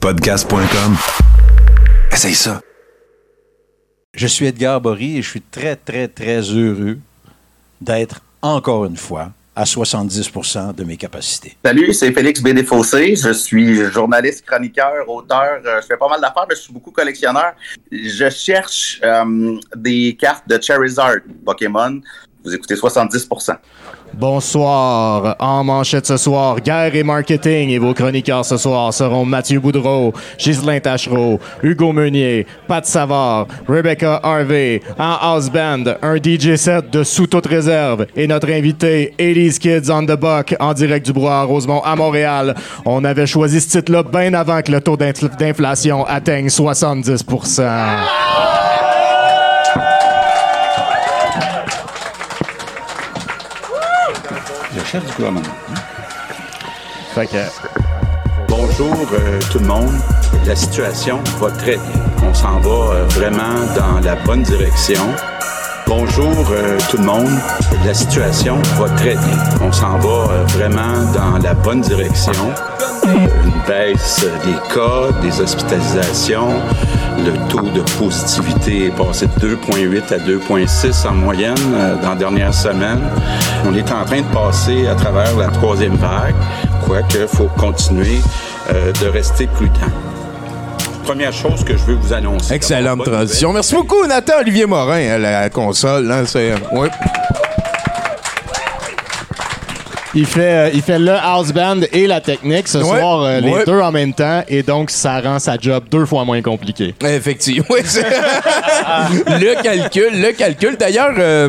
Podcast.com. 0.00 0.96
Essaye 2.10 2.34
ça. 2.34 2.62
Je 4.14 4.26
suis 4.26 4.46
Edgar 4.46 4.80
Bory 4.80 5.18
et 5.18 5.22
je 5.22 5.28
suis 5.28 5.42
très, 5.42 5.76
très, 5.76 6.08
très 6.08 6.40
heureux 6.40 6.98
d'être 7.82 8.22
encore 8.40 8.86
une 8.86 8.96
fois 8.96 9.32
à 9.54 9.64
70% 9.64 10.74
de 10.74 10.84
mes 10.84 10.96
capacités. 10.96 11.54
Salut, 11.62 11.92
c'est 11.92 12.12
Félix 12.12 12.40
Bédéfossé. 12.42 13.14
Je 13.14 13.30
suis 13.34 13.84
journaliste, 13.90 14.46
chroniqueur, 14.46 15.06
auteur. 15.06 15.60
Euh, 15.66 15.82
Je 15.82 15.86
fais 15.86 15.98
pas 15.98 16.08
mal 16.08 16.20
d'affaires, 16.20 16.46
mais 16.48 16.54
je 16.54 16.62
suis 16.62 16.72
beaucoup 16.72 16.92
collectionneur. 16.92 17.52
Je 17.92 18.30
cherche 18.30 19.00
euh, 19.04 19.58
des 19.76 20.16
cartes 20.18 20.48
de 20.48 20.58
Charizard 20.62 21.16
Pokémon. 21.44 22.00
Vous 22.44 22.54
écoutez 22.54 22.74
70% 22.74 23.56
Bonsoir. 24.14 25.36
En 25.38 25.62
manchette 25.62 26.06
ce 26.06 26.16
soir, 26.16 26.60
guerre 26.60 26.94
et 26.96 27.02
marketing. 27.04 27.68
Et 27.70 27.78
vos 27.78 27.94
chroniqueurs 27.94 28.44
ce 28.44 28.56
soir 28.56 28.92
seront 28.92 29.24
Mathieu 29.24 29.60
Boudreau, 29.60 30.12
Ghislain 30.38 30.80
Tachereau, 30.80 31.38
Hugo 31.62 31.92
Meunier, 31.92 32.46
Pat 32.66 32.84
Savard, 32.84 33.46
Rebecca 33.68 34.18
Harvey, 34.22 34.80
en 34.98 35.14
house 35.20 35.48
band, 35.50 35.84
un 36.02 36.16
DJ 36.16 36.56
set 36.56 36.90
de 36.90 37.04
sous 37.04 37.28
toute 37.28 37.46
réserve 37.46 38.06
et 38.16 38.26
notre 38.26 38.50
invité, 38.50 39.14
Elise 39.18 39.58
Kids 39.60 39.90
on 39.90 40.02
the 40.04 40.16
Buck, 40.18 40.56
en 40.58 40.72
direct 40.72 41.06
du 41.06 41.12
Bois 41.12 41.34
à 41.40 41.42
Rosemont 41.44 41.80
à 41.82 41.94
Montréal. 41.94 42.56
On 42.84 43.04
avait 43.04 43.26
choisi 43.26 43.60
ce 43.60 43.78
titre-là 43.78 44.02
bien 44.02 44.34
avant 44.34 44.60
que 44.62 44.72
le 44.72 44.80
taux 44.80 44.96
d'infl- 44.96 45.36
d'inflation 45.38 46.04
atteigne 46.06 46.48
70 46.48 47.24
du 54.98 55.12
gouvernement. 55.16 55.46
Fait 57.14 57.26
que, 57.26 57.36
Bonjour 58.48 59.06
euh, 59.12 59.38
tout 59.52 59.60
le 59.60 59.66
monde. 59.66 59.94
La 60.44 60.56
situation 60.56 61.20
va 61.38 61.50
très 61.52 61.76
bien. 61.76 62.02
On 62.28 62.34
s'en 62.34 62.58
va 62.58 62.68
euh, 62.68 63.04
vraiment 63.10 63.64
dans 63.76 64.00
la 64.00 64.16
bonne 64.16 64.42
direction. 64.42 65.02
Bonjour 65.86 66.34
euh, 66.50 66.76
tout 66.90 66.96
le 66.96 67.04
monde. 67.04 67.30
La 67.86 67.94
situation 67.94 68.56
va 68.78 68.88
très 68.96 69.14
bien. 69.14 69.38
On 69.62 69.70
s'en 69.70 69.98
va 69.98 70.44
vraiment 70.48 71.04
dans 71.14 71.38
la 71.38 71.54
bonne 71.54 71.80
direction. 71.80 72.32
Euh, 73.06 73.26
Une 73.44 73.52
baisse 73.66 74.24
des 74.44 74.74
cas, 74.74 75.10
des 75.22 75.40
hospitalisations. 75.40 76.48
Le 77.18 77.32
taux 77.48 77.68
de 77.68 77.80
positivité 77.98 78.86
est 78.86 78.90
passé 78.96 79.26
de 79.26 79.48
2,8 79.56 80.14
à 80.14 80.18
2,6 80.18 81.06
en 81.06 81.12
moyenne 81.12 81.54
euh, 81.74 81.96
dans 82.02 82.10
la 82.10 82.14
dernière 82.16 82.54
semaine. 82.54 83.00
On 83.66 83.74
est 83.74 83.90
en 83.92 84.04
train 84.04 84.20
de 84.22 84.34
passer 84.34 84.86
à 84.86 84.94
travers 84.94 85.36
la 85.36 85.48
troisième 85.48 85.96
vague, 85.96 86.34
quoique 86.86 87.18
il 87.18 87.28
faut 87.28 87.50
continuer 87.58 88.20
euh, 88.72 88.92
de 88.92 89.06
rester 89.08 89.46
prudent. 89.46 89.72
Première 91.04 91.32
chose 91.32 91.64
que 91.64 91.76
je 91.76 91.82
veux 91.84 91.94
vous 91.96 92.12
annoncer. 92.12 92.54
Excellente 92.54 93.04
transition. 93.04 93.52
Merci 93.52 93.74
beaucoup, 93.74 94.06
Nathan 94.06 94.34
Olivier 94.40 94.66
Morin, 94.66 95.10
à 95.10 95.18
la 95.18 95.50
console. 95.50 96.10
Hein, 96.10 96.22
c'est, 96.26 96.52
ouais. 96.72 96.88
Il 100.14 100.26
fait, 100.26 100.40
euh, 100.40 100.70
il 100.74 100.82
fait 100.82 100.98
le 100.98 101.12
house 101.12 101.52
band 101.52 101.80
et 101.92 102.06
la 102.06 102.20
technique 102.20 102.68
ce 102.68 102.78
Ouais, 102.78 102.84
soir, 102.84 103.22
euh, 103.22 103.40
les 103.40 103.64
deux 103.64 103.80
en 103.80 103.92
même 103.92 104.12
temps, 104.12 104.42
et 104.48 104.62
donc 104.62 104.90
ça 104.90 105.20
rend 105.20 105.38
sa 105.38 105.56
job 105.58 105.84
deux 105.90 106.06
fois 106.06 106.24
moins 106.24 106.42
compliqué. 106.42 106.94
Effectivement. 107.04 107.64
Le 109.28 109.62
calcul, 109.62 110.20
le 110.20 110.32
calcul. 110.32 110.76
D'ailleurs, 110.76 111.14
euh, 111.18 111.48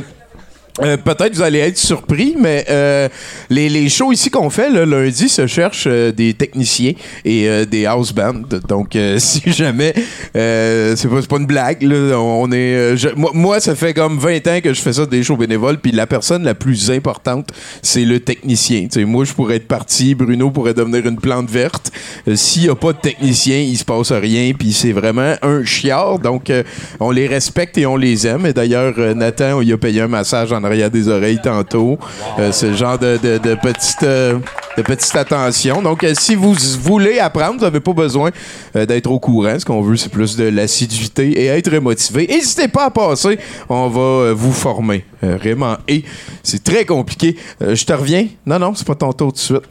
euh, 0.84 0.98
peut-être 0.98 1.36
vous 1.36 1.42
allez 1.42 1.60
être 1.60 1.78
surpris, 1.78 2.36
mais 2.40 2.66
euh, 2.70 3.08
les, 3.50 3.70
les 3.70 3.90
shows 3.90 4.12
ici 4.12 4.30
qu'on 4.30 4.50
fait 4.50 4.70
le 4.70 4.84
lundi 4.86 5.30
se 5.30 5.48
cherchent 5.48 5.88
euh, 5.88 6.12
des 6.12 6.34
techniciens 6.34 6.94
et 7.26 7.48
euh, 7.48 7.66
des 7.66 7.86
house 7.86 8.14
bands. 8.14 8.42
Donc, 8.68 8.96
euh, 8.96 9.18
si 9.20 9.42
jamais, 9.52 9.94
euh, 10.36 10.96
c'est 10.96 11.08
pas, 11.08 11.22
pas 11.22 11.38
une 11.38 11.46
blague, 11.46 11.84
là, 11.84 12.18
on 12.20 12.52
est. 12.52 12.96
je- 12.98 13.10
moi, 13.16 13.32
moi, 13.34 13.60
ça 13.60 13.76
fait 13.76 13.94
comme 13.94 14.18
20 14.18 14.48
ans 14.48 14.60
que 14.64 14.74
je 14.74 14.82
fais 14.82 14.94
ça 14.94 15.06
des 15.06 15.24
shows 15.24 15.38
bénévoles, 15.38 15.78
puis 15.80 15.92
la 15.92 16.08
personne 16.08 16.44
la 16.44 16.56
plus 16.56 16.92
importante, 16.92 17.50
c'est 17.82 18.06
le 18.06 18.20
technicien. 18.20 18.84
Tu 18.84 19.00
sais, 19.02 19.06
moi, 19.06 19.26
je 19.26 19.34
pourrais 19.34 19.58
être 19.58 19.68
parti, 19.68 20.16
Bruno 20.16 20.52
pourrait 20.52 20.74
devenir 20.74 21.06
une 21.06 21.18
plante 21.20 21.50
verte. 21.50 21.92
S'il 22.36 22.64
n'y 22.64 22.70
a 22.70 22.76
pas 22.76 22.94
de 22.94 23.00
technicien, 23.00 23.58
il 23.58 23.78
se 23.78 23.86
passe 23.86 24.12
rien, 24.12 24.52
puis 24.58 24.74
c'est 24.74 24.92
vraiment 24.92 25.36
un 25.42 25.64
chiard. 25.64 26.20
Donc, 26.20 26.52
on 27.00 27.12
les 27.12 27.28
respecte 27.28 27.78
et 27.78 27.86
on 27.86 27.96
les 27.98 28.26
aime. 28.28 28.46
Et 28.46 28.54
d'ailleurs, 28.54 28.94
Nathan, 29.16 29.60
lui 29.60 29.74
a 29.74 29.78
payé 29.78 30.02
un 30.02 30.08
massage 30.08 30.52
en 30.52 30.64
arrière 30.72 30.90
des 30.90 31.08
oreilles 31.08 31.40
tantôt. 31.42 31.98
Euh, 32.40 32.52
le 32.62 32.74
genre 32.74 32.98
de, 32.98 33.18
de, 33.18 33.58
euh, 34.04 34.40
petite 34.84 35.16
attention. 35.16 35.82
Donc, 35.82 36.04
euh, 36.04 36.14
si 36.18 36.36
vous 36.36 36.54
voulez 36.82 37.20
apprendre, 37.20 37.56
vous 37.56 37.66
n'avez 37.66 37.80
pas 37.80 37.94
besoin 37.94 38.32
d'être 38.74 39.12
au 39.12 39.20
courant. 39.20 39.58
Ce 39.60 39.66
qu'on 39.66 39.82
veut, 39.82 39.98
c'est 39.98 40.12
plus 40.12 40.36
de 40.36 40.46
l'assiduité 40.46 41.30
et 41.42 41.46
être 41.48 41.76
motivé. 41.80 42.28
N'hésitez 42.28 42.68
pas 42.68 42.86
à 42.86 42.90
passer. 42.90 43.38
On 43.70 43.88
va 43.88 44.34
vous 44.34 44.54
former. 44.54 45.06
Euh, 45.24 45.38
vraiment. 45.38 45.78
Et 45.88 46.04
c'est 46.42 46.64
très 46.64 46.84
compliqué. 46.86 47.36
Euh, 47.62 47.76
je 47.76 47.86
te 47.86 47.94
reviens. 47.94 48.26
Non, 48.46 48.58
non, 48.58 48.74
c'est 48.74 48.88
pas 48.88 48.96
ton 48.96 49.12
tour 49.14 49.28
tout 49.32 49.36
de 49.36 49.38
suite. 49.40 49.62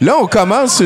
Là, 0.00 0.14
on 0.22 0.26
commence. 0.26 0.80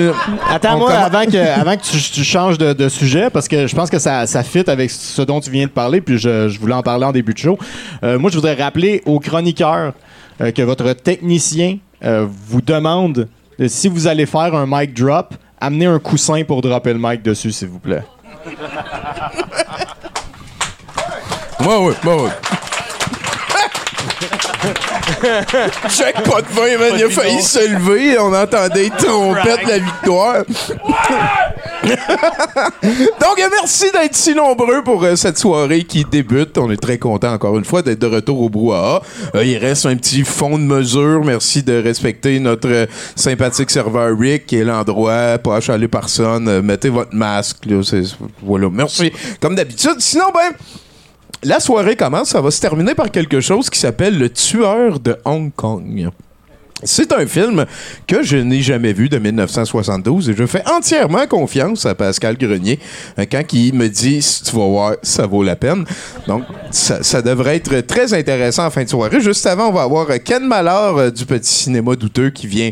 Attends-moi 0.51 0.91
commence- 0.91 1.05
avant 1.05 1.25
que, 1.27 1.61
avant 1.61 1.77
que 1.77 1.83
tu, 1.83 1.99
tu 1.99 2.25
changes 2.25 2.57
de, 2.57 2.73
de 2.73 2.89
sujet, 2.89 3.29
parce 3.31 3.49
que 3.49 3.67
je 3.67 3.77
pense 3.77 3.91
que 3.91 3.99
ça, 3.99 4.27
ça 4.27 4.43
fit 4.43 4.69
avec 4.69 4.91
ce 4.91 5.21
dont 5.23 5.41
tu 5.41 5.51
viens 5.51 5.67
de 5.67 5.71
parler, 5.71 6.01
puis 6.01 6.17
je, 6.19 6.49
je 6.49 6.59
voulais 6.59 6.75
en 6.75 6.83
parler 6.83 7.05
en 7.05 7.13
début 7.13 7.35
de 7.35 7.39
show. 7.39 7.59
Euh, 8.03 8.19
moi, 8.19 8.31
je 8.31 8.37
voudrais 8.37 8.55
rappeler 8.55 9.03
aux 9.05 9.21
chroniqueurs 9.21 9.93
euh, 10.41 10.51
que 10.53 10.63
votre 10.63 10.93
technicien 10.95 11.79
vous 12.03 12.61
demande 12.61 13.29
si 13.67 13.89
vous 13.89 14.07
allez 14.07 14.27
faire 14.27 14.55
un 14.55 14.67
mic 14.67 14.93
drop, 14.95 15.35
amenez 15.61 15.87
un 15.87 15.99
coussin 15.99 16.43
pour 16.45 16.61
dropper 16.61 16.93
le 16.93 16.99
mic 16.99 17.23
dessus, 17.23 17.51
s'il 17.53 17.69
vous 17.69 17.79
plaît. 17.79 18.03
Ouais, 21.61 21.67
ouais, 21.67 21.95
ouais, 22.05 22.31
Check 25.89 26.23
pas 26.23 26.43
de 26.43 26.49
vin, 26.49 26.79
man. 26.79 26.93
Il 26.97 27.05
a 27.05 27.11
failli 27.11 27.43
se 27.43 27.69
lever. 27.69 28.19
On 28.19 28.33
entendait 28.35 28.85
les 28.85 28.91
trompettes 28.91 29.65
de 29.65 29.71
la 29.71 29.79
victoire. 29.79 30.45
Donc, 33.21 33.41
merci 33.51 33.91
d'être 33.93 34.15
si 34.15 34.35
nombreux 34.35 34.83
pour 34.83 35.03
euh, 35.05 35.17
cette 35.17 35.39
soirée 35.39 35.85
qui 35.85 36.05
débute. 36.05 36.57
On 36.59 36.71
est 36.71 36.81
très 36.81 36.99
content 36.99 37.33
encore 37.33 37.59
une 37.59 37.65
fois 37.65 37.83
d'être 37.83 37.99
de 37.99 38.07
retour 38.07 38.41
au 38.41 38.49
brouhaha. 38.49 39.03
Euh, 39.35 39.45
il 39.45 39.59
reste 39.59 39.87
un 39.87 39.97
petit 39.97 40.25
fond 40.25 40.59
de 40.59 40.65
mesure. 40.65 41.23
Merci 41.25 41.63
de 41.63 41.83
respecter 41.83 42.39
notre 42.41 42.69
euh, 42.69 42.87
sympathique 43.17 43.71
serveur 43.71 44.17
Rick 44.19 44.47
qui 44.47 44.57
est 44.57 44.65
l'endroit. 44.65 45.39
Pas 45.39 45.57
achaler 45.57 45.89
personne. 45.89 46.61
Mettez 46.63 46.89
votre 46.89 47.15
masque. 47.15 47.67
Là, 47.67 47.81
voilà. 48.43 48.69
Merci. 48.71 49.13
Comme 49.41 49.55
d'habitude. 49.55 49.97
Sinon, 49.99 50.27
ben. 50.35 50.53
La 51.45 51.61
soirée 51.61 51.95
commence, 51.95 52.31
ça 52.31 52.41
va 52.41 52.51
se 52.51 52.59
terminer 52.59 52.95
par 52.95 53.11
quelque 53.11 53.43
chose 53.43 53.69
qui 53.69 53.79
s'appelle 53.79 54.19
Le 54.19 54.31
Tueur 54.31 54.99
de 54.99 55.19
Hong 55.27 55.53
Kong. 55.55 56.09
C'est 56.83 57.13
un 57.13 57.27
film 57.27 57.67
que 58.07 58.23
je 58.23 58.39
n'ai 58.39 58.63
jamais 58.63 58.95
vu 58.95 59.11
de 59.11 59.19
1972 59.19 60.31
et 60.31 60.35
je 60.35 60.47
fais 60.47 60.63
entièrement 60.67 61.27
confiance 61.27 61.85
à 61.85 61.95
Pascal 61.95 62.39
Grenier 62.39 62.79
euh, 63.19 63.27
quand 63.31 63.43
il 63.53 63.75
me 63.75 63.89
dit 63.89 64.27
tu 64.43 64.57
vas 64.57 64.67
voir, 64.67 64.97
ça 65.03 65.27
vaut 65.27 65.43
la 65.43 65.55
peine. 65.55 65.85
Donc, 66.27 66.45
ça, 66.71 67.21
devrait 67.21 67.57
être 67.57 67.79
très 67.81 68.15
intéressant 68.15 68.65
en 68.65 68.71
fin 68.71 68.85
de 68.85 68.89
soirée. 68.89 69.21
Juste 69.21 69.45
avant, 69.45 69.69
on 69.69 69.73
va 69.73 69.83
avoir 69.83 70.07
Ken 70.25 70.47
Mallard 70.47 70.97
euh, 70.97 71.11
du 71.11 71.27
Petit 71.27 71.53
Cinéma 71.53 71.95
Douteux 71.95 72.31
qui 72.31 72.47
vient 72.47 72.71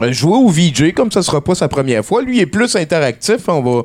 euh, 0.00 0.12
jouer 0.12 0.38
au 0.38 0.48
VJ, 0.48 0.94
comme 0.94 1.12
ça 1.12 1.22
sera 1.22 1.42
pas 1.42 1.54
sa 1.54 1.68
première 1.68 2.04
fois. 2.04 2.22
Lui 2.22 2.40
est 2.40 2.46
plus 2.46 2.74
interactif. 2.74 3.48
On 3.48 3.60
va 3.60 3.82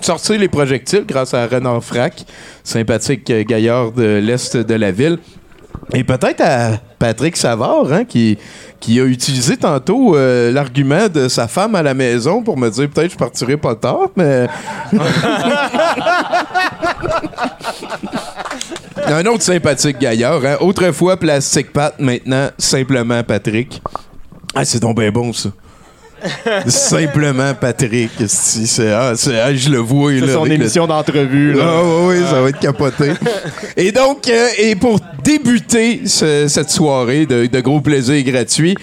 sortir 0.00 0.38
les 0.38 0.48
projectiles 0.48 1.04
grâce 1.06 1.34
à 1.34 1.46
Renard 1.46 1.82
Frac, 1.82 2.24
sympathique 2.64 3.30
gaillard 3.46 3.92
de 3.92 4.18
l'Est 4.18 4.56
de 4.56 4.74
la 4.74 4.90
ville. 4.90 5.18
Et 5.94 6.04
peut-être 6.04 6.42
à 6.42 6.78
Patrick 6.98 7.36
Savard, 7.36 7.90
hein, 7.92 8.04
qui, 8.04 8.36
qui 8.78 9.00
a 9.00 9.04
utilisé 9.04 9.56
tantôt 9.56 10.16
euh, 10.16 10.52
l'argument 10.52 11.08
de 11.08 11.28
sa 11.28 11.48
femme 11.48 11.74
à 11.74 11.82
la 11.82 11.94
maison 11.94 12.42
pour 12.42 12.58
me 12.58 12.68
dire 12.68 12.90
peut-être 12.90 13.12
je 13.12 13.16
partirai 13.16 13.56
pas 13.56 13.74
tard, 13.74 14.08
mais. 14.16 14.46
Un 19.06 19.24
autre 19.26 19.42
sympathique 19.42 19.98
gaillard, 19.98 20.44
hein. 20.44 20.56
Autrefois 20.60 21.16
Plastic 21.16 21.72
Pat, 21.72 21.94
maintenant 21.98 22.50
simplement 22.58 23.22
Patrick. 23.22 23.80
Ah, 24.54 24.66
c'est 24.66 24.80
donc 24.80 24.98
bien 24.98 25.10
bon, 25.10 25.32
ça. 25.32 25.48
Simplement 26.66 27.54
Patrick. 27.54 28.10
C'est, 28.26 28.90
ah, 28.92 29.12
c'est- 29.16 29.38
ah, 29.38 29.54
je 29.54 29.68
le 29.70 29.78
vois. 29.78 30.12
C'est 30.18 30.32
son 30.32 30.44
le- 30.44 30.52
émission 30.52 30.86
d'entrevue. 30.86 31.52
là. 31.54 31.64
ah 31.66 31.80
oui, 31.84 32.16
oui, 32.18 32.24
ça 32.28 32.40
va 32.40 32.48
être 32.48 32.58
capoté. 32.58 33.12
et 33.76 33.92
donc, 33.92 34.28
euh, 34.28 34.48
et 34.58 34.74
pour 34.74 34.98
débuter 35.22 36.02
ce- 36.06 36.48
cette 36.48 36.70
soirée 36.70 37.26
de, 37.26 37.46
de 37.46 37.60
gros 37.60 37.80
plaisir 37.80 38.22
gratuit, 38.24 38.76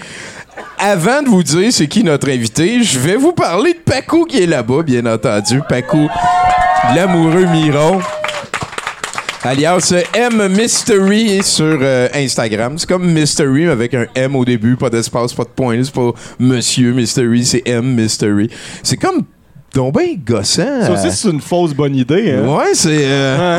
avant 0.78 1.22
de 1.22 1.28
vous 1.28 1.42
dire 1.42 1.72
c'est 1.72 1.86
qui 1.86 2.02
notre 2.04 2.28
invité, 2.30 2.82
je 2.82 2.98
vais 2.98 3.16
vous 3.16 3.32
parler 3.32 3.72
de 3.74 3.78
Paco 3.78 4.24
qui 4.24 4.42
est 4.42 4.46
là-bas, 4.46 4.82
bien 4.82 5.04
entendu. 5.06 5.60
Paco, 5.68 6.08
l'amoureux 6.94 7.46
Miron. 7.46 8.00
Alias 9.42 9.92
M 10.14 10.48
Mystery 10.48 11.42
sur 11.42 11.78
euh, 11.80 12.08
Instagram. 12.14 12.78
C'est 12.78 12.88
comme 12.88 13.10
Mystery 13.12 13.66
avec 13.66 13.94
un 13.94 14.06
M 14.14 14.34
au 14.34 14.44
début, 14.44 14.76
pas 14.76 14.90
d'espace, 14.90 15.32
pas 15.34 15.44
de 15.44 15.48
point. 15.50 15.82
C'est 15.84 15.94
pas 15.94 16.12
Monsieur 16.38 16.92
Mystery, 16.92 17.44
c'est 17.44 17.62
M 17.66 17.94
Mystery. 17.94 18.50
C'est 18.82 18.96
comme 18.96 19.24
donc 19.76 19.98
bien 19.98 20.14
gossant. 20.26 20.82
Ça 20.82 20.92
aussi, 20.92 21.12
c'est 21.12 21.28
une 21.28 21.40
fausse 21.40 21.74
bonne 21.74 21.94
idée. 21.94 22.32
Hein? 22.32 22.48
Ouais, 22.48 22.72
c'est. 22.72 23.02
euh, 23.02 23.58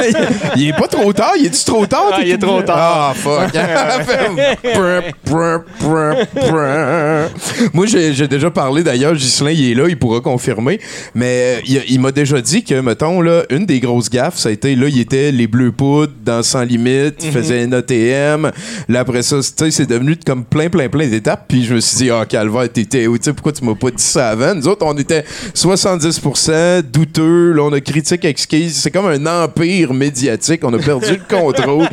il 0.56 0.68
est 0.68 0.72
pas 0.72 0.88
trop 0.88 1.12
tard. 1.12 1.34
Il 1.38 1.46
est-tu 1.46 1.64
trop 1.64 1.86
tard? 1.86 2.10
Ah, 2.14 2.18
il 2.20 2.32
est 2.32 2.38
trop 2.38 2.60
tard. 2.62 2.76
Ah, 2.76 3.12
fuck. 3.14 3.52
Moi, 7.72 7.86
j'ai 7.86 8.26
déjà 8.26 8.50
parlé 8.50 8.82
d'ailleurs. 8.82 9.14
Ghislain, 9.14 9.52
il 9.52 9.70
est 9.70 9.74
là, 9.74 9.86
il 9.88 9.96
pourra 9.96 10.20
confirmer. 10.20 10.80
Mais 11.14 11.58
euh, 11.58 11.60
il, 11.64 11.82
il 11.90 12.00
m'a 12.00 12.10
déjà 12.10 12.40
dit 12.40 12.64
que, 12.64 12.80
mettons, 12.80 13.20
là, 13.20 13.44
une 13.48 13.64
des 13.64 13.78
grosses 13.78 14.10
gaffes, 14.10 14.38
ça 14.38 14.48
a 14.48 14.52
été, 14.52 14.74
là, 14.74 14.88
il 14.88 14.98
était 14.98 15.30
les 15.30 15.46
bleus 15.46 15.70
poudres 15.70 16.12
dans 16.24 16.42
Sans 16.42 16.62
Limite, 16.62 17.22
il 17.22 17.30
faisait 17.30 17.62
un 17.62 17.72
ATM. 17.72 18.50
Là, 18.88 19.00
après 19.00 19.22
ça, 19.22 19.36
c'est 19.42 19.88
devenu 19.88 20.16
comme 20.26 20.44
plein, 20.44 20.68
plein, 20.68 20.88
plein 20.88 21.06
d'étapes. 21.06 21.44
Puis 21.46 21.64
je 21.64 21.74
me 21.74 21.80
suis 21.80 21.98
dit, 21.98 22.10
ah, 22.10 22.26
Calvaire, 22.26 22.68
t'étais 22.72 23.06
où? 23.06 23.16
Tu 23.16 23.24
sais, 23.24 23.32
pourquoi 23.32 23.52
tu 23.52 23.64
m'as 23.64 23.76
pas 23.76 23.90
dit 23.92 24.02
ça 24.02 24.30
avant? 24.30 24.56
Nous 24.56 24.66
autres, 24.66 24.84
on 24.84 24.96
était 24.98 25.24
70% 25.54 26.82
douteux. 26.82 27.52
Là, 27.52 27.62
on 27.62 27.72
a 27.72 27.80
critique 27.80 28.24
exquise. 28.24 28.80
C'est 28.80 28.90
comme 28.90 29.06
un 29.06 29.26
empire 29.26 29.92
médiatique. 29.92 30.62
On 30.64 30.72
a 30.72 30.78
perdu 30.78 31.12
le 31.12 31.36
contrôle. 31.36 31.88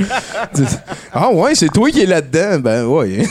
ah 1.13 1.31
ouais, 1.31 1.55
c'est 1.55 1.69
toi 1.69 1.89
qui 1.89 2.01
es 2.01 2.05
là-dedans? 2.05 2.59
Ben 2.59 2.85
ouais. 2.85 3.23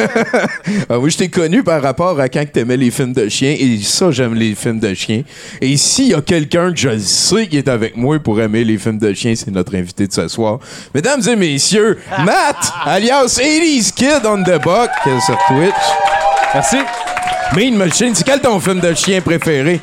ah, 0.88 0.98
moi, 0.98 1.08
je 1.08 1.16
t'ai 1.16 1.28
connu 1.28 1.62
par 1.62 1.82
rapport 1.82 2.18
à 2.18 2.28
quand 2.28 2.44
t'aimais 2.50 2.76
les 2.76 2.90
films 2.90 3.12
de 3.12 3.28
chiens. 3.28 3.54
Et 3.58 3.78
ça, 3.78 4.10
j'aime 4.10 4.34
les 4.34 4.54
films 4.54 4.80
de 4.80 4.94
chiens. 4.94 5.22
Et 5.60 5.76
s'il 5.76 6.08
y 6.08 6.14
a 6.14 6.20
quelqu'un 6.20 6.72
que 6.72 6.78
je 6.78 6.98
sais 6.98 7.46
qui 7.46 7.58
est 7.58 7.68
avec 7.68 7.96
moi 7.96 8.18
pour 8.18 8.40
aimer 8.40 8.64
les 8.64 8.78
films 8.78 8.98
de 8.98 9.12
chiens, 9.12 9.34
c'est 9.34 9.50
notre 9.50 9.74
invité 9.76 10.06
de 10.06 10.12
ce 10.12 10.28
soir. 10.28 10.58
Mesdames 10.94 11.22
et 11.28 11.36
messieurs, 11.36 11.98
Matt, 12.24 12.72
alias 12.84 13.38
80s 13.38 13.92
Kid 13.92 14.24
on 14.24 14.42
the 14.42 14.62
Buck 14.62 14.90
sur 15.24 15.38
Twitch. 15.48 15.74
Merci. 16.54 16.78
Mean 17.56 17.72
Machine, 17.76 18.14
c'est 18.14 18.24
quel 18.24 18.40
ton 18.40 18.60
film 18.60 18.80
de 18.80 18.94
chien 18.94 19.20
préféré? 19.20 19.80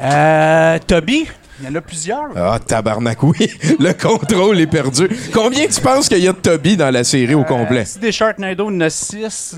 Euh, 0.00 0.78
Toby, 0.86 1.26
il 1.60 1.66
y 1.66 1.68
en 1.68 1.74
a 1.74 1.80
plusieurs. 1.80 2.28
Ah, 2.36 2.58
tabarnak, 2.64 3.22
oui. 3.22 3.50
Le 3.80 3.92
contrôle 3.92 4.60
est 4.60 4.66
perdu. 4.68 5.08
Combien 5.32 5.66
tu 5.66 5.80
penses 5.80 6.08
qu'il 6.08 6.18
y 6.18 6.28
a 6.28 6.32
de 6.32 6.38
Toby 6.38 6.76
dans 6.76 6.90
la 6.90 7.02
série 7.04 7.34
au 7.34 7.44
complet? 7.44 7.84
Si 7.84 7.98
des 7.98 8.12
Sharknado, 8.12 8.70
il 8.70 8.74
y 8.74 8.76
en 8.76 8.80
a 8.82 8.90
6. 8.90 9.20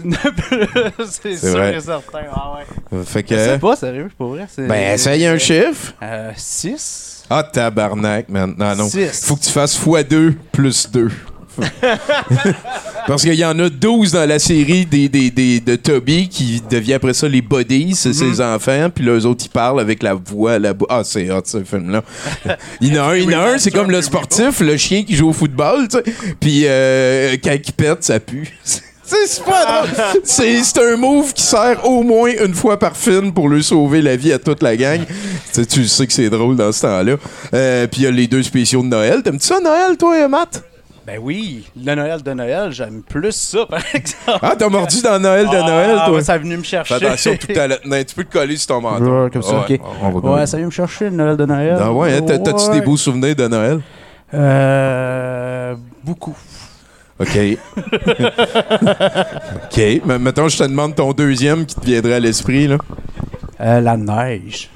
c'est 1.22 1.36
sûr 1.36 1.50
vrai. 1.50 1.76
et 1.76 1.80
certain. 1.80 2.20
Ah 2.32 2.54
ouais. 2.56 3.04
Fait 3.04 3.24
Je 3.28 3.34
sais 3.36 3.56
que. 3.56 3.60
pas, 3.60 3.76
sérieux, 3.76 4.10
pour 4.16 4.28
vrai. 4.30 4.46
Ben, 4.58 4.94
essaye 4.94 5.26
un 5.26 5.38
chiffre. 5.38 5.92
Euh, 6.02 6.32
6. 6.36 7.24
Ah, 7.28 7.42
tabarnak, 7.42 8.28
man. 8.30 8.54
Non, 8.56 8.74
non. 8.74 8.88
Six. 8.88 9.24
Faut 9.26 9.36
que 9.36 9.42
tu 9.44 9.50
fasses 9.50 9.78
x2 9.78 10.34
plus 10.52 10.90
2. 10.90 11.10
Parce 13.06 13.22
qu'il 13.22 13.34
y 13.34 13.44
en 13.44 13.58
a 13.58 13.68
12 13.68 14.12
dans 14.12 14.26
la 14.28 14.38
série 14.38 14.86
des, 14.86 15.08
des, 15.08 15.30
des- 15.30 15.60
de 15.60 15.76
Toby 15.76 16.28
qui 16.28 16.62
devient 16.70 16.94
après 16.94 17.12
ça 17.14 17.28
les 17.28 17.42
Buddies, 17.42 17.94
c'est 17.94 18.12
ses 18.14 18.40
enfants, 18.40 18.88
puis 18.94 19.04
les 19.04 19.26
autres 19.26 19.44
ils 19.44 19.50
parlent 19.50 19.80
avec 19.80 20.02
la 20.02 20.14
voix, 20.14 20.58
la 20.58 20.72
Ah, 20.88 21.02
c'est 21.04 21.30
hot 21.30 21.42
ce 21.44 21.62
film-là. 21.62 22.02
il 22.80 22.94
y 22.94 22.98
en 22.98 23.04
a 23.04 23.06
un, 23.12 23.16
il 23.16 23.30
y 23.30 23.34
en 23.36 23.40
a 23.40 23.50
un, 23.52 23.58
c'est 23.58 23.70
comme 23.70 23.90
le 23.90 24.00
sportif, 24.02 24.60
le 24.60 24.76
chien 24.76 25.02
qui 25.04 25.14
joue 25.14 25.28
au 25.28 25.32
football, 25.32 25.86
tu 25.88 25.98
sais. 25.98 26.04
Puis 26.40 26.62
euh, 26.64 27.36
quand 27.42 27.52
il 27.54 27.72
pète, 27.72 28.02
ça 28.04 28.18
pue. 28.20 28.48
C'est 29.06 29.26
super 29.26 29.66
drôle. 29.66 30.22
C'est 30.24 30.78
un 30.78 30.96
move 30.96 31.34
qui 31.34 31.42
sert 31.42 31.86
au 31.86 32.02
moins 32.02 32.30
une 32.42 32.54
fois 32.54 32.78
par 32.78 32.96
film 32.96 33.34
pour 33.34 33.50
lui 33.50 33.62
sauver 33.62 34.00
la 34.00 34.16
vie 34.16 34.32
à 34.32 34.38
toute 34.38 34.62
la 34.62 34.78
gang. 34.78 35.00
Tu 35.04 35.12
sais, 35.52 35.66
tu 35.66 35.86
sais 35.86 36.06
que 36.06 36.12
c'est 36.14 36.30
drôle 36.30 36.56
dans 36.56 36.72
ce 36.72 36.80
temps-là. 36.80 37.16
Euh, 37.52 37.86
Puis 37.86 38.00
il 38.00 38.04
y 38.04 38.06
a 38.06 38.10
les 38.10 38.26
deux 38.26 38.42
spéciaux 38.42 38.80
de 38.80 38.86
Noël. 38.86 39.22
T'aimes-tu 39.22 39.46
ça, 39.46 39.60
Noël, 39.60 39.98
toi, 39.98 40.26
Matt? 40.26 40.64
Ben 41.06 41.18
oui, 41.22 41.66
le 41.76 41.94
Noël 41.94 42.22
de 42.22 42.32
Noël, 42.32 42.72
j'aime 42.72 43.02
plus 43.02 43.32
ça, 43.32 43.66
par 43.70 43.80
exemple. 43.94 44.38
Ah, 44.40 44.54
t'as 44.58 44.68
mordu 44.70 45.02
dans 45.02 45.18
Noël 45.20 45.44
de 45.46 45.54
Ah, 45.56 45.66
Noël, 45.70 45.96
toi? 46.06 46.10
ouais, 46.14 46.24
ça 46.24 46.36
est 46.36 46.38
venu 46.38 46.56
me 46.56 46.62
chercher. 46.62 46.98
Fais 46.98 47.06
attention, 47.06 47.36
tout 47.36 47.58
à 47.60 47.66
l'heure. 47.66 47.78
Tu 48.06 48.14
peux 48.14 48.24
te 48.24 48.32
coller 48.32 48.56
sur 48.56 48.68
ton 48.68 48.80
manteau. 48.80 49.24
Ouais, 49.24 49.30
comme 49.30 49.42
ça, 49.42 49.58
Ouais, 49.68 49.74
ok. 49.78 49.80
on 50.02 50.10
va 50.18 50.30
Ouais, 50.34 50.46
ça 50.46 50.56
vient 50.56 50.66
me 50.66 50.70
chercher 50.70 51.04
le 51.10 51.16
Noël 51.16 51.36
de 51.36 51.44
Noël. 51.44 51.76
Ah 51.78 51.92
ouais, 51.92 52.14
hein, 52.16 52.22
t'as- 52.26 52.38
t'as-tu 52.38 52.68
Ouais. 52.70 52.80
des 52.80 52.86
beaux 52.86 52.96
souvenirs 52.96 53.36
de 53.36 53.46
Noël? 53.48 53.80
Euh. 54.32 55.74
Beaucoup. 56.02 56.36
OK. 57.20 57.38
OK. 59.64 59.80
Mais 60.04 60.18
mettons, 60.18 60.48
je 60.48 60.58
te 60.58 60.64
demande 60.64 60.94
ton 60.94 61.12
deuxième 61.12 61.66
qui 61.66 61.74
te 61.74 61.84
viendrait 61.84 62.14
à 62.14 62.20
l'esprit, 62.20 62.66
là. 62.66 62.78
Euh, 63.60 63.80
la 63.80 63.96
neige. 63.96 64.70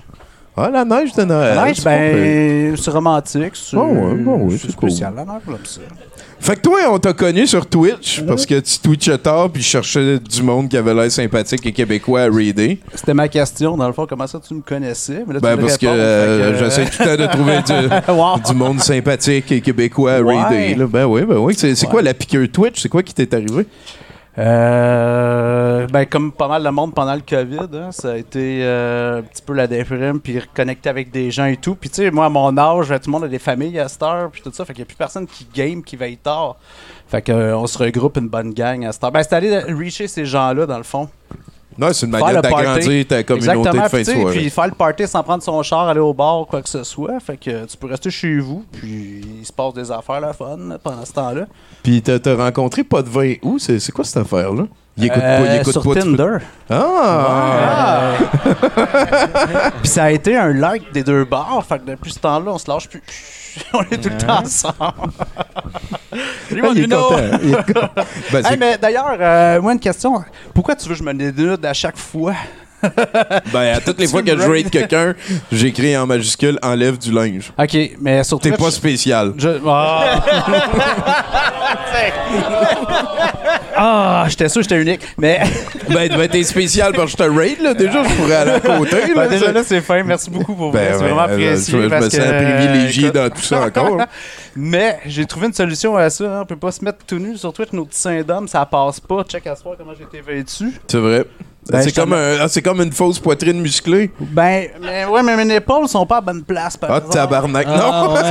Ah, 0.59 0.71
la 0.71 0.85
neige 0.85 1.13
de 1.15 1.25
Noël. 1.25 1.55
la 1.55 1.65
neige, 1.67 1.83
ben, 1.85 2.77
c'est 2.77 2.91
romantique. 2.91 3.53
C'est 3.55 3.77
Ah 3.77 3.81
ouais, 3.81 4.13
oui, 4.25 4.59
c'est 4.61 4.67
c'est 4.69 4.77
cool. 4.77 4.91
spécial, 4.91 5.13
la 5.17 5.25
neige, 5.25 5.43
comme 5.47 5.57
ça. 5.65 5.81
Fait 6.41 6.55
que 6.55 6.61
toi, 6.61 6.79
on 6.91 6.99
t'a 7.01 7.13
connu 7.13 7.49
sur 7.49 7.67
Twitch 7.67 8.23
parce 8.25 8.47
que 8.47 8.61
tu 8.61 8.79
twitchais 8.79 9.19
tard 9.19 9.51
puis 9.51 9.61
je 9.61 9.67
cherchais 9.69 10.21
du 10.21 10.43
monde 10.45 10.69
qui 10.69 10.77
avait 10.77 10.95
l'air 10.95 11.11
sympathique 11.11 11.67
et 11.67 11.73
québécois 11.73 12.23
à 12.23 12.29
raider. 12.31 12.79
C'était 12.95 13.13
ma 13.13 13.27
question, 13.27 13.77
dans 13.77 13.89
le 13.89 13.93
fond, 13.93 14.07
comment 14.09 14.27
ça 14.29 14.39
tu 14.47 14.55
me 14.55 14.61
connaissais? 14.61 15.25
Mais 15.27 15.35
là, 15.35 15.41
tu 15.41 15.43
Ben 15.47 15.57
parce 15.59 15.77
que 15.77 15.87
euh, 15.89 16.53
que- 16.53 16.59
j'essaie 16.59 16.85
tout 16.85 17.03
le 17.03 17.17
temps 17.17 17.23
de 17.23 17.27
trouver 17.29 17.59
du, 17.63 18.13
Wow. 18.13 18.39
du 18.47 18.55
monde 18.55 18.79
sympathique 18.81 19.51
et 19.51 19.61
québécois 19.61 20.13
à 20.13 20.21
Ouais. 20.23 20.41
raider. 20.41 20.75
là. 20.77 20.87
Ben 20.87 21.07
oui, 21.07 21.23
ben 21.25 21.39
oui. 21.39 21.55
C'est 21.59 21.75
c'est 21.75 21.87
Ouais. 21.87 21.91
quoi 21.93 22.03
la 22.03 22.15
piqûre 22.15 22.47
Twitch? 22.53 22.81
C'est 22.83 22.89
quoi 22.89 23.03
qui 23.03 23.13
t'est 23.15 23.35
arrivé? 23.35 23.67
Euh, 24.38 25.88
ben, 25.88 26.05
comme 26.06 26.31
pas 26.31 26.46
mal 26.46 26.62
de 26.62 26.69
monde 26.69 26.94
pendant 26.94 27.14
le 27.14 27.23
COVID, 27.23 27.76
hein, 27.76 27.90
ça 27.90 28.12
a 28.12 28.17
été 28.17 28.61
euh, 28.62 29.19
un 29.19 29.23
petit 29.23 29.43
peu 29.43 29.52
la 29.52 29.67
déprime, 29.67 30.20
puis 30.20 30.38
reconnecter 30.38 30.88
avec 30.88 31.11
des 31.11 31.32
gens 31.32 31.46
et 31.46 31.56
tout. 31.56 31.75
Puis 31.75 31.90
tu 31.90 31.96
sais, 31.96 32.11
moi, 32.12 32.26
à 32.26 32.29
mon 32.29 32.56
âge, 32.56 32.88
tout 32.88 32.94
le 33.06 33.11
monde 33.11 33.25
a 33.25 33.29
des 33.29 33.40
familles 33.40 33.81
à 33.81 33.88
cette 33.88 34.02
heure, 34.02 34.31
puis 34.31 34.40
tout 34.40 34.52
ça, 34.52 34.64
fait 34.64 34.75
qu'il 34.75 34.82
n'y 34.82 34.87
a 34.87 34.87
plus 34.87 34.96
personne 34.96 35.26
qui 35.26 35.44
game, 35.52 35.82
qui 35.82 35.96
veille 35.96 36.19
tard. 36.19 36.56
Fait 37.08 37.20
que, 37.23 37.32
euh, 37.32 37.67
se 37.67 37.79
regroupe 37.79 38.17
une 38.17 38.29
bonne 38.29 38.55
gang 38.55 38.85
à 38.87 38.93
cette 38.93 39.02
heure. 39.02 39.11
Ben, 39.11 39.23
c'est 39.25 39.35
aller 39.35 39.58
reacher 39.58 40.06
ces 40.06 40.25
gens-là, 40.25 40.67
dans 40.67 40.79
le 40.79 40.85
fond. 40.85 41.08
Non, 41.79 41.93
c'est 41.93 42.07
une 42.07 42.13
manière 42.13 42.43
d'agrandir 42.43 43.07
ta 43.07 43.23
communauté 43.23 43.51
Exactement, 43.59 43.85
de 43.85 43.89
fin 43.89 43.99
de 43.99 44.05
soirée. 44.05 44.37
puis 44.39 44.51
faire 44.51 44.67
le 44.67 44.73
party 44.73 45.07
sans 45.07 45.23
prendre 45.23 45.43
son 45.43 45.63
char, 45.63 45.89
aller 45.89 46.01
au 46.01 46.13
bar, 46.13 46.47
quoi 46.49 46.61
que 46.61 46.69
ce 46.69 46.83
soit. 46.83 47.21
Fait 47.21 47.37
que 47.37 47.67
tu 47.67 47.77
peux 47.77 47.87
rester 47.87 48.11
chez 48.11 48.39
vous, 48.39 48.65
puis 48.73 49.23
il 49.41 49.47
se 49.47 49.53
passe 49.53 49.75
des 49.75 49.91
affaires, 49.91 50.21
la 50.21 50.33
fun, 50.33 50.59
pendant 50.83 51.05
ce 51.05 51.13
temps-là. 51.13 51.47
Puis 51.83 52.03
t'as 52.03 52.35
rencontré 52.35 52.83
pas 52.83 53.03
de 53.03 53.09
vin 53.09 53.35
où? 53.43 53.59
C'est 53.59 53.93
quoi 53.93 54.05
cette 54.05 54.17
affaire-là? 54.17 54.65
Il 54.99 55.05
écoute 55.05 55.21
pas, 55.23 55.41
il 55.41 55.47
Euh, 55.47 55.61
écoute 55.61 55.73
sur 55.73 55.83
pas. 55.83 55.95
tu 55.95 56.00
peux- 56.00 56.17
Tinder. 56.17 56.37
Ah! 56.71 58.11
Puis 59.81 59.89
ça 59.89 60.05
a 60.05 60.11
été 60.11 60.37
un 60.37 60.53
like 60.53 60.93
des 60.93 61.03
deux 61.05 61.25
bars. 61.25 61.62
Fait 61.69 61.79
que 61.79 61.87
depuis 61.91 62.12
ce 62.12 62.19
temps-là, 62.19 62.50
on 62.53 62.59
se 62.59 62.69
lâche 62.71 62.89
plus. 62.89 63.03
on 63.73 63.83
est 63.83 63.99
tout 64.03 64.09
le 64.11 64.19
temps 64.19 64.41
ensemble. 64.41 64.75
Ah, 66.11 66.17
il 66.50 66.59
est 66.59 66.62
Bruno. 66.87 67.03
content. 67.09 67.23
Il 67.43 67.50
est 67.53 67.67
content. 67.73 67.89
Ben, 68.33 68.47
Hey, 68.47 68.56
mais 68.59 68.79
d'ailleurs, 68.79 69.17
euh, 69.21 69.61
moi, 69.61 69.73
une 69.75 69.79
question. 69.79 70.25
Pourquoi 70.55 70.75
tu 70.75 70.89
veux 70.89 70.95
que 70.95 70.99
je 70.99 71.05
me 71.05 71.12
dénude 71.12 71.65
à 71.65 71.75
chaque 71.75 71.99
fois? 71.99 72.33
ben, 73.53 73.75
à 73.77 73.81
toutes 73.81 73.99
les 74.00 74.06
fois 74.06 74.23
que 74.23 74.31
je 74.37 74.49
rate 74.49 74.71
quelqu'un, 74.71 75.15
j'écris 75.53 75.97
en 75.97 76.06
majuscule 76.06 76.59
enlève 76.62 76.97
du 76.97 77.12
linge. 77.12 77.53
Ok, 77.59 77.77
mais 78.00 78.23
sur 78.25 78.38
T'es 78.40 78.52
pas 78.52 78.71
spécial. 78.71 79.35
je- 79.37 79.61
Ah, 79.67 80.23
Ah, 83.80 84.26
j'étais 84.28 84.49
sûr 84.49 84.61
que 84.61 84.68
j'étais 84.68 84.82
unique. 84.82 85.00
Mais 85.16 85.40
ben, 85.88 86.08
ben, 86.08 86.28
t'es 86.28 86.42
spécial 86.42 86.92
parce 86.92 87.12
que 87.14 87.23
je 87.23 87.28
te 87.28 87.38
rate, 87.38 87.61
là. 87.61 87.75
Déjà, 87.75 88.02
je 88.02 88.14
pourrais 88.16 88.35
aller 88.35 88.50
à 88.50 88.61
côté, 88.78 88.97
là. 89.14 89.14
Ben, 89.14 89.28
déjà 89.28 89.52
là, 89.52 89.62
c'est 89.64 89.80
fin. 89.80 90.02
Merci 90.02 90.30
beaucoup 90.30 90.54
pour 90.54 90.73
Ben, 90.73 90.78
vrai. 90.80 90.88
C'est 90.92 90.99
ouais, 90.99 91.04
vraiment 91.04 91.20
apprécié. 91.20 91.82
je, 91.82 91.88
parce 91.88 92.04
me 92.06 92.11
sens 92.11 92.18
que, 92.20 92.44
privilégié 92.56 93.11
dans 93.12 93.30
tout 93.30 93.40
ça 93.42 93.61
encore. 93.62 94.00
Mais 94.56 94.99
j'ai 95.06 95.25
trouvé 95.26 95.47
une 95.47 95.52
solution 95.52 95.97
à 95.97 96.11
ça. 96.11 96.25
hein. 96.25 96.40
On 96.42 96.47
peut 96.47 96.56
pas 96.56 96.73
se 96.73 96.85
mettre 96.85 96.99
tout 97.06 97.18
nu 97.18 97.37
sur 97.37 97.52
Twitch. 97.52 97.73
Nos 97.73 97.85
petits 97.85 98.00
seins 98.00 98.23
d'hommes, 98.23 98.49
ça 98.49 98.66
passe 98.66 98.99
pas. 98.99 99.23
Check 99.25 99.47
à 99.47 99.54
soir 99.54 99.76
comment 99.78 99.92
été 99.92 100.20
vêtu. 100.20 100.73
C'est 100.88 100.99
vrai. 100.99 101.25
Ben, 101.71 101.83
c'est 101.83 101.95
comme, 101.95 102.15
un- 102.15 102.38
ah, 102.41 102.49
c'est 102.49 102.62
comme 102.62 102.81
une 102.81 102.93
fausse 102.93 103.19
poitrine 103.19 103.61
musclée. 103.61 104.11
Ben, 104.19 104.69
mais 104.81 105.05
ouais, 105.05 105.23
mais 105.23 105.37
mes 105.45 105.55
épaules 105.57 105.87
sont 105.87 106.07
pas 106.07 106.17
à 106.19 106.21
bonne 106.23 106.43
place. 106.43 106.79
Par 106.79 106.91
Ah, 106.91 106.97
exemple. 106.97 107.15
tabarnak. 107.15 107.67
Ah, 107.69 107.77
non! 107.77 108.15
ouais. 108.15 108.23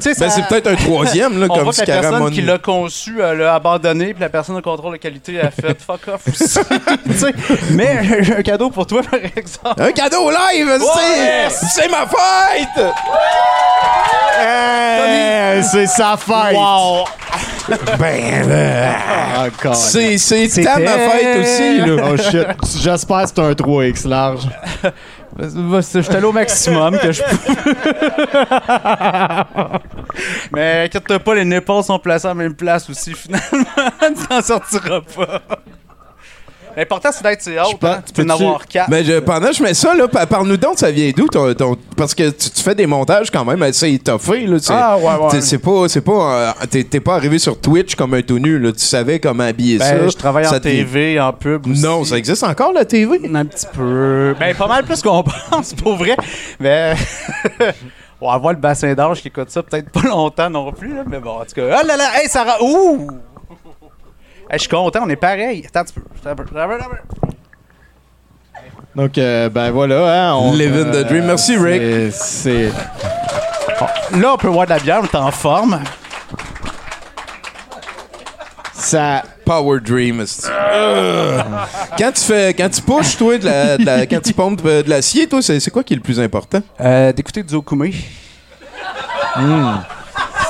Sais, 0.00 0.10
Ben, 0.10 0.14
ça- 0.14 0.30
c'est 0.30 0.46
peut-être 0.48 0.66
un 0.66 0.74
troisième, 0.74 1.38
là, 1.38 1.46
on 1.48 1.54
comme 1.54 1.62
voit 1.64 1.72
que 1.72 1.78
la 1.78 2.00
personne 2.00 2.30
qui 2.32 2.42
l'a 2.42 2.58
conçu 2.58 3.20
elle 3.22 3.38
l'a 3.38 3.54
abandonné, 3.54 4.14
puis 4.14 4.20
la 4.20 4.30
personne 4.30 4.56
de 4.56 4.62
contrôle 4.62 4.94
de 4.94 4.98
qualité 4.98 5.40
a 5.40 5.50
fait 5.52 5.80
fuck 5.80 6.00
off 6.08 6.22
aussi. 6.26 6.58
Tu 7.06 7.14
sais, 7.16 7.32
mais 7.70 8.22
j'ai 8.24 8.36
un 8.36 8.42
cadeau 8.42 8.68
pour 8.70 8.84
toi, 8.86 9.02
par 9.08 9.20
exemple. 9.36 9.80
Un 9.80 9.92
cadeau 9.92 10.28
live, 10.30 10.78
c'est- 11.50 11.66
c'est 11.68 11.88
ma 11.88 12.04
fête! 12.06 12.86
Hey, 14.42 15.62
c'est 15.62 15.86
sa 15.86 16.16
fête! 16.16 16.56
Wow! 16.56 17.04
Ben, 18.00 18.48
là, 18.48 19.44
Encore. 19.46 19.76
c'est 19.76 20.16
ta 20.64 20.78
ma 20.78 20.90
fête 20.90 21.38
aussi, 21.40 21.78
là. 21.78 22.02
Oh. 22.02 22.16
J'espère 22.78 23.22
que 23.22 23.28
c'est 23.28 23.38
un 23.38 23.52
3X 23.52 24.08
large. 24.08 24.48
J'étais 25.38 26.16
allé 26.16 26.26
au 26.26 26.32
maximum 26.32 26.98
que 26.98 27.12
je 27.12 27.22
pouvais. 27.22 27.54
Mais 30.52 30.84
inquiète 30.84 31.18
pas, 31.18 31.34
les 31.34 31.44
nipples 31.44 31.82
sont 31.82 31.98
placés 31.98 32.26
à 32.26 32.30
la 32.30 32.34
même 32.34 32.54
place 32.54 32.90
aussi, 32.90 33.14
finalement. 33.14 33.46
tu 34.00 34.34
n'en 34.34 34.42
sortiras 34.42 35.00
pas. 35.00 35.42
L'important, 36.76 37.10
c'est 37.12 37.22
d'être 37.22 37.42
pense- 37.78 37.90
hein. 37.90 38.02
Tu 38.06 38.12
peux 38.12 38.22
en 38.30 38.34
avoir 38.34 38.66
quatre. 38.66 38.88
Mais 38.88 39.04
je- 39.04 39.18
pendant 39.20 39.48
que 39.48 39.54
je 39.54 39.62
mets 39.62 39.74
ça, 39.74 39.94
là, 39.94 40.08
pa- 40.08 40.26
parle-nous 40.26 40.56
donc, 40.56 40.78
ça 40.78 40.90
vient 40.90 41.10
d'où? 41.16 41.26
ton- 41.28 41.52
ton- 41.54 41.76
parce 41.96 42.14
que 42.14 42.30
tu, 42.30 42.50
tu 42.50 42.62
fais 42.62 42.74
des 42.74 42.86
montages 42.86 43.30
quand 43.30 43.44
même 43.44 43.62
assez 43.62 43.92
étoffés. 43.92 44.46
Là, 44.46 44.56
Ah, 44.70 44.96
ouais, 44.96 45.04
ouais. 45.04 45.30
t'es- 45.32 45.40
C'est 45.40 45.58
pas, 45.58 45.88
c'est 45.88 46.00
pas, 46.00 46.12
euh, 46.60 46.66
t'es, 46.70 46.84
t'es 46.84 47.00
pas 47.00 47.14
arrivé 47.14 47.38
sur 47.38 47.60
Twitch 47.60 47.94
comme 47.94 48.14
un 48.14 48.22
tout 48.22 48.38
nu. 48.38 48.58
Là. 48.58 48.72
Tu 48.72 48.78
savais 48.84 49.18
comment 49.18 49.44
habiller 49.44 49.78
ça. 49.78 49.94
Ben, 49.94 50.10
je 50.10 50.16
travaille 50.16 50.44
Ça 50.46 50.56
en 50.56 50.60
TV, 50.60 51.18
en 51.20 51.32
pub 51.32 51.66
aussi. 51.66 51.82
Non, 51.82 52.04
ça 52.04 52.16
existe 52.16 52.42
encore 52.44 52.72
la 52.72 52.84
TV? 52.84 53.20
Un 53.34 53.44
petit 53.44 53.66
peu. 53.72 54.34
Ben, 54.38 54.54
pas 54.54 54.66
mal 54.68 54.84
plus 54.84 55.02
qu'on 55.02 55.22
pense, 55.50 55.74
pour 55.74 55.96
vrai. 55.96 56.16
Mais. 56.58 56.94
On 58.22 58.30
va 58.30 58.36
voir 58.36 58.52
le 58.52 58.58
bassin 58.58 58.92
d'âge 58.92 59.22
qui 59.22 59.28
écoute 59.28 59.48
ça 59.50 59.62
peut-être 59.62 59.88
pas 59.90 60.02
longtemps 60.06 60.50
non 60.50 60.70
plus, 60.72 60.94
là, 60.94 61.04
mais 61.06 61.20
bon, 61.20 61.36
en 61.40 61.44
tout 61.46 61.54
cas. 61.54 61.78
Oh 61.82 61.86
là 61.86 61.96
là, 61.96 62.04
hey, 62.20 62.28
Sarah! 62.28 62.62
Ouh! 62.62 63.08
Hey, 64.50 64.58
je 64.58 64.62
suis 64.62 64.68
content, 64.68 65.00
on 65.04 65.08
est 65.08 65.16
pareil. 65.16 65.64
Attends 65.66 65.80
un 65.80 65.84
petit 65.84 65.92
peu. 65.94 66.02
Attends 66.18 66.30
un 66.30 66.34
peu, 66.34 66.42
attends 66.42 66.58
un 66.60 66.66
peu, 66.68 66.74
attends 66.74 66.86
un 66.86 66.88
peu. 66.90 67.28
Donc, 68.96 69.18
euh, 69.18 69.48
ben 69.48 69.70
voilà. 69.70 70.30
Hein, 70.30 70.34
on, 70.34 70.52
Living 70.52 70.90
the 70.90 71.06
dream. 71.06 71.26
Merci, 71.26 71.56
Rick. 71.56 71.80
c'est- 72.12 72.70
C'est. 72.70 72.72
Là, 74.18 74.34
on 74.34 74.36
peut 74.36 74.48
voir 74.48 74.66
de 74.66 74.70
la 74.70 74.78
bière, 74.80 75.00
on 75.02 75.04
est 75.04 75.14
en 75.14 75.30
forme. 75.30 75.80
Ça. 78.74 79.22
Power 79.44 79.80
Dream. 79.80 80.24
Euh. 80.48 81.42
quand 81.98 82.12
tu 82.12 82.20
fais, 82.22 82.54
quand 82.54 82.68
tu 82.70 82.82
pushes, 82.82 83.16
toi, 83.16 83.38
de 83.38 83.44
la, 83.44 83.78
de 83.78 83.84
la- 83.84 84.06
quand 84.06 84.20
tu 84.20 84.32
pompes 84.32 84.62
de 84.62 84.88
l'acier, 84.88 85.28
toi, 85.28 85.42
c'est, 85.42 85.58
c'est 85.60 85.70
quoi 85.70 85.82
qui 85.84 85.92
est 85.92 85.96
le 85.96 86.02
plus 86.02 86.18
important? 86.20 86.60
Euh, 86.80 87.12
d'écouter 87.12 87.42
du 87.42 87.54
Okume. 87.54 87.90
Ah 89.36 89.84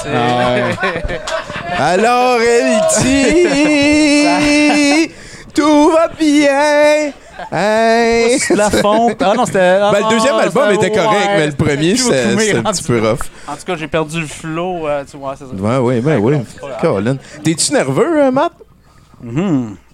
ouais. 0.07 0.75
Alors 1.78 2.38
elle 2.40 2.80
dit 3.02 3.40
tout 5.54 5.90
va 5.90 6.08
bien. 6.08 7.12
Hey. 7.52 8.38
la 8.50 8.70
fonte. 8.70 9.20
Ah 9.20 9.32
non, 9.36 9.46
c'était. 9.46 9.78
ah 9.80 9.90
Ben, 9.92 9.98
le 9.98 10.04
non, 10.04 10.10
deuxième 10.10 10.34
album 10.34 10.70
était 10.72 10.90
correct, 10.90 11.26
ouais, 11.26 11.36
mais 11.38 11.46
le 11.46 11.52
premier, 11.52 11.96
c'était, 11.96 12.56
un 12.56 12.62
petit 12.72 12.82
peu 12.82 13.00
rough. 13.00 13.18
En 13.48 13.56
tout 13.56 13.64
cas, 13.66 13.76
j'ai 13.76 13.88
perdu 13.88 14.20
le 14.20 14.26
flow. 14.26 14.86
euh, 14.86 15.04
tu 15.10 15.16
vois, 15.16 15.34
c'est 15.36 15.44
ça. 15.46 15.54
Ouais, 15.54 15.78
ouais, 15.78 16.00
ben. 16.00 16.20
Colin. 16.80 17.16
T'es-tu 17.42 17.72
nerveux, 17.72 18.24
euh, 18.24 18.30
Matt? 18.30 18.52
T'es- 19.22 19.28
t'es- 19.28 19.89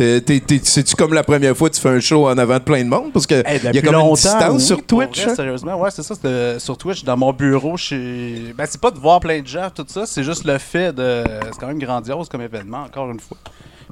c'est-tu 0.00 0.96
comme 0.96 1.12
la 1.14 1.22
première 1.22 1.56
fois 1.56 1.68
que 1.68 1.74
tu 1.74 1.80
fais 1.80 1.88
un 1.90 2.00
show 2.00 2.28
en 2.28 2.36
avant 2.38 2.54
de 2.58 2.62
plein 2.62 2.82
de 2.82 2.88
monde? 2.88 3.12
Parce 3.12 3.26
qu'il 3.26 3.42
Hey, 3.46 3.60
y 3.62 3.78
a 3.78 3.82
comme 3.82 3.94
une 3.94 4.12
distance 4.14 4.52
oui, 4.54 4.60
sur 4.60 4.84
Twitch. 4.86 5.22
vrai, 5.22 5.30
hein? 5.32 5.34
sérieusement, 5.34 5.76
ouais, 5.80 5.90
c'est 5.90 6.02
ça. 6.02 6.14
c'était 6.14 6.58
sur 6.58 6.76
Twitch, 6.78 7.04
dans 7.04 7.16
mon 7.16 7.32
bureau, 7.32 7.76
chez. 7.76 8.54
Ben, 8.56 8.66
c'est 8.68 8.80
pas 8.80 8.90
de 8.90 8.98
voir 8.98 9.20
plein 9.20 9.40
de 9.40 9.46
gens, 9.46 9.68
tout 9.74 9.84
ça. 9.88 10.06
C'est 10.06 10.22
juste 10.24 10.44
le 10.44 10.58
fait 10.58 10.92
de. 10.94 11.22
C'est 11.52 11.58
quand 11.60 11.66
même 11.66 11.78
grandiose 11.78 12.28
comme 12.28 12.42
événement, 12.42 12.82
encore 12.84 13.10
une 13.10 13.20
fois. 13.20 13.36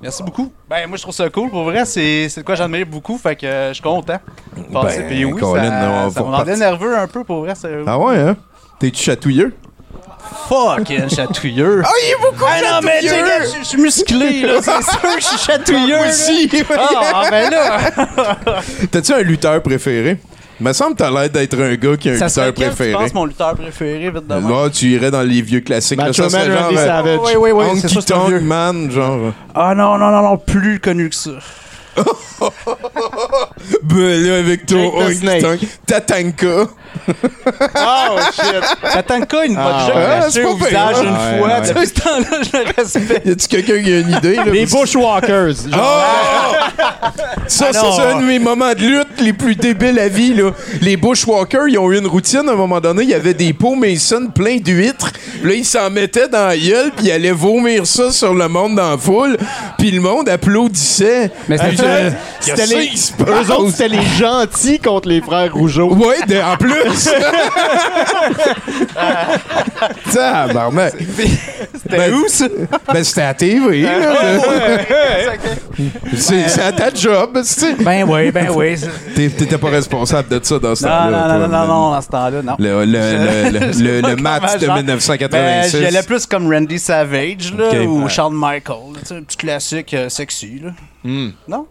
Merci 0.00 0.23
beaucoup. 0.23 0.53
Ben, 0.71 0.87
moi, 0.87 0.97
je 0.97 1.03
trouve 1.03 1.15
ça 1.15 1.29
cool. 1.29 1.50
Pour 1.50 1.65
vrai, 1.65 1.85
c'est 1.85 2.29
de 2.37 2.43
quoi 2.43 2.55
j'admire 2.55 2.87
beaucoup. 2.87 3.19
Fait 3.19 3.35
que 3.35 3.45
euh, 3.47 3.69
je 3.71 3.75
suis 3.75 3.83
content. 3.83 4.19
Ben, 4.71 4.87
Puis 5.09 5.25
oui, 5.25 5.41
Colin, 5.41 6.09
ça, 6.09 6.11
ça 6.11 6.21
me 6.21 6.27
rendait 6.27 6.57
nerveux 6.57 6.97
un 6.97 7.09
peu, 7.09 7.25
pour 7.25 7.41
vrai. 7.41 7.55
sérieusement. 7.55 7.93
Ah 7.93 7.99
ouais, 7.99 8.19
hein? 8.19 8.37
T'es-tu 8.79 9.03
chatouilleux? 9.03 9.53
Fucking 10.49 11.08
chatouilleux. 11.11 11.82
Ah, 11.85 11.90
il 12.04 12.11
est 12.11 12.16
beaucoup 12.23 12.44
Ah 12.49 12.61
non, 12.62 12.80
mais 12.87 13.00
tu 13.00 13.08
sais, 13.08 13.18
gars, 13.18 13.44
je 13.44 13.58
je 13.61 13.64
suis 13.64 13.78
musclé, 13.80 14.40
là. 14.42 14.54
C'est 14.62 14.82
sûr 14.82 15.00
que 15.02 15.20
je 15.20 15.25
suis 15.26 15.38
chatouilleux. 15.47 15.97
Moi 15.97 16.06
là. 16.06 16.11
aussi. 16.11 16.50
Ah, 16.76 16.88
ah, 17.14 17.23
ben 17.30 17.50
là. 17.50 17.80
T'as-tu 18.90 19.12
un 19.12 19.20
lutteur 19.23 19.62
préféré? 19.62 20.16
Me 20.61 20.73
semble 20.73 20.94
que 20.94 20.99
t'as 20.99 21.11
l'air 21.11 21.30
d'être 21.30 21.61
un 21.61 21.75
gars 21.76 21.97
qui 21.97 22.11
a 22.11 22.14
un 22.14 22.28
Ça 22.28 22.47
lutteur 22.47 22.54
préféré. 22.54 22.92
penses, 22.92 23.14
mon 23.14 23.26
lutteur 23.26 23.54
préféré, 23.54 24.11
vite? 24.11 24.25
Là, 24.28 24.68
tu 24.73 24.87
irais 24.87 25.11
dans 25.12 25.23
les 25.23 25.40
vieux 25.40 25.61
classiques. 25.61 25.99
là, 26.00 26.06
Macho 26.06 26.25
ça 26.25 26.30
serait 26.30 26.49
Man, 26.49 26.52
genre 26.58 26.64
Randy 26.64 26.76
Savage. 26.76 27.18
Oui, 27.25 27.32
oui, 27.38 27.50
oui, 27.52 27.64
c'est 27.64 27.70
Honky 27.87 27.94
ça, 27.94 28.00
c'est 28.06 28.12
un 28.12 28.16
Tonk 28.18 28.28
vieux. 28.28 28.40
Man, 28.40 28.90
genre. 28.90 29.32
Ah 29.54 29.75
non, 29.76 29.97
non, 29.99 30.11
non, 30.11 30.23
non, 30.23 30.37
plus 30.37 30.80
connu 30.80 31.08
que 31.11 31.14
ça. 31.14 31.30
Là, 33.90 34.37
avec 34.38 34.67
ton 34.67 34.93
Jake 35.00 35.09
the 35.09 35.14
Snake. 35.40 35.61
Tatanka. 35.87 36.67
Oh 37.09 38.19
shit! 38.35 38.64
Tatanka, 38.93 39.45
il 39.47 39.52
m'a 39.55 39.67
Ah, 39.67 39.87
déjà 39.87 40.21
craché 40.21 40.45
au 40.45 40.57
visage 40.57 40.97
hein? 40.99 41.02
une 41.02 41.09
Ouais, 41.11 41.38
fois. 41.38 41.49
ouais. 41.49 41.61
Depuis 41.69 41.87
ce 41.87 41.95
temps-là, 41.95 42.38
je 42.43 42.59
le 42.59 42.64
respecte. 42.76 43.26
Y 43.26 43.31
a-tu 43.31 43.49
quelqu'un 43.49 43.83
qui 43.83 43.93
a 43.93 43.99
une 44.00 44.11
idée? 44.11 44.35
Là? 44.37 44.45
Les 44.47 44.67
Bushwalkers. 44.67 45.55
genre. 45.71 45.75
Ah! 45.75 46.71
Ça, 47.47 47.67
Ah 47.75 47.81
c'est 47.97 48.02
un 48.02 48.21
de 48.21 48.25
mes 48.26 48.38
moments 48.38 48.73
de 48.73 48.81
lutte 48.81 49.21
les 49.21 49.33
plus 49.33 49.57
débiles 49.57 49.99
à 49.99 50.09
vie. 50.09 50.35
Là. 50.35 50.50
Les 50.81 50.97
Bushwalkers, 50.97 51.69
ils 51.69 51.78
ont 51.78 51.90
eu 51.90 51.99
une 51.99 52.07
routine. 52.07 52.49
À 52.49 52.52
un 52.52 52.57
moment 52.57 52.81
donné, 52.81 53.02
il 53.02 53.09
y 53.11 53.14
avait 53.14 53.35
des 53.35 53.52
pots 53.52 53.75
Mason 53.75 54.28
pleins 54.35 54.59
d'huîtres. 54.59 55.11
Là, 55.43 55.55
ils 55.55 55.64
s'en 55.64 55.90
mettaient 55.90 56.28
dans 56.28 56.47
la 56.49 56.57
gueule, 56.57 56.90
puis 56.97 57.07
ils 57.07 57.12
allaient 57.12 57.31
vomir 57.33 57.87
ça 57.87 58.11
sur 58.12 58.35
le 58.35 58.49
monde 58.49 58.76
dans 58.76 58.90
la 58.90 58.99
foule. 58.99 59.37
Puis 59.78 59.90
le 59.90 60.00
monde 60.00 60.28
applaudissait. 60.28 61.31
Mais 61.49 61.59
c'était- 61.59 61.83
C'était 62.40 62.66
les- 62.66 62.90
Eux 63.21 63.25
passe? 63.25 63.50
autres, 63.50 63.71
c'était 63.73 63.88
les 63.88 64.02
gentils 64.18 64.78
contre 64.78 65.09
les 65.09 65.21
frères 65.21 65.52
Rougeau. 65.52 65.92
Ouais, 65.95 66.21
de- 66.26 66.40
en 66.40 66.57
plus. 66.57 67.09
Tabarnak. 70.12 70.95
C'était 70.99 71.97
Ben, 71.97 72.12
où, 72.14 72.28
ça? 72.28 72.47
Ben, 72.92 73.04
c'était 73.04 73.23
à 73.23 73.35
TV. 73.35 73.83
là. 73.83 73.90
C'est 76.16 76.49
c'est 76.49 76.62
à 76.62 76.73
ta 76.73 76.92
job, 76.92 77.30
tu 77.35 77.45
sais. 77.45 77.75
Ben 77.80 78.04
oui, 78.09 78.30
ben 78.30 78.49
oui. 78.54 78.76
T'étais 79.14 79.59
pas 79.59 79.68
responsable 79.71 80.28
de 80.28 80.40
ça 80.45 80.59
dans 80.59 80.75
ce 80.75 80.83
temps-là. 80.85 81.28
non, 81.28 81.38
non, 81.40 81.49
non, 81.49 81.66
non, 81.66 81.90
dans 81.92 82.00
ce 82.02 82.09
temps-là, 82.09 82.42
non. 82.42 82.57
Le, 82.59 82.85
le, 82.85 83.50
le, 83.52 83.59
le, 83.59 83.66
Je 83.68 83.73
sais 83.73 83.83
le, 83.83 84.00
pas 84.02 84.09
le 84.11 84.16
match 84.16 84.59
de 84.59 84.66
genre- 84.66 84.76
1986. 84.76 85.73
Ben, 85.73 85.80
j'y 85.80 85.87
allais 85.87 86.02
plus 86.02 86.26
comme 86.26 86.52
Randy 86.52 86.78
Savage, 86.78 87.54
là, 87.57 87.73
ou 87.83 88.02
ouais. 88.04 88.09
Shawn 88.11 88.35
Michael. 88.35 88.76
un 89.11 89.23
petit 89.23 89.37
classique 89.37 89.95
euh, 89.95 90.09
sexy, 90.09 90.61
là. 90.64 90.71
Hmm. 91.04 91.30
Non? 91.47 91.66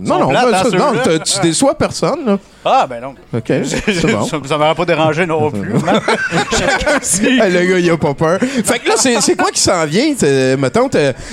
Non, 0.00 0.18
non, 0.18 0.28
plates, 0.28 0.50
ben, 0.50 0.54
hein, 0.54 0.62
ça- 0.70 0.76
non, 0.76 1.18
tu 1.24 1.40
déçois 1.40 1.74
personne, 1.76 2.26
là. 2.26 2.38
Ah, 2.64 2.86
ben 2.88 3.00
non. 3.00 3.14
OK, 3.32 3.44
c'est 3.46 4.06
bon. 4.12 4.24
Ça 4.44 4.58
m'aurait 4.58 4.74
pas 4.74 4.84
dérangé 4.84 5.24
non 5.26 5.50
plus. 5.50 5.72
le 5.72 7.66
gars, 7.70 7.78
il 7.78 7.90
a 7.90 7.96
pas 7.96 8.14
peur. 8.14 8.40
Fait 8.40 8.78
que 8.80 8.88
là, 8.88 8.94
c'est 8.96 9.36
quoi 9.36 9.50
qui 9.50 9.60
s'en 9.60 9.84
vient? 9.86 10.14
Mettons, 10.58 10.88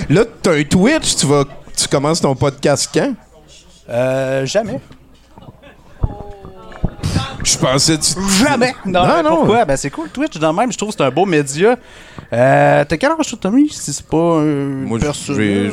là, 0.09 0.23
t'as 0.41 0.53
un 0.53 0.63
Twitch, 0.63 1.15
tu 1.15 1.25
vas... 1.25 1.43
Tu 1.75 1.87
commences 1.87 2.21
ton 2.21 2.35
podcast 2.35 2.89
quand? 2.93 3.13
Euh, 3.89 4.45
jamais. 4.45 4.79
Je 7.43 7.57
pensais... 7.57 7.97
Tu... 7.97 8.13
Jamais! 8.43 8.75
Non, 8.85 9.07
Non, 9.07 9.23
non. 9.23 9.35
Pourquoi? 9.37 9.65
Ben, 9.65 9.75
c'est 9.75 9.89
cool, 9.89 10.09
Twitch, 10.09 10.37
dans 10.37 10.51
le 10.51 10.57
même. 10.57 10.71
Je 10.71 10.77
trouve 10.77 10.89
que 10.91 10.95
c'est 10.97 11.03
un 11.03 11.09
beau 11.09 11.25
média. 11.25 11.75
Euh, 12.31 12.85
T'as 12.87 12.97
quel 12.97 13.11
âge, 13.11 13.35
Tommy? 13.41 13.69
Si 13.69 13.91
c'est 13.93 14.05
pas 14.05 14.17
un. 14.17 14.85
Moi, 14.85 14.99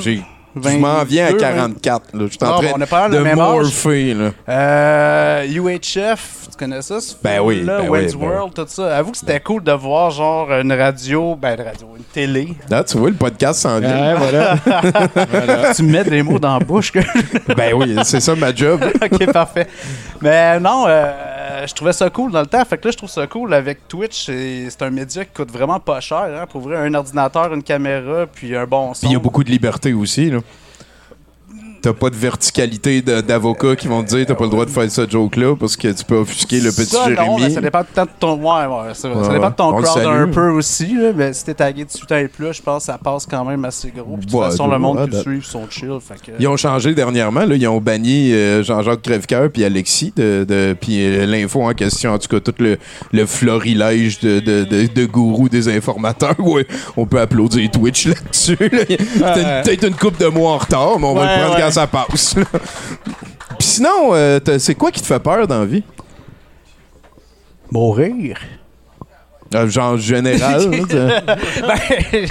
j'ai- 0.00 0.22
Je 0.62 0.68
22, 0.68 0.78
m'en 0.78 1.04
viens 1.04 1.26
à 1.26 1.30
20. 1.30 1.36
44, 1.38 2.02
là. 2.14 2.24
Je 2.26 2.26
suis 2.32 2.38
en 2.42 2.46
Ah, 2.46 2.50
train 2.58 2.62
bon, 2.78 2.82
on 2.82 2.86
pas 2.86 3.08
mal 3.08 3.10
de 3.24 3.34
morpher, 3.34 4.14
là. 4.14 4.30
Euh, 4.48 5.46
UHF, 5.46 6.48
tu 6.50 6.56
connais 6.58 6.82
ça? 6.82 7.00
ce 7.00 7.14
Ben 7.22 7.40
oui, 7.40 7.56
film-là? 7.56 7.80
ben 7.82 7.88
Wayne's 7.88 8.14
oui, 8.14 8.20
ben 8.20 8.28
World, 8.28 8.54
tout 8.54 8.64
ça. 8.68 8.96
Avoue 8.96 9.10
que 9.12 9.18
c'était 9.18 9.40
cool 9.40 9.62
de 9.62 9.72
voir, 9.72 10.10
genre, 10.10 10.50
une 10.52 10.72
radio, 10.72 11.34
ben, 11.36 11.54
une 11.58 11.64
radio, 11.64 11.88
une 11.96 12.02
télé. 12.04 12.48
Là, 12.70 12.84
tu 12.84 12.98
vois, 12.98 13.10
le 13.10 13.16
podcast 13.16 13.60
s'en 13.60 13.78
vient. 13.80 14.14
Ouais, 14.14 14.14
voilà. 14.66 15.74
tu 15.74 15.82
me 15.82 15.90
mets 15.92 16.04
des 16.04 16.22
mots 16.22 16.38
dans 16.38 16.58
la 16.58 16.64
bouche. 16.64 16.92
que- 16.92 16.98
Ben 17.54 17.74
oui, 17.74 17.96
c'est 18.04 18.20
ça 18.20 18.34
ma 18.34 18.54
job. 18.54 18.80
ok, 19.02 19.32
parfait. 19.32 19.66
Mais 20.20 20.58
non, 20.60 20.84
euh, 20.88 21.12
je 21.66 21.74
trouvais 21.74 21.92
ça 21.92 22.10
cool 22.10 22.32
dans 22.32 22.40
le 22.40 22.46
temps. 22.46 22.64
Fait 22.64 22.78
que 22.78 22.86
là, 22.86 22.92
je 22.92 22.96
trouve 22.96 23.10
ça 23.10 23.26
cool 23.26 23.54
avec 23.54 23.88
Twitch. 23.88 24.26
C'est 24.26 24.70
c'est 24.70 24.82
un 24.82 24.90
média 24.90 25.24
qui 25.24 25.32
coûte 25.32 25.50
vraiment 25.50 25.80
pas 25.80 26.00
cher. 26.00 26.24
Hein, 26.24 26.46
pour 26.46 26.60
vrai, 26.62 26.76
un 26.76 26.94
ordinateur, 26.94 27.52
une 27.52 27.62
caméra, 27.62 28.26
puis 28.26 28.56
un 28.56 28.66
bon 28.66 28.94
son. 28.94 29.00
Puis 29.00 29.10
il 29.10 29.12
y 29.12 29.16
a 29.16 29.20
beaucoup 29.20 29.44
de 29.44 29.50
liberté 29.50 29.92
aussi, 29.92 30.30
là. 30.30 30.38
T'as 31.80 31.92
pas 31.92 32.10
de 32.10 32.16
verticalité 32.16 33.02
de- 33.02 33.20
d'avocats 33.20 33.76
qui 33.76 33.86
vont 33.88 34.02
te 34.02 34.08
dire 34.08 34.26
t'as 34.26 34.34
pas 34.34 34.44
le 34.44 34.50
droit 34.50 34.64
de 34.64 34.70
faire 34.70 34.90
ce 34.90 35.08
joke-là 35.08 35.54
parce 35.56 35.76
que 35.76 35.88
tu 35.88 36.04
peux 36.04 36.16
offusquer 36.16 36.60
le 36.60 36.70
petit 36.70 36.86
ça, 36.86 37.08
non, 37.08 37.36
mais 37.36 37.38
Jérémy. 37.38 37.54
ça 37.54 37.60
dépend 37.60 37.80
de 37.80 37.86
ton. 38.18 38.34
Ouais, 38.34 38.42
ouais, 38.42 38.66
vrai. 38.66 38.88
Ouais, 38.88 38.94
ça 38.94 39.32
dépend 39.32 39.50
de 39.50 39.54
ton 39.54 39.72
crowd 39.82 40.04
un 40.06 40.28
peu 40.28 40.50
aussi. 40.50 40.94
Là, 40.94 41.10
mais 41.14 41.32
si 41.32 41.44
t'es 41.44 41.54
tagué 41.54 41.84
18 41.84 42.12
ans 42.12 42.16
et 42.16 42.28
plus, 42.28 42.52
je 42.52 42.62
pense 42.62 42.82
que 42.82 42.92
ça 42.92 42.98
passe 42.98 43.26
quand 43.26 43.44
même 43.44 43.64
assez 43.64 43.90
gros. 43.96 44.16
Puis 44.16 44.26
de 44.26 44.30
toute 44.32 44.40
façon, 44.40 44.66
de- 44.66 44.72
le 44.72 44.78
monde 44.78 44.98
qui 45.04 45.10
le 45.10 45.16
de- 45.16 45.22
suit 45.22 45.42
sont 45.42 45.66
chill. 45.70 45.98
Fait 46.00 46.14
que... 46.20 46.36
Ils 46.38 46.48
ont 46.48 46.56
changé 46.56 46.94
dernièrement, 46.94 47.44
là, 47.44 47.54
ils 47.54 47.68
ont 47.68 47.80
banni 47.80 48.32
euh, 48.32 48.62
Jean-Jacques 48.62 49.02
Crèvecoeur 49.02 49.50
puis 49.50 49.64
Alexis 49.64 50.12
de, 50.16 50.44
de 50.48 50.76
puis 50.80 51.04
euh, 51.04 51.26
l'info 51.26 51.62
en 51.62 51.72
question, 51.74 52.12
en 52.12 52.18
tout 52.18 52.28
cas 52.28 52.40
tout 52.40 52.54
le, 52.58 52.78
le 53.12 53.26
florilège 53.26 54.20
de, 54.20 54.40
de, 54.40 54.64
de, 54.64 54.86
de 54.92 55.06
gourous 55.06 55.48
des 55.48 55.68
informateurs. 55.74 56.34
On 56.96 57.06
peut 57.06 57.20
applaudir 57.20 57.70
Twitch 57.70 58.06
là-dessus. 58.06 58.56
là. 59.20 59.62
Peut-être 59.62 59.86
une 59.86 59.94
coupe 59.94 60.18
de 60.18 60.26
mois 60.26 60.52
en 60.52 60.58
retard, 60.58 60.98
mais 60.98 61.06
on 61.06 61.14
va 61.14 61.22
le 61.36 61.42
prendre. 61.42 61.67
Quand 61.68 61.72
ça 61.74 61.86
passe. 61.86 62.36
là. 62.36 62.44
Puis 63.58 63.66
sinon, 63.68 64.10
euh, 64.12 64.38
t'as- 64.40 64.58
c'est 64.58 64.74
quoi 64.74 64.90
qui 64.90 65.00
te 65.00 65.06
fait 65.06 65.18
peur 65.20 65.46
dans 65.46 65.60
la 65.60 65.64
vie? 65.66 65.82
Mourir. 67.70 68.38
Euh, 69.54 69.66
genre 69.68 69.96
général. 69.96 70.70
là, 70.70 70.78
t'as- 70.86 71.34
ben, 71.66 71.78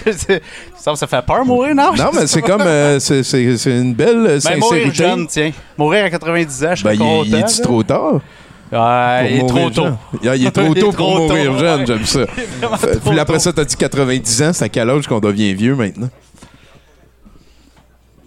je 0.06 0.12
sais- 0.12 0.41
ça, 0.77 0.96
ça 0.96 1.08
fait 1.08 1.25
peur 1.25 1.44
mourir, 1.46 1.74
non? 1.74 1.91
non, 1.98 2.12
mais 2.13 2.27
c'est 2.27 2.44
comme. 2.44 2.62
euh, 2.62 3.00
c'est- 3.00 3.24
c'est 3.24 3.58
c'est 3.58 3.72
une 3.79 3.96
belle 3.96 4.25
euh, 4.27 4.39
Ben, 4.44 4.60
mourir 4.60 4.84
sincérité. 4.86 4.94
jeune, 4.96 5.27
tiens. 5.27 5.51
Mourir 5.77 6.06
à 6.06 6.10
90 6.12 6.63
ans, 6.65 6.75
je 6.75 6.84
Ben, 6.84 6.94
serais 6.94 6.96
il, 6.96 7.00
content. 7.00 7.24
il 7.25 7.34
est 7.36 7.41
là. 7.60 7.63
trop 7.63 7.84
tard? 7.84 8.13
Ouais, 8.72 9.32
il 9.32 9.36
est 9.38 9.39
pour 9.39 9.48
trop 9.50 9.58
mourir 9.60 9.74
tôt. 9.75 9.84
jeune? 9.84 9.98
Il 10.36 10.46
est 10.46 10.51
trop 10.51 10.63
Il 10.72 10.77
est 10.77 10.82
tôt 10.82 10.91
pour 10.91 10.96
trop 10.96 11.17
mourir 11.27 11.51
tôt, 11.51 11.58
jeune, 11.58 11.79
ouais. 11.79 11.86
j'aime 11.88 12.06
ça. 12.06 12.20
Vraiment 12.62 12.77
Fait- 12.77 12.96
trop 13.00 13.10
Puis 13.10 13.20
après 13.20 13.34
tôt. 13.34 13.39
ça, 13.39 13.53
t'as 13.53 13.65
dit 13.65 13.75
90 13.75 14.41
ans, 14.44 14.51
c'est 14.53 14.65
à 14.65 14.70
quel 14.70 14.89
âge 14.89 15.08
qu'on 15.08 15.20
devient 15.20 15.53
vieux 15.56 15.75
maintenant? 15.75 16.10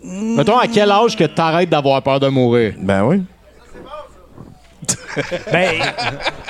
Mettons, 0.02 0.58
à 0.58 0.66
quel 0.66 0.90
âge 0.90 1.16
que 1.16 1.24
t'arrêtes 1.24 1.68
d'avoir 1.68 2.00
peur 2.02 2.18
de 2.20 2.28
mourir? 2.28 2.74
Ben 2.78 3.02
oui. 3.04 3.22
Ben, 5.52 5.70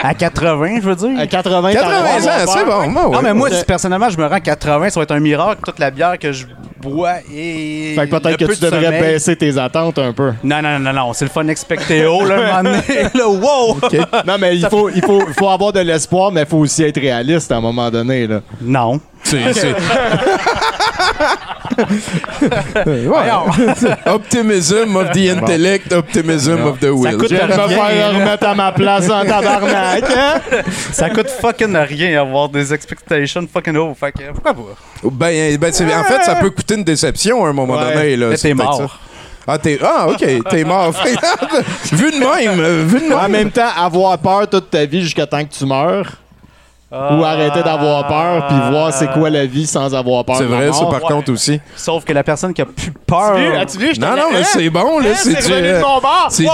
à 0.02 0.12
80, 0.12 0.76
je 0.83 0.88
veux 0.88 0.95
dire. 0.95 1.19
À 1.19 1.26
80, 1.26 1.73
80 1.73 1.90
t'arrêtes 1.90 2.49
ans, 2.49 2.52
c'est 2.52 2.64
bon. 2.66 2.88
moi, 2.90 3.02
Non, 3.04 3.11
ouais. 3.11 3.19
mais 3.23 3.33
moi, 3.35 3.50
si 3.50 3.64
personnellement, 3.64 4.11
je 4.11 4.19
me 4.19 4.26
rends 4.26 4.35
à 4.35 4.40
80, 4.40 4.90
ça 4.90 5.00
va 5.00 5.04
être 5.04 5.12
un 5.12 5.21
miracle. 5.21 5.62
Toute 5.64 5.78
la 5.78 5.90
bière 5.90 6.19
que 6.19 6.30
je 6.30 6.45
bois 6.78 7.14
et. 7.35 7.95
Fait 7.97 8.07
que 8.07 8.16
peut-être 8.16 8.37
que 8.37 8.45
peu 8.45 8.54
tu 8.54 8.61
de 8.61 8.66
devrais 8.66 8.85
sommeil. 8.85 9.00
baisser 9.00 9.35
tes 9.37 9.57
attentes 9.57 9.99
un 9.99 10.12
peu. 10.12 10.33
Non, 10.45 10.61
non, 10.61 10.78
non, 10.78 10.92
non, 10.92 11.12
c'est 11.14 11.25
le 11.25 11.30
fun 11.30 11.49
expectéo, 11.49 12.26
là, 12.26 12.59
un 12.59 12.62
moment 12.62 12.76
donné. 12.76 13.02
Là, 13.14 13.28
wow! 13.28 13.78
Non, 14.26 14.37
mais 14.38 14.57
il 14.59 14.66
faut, 14.69 14.90
il 14.90 15.02
faut, 15.02 15.23
il 15.26 15.35
faut 15.35 15.49
avoir 15.49 15.73
de 15.73 15.80
l'espoir, 15.80 16.30
mais 16.30 16.42
il 16.42 16.47
faut 16.47 16.59
aussi 16.59 16.83
être 16.85 17.00
réaliste 17.00 17.50
à 17.50 17.57
un 17.57 17.61
moment 17.62 17.90
donné. 17.90 18.26
Là. 18.26 18.40
Non. 18.61 19.00
C'est-. 19.23 19.38
Optimism 24.07 24.97
of 24.97 25.12
the 25.12 25.31
intellect, 25.31 25.93
optimism 25.93 26.64
of 26.67 26.79
the 26.81 26.90
will. 26.93 27.17
coûte 27.19 27.31
Je 27.31 27.37
de 27.37 27.43
me 27.43 27.69
faire 27.69 28.14
remettre 28.14 28.47
à 28.47 28.55
ma 28.55 28.73
place 28.73 29.09
en 29.11 29.25
tabarnak. 29.25 30.05
Hein? 30.17 30.40
Ça 30.93 31.11
coûte 31.11 31.29
fucking 31.29 31.76
rien 31.76 32.21
avoir 32.21 32.49
des 32.49 32.73
expectations 32.73 33.47
fucking 33.52 33.76
haut. 33.76 33.95
Fait 33.99 34.12
que 34.12 34.33
pourquoi 34.33 34.55
pas? 34.55 34.61
Ben, 35.11 35.57
ben, 35.59 35.73
c'est- 35.73 35.85
en 35.95 36.05
fait, 36.05 36.23
ça 36.25 36.37
peut 36.37 36.50
coûter 36.50 36.75
une 36.75 36.85
déception 36.85 37.45
à 37.45 37.49
un 37.49 37.52
moment 37.52 37.75
Ouais. 37.75 37.95
donné. 37.95 38.17
Là, 38.17 38.29
Mais 38.31 38.37
c'est 38.37 38.49
t'es 38.49 38.55
mort. 38.55 38.76
ça. 38.76 38.87
Ah, 39.47 39.59
t'es, 39.59 39.79
ah, 39.83 40.07
ok, 40.09 40.25
t'es 40.50 40.64
mort. 40.64 40.93
vu 41.93 42.11
de 42.12 42.19
même, 42.19 42.87
vu 42.87 43.00
de 43.00 43.09
même. 43.09 43.19
En 43.19 43.29
même 43.29 43.50
temps, 43.50 43.69
avoir 43.76 44.17
peur 44.19 44.49
toute 44.49 44.71
ta 44.71 44.85
vie 44.85 45.02
jusqu'à 45.02 45.26
temps 45.26 45.43
que 45.45 45.52
tu 45.52 45.64
meurs. 45.67 46.07
Ou 46.92 47.25
arrêter 47.25 47.62
d'avoir 47.62 48.09
peur, 48.09 48.49
puis 48.49 48.56
voir 48.73 48.92
c'est 48.92 49.09
quoi 49.12 49.30
la 49.30 49.47
vie 49.47 49.64
sans 49.64 49.94
avoir 49.94 50.25
peur. 50.25 50.35
C'est 50.38 50.44
vrai, 50.44 50.73
ça, 50.73 50.87
par 50.87 51.00
contre, 51.02 51.30
aussi. 51.32 51.61
Sauf 51.76 52.04
que 52.04 52.12
la 52.12 52.25
personne 52.25 52.52
qui 52.52 52.62
a 52.62 52.66
plus 52.66 52.90
peur. 53.06 53.37
As-tu 53.61 53.78
vu? 53.78 53.94
je 53.94 54.00
Non, 54.00 54.09
t'en 54.09 54.16
non, 54.16 54.23
ai- 54.30 54.32
mais 54.38 54.44
c'est 54.44 54.68
bon, 54.70 54.99
là. 54.99 55.11
Hein, 55.11 55.14
c'est 55.16 55.40
c'est 55.40 55.47
du, 55.49 55.52
euh, 55.68 55.80
c'est 56.30 56.44
Wow, 56.44 56.50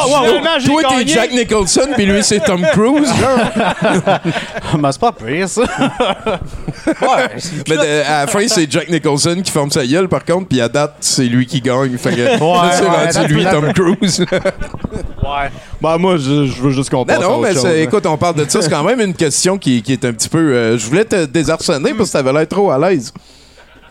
du- 0.61 0.71
wow, 0.71 0.81
Toi, 0.83 0.91
t'es. 0.99 1.07
Jack 1.07 1.33
Nicholson, 1.33 1.89
puis 1.97 2.05
lui, 2.05 2.23
c'est 2.23 2.41
Tom 2.41 2.61
Cruise. 2.73 3.11
Mais 4.79 4.93
c'est 4.93 5.01
pas 5.01 5.13
pire, 5.13 5.49
ça. 5.49 5.63
ouais. 6.87 7.29
Mais 7.69 7.77
de- 7.77 8.03
à 8.07 8.21
la 8.23 8.27
fin, 8.27 8.47
c'est 8.49 8.71
Jack 8.71 8.89
Nicholson 8.91 9.41
qui 9.43 9.51
forme 9.51 9.71
sa 9.71 9.87
gueule, 9.87 10.09
par 10.09 10.25
contre, 10.25 10.49
puis 10.49 10.61
à 10.61 10.69
date, 10.69 10.97
c'est 11.01 11.25
lui 11.25 11.47
qui 11.47 11.61
gagne. 11.61 11.97
Fait 11.97 12.11
que 12.11 12.17
c'est 12.27 12.33
ouais, 12.33 12.39
rendu 12.39 13.09
that's- 13.11 13.29
lui, 13.29 13.45
Tom 13.45 13.73
Cruise. 13.73 14.21
Ouais. 14.31 15.51
Ben, 15.81 15.99
moi, 15.99 16.17
je, 16.17 16.45
je 16.47 16.63
veux 16.63 16.71
juste 16.71 16.91
qu'on 16.91 17.05
non, 17.05 17.21
non, 17.21 17.39
mais 17.41 17.55
c'est- 17.55 17.83
écoute, 17.83 18.07
on 18.07 18.17
parle 18.17 18.37
de 18.37 18.49
ça. 18.49 18.63
C'est 18.63 18.71
quand 18.71 18.85
même 18.85 19.01
une 19.01 19.15
question 19.15 19.59
qui, 19.59 19.83
qui 19.83 19.93
est 19.93 20.05
un 20.05 20.13
petit 20.13 20.26
peu. 20.29 20.39
euh, 20.39 20.79
je 20.79 20.87
voulais 20.87 21.05
te 21.05 21.25
désarçonner 21.27 21.95
parce 21.95 22.11
que 22.11 22.13
t'avais 22.19 22.33
l'air 22.33 22.49
trop 22.49 22.71
à 22.71 22.79
l'aise. 22.79 23.13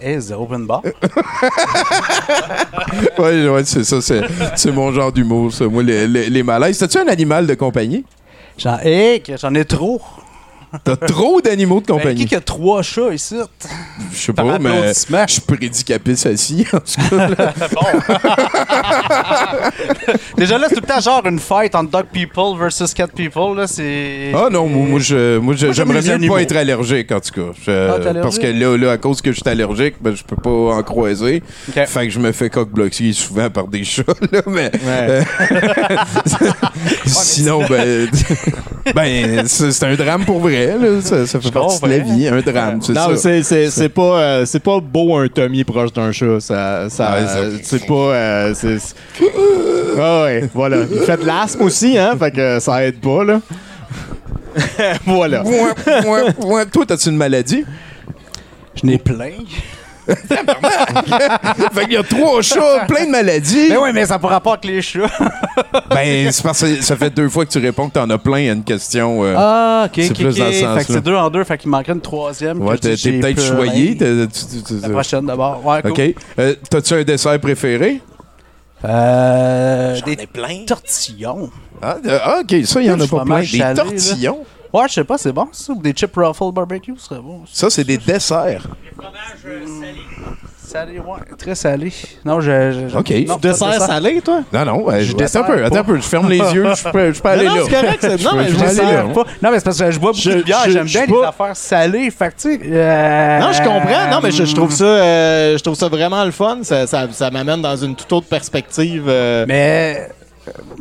Et 0.01 0.17
the 0.19 0.31
open 0.31 0.65
bar. 0.67 0.81
Ouais, 3.17 3.47
ouais, 3.47 3.63
c'est 3.65 3.83
ça. 3.83 4.01
C'est, 4.01 4.21
c'est 4.55 4.71
mon 4.71 4.91
genre 4.91 5.11
d'humour, 5.11 5.53
ça. 5.53 5.65
Moi, 5.65 5.83
les, 5.83 6.07
les, 6.07 6.29
les 6.29 6.43
malaises. 6.43 6.77
T'as-tu 6.77 6.97
un 6.97 7.07
animal 7.07 7.47
de 7.47 7.53
compagnie? 7.55 8.03
J'en 8.57 8.77
ai, 8.83 9.21
que 9.25 9.37
j'en 9.37 9.53
ai 9.55 9.65
trop. 9.65 10.01
T'as 10.83 10.95
trop 10.95 11.41
d'animaux 11.41 11.79
de 11.81 11.85
Ben, 11.87 11.93
compagnie. 11.97 12.21
qui 12.23 12.25
qui 12.27 12.35
a 12.35 12.41
trois 12.41 12.81
chats 12.81 13.13
ici? 13.13 13.35
Je 14.13 14.17
sais 14.17 14.33
pas, 14.33 14.59
mais 14.59 14.93
je 14.93 15.31
suis 15.33 15.41
prédicapiste 15.41 16.25
assis. 16.27 16.65
en 16.73 16.79
tout 16.79 17.09
cas, 17.17 17.27
là. 17.29 17.53
Déjà 20.37 20.57
là, 20.57 20.67
c'est 20.69 20.75
tout 20.75 20.81
le 20.81 20.87
temps 20.87 20.99
genre 20.99 21.25
une 21.25 21.39
fight 21.39 21.73
entre 21.75 21.89
dog 21.91 22.05
people 22.11 22.57
versus 22.59 22.93
cat 22.93 23.07
people. 23.07 23.55
Là, 23.55 23.67
c'est. 23.67 24.31
Ah 24.33 24.47
non, 24.51 24.67
moi, 24.67 24.87
moi, 24.87 24.99
je, 24.99 25.37
moi, 25.37 25.55
je- 25.55 25.65
Moi, 25.67 25.73
j'aime 25.73 25.73
j'aimerais 25.73 26.01
les 26.01 26.07
mieux 26.09 26.13
animaux. 26.15 26.33
pas 26.35 26.41
être 26.41 26.55
allergique, 26.55 27.11
en 27.11 27.19
tout 27.19 27.31
cas. 27.33 27.51
Je- 27.65 27.71
Ah, 27.71 27.93
t'es 27.99 28.07
allergique? 28.09 28.21
parce 28.21 28.39
que 28.39 28.47
là, 28.47 28.77
là, 28.77 28.91
à 28.91 28.97
cause 28.97 29.21
que 29.21 29.31
je 29.31 29.39
suis 29.39 29.49
allergique, 29.49 29.95
ben, 30.01 30.15
je 30.15 30.23
peux 30.23 30.35
pas 30.35 30.49
en 30.49 30.83
croiser. 30.83 31.41
Ok. 31.69 31.85
Fait 31.85 32.07
que 32.07 32.09
je 32.13 32.19
me 32.19 32.31
fais 32.31 32.49
coq-bloquer 32.49 33.13
souvent 33.13 33.49
par 33.49 33.67
des 33.67 33.83
chats, 33.83 34.03
là, 34.31 34.41
mais... 34.47 34.71
Euh, 34.85 35.21
sinon, 37.05 37.61
ben... 37.67 38.09
ben, 38.93 39.47
c'est 39.47 39.71
c'est 39.71 39.85
un 39.85 39.95
drame 39.95 40.25
pour 40.25 40.39
vrai, 40.39 40.64
là. 40.67 41.01
Ça, 41.01 41.25
ça 41.27 41.39
fait 41.39 41.51
partie 41.51 41.81
de 41.81 41.87
la 41.87 41.97
vie, 41.99 42.27
un 42.27 42.41
drame, 42.41 42.79
c'est 42.81 42.93
Non, 42.93 43.09
ça. 43.09 43.17
c'est, 43.17 43.43
c'est, 43.43 43.69
c'est 43.69 43.89
pas, 43.89 44.19
euh, 44.19 44.45
c'est 44.45 44.59
pas 44.59 44.79
beau 44.79 45.15
un 45.17 45.27
Tommy 45.27 45.63
proche 45.63 45.91
d'un 45.93 46.11
chat. 46.11 46.39
Ça, 46.39 46.89
ça, 46.89 47.11
Ouais, 47.11 47.17
euh, 47.37 47.57
c'est 47.63 47.85
pas. 47.85 47.93
euh, 47.93 48.53
c'est, 48.55 48.79
c'est- 48.79 48.95
Ah 49.99 50.23
ouais, 50.23 50.49
voilà. 50.53 50.77
Il 50.91 50.99
fait 50.99 51.17
de 51.17 51.25
l'asthme 51.25 51.63
aussi, 51.63 51.97
hein, 51.97 52.15
fait 52.19 52.31
que 52.31 52.59
ça 52.59 52.83
aide 52.85 52.99
pas, 53.01 53.23
là. 53.23 53.41
voilà. 55.05 55.43
Ouin, 55.43 55.73
ouin, 56.05 56.23
ouin. 56.45 56.65
Toi, 56.65 56.85
t'as-tu 56.85 57.09
une 57.09 57.17
maladie? 57.17 57.65
Je 58.75 58.85
n'ai 58.85 58.97
plein. 58.97 59.31
Fait 60.07 61.83
qu'il 61.85 61.93
y 61.93 61.97
a 61.97 62.03
trois 62.03 62.41
chats, 62.41 62.85
plein 62.87 63.05
de 63.05 63.11
maladies. 63.11 63.67
Mais 63.69 63.77
oui, 63.77 63.89
mais 63.93 64.05
ça 64.05 64.19
n'a 64.21 64.39
pas 64.39 64.51
avec 64.53 64.65
les 64.65 64.81
chats. 64.81 65.09
Ben, 65.89 66.31
c'est 66.31 66.43
parce 66.43 66.61
que 66.61 66.81
ça 66.81 66.95
fait 66.95 67.09
deux 67.09 67.29
fois 67.29 67.45
que 67.45 67.51
tu 67.51 67.59
réponds 67.59 67.87
que 67.89 67.93
t'en 67.93 68.09
as 68.09 68.17
plein 68.17 68.49
à 68.49 68.53
une 68.53 68.63
question. 68.63 69.23
euh, 69.23 69.33
Ah, 69.37 69.83
ok, 69.87 69.91
C'est 69.95 70.09
ok, 70.11 70.15
plus 70.17 70.27
ok. 70.27 70.37
dans 70.37 70.45
ce 70.45 70.51
Fait 70.51 70.61
sens-là. 70.61 70.83
que 70.83 70.93
c'est 70.93 71.01
deux 71.01 71.15
en 71.15 71.29
deux, 71.29 71.43
fait 71.43 71.57
qu'il 71.57 71.69
manquerait 71.69 71.93
une 71.93 72.01
troisième. 72.01 72.61
ouais, 72.61 72.77
t'es 72.77 72.95
peut-être 72.95 73.41
choyé. 73.41 73.97
La 74.81 74.89
prochaine 74.89 75.25
d'abord. 75.25 75.65
Ouais, 75.65 75.81
cool. 75.81 75.91
OK. 75.91 76.01
Euh, 76.39 76.55
T'as-tu 76.69 76.93
un 76.93 77.03
dessert 77.03 77.39
préféré? 77.39 78.01
Euh, 78.83 79.99
des 80.05 80.27
plein. 80.27 80.65
tortillons. 80.67 81.49
Ah, 81.81 81.97
euh, 82.05 82.19
ah, 82.23 82.39
OK. 82.41 82.55
Ça, 82.65 82.81
il 82.81 82.87
y 82.87 82.91
en 82.91 82.99
a 82.99 83.07
pas 83.07 83.23
plein. 83.25 83.39
Des 83.41 83.73
tortillons? 83.75 84.45
Ouais, 84.73 84.83
je 84.87 84.93
sais 84.93 85.03
pas, 85.03 85.17
c'est 85.17 85.31
bon 85.31 85.47
ça. 85.51 85.73
Ou 85.73 85.81
des 85.81 85.91
chips 85.93 86.15
ruffle 86.15 86.51
barbecue, 86.51 86.93
ce 86.97 87.05
serait 87.05 87.21
bon. 87.21 87.41
Ça, 87.51 87.69
c'est 87.69 87.83
des 87.83 87.97
desserts. 87.97 88.67
Salé, 90.67 90.99
ouais, 90.99 91.19
très 91.37 91.53
salé. 91.55 91.93
Non, 92.25 92.41
je. 92.41 92.87
je 92.89 92.97
Ok. 92.97 93.09
Non, 93.27 93.37
Dessert 93.37 93.81
salé, 93.81 94.19
toi? 94.19 94.41
Non, 94.51 94.65
non. 94.65 94.85
Je 94.97 95.03
je 95.03 95.37
un 95.37 95.43
peu. 95.43 95.63
Attends 95.63 95.75
un 95.77 95.83
peu. 95.83 95.95
Je 95.97 96.01
ferme 96.01 96.27
les 96.27 96.39
yeux. 96.39 96.65
Je 96.75 96.89
peux, 96.89 97.13
je 97.13 97.21
peux 97.21 97.29
aller 97.29 97.45
non, 97.45 97.55
là. 97.55 97.61
c'est 97.65 97.71
correct. 97.71 97.97
c'est- 98.01 98.23
Non, 98.23 98.31
Je 98.31 98.35
mais 98.37 98.43
peux- 98.45 98.49
je 98.49 98.53
je 98.53 98.59
vais 98.59 98.65
aller 98.65 98.75
desserre 98.79 99.07
là. 99.07 99.13
pas. 99.13 99.23
Non, 99.43 99.51
mais 99.51 99.59
c'est 99.59 99.63
parce 99.65 99.79
que 99.79 99.91
je 99.91 99.99
bois 99.99 100.11
beaucoup 100.11 100.21
Je- 100.23 100.31
de 100.31 100.41
bière, 100.43 100.57
j'aime 100.67 100.85
bien 100.85 101.05
les 101.05 101.13
pas- 101.13 101.27
affaires 101.29 101.55
salées. 101.55 102.09
Fait 102.11 102.29
que, 102.29 102.41
tu 102.41 102.55
sais. 102.55 102.59
euh, 102.65 103.39
Non, 103.39 103.51
je 103.53 103.59
comprends. 103.59 104.09
Non, 104.11 104.19
mais 104.23 104.31
je, 104.31 104.43
je 104.43 104.55
trouve 104.55 104.71
ça, 104.71 104.83
euh, 104.83 105.57
je 105.57 105.63
trouve 105.63 105.75
ça 105.75 105.87
vraiment 105.87 106.25
le 106.25 106.31
fun. 106.31 106.57
Ça, 106.63 106.87
ça, 106.87 107.07
ça 107.11 107.29
m'amène 107.29 107.61
dans 107.61 107.77
une 107.77 107.95
toute 107.95 108.11
autre 108.11 108.27
perspective. 108.27 109.05
euh, 109.07 109.45
Mais. 109.47 110.09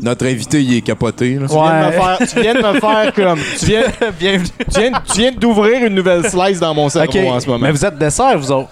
Notre 0.01 0.27
invité, 0.27 0.61
il 0.63 0.77
est 0.77 0.81
capoté. 0.81 1.35
là. 1.41 1.47
tu, 1.49 1.55
viens 1.55 1.81
de 1.81 1.87
me 1.87 1.93
faire, 1.93 2.19
tu 2.19 2.41
viens 2.41 2.55
de 2.55 2.63
me 2.75 2.81
faire 2.81 3.13
comme. 3.15 3.41
Tu 3.59 3.67
viens, 3.67 3.83
Bienvenue. 4.19 4.49
tu 4.73 4.81
viens, 4.81 4.91
tu 5.13 5.19
viens 5.21 5.33
d'ouvrir 5.33 5.85
une 5.85 5.95
nouvelle 5.95 6.29
slice 6.29 6.61
dans 6.61 6.75
mon 6.75 6.89
cerveau 6.89 7.19
Ok. 7.19 7.27
en 7.27 7.41
ce 7.41 7.47
moment. 7.47 7.59
Mais 7.67 7.73
vous 7.73 7.85
êtes 7.85 7.99
dessert, 7.99 8.39
vous 8.39 8.51
autres. 8.53 8.71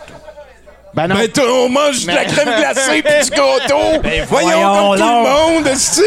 Ben 0.94 1.08
non. 1.08 1.14
Ben, 1.14 1.30
on 1.48 1.68
mange 1.70 2.04
de 2.04 2.12
la 2.12 2.24
crème 2.26 2.50
glacée 2.54 3.02
pis 3.02 3.24
du 3.24 3.30
gâteau! 3.30 4.02
voyons, 4.28 4.28
voyons 4.28 4.90
comme 4.90 4.98
tout 4.98 5.04
le 5.04 5.54
monde, 5.54 5.66
esti! 5.68 6.02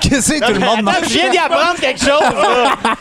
Qu'est-ce 0.00 0.32
que 0.34 0.46
tout 0.46 0.52
le 0.52 0.60
monde 0.60 0.82
mange? 0.82 0.94
je 1.04 1.08
viens 1.08 1.30
d'y 1.30 1.38
apprendre 1.38 1.80
quelque 1.80 2.00
chose. 2.00 2.20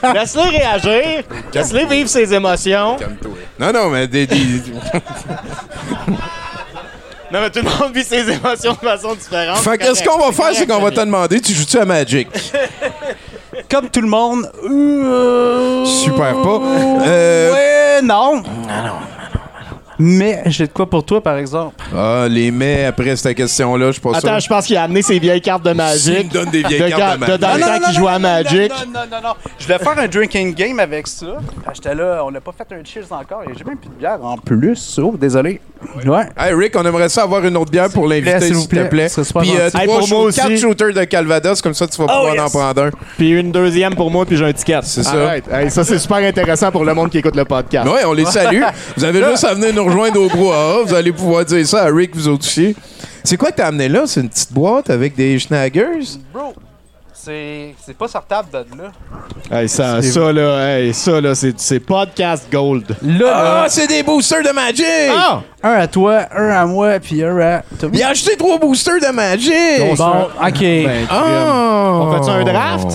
là. 0.02 0.13
Laisse-les 0.13 0.58
réagir. 0.58 1.23
Laisse-les 1.54 1.86
vivre 1.88 2.08
ses 2.10 2.34
émotions. 2.34 2.95
Non, 3.60 3.73
non, 3.73 3.89
mais 3.89 4.08
des... 4.08 4.28
des- 4.28 4.38
Non, 7.31 7.41
mais 7.41 7.49
tout 7.49 7.59
le 7.59 7.65
monde 7.69 7.93
vit 7.93 8.03
ses 8.03 8.29
émotions 8.31 8.71
de 8.73 8.77
façon 8.87 9.13
différente. 9.15 9.57
Fait 9.57 9.77
que 9.77 9.93
ce 9.93 10.03
qu'on 10.03 10.17
va 10.17 10.31
faire, 10.31 10.53
c'est 10.53 10.65
qu'on 10.65 10.79
va 10.81 10.91
te 10.91 10.99
demander, 10.99 11.41
tu 11.41 11.53
joues-tu 11.53 11.77
à 11.77 11.85
Magic? 11.85 12.27
Comme 13.69 13.89
tout 13.89 14.01
le 14.01 14.07
monde. 14.07 14.49
euh, 14.63 15.83
Super 15.85 16.33
pas. 16.41 16.61
Euh, 17.05 17.53
Ouais, 17.53 18.01
non. 18.03 18.43
Mais 19.99 20.43
j'ai 20.45 20.67
de 20.67 20.71
quoi 20.71 20.88
pour 20.89 21.03
toi, 21.03 21.21
par 21.21 21.38
exemple. 21.38 21.75
Ah, 21.95 22.27
les 22.29 22.51
mets 22.51 22.86
après 22.86 23.15
cette 23.15 23.36
question-là, 23.36 23.88
je 23.88 23.91
suis 23.93 24.01
pas 24.01 24.19
sûr. 24.19 24.29
Attends, 24.29 24.39
je 24.39 24.47
pense 24.47 24.65
qu'il 24.65 24.77
a 24.77 24.83
amené 24.83 25.01
ses 25.01 25.17
vieilles 25.19 25.41
cartes 25.41 25.63
de 25.63 25.69
S'il 25.69 25.77
Magic. 25.77 26.27
me 26.27 26.33
donne 26.33 26.49
des 26.51 26.63
vieilles 26.63 26.91
de, 26.91 26.95
cartes 26.97 27.19
de 27.19 27.25
ga- 27.25 27.38
de 27.38 27.41
dans 27.41 27.57
Magic. 27.57 27.83
qu'il 27.86 27.93
jouait 27.95 28.12
à 28.12 28.19
Magic. 28.19 28.71
Non, 28.71 28.75
non, 28.93 28.99
non, 29.12 29.17
non. 29.29 29.33
Je 29.57 29.65
voulais 29.65 29.79
faire 29.79 29.97
un 29.99 30.07
drinking 30.07 30.53
game 30.53 30.79
avec 30.79 31.07
ça. 31.07 31.25
Ah, 31.65 31.71
J'étais 31.73 31.95
là, 31.95 32.21
on 32.25 32.31
n'a 32.31 32.41
pas 32.41 32.51
fait 32.57 32.75
un 32.75 32.83
cheers 32.83 33.12
encore 33.12 33.43
et 33.43 33.53
j'ai 33.57 33.63
même 33.63 33.77
plus 33.77 33.89
de 33.89 33.95
bière 33.95 34.19
en 34.23 34.38
plus. 34.38 34.99
Oh, 35.01 35.15
désolé. 35.19 35.62
Ouais. 36.05 36.23
Hey 36.38 36.53
Rick, 36.53 36.75
on 36.75 36.83
aimerait 36.86 37.10
ça 37.10 37.23
avoir 37.23 37.45
une 37.45 37.55
autre 37.55 37.71
bière 37.71 37.89
pour 37.89 38.07
l'inviter, 38.07 38.39
s'il 38.41 38.53
vous 38.55 38.62
s'il 38.62 38.69
te 38.69 38.83
plaît. 38.88 39.07
Puis 39.10 39.51
euh. 39.57 39.69
Hey, 39.73 39.88
trois 39.88 39.99
pour 39.99 40.07
moi 40.10 40.19
shoot- 40.19 40.25
aussi. 40.27 40.39
quatre 40.41 40.57
shooters 40.57 40.93
de 40.93 41.03
Calvados, 41.03 41.62
comme 41.62 41.73
ça 41.75 41.88
tu 41.88 41.97
vas 42.01 42.07
pouvoir 42.07 42.33
yes. 42.33 42.41
en 42.41 42.49
prendre 42.49 42.83
un. 42.83 42.89
Puis 43.17 43.29
une 43.31 43.51
deuxième 43.51 43.93
pour 43.95 44.10
moi, 44.10 44.25
puis 44.25 44.38
j'ai 44.38 44.45
un 44.45 44.53
ticket. 44.53 44.79
C'est 44.83 45.03
ça. 45.03 45.36
Hey, 45.51 45.69
ça, 45.71 45.83
c'est 45.83 45.99
super 45.99 46.17
intéressant 46.17 46.71
pour 46.71 46.83
le 46.86 46.93
monde 46.93 47.10
qui 47.10 47.19
écoute 47.19 47.36
le 47.36 47.45
podcast. 47.45 47.88
Ouais, 47.88 48.05
on 48.05 48.13
les 48.13 48.25
salue. 48.25 48.62
vous 48.97 49.03
avez 49.03 49.23
juste 49.23 49.43
à 49.43 49.53
venir 49.53 49.73
nous 49.73 49.87
rejoindre 49.88 50.21
au 50.21 50.28
brouhaha. 50.28 50.84
Vous 50.86 50.93
allez 50.93 51.12
pouvoir 51.12 51.45
dire 51.45 51.65
ça 51.67 51.84
à 51.84 51.93
Rick, 51.93 52.15
vous 52.15 52.28
autres 52.28 52.45
aussi. 52.45 52.76
C'est 53.23 53.38
quoi 53.38 53.52
que 53.52 53.58
t'as 53.58 53.67
amené 53.67 53.89
là? 53.89 54.04
C'est 54.06 54.21
une 54.21 54.30
petite 54.30 54.54
boîte 54.54 54.89
avec 54.89 55.15
des 55.15 55.38
schnaggers? 55.39 56.19
C'est 57.27 57.75
c'est 57.85 57.97
pas 57.97 58.07
sortable 58.07 58.47
de 58.51 58.57
là. 58.81 58.91
Hey, 59.59 59.67
ça, 59.69 60.01
ça, 60.01 60.31
là, 60.31 60.77
hey, 60.79 60.93
ça, 60.93 61.19
là, 61.21 61.35
c'est 61.35 61.53
c'est 61.59 61.79
podcast 61.79 62.47
gold. 62.51 62.95
Là, 63.03 63.17
là, 63.25 63.61
Ah, 63.63 63.65
c'est 63.69 63.87
des 63.87 64.01
boosters 64.03 64.43
de 64.43 64.51
Magic! 64.51 64.85
Ah! 65.11 65.41
un 65.63 65.71
à 65.73 65.87
toi, 65.87 66.21
un 66.35 66.49
à 66.49 66.65
moi, 66.65 66.99
puis 66.99 67.23
un 67.23 67.37
à 67.39 67.61
Tommy. 67.79 67.97
Il 67.97 68.03
a 68.03 68.09
acheté 68.09 68.37
trois 68.37 68.57
boosters 68.57 68.99
de 69.01 69.11
Magic! 69.11 69.97
Bon, 69.97 70.27
ok. 70.41 70.59
Ben, 70.59 71.07
Oh! 71.11 71.99
On 72.09 72.23
fait 72.23 72.31
un 72.31 72.43
draft? 72.43 72.87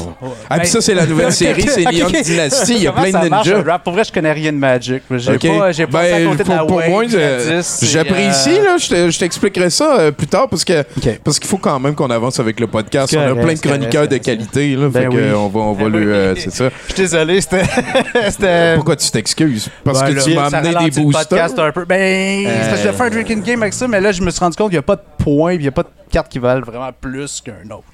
Ah, 0.48 0.58
puis 0.60 0.68
ça, 0.68 0.80
c'est 0.80 0.94
la 0.94 1.04
nouvelle 1.06 1.32
série, 1.42 1.62
c'est 1.68 1.86
ok. 1.86 2.22
Dynasty. 2.22 2.74
Il 2.76 2.82
y 2.82 2.86
a 2.86 2.92
plein 2.92 3.10
ça 3.10 3.20
de 3.20 3.28
ninjas. 3.28 3.78
Pour 3.78 3.92
vrai, 3.92 4.04
je 4.04 4.12
connais 4.12 4.32
rien 4.32 4.52
de 4.52 4.58
Magic. 4.58 5.02
J'ai 5.10 5.38
pas, 5.38 5.72
j'ai 5.72 5.86
pas 5.86 6.02
Ben, 6.02 6.26
à 6.26 6.30
côté 6.30 6.38
de 6.38 6.42
pour, 6.44 6.54
la 6.54 6.64
pour 6.64 6.76
Wave, 6.76 6.88
moi, 6.90 7.04
je- 7.08 7.16
la 7.18 7.56
10, 7.60 7.66
c'est, 7.66 7.86
j'apprécie, 7.86 8.58
euh, 8.58 8.64
là. 8.64 8.76
Je 8.78 8.88
te- 8.88 9.10
je 9.10 9.18
t'expliquerai 9.18 9.70
ça 9.70 9.96
euh, 9.98 10.10
plus 10.12 10.26
tard 10.26 10.48
parce 10.48 10.64
que 10.64 10.82
parce 11.24 11.38
qu'il 11.38 11.48
faut 11.48 11.58
quand 11.58 11.78
même 11.80 11.94
qu'on 11.94 12.10
avance 12.10 12.38
avec 12.40 12.60
le 12.60 12.66
podcast. 12.66 13.14
On 13.16 13.20
a 13.20 13.34
plein 13.34 13.54
de 13.54 13.58
chroniqueurs 13.60 14.08
de. 14.08 14.18
Qualité, 14.22 14.74
là. 14.76 14.88
Ben 14.88 15.02
fait 15.02 15.08
que, 15.08 15.14
oui. 15.14 15.20
euh, 15.22 15.36
on 15.36 15.48
va, 15.48 15.60
on 15.60 15.72
va 15.72 15.84
Ben 15.84 15.90
lui. 15.98 16.06
oui. 16.06 16.12
euh, 16.12 16.34
c'est 16.36 16.50
ça. 16.50 16.70
Je 16.88 16.92
suis 16.94 17.02
désolé, 17.02 17.40
c'était. 18.30 18.74
Pourquoi 18.76 18.96
tu 18.96 19.10
t'excuses? 19.10 19.68
Parce 19.84 20.00
Ben 20.00 20.08
que 20.08 20.12
là, 20.16 20.22
tu 20.22 20.34
m'as 20.34 20.46
amené 20.46 20.90
des 20.90 21.00
boosters. 21.02 21.58
un 21.60 21.72
peu. 21.72 21.84
Ben, 21.84 22.46
parce 22.70 22.80
que 22.82 22.88
je 22.88 22.92
fais 22.92 23.02
un 23.04 23.10
drinking 23.10 23.42
game 23.42 23.62
avec 23.62 23.74
ça, 23.74 23.86
mais 23.88 24.00
là, 24.00 24.12
je 24.12 24.22
me 24.22 24.30
suis 24.30 24.40
rendu 24.40 24.56
compte 24.56 24.68
qu'il 24.70 24.76
n'y 24.76 24.78
a 24.78 24.82
pas 24.82 24.96
de 24.96 25.02
points, 25.18 25.54
il 25.54 25.60
n'y 25.60 25.68
a 25.68 25.72
pas 25.72 25.82
de 25.82 25.88
cartes 26.10 26.28
qui 26.30 26.38
valent 26.38 26.64
vraiment 26.64 26.90
plus 26.98 27.40
qu'un 27.40 27.68
autre. 27.70 27.84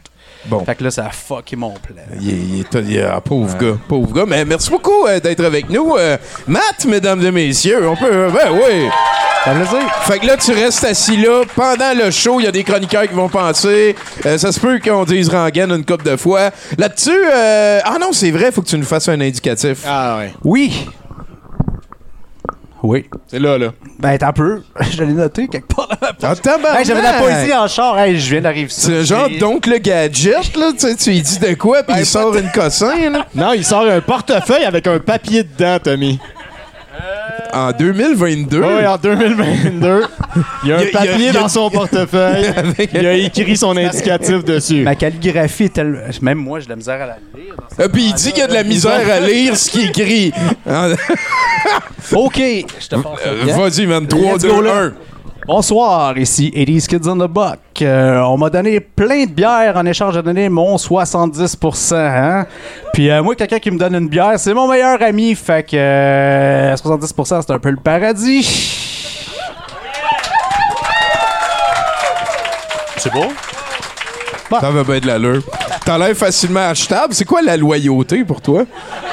Bon. 0.48 0.64
Fait 0.64 0.74
que 0.74 0.84
là, 0.84 0.90
ça 0.90 1.06
a 1.06 1.10
fucké 1.10 1.56
mon 1.56 1.72
plan. 1.74 1.96
Il 2.20 2.28
est, 2.28 2.32
il 2.32 2.60
est- 2.60 2.82
il 2.88 2.96
est- 2.96 3.02
ah, 3.04 3.20
pauvre 3.20 3.56
gars, 3.58 3.76
pauvre 3.86 4.12
gars. 4.12 4.24
Mais 4.26 4.44
merci 4.44 4.70
beaucoup 4.70 5.06
euh, 5.06 5.20
d'être 5.20 5.44
avec 5.44 5.68
nous. 5.68 5.94
Euh, 5.96 6.16
Matt, 6.46 6.84
mesdames 6.86 7.24
et 7.24 7.30
messieurs, 7.30 7.88
on 7.88 7.96
peut. 7.96 8.28
Ben 8.32 8.50
oui. 8.52 8.88
Ça 9.44 9.52
plaisir. 9.54 9.88
Fait 10.02 10.18
que 10.18 10.26
là, 10.26 10.36
tu 10.36 10.52
restes 10.52 10.84
assis 10.84 11.16
là. 11.16 11.42
Pendant 11.54 11.94
le 11.96 12.10
show, 12.10 12.40
il 12.40 12.44
y 12.44 12.46
a 12.46 12.52
des 12.52 12.64
chroniqueurs 12.64 13.06
qui 13.06 13.14
vont 13.14 13.28
penser. 13.28 13.94
Euh, 14.26 14.36
ça 14.36 14.50
se 14.52 14.58
peut 14.60 14.78
qu'on 14.82 15.04
dise 15.04 15.28
Rangan 15.28 15.70
une 15.76 15.84
couple 15.84 16.04
de 16.04 16.16
fois. 16.16 16.50
Là-dessus, 16.76 17.10
euh, 17.32 17.80
ah 17.84 17.96
non, 18.00 18.12
c'est 18.12 18.30
vrai, 18.30 18.50
faut 18.52 18.62
que 18.62 18.66
tu 18.68 18.76
nous 18.76 18.84
fasses 18.84 19.08
un 19.08 19.20
indicatif. 19.20 19.84
Ah 19.86 20.18
ouais. 20.18 20.32
Oui. 20.44 20.86
Oui. 22.88 23.04
C'est 23.26 23.38
là, 23.38 23.58
là. 23.58 23.72
Ben, 23.98 24.16
t'as 24.16 24.28
un 24.28 24.32
peu. 24.32 24.62
Je 24.92 25.04
l'ai 25.04 25.12
noté 25.12 25.46
quelque 25.46 25.74
part 25.74 25.88
dans 25.88 26.06
ma 26.06 26.12
poche. 26.14 26.30
Ah, 26.30 26.36
tabarnak! 26.42 26.80
Hey, 26.80 26.86
J'avais 26.86 27.02
la 27.02 27.12
poésie 27.20 27.52
en 27.52 27.68
char. 27.68 27.98
Hey, 27.98 28.18
je 28.18 28.30
viens 28.30 28.40
d'arriver 28.40 28.68
ici. 28.68 28.80
C'est 28.80 29.04
genre 29.04 29.28
donc 29.38 29.66
le 29.66 29.76
gadget, 29.76 30.56
là. 30.56 30.70
Tu 30.72 30.78
sais, 30.78 30.96
tu 30.96 31.10
lui 31.10 31.20
dis 31.20 31.38
de 31.38 31.52
quoi, 31.52 31.82
puis 31.82 31.96
il 31.98 32.06
sort 32.06 32.34
une 32.34 32.50
cossin, 32.50 33.10
là. 33.10 33.26
Non, 33.34 33.52
il 33.52 33.62
sort 33.62 33.84
un 33.84 34.00
portefeuille 34.00 34.64
avec 34.64 34.86
un 34.86 35.00
papier 35.00 35.42
dedans, 35.42 35.78
Tommy. 35.84 36.18
En 37.52 37.72
2022. 37.72 38.60
Oui, 38.60 38.86
en 38.86 38.96
2022. 38.96 40.02
Il 40.64 40.68
y 40.68 40.72
a 40.72 40.78
un 40.78 40.84
papier 40.92 41.32
dans 41.32 41.48
son 41.48 41.70
portefeuille. 41.70 42.46
il 42.94 43.06
a 43.06 43.14
écrit 43.14 43.56
son 43.56 43.76
indicatif 43.76 44.44
dessus. 44.44 44.82
Ma 44.82 44.94
calligraphie 44.94 45.64
est 45.64 45.74
tellement. 45.74 46.00
Même 46.22 46.38
moi, 46.38 46.60
j'ai 46.60 46.66
de 46.66 46.70
la 46.70 46.76
misère 46.76 46.94
à 47.02 47.06
la 47.06 47.16
lire. 47.34 47.54
dans 47.56 47.76
ce 47.76 47.82
Ah, 47.82 47.88
puis 47.88 48.04
il 48.04 48.14
dit 48.14 48.30
qu'il 48.30 48.38
y 48.38 48.42
a 48.42 48.46
de 48.46 48.54
la 48.54 48.64
misère 48.64 49.10
à 49.10 49.20
lire 49.20 49.56
ce 49.56 49.70
qu'il 49.70 49.88
écrit. 49.88 50.32
Ah, 50.68 50.88
OK, 52.12 52.36
je 52.36 52.88
te 52.88 52.96
passe 52.96 53.18
euh. 53.26 53.44
Vas-y, 53.56 53.86
man. 53.86 54.06
3, 54.06 54.34
Let's 54.34 54.42
2, 54.42 54.48
go, 54.48 54.60
là. 54.60 54.74
1. 54.84 54.92
Bonsoir, 55.48 56.18
ici 56.18 56.52
80s 56.54 56.86
Kids 56.86 57.08
on 57.08 57.16
the 57.16 57.26
Buck. 57.26 57.80
Euh, 57.80 58.20
on 58.20 58.36
m'a 58.36 58.50
donné 58.50 58.80
plein 58.80 59.24
de 59.24 59.30
bières 59.30 59.78
en 59.78 59.86
échange 59.86 60.14
de 60.14 60.20
donner 60.20 60.50
mon 60.50 60.76
70%. 60.76 61.94
Hein? 61.94 62.46
Puis 62.92 63.08
euh, 63.08 63.22
moi, 63.22 63.34
quelqu'un 63.34 63.58
qui 63.58 63.70
me 63.70 63.78
donne 63.78 63.94
une 63.94 64.10
bière, 64.10 64.38
c'est 64.38 64.52
mon 64.52 64.68
meilleur 64.68 65.02
ami. 65.02 65.34
Fait 65.34 65.62
que 65.62 65.74
euh, 65.74 66.74
70%, 66.74 67.40
c'est 67.46 67.50
un 67.50 67.58
peu 67.58 67.70
le 67.70 67.78
paradis. 67.78 68.42
C'est 72.98 73.10
beau? 73.10 73.28
Ça 74.50 74.70
va 74.70 74.84
bien 74.84 75.00
de 75.00 75.06
l'allure. 75.06 75.42
T'as 75.88 75.96
l'air 75.96 76.14
facilement 76.14 76.68
achetable. 76.68 77.14
C'est 77.14 77.24
quoi 77.24 77.40
la 77.40 77.56
loyauté 77.56 78.22
pour 78.22 78.42
toi? 78.42 78.66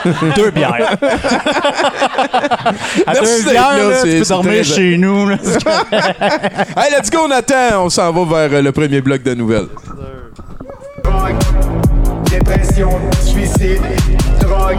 Deux 0.35 0.51
bières. 0.51 0.73
à 1.01 1.07
Merci 3.13 3.45
deux 3.45 3.51
bières, 3.51 3.77
là, 3.77 4.03
tu 4.03 4.19
peux 4.19 4.25
dormir 4.25 4.61
chez 4.65 4.97
nous. 4.97 5.29
là. 5.29 5.37
Hey, 6.75 6.91
let's 6.91 7.09
go, 7.09 7.29
Nathan. 7.29 7.85
On 7.85 7.89
s'en 7.89 8.11
va 8.11 8.47
vers 8.49 8.59
euh, 8.59 8.61
le 8.61 8.73
premier 8.73 8.99
bloc 8.99 9.23
de 9.23 9.35
nouvelles. 9.35 9.67
Drogue, 11.01 11.35
dépression, 12.29 12.89
suicide, 13.21 13.79
drogue, 14.41 14.75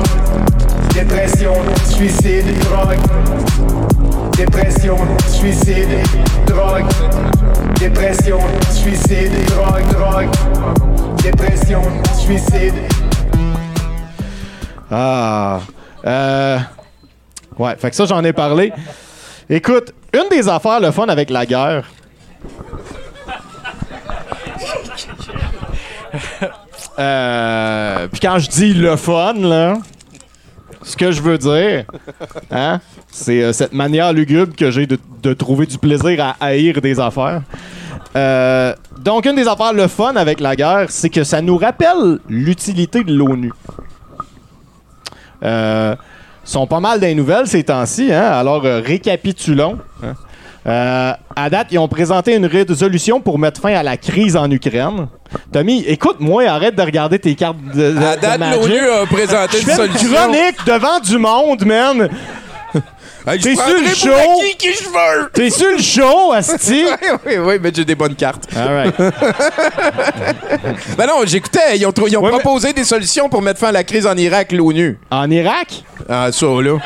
dépression, 0.93 1.55
suicide, 1.89 2.45
drogue, 2.61 2.99
dépression, 4.37 4.99
suicide, 5.31 5.89
drogue, 6.47 6.85
dépression, 7.81 8.41
suicide, 8.71 9.33
drogue, 9.47 9.87
drogue, 9.95 10.29
dépression, 11.31 11.83
suicide. 12.15 12.75
Ah. 14.91 15.61
Euh. 16.05 16.59
Ouais, 17.59 17.75
fait 17.77 17.91
que 17.91 17.97
ça, 17.97 18.05
j'en 18.05 18.23
ai 18.23 18.33
parlé. 18.33 18.73
Écoute, 19.51 19.93
une 20.13 20.29
des 20.31 20.49
affaires, 20.49 20.79
le 20.79 20.93
fun 20.93 21.07
avec 21.07 21.31
la 21.31 21.45
guerre. 21.47 21.85
Euh, 26.99 28.09
Puis 28.11 28.21
quand 28.21 28.39
je 28.39 28.49
dis 28.49 28.73
le 28.73 28.97
fun, 28.97 29.35
là, 29.35 29.77
ce 30.83 30.97
que 30.97 31.13
je 31.13 31.21
veux 31.21 31.37
dire, 31.37 31.85
hein, 32.51 32.81
c'est 33.13 33.43
euh, 33.43 33.53
cette 33.53 33.75
manière 33.75 34.15
lugubre 34.15 34.57
que 34.57 34.71
j'ai 34.71 34.87
de, 34.87 34.99
de 35.23 35.35
trouver 35.35 35.67
du 35.67 35.77
plaisir 35.77 36.25
à 36.25 36.37
haïr 36.41 36.81
des 36.81 36.99
affaires. 36.99 37.43
Euh, 38.17 38.73
donc, 39.07 39.25
une 39.25 39.37
des 39.37 39.49
affaires 39.49 39.73
le 39.73 39.87
fun 39.89 40.15
avec 40.17 40.41
la 40.41 40.55
guerre, 40.57 40.87
c'est 40.91 41.09
que 41.11 41.25
ça 41.25 41.41
nous 41.41 41.57
rappelle 41.57 42.19
l'utilité 42.29 43.03
de 43.05 43.15
l'ONU. 43.15 43.53
Euh, 45.43 45.95
sont 46.45 46.67
pas 46.67 46.81
mal 46.81 47.01
des 47.01 47.15
nouvelles 47.15 47.47
ces 47.47 47.65
temps-ci, 47.65 48.13
hein? 48.13 48.23
alors 48.33 48.65
euh, 48.65 48.81
récapitulons. 48.85 49.79
hein. 50.03 50.15
Euh, 50.67 51.13
à 51.37 51.49
date, 51.51 51.69
ils 51.71 51.79
ont 51.79 51.87
présenté 51.87 52.35
une 52.35 52.47
résolution 52.47 53.21
pour 53.21 53.39
mettre 53.39 53.61
fin 53.61 53.73
à 53.75 53.85
la 53.85 53.97
crise 53.97 54.37
en 54.37 54.51
Ukraine. 54.51 55.07
Tommy, 55.53 55.85
écoute-moi, 55.87 56.45
arrête 56.49 56.75
de 56.75 56.83
regarder 56.83 57.21
tes 57.21 57.37
cartes 57.37 57.57
de, 57.75 57.93
de- 57.93 57.97
À 57.99 58.17
date, 58.17 58.41
l'ONU 58.41 58.79
a 58.89 59.07
présenté 59.07 59.61
une 59.61 59.69
solution. 59.69 60.09
chronique 60.17 60.57
devant 60.67 60.99
du 60.99 61.19
monde, 61.19 61.65
man! 61.65 62.09
Hey, 63.29 63.41
T'es 63.41 63.57
sur 63.57 63.67
le 63.67 63.89
show? 63.89 64.41
qui 64.57 64.73
je 64.73 64.85
veux. 64.85 65.31
T'es 65.33 65.51
sur 65.51 65.73
le 65.73 65.83
show, 65.83 66.33
Asti? 66.33 66.85
oui, 67.03 67.09
oui, 67.27 67.37
oui, 67.39 67.55
mais 67.61 67.73
j'ai 67.75 67.85
des 67.85 67.97
bonnes 67.97 68.15
cartes. 68.15 68.45
All 68.55 68.69
right. 68.69 68.95
Ben 70.97 71.07
non, 71.07 71.21
j'écoutais. 71.25 71.77
Ils 71.77 71.87
ont, 71.87 71.93
trou- 71.93 72.07
ils 72.09 72.17
ont 72.17 72.21
Ouais, 72.23 72.31
mais- 72.33 72.39
proposé 72.39 72.73
des 72.73 72.85
solutions 72.85 73.29
pour 73.29 73.43
mettre 73.43 73.61
fin 73.61 73.69
à 73.69 73.73
la 73.73 73.85
crise 73.85 74.07
en 74.07 74.17
Irak, 74.17 74.53
l'ONU. 74.53 74.99
En 75.11 75.31
Irak? 75.31 75.83
Ah, 76.09 76.31
ça, 76.33 76.47
là. 76.47 76.79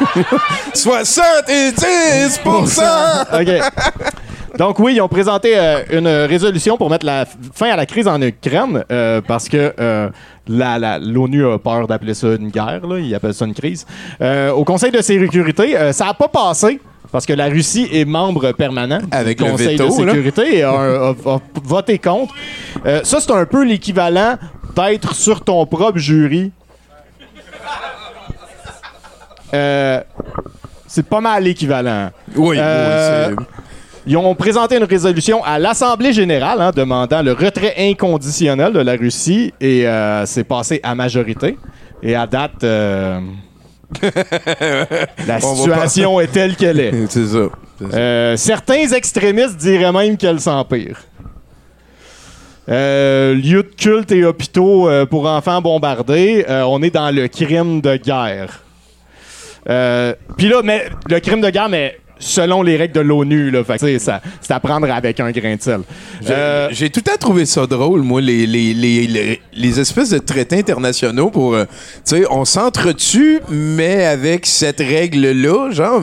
70 0.74 2.40
OK. 2.46 3.48
Donc 4.58 4.78
oui, 4.78 4.94
ils 4.96 5.00
ont 5.00 5.08
présenté 5.08 5.58
euh, 5.58 5.82
une 5.90 6.06
résolution 6.08 6.76
pour 6.76 6.88
mettre 6.88 7.04
la 7.06 7.24
fin 7.54 7.70
à 7.70 7.76
la 7.76 7.86
crise 7.86 8.06
en 8.06 8.20
Ukraine 8.22 8.84
euh, 8.90 9.20
parce 9.26 9.48
que 9.48 9.74
euh, 9.80 10.08
la- 10.46 10.78
la- 10.78 10.98
l'ONU 10.98 11.44
a 11.46 11.58
peur 11.58 11.86
d'appeler 11.88 12.14
ça 12.14 12.28
une 12.28 12.50
guerre, 12.50 12.86
là, 12.86 12.98
ils 12.98 13.14
appellent 13.14 13.34
ça 13.34 13.46
une 13.46 13.54
crise. 13.54 13.84
Au 14.54 14.64
Conseil 14.64 14.90
de 14.92 15.00
sécurité, 15.02 15.76
ça 15.92 16.04
n'a 16.06 16.14
pas 16.14 16.28
passé 16.28 16.80
parce 17.10 17.26
que 17.26 17.32
la 17.32 17.46
Russie 17.46 17.88
est 17.92 18.04
membre 18.04 18.52
permanent 18.52 18.98
Avec 19.10 19.38
du 19.38 19.44
Conseil 19.50 19.76
veto, 19.76 19.98
de 20.00 20.04
là. 20.04 20.12
sécurité 20.12 20.58
et 20.58 20.62
a, 20.62 20.70
a- 20.70 21.10
a 21.10 21.40
voté 21.62 21.98
contre. 21.98 22.34
Ça, 22.84 23.20
c'est 23.20 23.30
un 23.32 23.46
peu 23.46 23.64
l'équivalent 23.64 24.36
d'être 24.76 25.14
sur 25.14 25.40
ton 25.42 25.64
propre 25.66 25.98
jury. 25.98 26.50
Euh, 29.52 30.00
c'est 30.86 31.06
pas 31.08 31.20
mal 31.20 31.44
l'équivalent. 31.44 32.10
Oui, 32.34 32.56
Euh, 32.58 33.30
oui, 33.36 33.44
Ils 34.06 34.16
ont 34.16 34.34
présenté 34.34 34.76
une 34.76 34.84
résolution 34.84 35.42
à 35.44 35.58
l'Assemblée 35.58 36.12
générale 36.12 36.60
hein, 36.60 36.70
demandant 36.74 37.22
le 37.22 37.32
retrait 37.32 37.74
inconditionnel 37.78 38.72
de 38.72 38.80
la 38.80 38.92
Russie 38.92 39.54
et 39.60 39.86
euh, 39.86 40.26
c'est 40.26 40.44
passé 40.44 40.80
à 40.82 40.94
majorité. 40.94 41.56
Et 42.02 42.14
à 42.14 42.26
date, 42.26 42.62
euh, 42.64 43.20
la 45.26 45.40
situation 45.40 46.20
est 46.20 46.26
telle 46.26 46.56
qu'elle 46.56 46.80
est. 46.80 46.92
c'est. 47.08 47.26
Ça. 47.26 47.48
Euh, 47.92 48.36
certains 48.36 48.88
extrémistes 48.88 49.56
diraient 49.56 49.92
même 49.92 50.16
qu'elle 50.16 50.40
s'empire. 50.40 50.98
Euh, 52.68 53.34
lieu 53.34 53.62
de 53.62 53.74
culte 53.76 54.10
et 54.12 54.24
hôpitaux 54.24 54.88
euh, 54.88 55.04
pour 55.04 55.26
enfants 55.26 55.60
bombardés, 55.60 56.46
euh, 56.48 56.62
on 56.62 56.82
est 56.82 56.90
dans 56.90 57.14
le 57.14 57.28
crime 57.28 57.80
de 57.82 57.96
guerre. 57.96 58.60
Puis 60.36 60.48
là, 60.48 60.62
mais, 60.62 60.86
le 61.08 61.20
crime 61.20 61.40
de 61.40 61.50
guerre, 61.50 61.68
mais 61.68 61.98
selon 62.18 62.62
les 62.62 62.76
règles 62.76 62.94
de 62.94 63.00
l'ONU, 63.00 63.50
là, 63.50 63.62
fait 63.64 63.74
que, 63.74 63.78
tu 63.80 63.86
sais, 63.86 63.98
ça, 63.98 64.20
c'est 64.40 64.52
à 64.52 64.60
prendre 64.60 64.90
avec 64.90 65.18
un 65.20 65.30
grain 65.30 65.56
de 65.56 65.60
sel. 65.62 65.80
J'ai- 66.20 66.32
Euh, 66.32 66.68
J'ai 66.72 66.90
tout 66.90 67.00
le 67.04 67.10
temps 67.10 67.18
trouvé 67.18 67.44
ça 67.46 67.66
drôle, 67.66 68.02
moi, 68.02 68.20
les, 68.20 68.46
les, 68.46 68.72
les, 68.74 69.06
les, 69.06 69.40
les 69.52 69.80
espèces 69.80 70.10
de 70.10 70.18
traités 70.18 70.58
internationaux 70.58 71.30
pour. 71.30 71.54
euh, 71.54 71.64
tu 71.64 71.70
sais, 72.16 72.24
on 72.30 72.44
s'entretue, 72.44 73.40
mais 73.50 74.04
avec 74.06 74.46
cette 74.46 74.78
règle-là, 74.80 75.70
genre, 75.72 76.00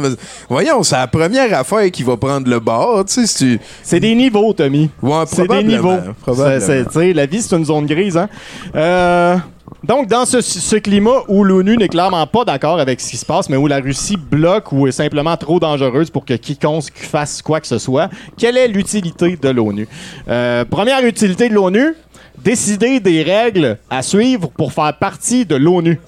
voyons, 0.49 0.83
c'est 0.83 0.95
la 0.95 1.07
première 1.07 1.57
affaire 1.57 1.89
qui 1.91 2.03
va 2.03 2.17
prendre 2.17 2.49
le 2.49 2.59
bord, 2.59 3.05
tu 3.05 3.13
sais, 3.13 3.27
si 3.27 3.59
c'est 3.83 3.99
des 3.99 4.13
niveaux, 4.15 4.53
Tommy. 4.53 4.89
Ouais, 5.01 5.23
C'est 5.27 5.47
des 5.47 5.63
niveaux. 5.63 5.97
probablement. 6.21 6.89
Sais, 6.91 7.13
la 7.13 7.25
vie, 7.25 7.41
c'est 7.41 7.55
une 7.55 7.65
zone 7.65 7.85
grise. 7.85 8.17
Hein? 8.17 8.27
Euh, 8.75 9.37
Donc, 9.83 10.07
dans 10.07 10.25
ce, 10.25 10.41
ce 10.41 10.75
climat 10.75 11.23
où 11.27 11.43
l'ONU 11.43 11.75
n'est 11.75 11.87
clairement 11.87 12.25
pas 12.27 12.45
d'accord 12.45 12.79
avec 12.79 13.01
ce 13.01 13.09
qui 13.09 13.17
se 13.17 13.25
passe, 13.25 13.49
mais 13.49 13.57
où 13.57 13.67
la 13.67 13.79
Russie 13.79 14.17
bloque 14.17 14.71
ou 14.71 14.87
est 14.87 14.91
simplement 14.91 15.35
trop 15.37 15.59
dangereuse 15.59 16.09
pour 16.09 16.23
que 16.23 16.35
quiconque 16.35 16.91
fasse 16.93 17.41
quoi 17.41 17.59
que 17.59 17.67
ce 17.67 17.79
soit, 17.79 18.09
quelle 18.37 18.57
est 18.57 18.67
l'utilité 18.67 19.37
de 19.37 19.49
l'ONU? 19.49 19.87
Euh, 20.27 20.65
première 20.65 21.03
utilité 21.03 21.49
de 21.49 21.55
l'ONU, 21.55 21.95
décider 22.37 22.99
des 22.99 23.23
règles 23.23 23.77
à 23.89 24.01
suivre 24.03 24.49
pour 24.49 24.71
faire 24.71 24.95
partie 24.97 25.45
de 25.45 25.55
l'ONU. 25.55 25.99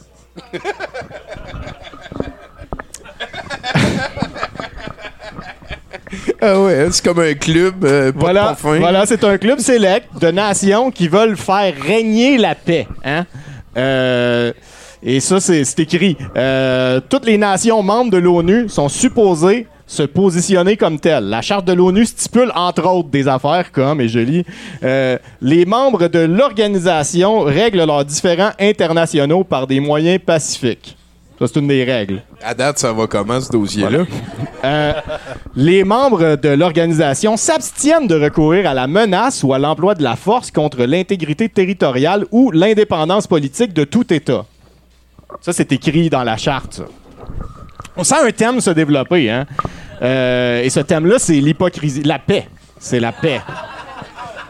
Ah 6.42 6.60
ouais, 6.62 6.88
c'est 6.92 7.04
comme 7.04 7.20
un 7.20 7.34
club, 7.34 7.86
euh, 7.86 8.12
pas 8.12 8.20
Voilà, 8.20 8.58
voilà 8.62 9.06
c'est 9.06 9.24
un 9.24 9.38
club 9.38 9.60
sélect 9.60 10.08
de 10.20 10.28
nations 10.28 10.92
qui 10.92 11.08
veulent 11.08 11.38
faire 11.38 11.74
régner 11.82 12.38
la 12.38 12.54
paix. 12.54 12.88
Hein? 13.04 13.26
Euh, 13.78 14.54
et 15.02 15.20
ça, 15.20 15.40
c'est 15.40 15.80
écrit. 15.80 16.18
Euh, 16.36 17.02
toutes 17.10 17.26
les 17.26 17.38
nations 17.38 17.84
membres 17.84 18.12
de 18.12 18.18
l'ONU 18.18 18.70
sont 18.70 18.90
supposées 18.90 19.68
se 19.86 20.04
positionner 20.04 20.78
comme 20.78 21.00
telles. 21.00 21.26
La 21.26 21.42
charte 21.42 21.66
de 21.66 21.74
l'ONU 21.74 22.06
stipule, 22.06 22.52
entre 22.56 22.88
autres, 22.88 23.10
des 23.10 23.28
affaires 23.28 23.72
comme, 23.72 24.02
et 24.02 24.08
je 24.08 24.20
lis, 24.20 24.46
euh, 24.84 25.18
les 25.42 25.66
membres 25.66 26.08
de 26.08 26.20
l'organisation 26.20 27.42
règlent 27.42 27.86
leurs 27.86 28.06
différends 28.06 28.52
internationaux 28.60 29.44
par 29.44 29.68
des 29.68 29.80
moyens 29.80 30.20
pacifiques. 30.26 30.98
Ça, 31.40 31.48
c'est 31.48 31.60
une 31.60 31.68
des 31.68 31.84
règles. 31.84 32.22
À 32.42 32.54
date, 32.54 32.80
ça 32.80 32.94
va 32.94 33.08
comment, 33.08 33.42
ce 33.42 33.52
dossier-là? 33.52 34.06
Euh, 34.64 34.94
les 35.56 35.84
membres 35.84 36.36
de 36.36 36.50
l'organisation 36.50 37.38
s'abstiennent 37.38 38.08
de 38.08 38.16
recourir 38.16 38.70
à 38.70 38.74
la 38.74 38.88
menace 38.88 39.44
ou 39.44 39.54
à 39.54 39.60
l'emploi 39.60 39.96
de 39.96 40.04
la 40.04 40.16
force 40.16 40.52
contre 40.52 40.84
l'intégrité 40.84 41.50
territoriale 41.50 42.26
ou 42.32 42.52
l'indépendance 42.52 43.28
politique 43.28 43.74
de 43.74 43.84
tout 43.84 44.12
État. 44.14 44.46
Ça, 45.42 45.54
c'est 45.54 45.72
écrit 45.72 46.10
dans 46.10 46.24
la 46.24 46.38
charte. 46.38 46.74
ça. 46.74 46.84
On 47.98 48.04
sent 48.04 48.16
un 48.28 48.32
thème 48.32 48.62
se 48.62 48.70
développer, 48.70 49.30
hein? 49.30 49.46
Euh, 50.02 50.62
et 50.64 50.70
ce 50.70 50.80
thème-là, 50.80 51.20
c'est 51.20 51.34
l'hypocrisie. 51.34 52.04
La 52.04 52.20
paix. 52.20 52.48
C'est 52.80 53.00
la 53.00 53.12
paix. 53.12 53.42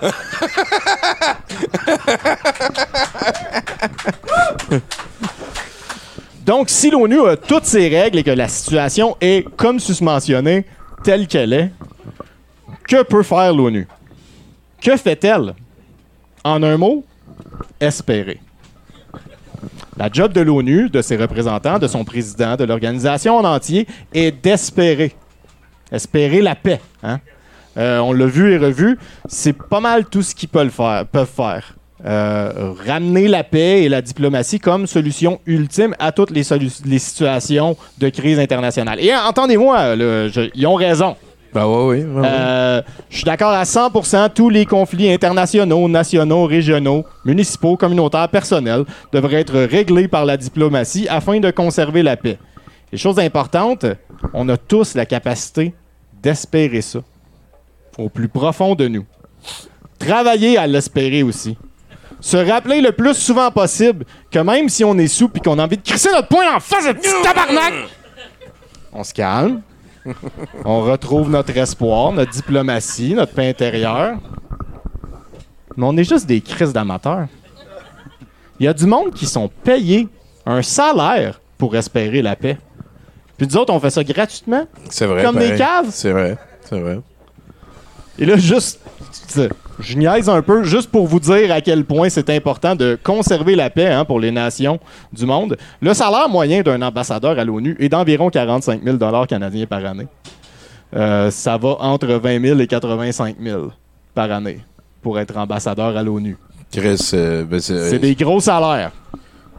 Donc, 6.46 6.70
si 6.70 6.90
l'ONU 6.90 7.22
a 7.28 7.38
toutes 7.38 7.66
ses 7.66 7.88
règles 7.88 8.20
et 8.20 8.24
que 8.24 8.32
la 8.32 8.48
situation 8.48 9.16
est, 9.22 9.48
comme 9.56 9.80
susmentionné, 9.80 10.66
telle 11.04 11.28
qu'elle 11.28 11.54
est, 11.54 11.72
que 12.88 13.04
peut 13.04 13.24
faire 13.24 13.54
l'ONU? 13.54 13.88
Que 14.82 14.98
fait-elle? 14.98 15.54
En 16.44 16.62
un 16.62 16.78
mot, 16.78 17.06
espérer. 17.80 18.42
La 19.96 20.10
job 20.12 20.34
de 20.34 20.42
l'ONU, 20.42 20.90
de 20.90 21.02
ses 21.02 21.16
représentants, 21.16 21.80
de 21.80 21.88
son 21.88 22.04
président, 22.04 22.58
de 22.58 22.66
l'organisation 22.66 23.38
en 23.38 23.46
entier, 23.46 23.88
est 24.14 24.32
d'espérer. 24.32 25.16
Espérer 25.92 26.42
la 26.42 26.56
paix. 26.56 26.82
hein? 27.04 27.20
Euh, 27.78 28.00
on 28.00 28.12
l'a 28.12 28.26
vu 28.26 28.52
et 28.52 28.58
revu. 28.58 29.00
C'est 29.28 29.54
pas 29.54 29.80
mal 29.80 30.06
tout 30.06 30.22
ce 30.22 30.36
qu'ils 30.36 30.50
peuvent 30.50 30.70
faire. 30.70 31.76
Euh, 32.06 32.74
ramener 32.86 33.30
la 33.30 33.46
paix 33.46 33.84
et 33.84 33.90
la 33.90 34.02
diplomatie 34.02 34.60
comme 34.60 34.88
solution 34.88 35.40
ultime 35.46 35.96
à 36.00 36.12
toutes 36.12 36.32
les, 36.32 36.44
situations 36.44 37.78
de 37.98 38.10
crise 38.10 38.40
internationale. 38.40 39.00
Et 39.00 39.16
entendez-moi, 39.16 39.96
ils 40.54 40.68
ont 40.68 40.76
raison. 40.76 41.16
Ben 41.54 41.66
ouais, 41.66 41.86
oui. 41.86 42.04
ouais, 42.04 42.22
ouais. 42.22 42.28
Euh, 42.28 42.82
je 43.10 43.18
suis 43.18 43.26
d'accord 43.26 43.52
à 43.52 43.64
100%. 43.64 44.32
Tous 44.34 44.50
les 44.50 44.66
conflits 44.66 45.12
internationaux, 45.12 45.88
nationaux, 45.88 46.46
régionaux, 46.46 47.06
municipaux, 47.24 47.78
communautaires, 47.78 48.28
personnels 48.28 48.84
devraient 49.12 49.42
être 49.42 49.60
réglés 49.60 50.08
par 50.08 50.26
la 50.26 50.36
diplomatie 50.36 51.08
afin 51.08 51.40
de 51.40 51.52
conserver 51.52 52.02
la 52.02 52.18
paix. 52.18 52.38
Les 52.92 52.98
choses 52.98 53.20
importantes, 53.20 53.86
on 54.34 54.50
a 54.50 54.58
tous 54.58 54.96
la 54.96 55.06
capacité 55.06 55.74
d'espérer 56.22 56.82
ça 56.82 57.00
au 57.98 58.10
plus 58.10 58.28
profond 58.28 58.76
de 58.76 58.88
nous. 58.88 59.06
Travailler 60.00 60.58
à 60.58 60.66
l'espérer 60.68 61.24
aussi. 61.24 61.56
Se 62.24 62.38
rappeler 62.38 62.80
le 62.80 62.94
plus 62.94 63.16
souvent 63.16 63.52
possible 63.52 64.06
que 64.32 64.40
même 64.40 64.70
si 64.70 64.86
on 64.86 64.98
est 64.98 65.08
sous 65.08 65.30
et 65.36 65.42
qu'on 65.42 65.60
a 65.60 65.66
envie 65.66 65.76
de 65.76 65.82
crisser 65.82 66.10
notre 66.10 66.30
poing 66.30 66.56
en 66.56 66.60
face 66.62 66.88
de 66.88 66.94
petit 66.94 67.10
tabarnak, 67.22 67.74
on 68.94 69.04
se 69.04 69.14
calme, 69.14 69.62
on 70.64 70.80
retrouve 70.84 71.30
notre 71.30 71.56
espoir, 71.58 72.14
notre 72.14 72.32
diplomatie, 72.32 73.14
notre 73.14 73.34
paix 73.34 73.50
intérieure. 73.50 74.20
Mais 75.76 75.86
on 75.86 75.98
est 75.98 76.06
juste 76.06 76.26
des 76.26 76.40
crises 76.40 76.72
d'amateurs. 76.72 77.28
Il 78.58 78.68
y 78.68 78.70
a 78.70 78.74
du 78.74 78.86
monde 78.86 79.14
qui 79.14 79.26
sont 79.26 79.50
payés 79.50 80.08
un 80.46 80.62
salaire 80.62 81.42
pour 81.58 81.76
espérer 81.76 82.22
la 82.22 82.38
paix. 82.38 82.58
Puis 83.38 83.48
nous 83.48 83.58
autres, 83.58 83.74
on 83.74 83.82
fait 83.82 83.90
ça 83.90 84.02
gratuitement. 84.02 84.66
c'est 84.90 85.08
vrai. 85.08 85.24
comme 85.26 85.36
des 85.40 85.58
pareil. 85.58 85.58
caves. 85.58 85.88
C'est 85.90 86.12
vrai. 86.14 86.38
C'est 86.70 86.80
vrai. 86.80 87.02
Et 88.18 88.26
là, 88.26 88.38
juste, 88.38 88.80
je 89.80 89.98
niaise 89.98 90.30
un 90.30 90.42
peu, 90.42 90.64
juste 90.64 90.90
pour 90.92 91.08
vous 91.08 91.20
dire 91.20 91.52
à 91.52 91.62
quel 91.62 91.86
point 91.86 92.10
c'est 92.10 92.30
important 92.30 92.76
de 92.76 92.98
conserver 93.02 93.56
la 93.56 93.70
paix 93.70 93.88
hein, 93.88 94.06
pour 94.06 94.20
les 94.20 94.32
nations 94.32 94.80
du 95.12 95.26
monde. 95.26 95.58
Le 95.82 95.94
salaire 95.94 96.30
moyen 96.30 96.62
d'un 96.62 96.82
ambassadeur 96.82 97.38
à 97.38 97.44
l'ONU 97.44 97.76
est 97.80 97.90
d'environ 97.90 98.30
45 98.30 98.82
000 98.84 99.26
canadiens 99.26 99.66
par 99.66 99.86
année. 99.86 100.08
Euh, 100.96 101.32
ça 101.32 101.58
va 101.58 101.78
entre 101.80 102.08
20 102.08 102.42
000 102.42 102.60
et 102.60 102.68
85 102.68 103.38
000 103.42 103.72
par 104.14 104.32
année 104.32 104.60
pour 105.02 105.20
être 105.20 105.36
ambassadeur 105.38 105.98
à 105.98 106.04
l'ONU. 106.04 106.38
Chris, 106.72 107.12
euh, 107.14 107.44
ben, 107.44 107.60
c'est. 107.60 107.90
C'est 107.90 108.00
des 108.00 108.16
gros 108.16 108.40
salaires. 108.40 108.92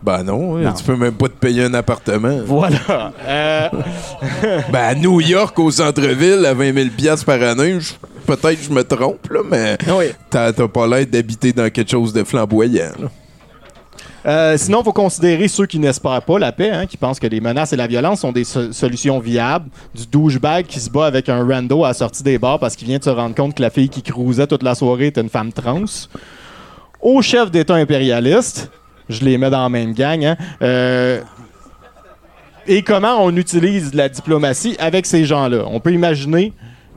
Ben 0.05 0.23
non, 0.23 0.59
Non. 0.59 0.73
tu 0.75 0.85
peux 0.85 0.97
même 0.97 1.15
pas 1.15 1.29
te 1.29 1.33
payer 1.35 1.65
un 1.65 1.73
appartement. 1.75 2.39
Voilà. 2.45 3.13
Euh, 3.27 3.69
Ben 4.71 4.83
à 4.83 4.95
New 4.95 5.21
York, 5.21 5.59
au 5.59 5.71
centre-ville, 5.71 6.45
à 6.45 6.53
20 6.53 6.75
000 6.75 6.89
piastres 6.97 7.25
par 7.25 7.41
année, 7.43 7.79
peut-être 8.27 8.59
que 8.61 8.65
je 8.69 8.71
me 8.71 8.85
trompe, 8.85 9.31
là, 9.31 9.41
mais 9.49 9.79
oui. 9.97 10.07
t'as 10.29 10.53
t'as 10.53 10.69
pas 10.69 10.87
l'air 10.87 11.07
d'habiter 11.07 11.53
dans 11.55 11.71
quelque 11.71 11.91
chose 11.91 12.13
de 12.13 12.23
flamboyant. 12.23 12.91
là. 13.01 13.09
Euh, 14.27 14.57
sinon, 14.57 14.81
il 14.81 14.85
faut 14.85 14.93
considérer 14.93 15.49
ceux 15.49 15.67
qui 15.67 15.79
n'espèrent 15.79 16.23
pas 16.23 16.39
la 16.39 16.51
paix, 16.53 16.71
hein, 16.71 16.87
qui 16.87 16.97
pensent 16.97 17.21
que 17.21 17.27
les 17.27 17.41
menaces 17.43 17.75
et 17.75 17.77
la 17.77 17.87
violence 17.87 18.21
sont 18.21 18.33
des 18.33 18.45
so- 18.45 18.73
solutions 18.73 19.19
viables. 19.19 19.69
Du 19.95 20.07
douchebag 20.07 20.65
qui 20.67 20.81
se 20.81 20.89
bat 20.89 21.05
avec 21.07 21.29
un 21.29 21.47
rando 21.47 21.85
à 21.85 21.89
la 21.89 21.95
sortie 21.95 22.23
des 22.23 22.39
bars 22.39 22.59
parce 22.59 22.75
qu'il 22.75 22.89
vient 22.89 22.97
de 22.99 23.05
se 23.05 23.11
rendre 23.11 23.35
compte 23.35 23.55
que 23.55 23.61
la 23.63 23.69
fille 23.69 23.91
qui 23.91 24.03
cruisait 24.03 24.47
toute 24.47 24.63
la 24.63 24.75
soirée 24.75 25.09
était 25.09 25.21
une 25.21 25.29
femme 25.29 25.53
trans. 25.53 25.85
Au 27.03 27.21
chef 27.21 27.51
d'État 27.51 27.75
impérialiste, 27.75 28.71
je 29.09 29.25
les 29.25 29.39
mets 29.39 29.51
dans 29.51 29.63
la 29.63 29.69
même 29.69 29.93
gang, 29.95 30.25
hein, 30.25 30.37
euh, 30.63 31.21
et 32.67 32.83
comment 32.83 33.23
on 33.23 33.35
utilise 33.37 33.95
la 33.95 34.09
diplomatie 34.09 34.77
avec 34.79 35.05
ces 35.07 35.25
gens-là? 35.25 35.65
On 35.67 35.81
peut 35.81 35.93
imaginer 35.93 36.53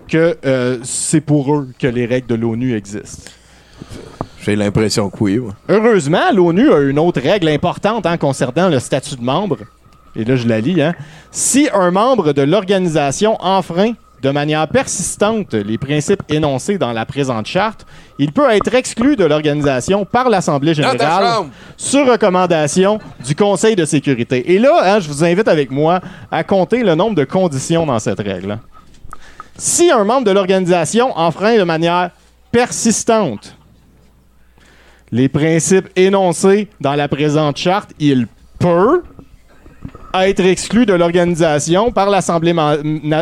que 0.08 0.38
euh, 0.46 0.78
c'est 0.84 1.20
pour 1.22 1.54
eux 1.54 1.68
que 1.78 1.88
les 1.88 2.06
règles 2.06 2.28
de 2.28 2.36
l'ONU 2.36 2.74
existent. 2.76 3.30
J'ai 4.42 4.56
l'impression 4.56 5.10
que 5.10 5.18
oui. 5.20 5.40
ouais. 5.40 5.52
Heureusement, 5.68 6.32
l'ONU 6.34 6.72
a 6.72 6.80
une 6.80 7.00
autre 7.00 7.20
règle 7.20 7.50
importante 7.50 8.06
hein, 8.06 8.18
concernant 8.18 8.70
le 8.70 8.80
statut 8.80 9.18
de 9.18 9.22
membre. 9.24 9.58
Et 10.16 10.24
là, 10.24 10.38
je 10.38 10.48
la 10.48 10.62
lis. 10.62 10.82
hein. 10.82 10.94
Si 11.32 11.68
un 11.74 11.92
membre 11.92 12.32
de 12.32 12.42
l'organisation 12.44 13.36
enfreint 13.42 13.92
de 14.22 14.30
manière 14.32 14.68
persistante 14.68 15.54
les 15.54 15.78
principes 15.78 16.24
énoncés 16.30 16.78
dans 16.78 16.92
la 16.92 17.06
présente 17.06 17.46
charte, 17.46 17.86
il 18.20 18.32
peut 18.32 18.50
être 18.50 18.74
exclu 18.74 19.16
de 19.16 19.26
l'organisation 19.26 20.06
par 20.06 20.30
l'Assemblée 20.30 20.74
générale 20.74 21.46
sur 21.78 22.10
recommandation 22.10 23.00
du 23.26 23.36
Conseil 23.36 23.76
de 23.76 23.86
sécurité. 23.86 24.54
Et 24.54 24.60
là, 24.60 24.80
hein, 24.84 25.00
je 25.00 25.08
vous 25.08 25.24
invite 25.24 25.48
avec 25.48 25.72
moi 25.72 26.02
à 26.32 26.44
compter 26.44 26.84
le 26.84 26.96
nombre 26.96 27.16
de 27.16 27.26
conditions 27.26 27.86
dans 27.86 28.00
cette 28.00 28.20
règle. 28.20 28.60
Si 29.58 29.92
un 29.92 30.04
membre 30.04 30.26
de 30.26 30.32
l'organisation 30.32 31.18
enfreint 31.18 31.58
de 31.58 31.64
manière 31.64 32.12
persistante 32.52 33.56
les 35.12 35.30
principes 35.30 35.90
énoncés 35.96 36.68
dans 36.82 36.96
la 36.96 37.08
présente 37.08 37.58
charte, 37.58 37.92
il 38.00 38.28
peut 38.60 39.04
être 40.26 40.40
exclu 40.40 40.86
de 40.86 40.94
l'organisation 40.94 41.92
par 41.92 42.10
l'Assemblée 42.10 42.56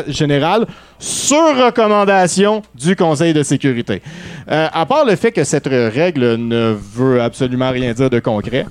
générale 0.07 0.65
sur 0.99 1.65
recommandation 1.65 2.61
du 2.73 2.95
Conseil 2.95 3.33
de 3.33 3.43
sécurité. 3.43 4.01
Euh, 4.49 4.67
à 4.71 4.85
part 4.85 5.05
le 5.05 5.15
fait 5.15 5.31
que 5.31 5.43
cette 5.43 5.67
règle 5.67 6.35
ne 6.35 6.75
veut 6.95 7.21
absolument 7.21 7.71
rien 7.71 7.93
dire 7.93 8.09
de 8.09 8.19
concret, 8.19 8.65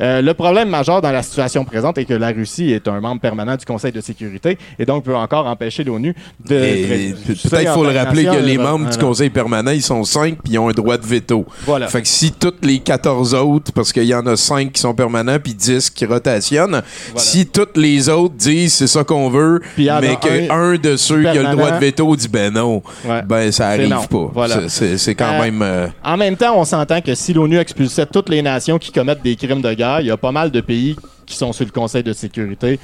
euh, 0.00 0.20
le 0.22 0.34
problème 0.34 0.68
majeur 0.68 1.00
dans 1.00 1.10
la 1.12 1.22
situation 1.22 1.64
présente 1.64 1.98
est 1.98 2.04
que 2.04 2.14
la 2.14 2.28
Russie 2.28 2.70
est 2.72 2.86
un 2.88 3.00
membre 3.00 3.20
permanent 3.20 3.56
du 3.56 3.64
Conseil 3.64 3.92
de 3.92 4.00
sécurité 4.00 4.58
et 4.78 4.84
donc 4.84 5.04
peut 5.04 5.14
encore 5.16 5.46
empêcher 5.46 5.84
l'ONU 5.84 6.14
de... 6.48 7.14
Peut-être 7.48 7.72
faut 7.74 7.84
le 7.84 7.90
rappeler 7.96 8.24
que 8.24 8.36
les 8.44 8.56
Euh, 8.58 8.62
membres 8.62 8.84
du 8.86 8.92
voilà. 8.92 8.98
Conseil 9.08 9.30
permanent, 9.30 9.70
ils 9.70 9.82
sont 9.82 10.02
cinq 10.04 10.38
puis 10.42 10.54
ils 10.54 10.58
ont 10.58 10.68
un 10.68 10.72
droit 10.72 10.96
de 10.96 11.06
veto. 11.06 11.44
Voilà. 11.64 11.88
Fait 11.88 12.02
que 12.02 12.08
si 12.08 12.32
toutes 12.32 12.64
les 12.64 12.78
14 12.78 13.34
autres, 13.34 13.72
parce 13.72 13.92
qu'il 13.92 14.04
y 14.04 14.14
en 14.14 14.26
a 14.26 14.36
5 14.36 14.72
qui 14.72 14.80
sont 14.80 14.94
permanents 14.94 15.38
puis 15.42 15.54
10 15.54 15.90
qui 15.90 16.04
rotationnent, 16.06 16.82
si 17.16 17.46
toutes 17.46 17.76
les 17.76 18.08
autres 18.08 18.34
disent 18.34 18.74
c'est 18.74 18.86
ça 18.86 19.04
qu'on 19.04 19.28
veut, 19.30 19.60
mais 19.78 20.16
qu'un 20.20 20.50
un 20.54 20.72
un 20.72 20.76
de 20.76 20.96
ceux 20.96 21.20
qui 21.22 21.28
a 21.28 21.34
le 21.50 21.56
droit 21.56 21.70
de 21.72 21.78
veto 21.78 22.16
dit 22.16 22.28
ben 22.28 22.52
non, 22.52 22.82
Ouais. 23.04 23.22
ben 23.22 23.52
ça 23.52 23.68
arrive 23.68 23.90
pas. 24.10 24.30
Voilà. 24.32 24.68
C'est- 24.68 25.14
quand 25.14 25.32
Euh, 25.34 25.42
même. 25.42 25.62
euh, 25.62 25.86
En 26.04 26.16
même 26.16 26.36
temps, 26.36 26.54
on 26.58 26.64
s'entend 26.64 27.00
que 27.00 27.14
si 27.14 27.32
l'ONU 27.32 27.58
expulsait 27.58 28.06
toutes 28.06 28.28
les 28.28 28.42
nations 28.42 28.78
qui 28.78 28.90
commettent 28.92 29.22
des 29.22 29.36
crimes 29.36 29.60
de 29.62 29.72
guerre 29.74 29.85
il 30.00 30.06
y 30.06 30.10
a 30.10 30.16
pas 30.16 30.32
mal 30.32 30.50
de 30.50 30.60
pays 30.60 30.96
qui 31.26 31.36
sont 31.36 31.52
sur 31.52 31.64
le 31.64 31.70
Conseil 31.70 32.02
de 32.02 32.12
sécurité 32.12 32.78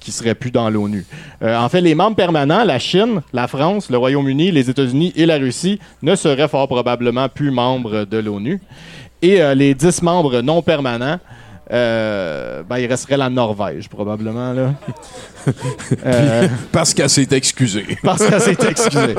qui 0.00 0.12
seraient 0.12 0.34
plus 0.34 0.50
dans 0.50 0.70
l'ONU. 0.70 1.04
Euh, 1.42 1.56
en 1.56 1.68
fait, 1.68 1.80
les 1.80 1.94
membres 1.94 2.16
permanents, 2.16 2.64
la 2.64 2.78
Chine, 2.78 3.20
la 3.32 3.48
France, 3.48 3.90
le 3.90 3.98
Royaume-Uni, 3.98 4.50
les 4.52 4.70
États-Unis 4.70 5.12
et 5.16 5.26
la 5.26 5.38
Russie 5.38 5.80
ne 6.02 6.14
seraient 6.14 6.48
fort 6.48 6.68
probablement 6.68 7.28
plus 7.28 7.50
membres 7.50 8.04
de 8.04 8.18
l'ONU. 8.18 8.60
Et 9.20 9.42
euh, 9.42 9.54
les 9.54 9.74
10 9.74 10.02
membres 10.02 10.40
non 10.40 10.62
permanents, 10.62 11.18
euh, 11.70 12.62
ben, 12.62 12.78
il 12.78 12.86
resterait 12.86 13.16
la 13.16 13.28
Norvège, 13.28 13.88
probablement. 13.88 14.52
Là. 14.52 14.74
Euh, 16.04 16.46
Parce 16.72 16.92
qu'elle 16.92 17.08
s'est 17.08 17.26
excusée. 17.30 17.86
parce 18.02 18.22
qu'elle 18.22 18.40
s'est 18.40 18.56
excusée. 18.68 19.14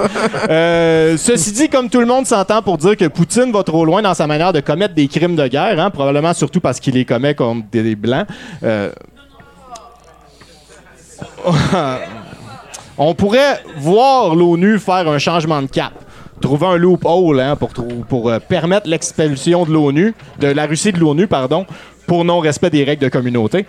Euh, 0.47 1.17
ceci 1.17 1.51
dit, 1.53 1.69
comme 1.69 1.89
tout 1.89 1.99
le 1.99 2.05
monde 2.05 2.27
s'entend 2.27 2.61
pour 2.61 2.77
dire 2.77 2.95
que 2.95 3.05
Poutine 3.05 3.51
va 3.51 3.63
trop 3.63 3.83
loin 3.83 4.03
dans 4.03 4.13
sa 4.13 4.27
manière 4.27 4.53
de 4.53 4.59
commettre 4.59 4.93
des 4.93 5.07
crimes 5.07 5.35
de 5.35 5.47
guerre, 5.47 5.79
hein, 5.79 5.89
probablement 5.89 6.35
surtout 6.35 6.59
parce 6.59 6.79
qu'il 6.79 6.93
les 6.93 7.05
commet 7.05 7.33
comme 7.33 7.63
des, 7.71 7.81
des 7.81 7.95
blancs. 7.95 8.27
on 12.97 13.15
pourrait 13.15 13.63
voir 13.77 14.35
l'ONU 14.35 14.77
faire 14.77 15.07
un 15.07 15.17
changement 15.17 15.61
de 15.61 15.67
cap. 15.67 15.93
Trouver 16.41 16.67
un 16.67 16.77
loophole 16.77 17.39
hein, 17.39 17.55
pour, 17.55 17.71
pour 18.07 18.29
euh, 18.29 18.39
permettre 18.39 18.87
l'expulsion 18.87 19.65
de 19.65 19.71
l'ONU, 19.71 20.13
de 20.39 20.47
la 20.47 20.67
Russie 20.67 20.93
de 20.93 20.99
l'ONU, 20.99 21.27
pardon, 21.27 21.65
pour 22.09 22.25
non-respect 22.25 22.71
des 22.71 22.83
règles 22.83 23.03
de 23.03 23.09
communauté. 23.09 23.65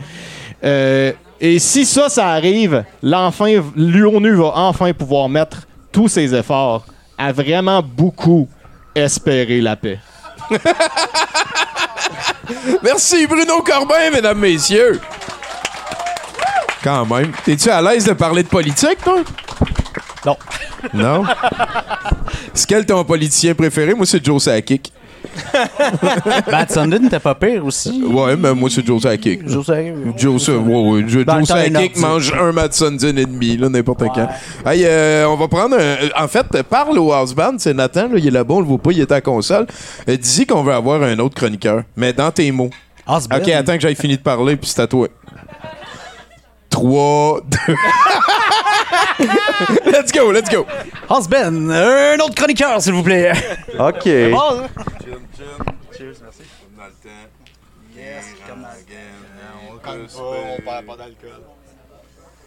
Euh, 0.64 1.12
et 1.40 1.58
si 1.58 1.84
ça, 1.84 2.08
ça 2.08 2.28
arrive, 2.30 2.84
l'enfin- 3.02 3.62
l'ONU 3.76 4.34
va 4.34 4.52
enfin 4.56 4.92
pouvoir 4.94 5.28
mettre 5.28 5.58
tous 5.92 6.08
ses 6.08 6.34
efforts 6.34 6.86
à 7.18 7.32
vraiment 7.32 7.82
beaucoup 7.82 8.48
espérer 8.94 9.60
la 9.60 9.76
paix. 9.76 9.98
Merci 12.82 13.26
Bruno 13.26 13.62
Corbin, 13.62 14.10
mesdames, 14.12 14.38
messieurs. 14.38 15.00
Quand 16.82 17.04
même. 17.06 17.32
T'es-tu 17.44 17.68
à 17.68 17.82
l'aise 17.82 18.04
de 18.06 18.14
parler 18.14 18.42
de 18.42 18.48
politique, 18.48 18.98
toi? 19.04 19.18
Non. 20.24 20.36
Non? 20.94 21.24
C'est 22.54 22.66
quel 22.68 22.86
ton 22.86 23.04
politicien 23.04 23.54
préféré? 23.54 23.94
Moi, 23.94 24.06
c'est 24.06 24.24
Joe 24.24 24.42
Sakic. 24.42 24.92
Matt 26.50 26.70
Sundin 26.70 26.98
n'était 26.98 27.18
pas 27.20 27.34
pire 27.34 27.64
aussi. 27.64 28.02
Ouais, 28.04 28.36
mais 28.36 28.54
moi, 28.54 28.68
c'est 28.70 28.84
Joe 28.86 29.02
Sakic. 29.02 29.48
Joe, 29.48 29.68
ouais, 29.68 29.92
ouais, 29.92 31.04
Joe, 31.06 31.24
Joe 31.26 31.46
Sakic 31.46 31.72
nordique. 31.72 31.96
mange 31.98 32.32
un 32.32 32.52
Matt 32.52 32.74
Sundin 32.74 33.16
et 33.16 33.26
demi, 33.26 33.56
là, 33.56 33.68
n'importe 33.68 34.04
quand. 34.14 34.28
Hey, 34.66 34.84
euh, 34.84 35.26
on 35.28 35.36
va 35.36 35.48
prendre 35.48 35.76
un... 35.78 36.22
En 36.22 36.28
fait, 36.28 36.62
parle 36.62 36.98
au 36.98 37.12
house 37.12 37.34
band, 37.34 37.54
c'est 37.58 37.74
Nathan, 37.74 38.08
là, 38.08 38.18
il 38.18 38.26
est 38.26 38.30
là-bas, 38.30 38.54
on 38.54 38.60
le 38.60 38.66
voit 38.66 38.78
pas, 38.78 38.92
il 38.92 39.00
est 39.00 39.10
à 39.10 39.16
la 39.16 39.20
console. 39.20 39.66
Euh, 40.08 40.16
Dis 40.16 40.46
qu'on 40.46 40.62
veut 40.62 40.72
avoir 40.72 41.02
un 41.02 41.18
autre 41.18 41.34
chroniqueur, 41.34 41.82
mais 41.96 42.12
dans 42.12 42.30
tes 42.30 42.50
mots. 42.52 42.70
Ok, 43.08 43.48
attends 43.48 43.74
que 43.74 43.80
j'aille 43.80 43.96
fini 43.96 44.16
de 44.16 44.22
parler, 44.22 44.56
puis 44.56 44.70
c'est 44.70 44.82
à 44.82 44.86
toi. 44.86 45.08
3, 46.70 47.40
2... 47.66 47.74
let's 49.86 50.12
go, 50.12 50.30
let's 50.32 50.50
go! 50.50 50.66
Osborne, 51.08 51.70
un 51.70 52.18
autre 52.18 52.34
chroniqueur, 52.34 52.80
s'il 52.80 52.92
vous 52.92 53.02
plaît. 53.02 53.32
OK. 53.78 54.08
Bon, 54.30 54.68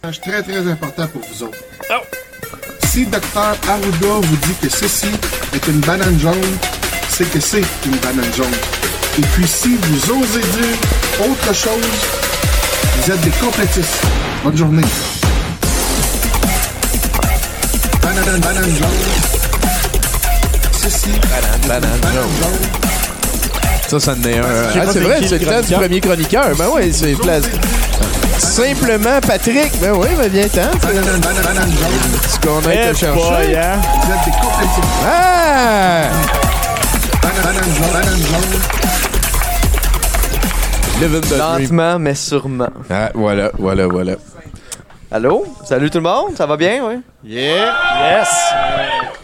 message 0.03 0.21
très 0.21 0.43
très 0.43 0.67
important 0.67 1.07
pour 1.07 1.21
vous 1.21 1.43
autres. 1.43 1.57
Si 2.87 3.05
Dr 3.05 3.55
Arruda 3.67 4.19
vous 4.21 4.35
dit 4.37 4.55
que 4.61 4.69
ceci 4.69 5.07
est 5.53 5.67
une 5.67 5.79
banane 5.79 6.19
jaune, 6.19 6.33
c'est 7.09 7.29
que 7.31 7.39
c'est 7.39 7.63
une 7.85 7.95
banane 7.97 8.33
jaune. 8.33 8.53
Et 9.17 9.21
puis 9.33 9.47
si 9.47 9.75
vous 9.75 10.11
osez 10.11 10.41
dire 10.41 11.29
autre 11.31 11.53
chose, 11.53 11.89
vous 12.97 13.11
êtes 13.11 13.21
des 13.21 13.31
complétistes. 13.31 14.03
Bonne 14.43 14.57
journée. 14.57 15.12
Banane, 18.15 18.39
banane 18.41 18.75
jaune. 18.75 18.89
Ceci 20.71 21.09
est 21.09 21.27
banane 21.29 21.59
une 21.63 21.67
banane 21.67 22.01
jaune. 22.13 22.29
jaune. 22.41 22.69
Ça, 23.87 23.99
ça 23.99 24.11
en 24.13 24.23
est 24.23 24.37
un. 24.37 24.43
Ah, 24.43 24.85
c'est 24.91 24.99
vrai, 24.99 25.19
c'est 25.27 25.39
le 25.39 25.45
temps 25.45 25.61
du 25.61 25.73
premier 25.73 25.99
chroniqueur. 26.01 26.55
Ben 26.57 26.67
ouais, 26.69 26.91
c'est 26.91 27.13
place. 27.15 27.43
Simplement 28.37 29.19
Patrick. 29.25 29.71
Ben 29.81 29.91
oui, 29.93 30.07
ben 30.17 30.29
banane 31.41 31.71
jaune. 31.71 32.19
Ce 32.29 32.39
qu'on 32.39 32.69
a 32.69 32.73
été 32.73 32.83
Eh, 32.91 32.95
chercher. 32.95 33.13
boy, 33.19 33.55
hein? 33.55 33.81
Ah! 35.05 36.03
Lentement, 41.37 41.99
mais 41.99 42.15
sûrement. 42.15 42.69
Ah, 42.89 43.09
voilà, 43.13 43.51
voilà, 43.57 43.87
voilà. 43.87 44.13
Allô? 45.13 45.45
Salut 45.63 45.91
tout 45.91 45.99
le 45.99 46.03
monde, 46.05 46.35
ça 46.35 46.47
va 46.47 46.57
bien, 46.57 46.83
oui? 46.87 46.95
Yeah! 47.23 47.71
yes. 48.01 48.29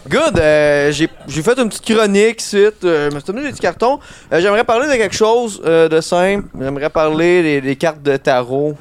Good, 0.07 0.37
euh, 0.37 0.91
j'ai 0.91 1.09
j'ai 1.27 1.41
fait 1.41 1.57
une 1.57 1.67
petite 1.67 1.83
chronique 1.83 2.41
suite, 2.41 2.83
euh, 2.83 3.09
je 3.09 3.15
me 3.15 3.19
suis 3.19 3.25
donné 3.25 3.41
des 3.41 3.49
petits 3.49 3.61
cartons. 3.61 3.99
Euh, 4.31 4.39
J'aimerais 4.39 4.63
parler 4.63 4.87
de 4.87 4.93
quelque 4.93 5.15
chose 5.15 5.59
euh, 5.65 5.89
de 5.89 5.99
simple. 5.99 6.47
J'aimerais 6.61 6.91
parler 6.91 7.41
des, 7.41 7.61
des 7.61 7.75
cartes 7.75 8.03
de 8.03 8.17
tarot. 8.17 8.77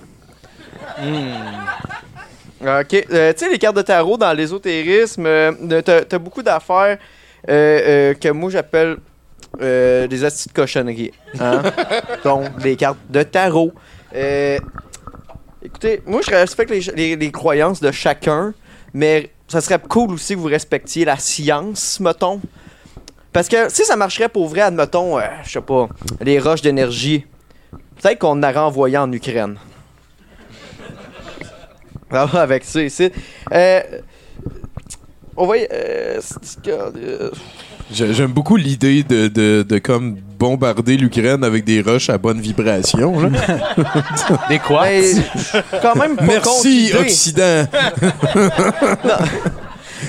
Ok, 2.61 3.07
euh, 3.11 3.33
tu 3.33 3.39
sais, 3.39 3.51
les 3.51 3.59
cartes 3.59 3.77
de 3.77 3.83
tarot 3.83 4.19
dans 4.19 4.35
l'ésotérisme, 4.35 5.27
t'as 5.83 6.05
t'as 6.05 6.19
beaucoup 6.19 6.43
d'affaires 6.43 6.99
que 7.47 8.31
moi 8.33 8.51
j'appelle 8.51 8.99
des 9.59 10.25
astuces 10.25 10.49
de 10.49 10.53
cochonnerie. 10.53 11.13
Hein? 11.41 11.63
Donc, 12.23 12.59
des 12.59 12.77
cartes 12.77 12.99
de 13.09 13.23
tarot. 13.23 13.73
Euh, 14.15 14.59
écoutez, 15.63 16.03
moi 16.07 16.21
je 16.25 16.31
respecte 16.31 16.71
les, 16.71 17.31
croyances 17.31 17.81
de 17.81 17.91
chacun, 17.91 18.55
mais 18.95 19.31
ça 19.49 19.61
serait 19.61 19.79
cool 19.79 20.13
aussi 20.13 20.35
que 20.35 20.39
vous 20.41 20.47
respectiez 20.47 21.05
la 21.05 21.17
science, 21.17 22.01
mettons. 22.01 22.41
Parce 23.33 23.49
que 23.49 23.69
si 23.69 23.85
ça 23.85 23.97
marcherait 23.97 24.29
pour 24.29 24.49
vrai, 24.49 24.63
admettons, 24.63 25.19
euh, 25.19 25.23
je 25.45 25.51
sais 25.51 25.61
pas, 25.61 25.89
les 26.21 26.39
roches 26.39 26.63
d'énergie, 26.63 27.27
peut-être 28.01 28.19
qu'on 28.19 28.31
en 28.31 28.43
aurait 28.43 28.57
envoyé 28.59 28.99
en 28.99 29.11
Ukraine. 29.13 29.59
Ah, 32.11 32.27
avec 32.41 32.65
ça 32.65 32.81
ici. 32.81 33.13
Euh, 33.53 33.83
on 35.37 35.47
va. 35.47 35.59
y- 35.59 35.69
euh, 35.71 36.21
J'aime 37.91 38.33
beaucoup 38.33 38.57
l'idée 38.57 39.03
de, 39.03 39.29
de, 39.29 39.65
de 39.67 39.79
comme 39.79 40.17
bombarder 40.39 40.97
l'Ukraine 40.99 41.43
avec 41.43 41.65
des 41.65 41.81
roches 41.81 42.11
à 42.11 42.19
bonne 42.19 42.41
vibration. 42.41 43.19
là. 43.19 43.29
Des 44.51 44.59
quoi? 44.59 44.87
suis 44.89 45.23
quand 45.81 45.97
même 45.97 46.17
pas 46.17 46.25
Merci. 46.25 46.93
Occident. 46.99 47.67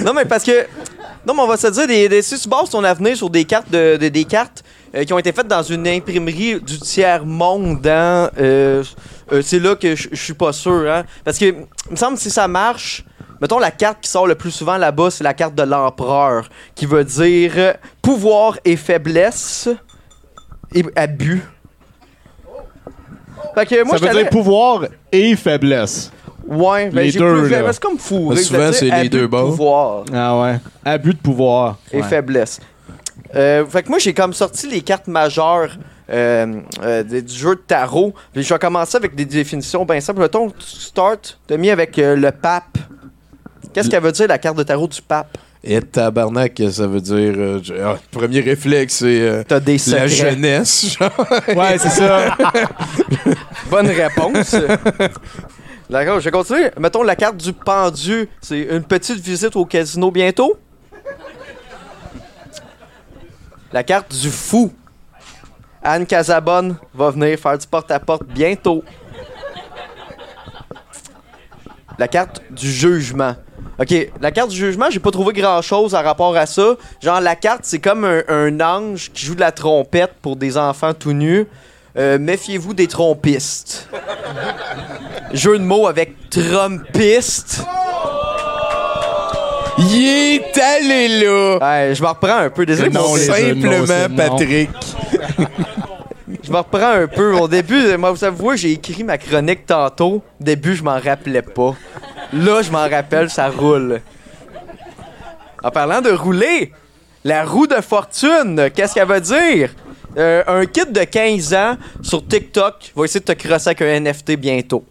Non, 0.06 0.14
mais 0.14 0.26
parce 0.26 0.44
que. 0.44 0.66
Non, 1.28 1.34
mais 1.34 1.42
on 1.42 1.48
va 1.48 1.58
se 1.58 1.68
dire, 1.68 1.86
des, 1.88 2.08
des- 2.08 2.22
si 2.22 2.40
tu 2.40 2.48
bases 2.48 2.70
ton 2.70 2.84
avenir 2.84 3.18
sur 3.18 3.30
des 3.30 3.44
cartes, 3.44 3.70
de, 3.70 3.98
de- 3.98 4.08
des 4.08 4.24
cartes 4.24 4.64
euh, 4.96 5.04
qui 5.04 5.12
ont 5.12 5.20
été 5.20 5.32
faites 5.34 5.48
dans 5.48 5.62
une 5.64 5.86
imprimerie 5.88 6.62
du 6.62 6.80
tiers-monde, 6.80 7.86
hein, 7.86 8.30
euh, 8.40 8.84
euh, 9.34 9.42
c'est 9.44 9.60
là 9.60 9.76
que 9.76 9.96
je 9.96 10.08
suis 10.14 10.34
pas 10.34 10.54
sûr. 10.54 10.86
Hein, 10.90 11.04
parce 11.26 11.38
que, 11.38 11.46
il 11.46 11.56
me 11.92 11.96
semble 11.98 12.16
que 12.16 12.22
si 12.24 12.30
ça 12.32 12.48
marche, 12.48 13.04
mettons 13.42 13.60
la 13.60 13.72
carte 13.72 14.00
qui 14.02 14.10
sort 14.10 14.28
le 14.28 14.36
plus 14.36 14.52
souvent 14.52 14.78
là-bas, 14.78 15.12
c'est 15.12 15.24
la 15.24 15.34
carte 15.34 15.56
de 15.56 15.64
l'empereur, 15.64 16.50
qui 16.76 16.86
veut 16.86 17.04
dire 17.04 17.52
euh, 17.58 17.74
pouvoir 18.02 18.58
et 18.66 18.76
faiblesse 18.76 19.70
et 20.74 20.84
abus. 20.96 21.42
Fait 23.56 23.66
que 23.66 23.84
moi, 23.84 23.98
ça 23.98 24.08
veut 24.08 24.14
dire 24.22 24.30
pouvoir 24.30 24.86
et 25.12 25.36
faiblesse. 25.36 26.12
Ouais, 26.48 26.90
ben 26.90 27.02
Les 27.04 27.12
j'ai 27.12 27.20
deux, 27.20 27.42
plus- 27.42 27.50
là. 27.50 27.72
C'est 27.74 27.82
comme 27.82 27.98
fou. 28.00 28.30
Mais 28.34 28.38
souvent, 28.42 28.72
c'est 28.72 28.90
les 28.90 29.10
deux 29.10 29.28
bords. 29.28 29.50
Pouvoir 29.50 30.04
Ah 30.14 30.40
ouais. 30.40 30.60
Abus 30.84 31.14
de 31.14 31.20
pouvoir. 31.20 31.78
et 31.92 31.98
Ouais. 32.02 32.08
faiblesse. 32.08 32.60
Euh, 33.36 33.66
fait 33.68 33.84
que 33.84 33.90
moi, 33.90 34.00
j'ai 34.00 34.14
comme 34.14 34.34
sorti 34.34 34.68
les 34.68 34.82
cartes 34.82 35.08
majeures 35.08 35.72
euh, 36.10 36.62
euh, 36.82 37.04
du 37.04 37.32
jeu 37.34 37.56
de 37.56 37.62
tarot. 37.62 38.14
Puis 38.34 38.42
je 38.42 38.52
vais 38.52 38.60
commencer 38.60 38.98
avec 38.98 39.14
des 39.14 39.26
définitions 39.26 39.86
bien 39.86 40.00
simples. 40.02 40.22
Mettons, 40.22 40.50
tu 40.50 40.66
start, 40.66 41.38
t'as 41.46 41.58
mis 41.58 41.70
avec 41.70 42.00
euh, 42.00 42.16
le 42.16 42.32
pape. 42.32 42.80
Qu'est-ce 43.74 43.90
qu'elle 43.90 44.04
veut 44.04 44.12
dire, 44.12 44.28
la 44.28 44.38
carte 44.38 44.58
de 44.58 44.64
tarot 44.64 44.88
du 44.88 45.02
pape? 45.02 45.38
Et 45.64 45.82
tabarnak, 45.82 46.62
ça 46.72 46.88
veut 46.88 47.02
dire. 47.02 47.34
euh, 47.38 47.62
ah, 47.84 47.98
premier 48.12 48.40
réflexe, 48.40 48.96
c'est 49.00 49.22
euh, 49.22 49.44
T'as 49.46 49.60
des 49.60 49.78
la 49.88 50.08
jeunesse. 50.08 50.98
genre. 50.98 51.12
Ouais, 51.50 51.78
c'est 51.78 51.90
ça. 51.90 52.36
Bonne 53.70 53.88
réponse. 53.88 54.56
D'accord, 55.90 56.20
je 56.20 56.26
vais 56.26 56.32
continuer. 56.32 56.72
Mettons, 56.80 57.04
la 57.04 57.16
carte 57.18 57.36
du 57.38 57.52
pendu, 57.52 58.30
c'est 58.42 58.62
une 58.62 58.84
petite 58.84 59.20
visite 59.20 59.56
au 59.58 59.66
casino 59.66 60.10
bientôt? 60.12 60.58
La 63.74 63.84
carte 63.84 64.16
du 64.16 64.30
fou. 64.30 64.72
Anne 65.84 66.06
Casabonne 66.06 66.78
va 66.94 67.10
venir 67.12 67.38
faire 67.38 67.58
du 67.58 67.68
porte-à-porte 67.68 68.24
bientôt. 68.28 68.84
La 71.98 72.08
carte 72.08 72.42
du 72.50 72.72
jugement. 72.72 73.36
Ok, 73.80 73.96
la 74.20 74.32
carte 74.32 74.50
du 74.50 74.58
jugement, 74.58 74.88
j'ai 74.90 75.00
pas 75.00 75.12
trouvé 75.12 75.32
grand 75.34 75.62
chose 75.62 75.96
à 75.96 76.02
rapport 76.02 76.36
à 76.36 76.46
ça. 76.46 76.76
Genre, 77.02 77.22
la 77.22 77.36
carte, 77.36 77.62
c'est 77.64 77.80
comme 77.80 78.04
un, 78.04 78.24
un 78.28 78.60
ange 78.60 79.10
qui 79.14 79.26
joue 79.26 79.36
de 79.36 79.40
la 79.40 79.52
trompette 79.54 80.12
pour 80.22 80.36
des 80.36 80.58
enfants 80.58 80.94
tout 80.94 81.14
nus. 81.14 81.48
euh, 81.98 82.20
méfiez-vous 82.20 82.74
des 82.74 82.88
trompistes. 82.88 83.88
Jeu 85.34 85.58
de 85.58 85.64
mots 85.64 85.88
avec 85.88 86.30
trompiste. 86.30 87.64
Il 89.78 90.06
est 90.06 90.58
allé 90.58 91.08
là! 91.24 91.58
Ouais, 91.62 91.96
je 91.96 92.02
me 92.04 92.08
reprends 92.10 92.38
un 92.40 92.50
peu. 92.50 92.66
Désolé, 92.66 92.90
Non, 92.90 93.16
simplement 93.16 94.16
Patrick. 94.16 94.70
je 96.44 96.52
me 96.52 96.58
reprends 96.58 96.92
un 96.92 97.08
peu. 97.08 97.34
Au 97.36 97.48
début, 97.48 97.96
moi, 97.98 98.12
vous 98.12 98.18
savez, 98.18 98.58
j'ai 98.58 98.74
écrit 98.74 99.06
ma 99.06 99.18
chronique 99.18 99.66
tantôt. 99.66 100.16
Au 100.16 100.44
début, 100.44 100.76
je 100.76 100.84
m'en 100.84 101.00
rappelais 101.00 101.42
pas. 101.42 101.76
Là, 102.34 102.62
je 102.62 102.72
m'en 102.72 102.88
rappelle, 102.88 103.30
ça 103.30 103.50
roule. 103.50 104.02
En 105.64 105.72
parlant 105.72 106.02
de 106.02 106.12
rouler, 106.12 106.72
la 107.24 107.44
roue 107.44 107.68
de 107.68 107.82
fortune, 107.82 108.70
qu'est-ce 108.74 108.94
qu'elle 108.94 109.08
veut 109.08 109.22
dire? 109.22 109.72
Euh, 110.18 110.44
un 110.48 110.66
kit 110.66 110.86
de 110.86 111.04
15 111.04 111.54
ans 111.54 111.78
sur 112.02 112.26
TikTok 112.26 112.94
va 112.96 113.06
essayer 113.06 113.20
de 113.20 113.26
te 113.26 113.32
crosser 113.34 113.70
avec 113.70 113.82
un 113.82 114.00
NFT 114.00 114.32
bientôt. 114.38 114.86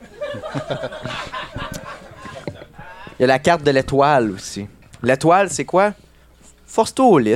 Il 3.18 3.22
y 3.22 3.24
a 3.24 3.26
la 3.26 3.38
carte 3.38 3.62
de 3.62 3.70
l'étoile 3.70 4.30
aussi. 4.30 4.66
L'étoile, 5.02 5.50
c'est 5.50 5.64
quoi? 5.64 5.92
Force-toi 6.66 7.06
au 7.06 7.18
lit. 7.18 7.34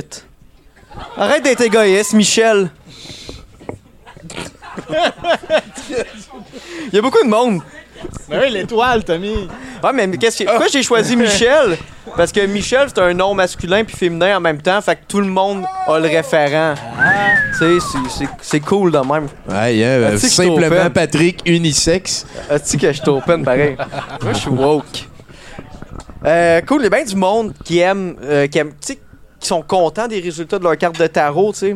Arrête 1.17 1.43
d'être 1.43 1.61
égoïste, 1.61 2.13
Michel. 2.13 2.69
Il 5.89 6.93
y 6.93 6.97
a 6.97 7.01
beaucoup 7.01 7.23
de 7.23 7.29
monde. 7.29 7.61
Mais 8.29 8.37
oui, 8.39 8.51
l'étoile, 8.51 9.03
Tommy. 9.03 9.47
Ouais, 9.83 9.91
mais 9.93 10.17
qu'est-ce 10.17 10.43
que- 10.43 10.49
pourquoi 10.49 10.67
j'ai 10.67 10.83
choisi 10.83 11.15
Michel? 11.15 11.77
Parce 12.17 12.31
que 12.31 12.45
Michel, 12.45 12.87
c'est 12.89 12.99
un 13.01 13.13
nom 13.13 13.33
masculin 13.33 13.83
puis 13.83 13.95
féminin 13.95 14.37
en 14.37 14.39
même 14.41 14.61
temps, 14.61 14.81
fait 14.81 14.95
que 14.95 15.01
tout 15.07 15.19
le 15.19 15.27
monde 15.27 15.63
a 15.87 15.99
le 15.99 16.07
référent. 16.07 16.75
Tu 17.59 17.79
sais, 17.79 18.27
c'est- 18.41 18.59
cool 18.59 18.91
de 18.91 18.97
même. 18.99 19.27
Ouais, 19.47 19.49
Ah, 19.49 19.67
tu 19.69 19.77
sais 19.77 20.05
que 20.09 20.11
je 20.11 20.17
suis 20.17 20.29
simplement 20.29 20.75
open? 20.81 20.89
Patrick 20.93 21.41
unisexe. 21.45 22.25
As-tu 22.49 22.77
que 22.77 22.87
je 22.91 23.01
suis 23.01 23.09
open 23.09 23.43
pareil? 23.43 23.75
Moi, 24.21 24.33
je 24.33 24.37
suis 24.39 24.49
woke. 24.49 25.07
Euh, 26.25 26.61
cool, 26.61 26.81
il 26.81 26.83
y 26.85 26.87
a 26.87 26.89
bien 26.89 27.03
du 27.05 27.15
monde 27.15 27.53
qui 27.65 27.79
aime, 27.79 28.15
euh, 28.23 28.47
qui 28.47 28.57
aime, 28.57 28.69
tu 28.71 28.75
sais, 28.93 28.99
qui 29.39 29.47
sont 29.47 29.61
contents 29.61 30.07
des 30.07 30.21
résultats 30.21 30.57
de 30.57 30.63
leur 30.63 30.77
carte 30.77 30.97
de 30.97 31.07
tarot, 31.07 31.51
tu 31.51 31.59
sais. 31.59 31.75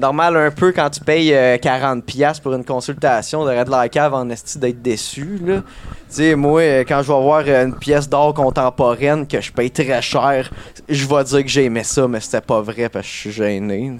Normal 0.00 0.34
un 0.36 0.50
peu 0.50 0.72
quand 0.72 0.88
tu 0.88 1.00
payes 1.00 1.34
euh, 1.34 1.58
40$ 1.58 2.00
piastres 2.00 2.42
pour 2.42 2.54
une 2.54 2.64
consultation, 2.64 3.44
de 3.44 3.50
de 3.50 3.70
la 3.70 3.88
cave 3.90 4.14
en 4.14 4.30
esti 4.30 4.58
d'être 4.58 4.80
déçu, 4.80 5.38
là. 5.44 5.56
Tu 5.56 5.62
sais, 6.08 6.34
moi, 6.34 6.62
euh, 6.62 6.84
quand 6.88 7.02
je 7.02 7.12
vais 7.12 7.20
voir 7.20 7.42
euh, 7.46 7.66
une 7.66 7.74
pièce 7.76 8.08
d'art 8.08 8.32
contemporaine 8.32 9.26
que 9.26 9.40
je 9.40 9.52
paye 9.52 9.70
très 9.70 10.00
cher, 10.00 10.50
je 10.88 11.06
vais 11.06 11.24
dire 11.24 11.42
que 11.42 11.48
j'aimais 11.48 11.84
ça, 11.84 12.08
mais 12.08 12.20
c'était 12.20 12.40
pas 12.40 12.62
vrai 12.62 12.88
parce 12.88 13.06
que 13.06 13.12
je 13.12 13.18
suis 13.18 13.32
gêné. 13.32 13.92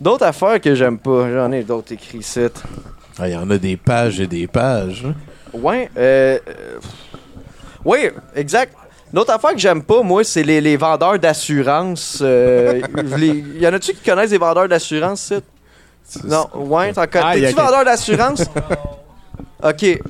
D'autres 0.00 0.26
affaires 0.26 0.60
que 0.60 0.74
j'aime 0.74 0.98
pas, 0.98 1.28
j'en 1.32 1.50
ai 1.50 1.64
d'autres 1.64 1.92
écrits 1.92 2.18
ici. 2.18 2.46
Ah, 3.18 3.28
Il 3.28 3.34
y 3.34 3.36
en 3.36 3.50
a 3.50 3.58
des 3.58 3.76
pages 3.76 4.20
et 4.20 4.26
des 4.28 4.46
pages. 4.46 5.04
hein. 5.06 5.14
Ouais, 5.52 5.90
euh, 5.96 6.38
euh, 6.48 6.78
oui, 7.84 8.10
exact. 8.34 8.74
L'autre 9.16 9.32
affaire 9.32 9.52
que 9.52 9.58
j'aime 9.58 9.82
pas, 9.82 10.02
moi, 10.02 10.22
c'est 10.24 10.42
les, 10.42 10.60
les 10.60 10.76
vendeurs 10.76 11.18
d'assurance. 11.18 12.18
euh, 12.20 12.82
les- 13.16 13.42
y 13.58 13.66
en 13.66 13.72
a-tu 13.72 13.94
qui 13.94 14.02
connaissent 14.04 14.28
des 14.28 14.36
vendeurs 14.36 14.68
d'assurance, 14.68 15.20
ça? 15.22 16.20
Non, 16.22 16.46
ouais, 16.54 16.92
t'en 16.92 17.06
connais. 17.06 17.24
Ah, 17.24 17.36
y 17.38 17.46
a 17.46 17.48
T'es-tu 17.48 17.54
quel- 17.56 17.64
vendeur 17.64 17.84
d'assurance? 17.86 18.42
ok. 19.64 20.00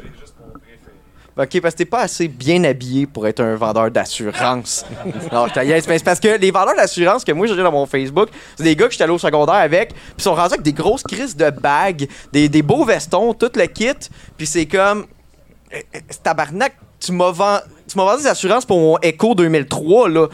Ok, 1.38 1.60
parce 1.60 1.74
que 1.74 1.78
t'es 1.78 1.84
pas 1.84 2.00
assez 2.00 2.26
bien 2.26 2.64
habillé 2.64 3.06
pour 3.06 3.28
être 3.28 3.38
un 3.40 3.54
vendeur 3.54 3.92
d'assurance. 3.92 4.84
non, 5.32 5.46
je 5.54 5.60
niaise, 5.60 5.86
mais 5.86 5.98
c'est 5.98 6.04
parce 6.04 6.18
que 6.18 6.36
les 6.38 6.50
vendeurs 6.50 6.74
d'assurance 6.74 7.22
que 7.24 7.30
moi 7.30 7.46
j'ai 7.46 7.54
dans 7.56 7.70
mon 7.70 7.86
Facebook, 7.86 8.30
c'est 8.56 8.64
des 8.64 8.74
gars 8.74 8.86
que 8.86 8.92
j'étais 8.92 9.04
allé 9.04 9.12
au 9.12 9.18
secondaire 9.18 9.54
avec, 9.54 9.90
puis 9.90 10.00
ils 10.18 10.22
sont 10.22 10.34
rendus 10.34 10.54
avec 10.54 10.62
des 10.62 10.72
grosses 10.72 11.04
crises 11.04 11.36
de 11.36 11.50
bagues, 11.50 12.08
des, 12.32 12.48
des 12.48 12.62
beaux 12.62 12.84
vestons, 12.84 13.34
tout 13.34 13.52
le 13.54 13.66
kit, 13.66 13.92
puis 14.36 14.46
c'est 14.48 14.66
comme. 14.66 15.06
Eh, 15.70 15.84
eh, 15.94 16.00
Tabarnak, 16.22 16.72
tu 16.98 17.12
m'as 17.12 17.30
vend- 17.30 17.60
tu 17.96 18.02
m'as 18.02 18.10
vendu 18.10 18.24
des 18.24 18.28
assurances 18.28 18.66
pour 18.66 18.78
mon 18.78 18.98
Echo 19.00 19.34
2003, 19.34 20.08
là. 20.10 20.26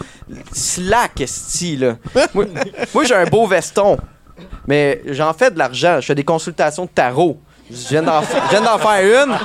Slack, 0.52 1.20
esti, 1.20 1.76
là. 1.76 1.96
moi, 2.34 2.44
moi, 2.92 3.04
j'ai 3.04 3.14
un 3.14 3.26
beau 3.26 3.46
veston. 3.46 3.96
Mais 4.66 5.00
j'en 5.06 5.32
fais 5.32 5.50
de 5.50 5.58
l'argent. 5.58 5.98
Je 6.00 6.06
fais 6.06 6.14
des 6.14 6.24
consultations 6.24 6.86
de 6.86 6.90
tarot. 6.90 7.38
Je 7.70 7.88
viens 7.90 8.02
d'en 8.02 8.22
faire 8.22 9.26
une. 9.26 9.38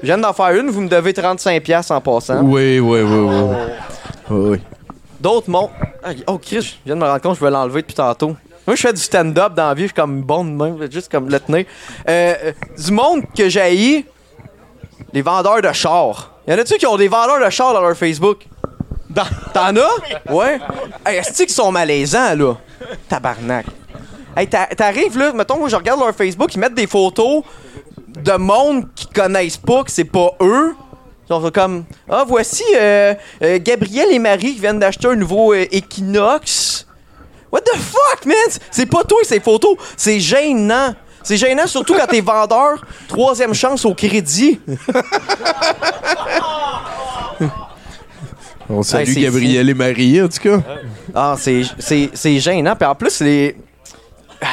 Je 0.00 0.04
viens 0.06 0.18
d'en 0.18 0.32
faire 0.32 0.50
une. 0.50 0.70
Vous 0.70 0.80
me 0.80 0.88
devez 0.88 1.12
35$ 1.12 1.92
en 1.92 2.00
passant. 2.00 2.40
Oui, 2.42 2.78
oui, 2.80 3.02
oui, 3.02 3.18
oui. 3.18 3.56
Oui, 4.30 4.50
oui. 4.50 4.60
D'autres 5.20 5.50
montent. 5.50 5.70
Ah, 6.02 6.10
Oh, 6.26 6.38
Chris, 6.38 6.62
je 6.62 6.74
viens 6.86 6.94
de 6.94 7.00
me 7.00 7.06
rendre 7.06 7.20
compte 7.20 7.34
que 7.34 7.40
je 7.40 7.44
vais 7.44 7.50
l'enlever 7.50 7.82
depuis 7.82 7.94
tantôt. 7.94 8.34
Moi, 8.66 8.76
je 8.76 8.80
fais 8.82 8.92
du 8.92 9.00
stand-up 9.00 9.54
dans 9.54 9.68
la 9.68 9.74
vie, 9.74 9.82
je 9.82 9.86
suis 9.88 9.94
comme 9.94 10.22
bon 10.22 10.44
de 10.44 10.50
même, 10.50 10.90
juste 10.90 11.10
comme 11.10 11.28
le 11.28 11.40
tenir. 11.40 11.64
Euh, 12.08 12.34
euh, 12.44 12.52
du 12.78 12.92
monde 12.92 13.22
que 13.36 13.48
j'ai 13.48 14.04
les 15.12 15.22
vendeurs 15.22 15.62
de 15.62 15.72
chars. 15.72 16.30
Y 16.46 16.52
en 16.54 16.58
a-tu 16.58 16.76
qui 16.78 16.86
ont 16.86 16.96
des 16.96 17.08
vendeurs 17.08 17.44
de 17.44 17.50
chars 17.50 17.72
dans 17.74 17.80
leur 17.80 17.96
Facebook? 17.96 18.46
T'en 19.54 19.76
as? 19.76 20.30
Ouais. 20.32 20.58
Hey, 21.04 21.18
est-ce 21.18 21.42
qu'ils 21.44 21.50
sont 21.50 21.72
malaisants, 21.72 22.34
là? 22.36 22.54
Tabarnak. 23.08 23.66
Hey, 24.36 24.46
t'a- 24.46 24.66
t'arrives, 24.66 25.18
là, 25.18 25.32
mettons, 25.32 25.58
moi, 25.58 25.68
je 25.68 25.76
regarde 25.76 25.98
leur 26.00 26.14
Facebook, 26.14 26.54
ils 26.54 26.58
mettent 26.58 26.74
des 26.74 26.86
photos 26.86 27.42
de 28.22 28.32
monde 28.32 28.86
qu'ils 28.94 29.08
connaissent 29.08 29.56
pas, 29.56 29.82
que 29.82 29.90
c'est 29.90 30.04
pas 30.04 30.30
eux. 30.40 30.74
Ils 31.24 31.28
sont 31.34 31.50
comme, 31.50 31.84
ah, 32.08 32.24
voici 32.26 32.64
euh, 32.76 33.14
euh, 33.42 33.58
Gabriel 33.60 34.08
et 34.12 34.18
Marie 34.18 34.54
qui 34.54 34.60
viennent 34.60 34.78
d'acheter 34.78 35.08
un 35.08 35.16
nouveau 35.16 35.52
euh, 35.52 35.66
Equinox. 35.72 36.86
What 37.50 37.62
the 37.62 37.76
fuck, 37.76 38.26
man? 38.26 38.36
C'est 38.70 38.86
pas 38.86 39.04
toi, 39.04 39.18
ces 39.24 39.40
photos. 39.40 39.76
C'est 39.96 40.20
gênant. 40.20 40.94
C'est 41.28 41.36
gênant, 41.36 41.66
surtout 41.66 41.94
quand 41.94 42.06
t'es 42.06 42.22
vendeur. 42.22 42.82
Troisième 43.06 43.52
chance 43.52 43.84
au 43.84 43.92
crédit. 43.92 44.58
On 48.70 48.82
salue 48.82 49.08
Hey, 49.08 49.14
c'est 49.14 49.20
Gabriel 49.20 49.68
et 49.68 49.74
Marie, 49.74 50.22
en 50.22 50.28
tout 50.28 50.38
cas. 50.42 50.60
Ah, 51.14 51.34
c'est, 51.38 51.64
c'est, 51.78 52.08
c'est 52.14 52.38
gênant. 52.40 52.74
Puis 52.76 52.88
en 52.88 52.94
plus, 52.94 53.20
les. 53.20 53.56
Tu 54.40 54.46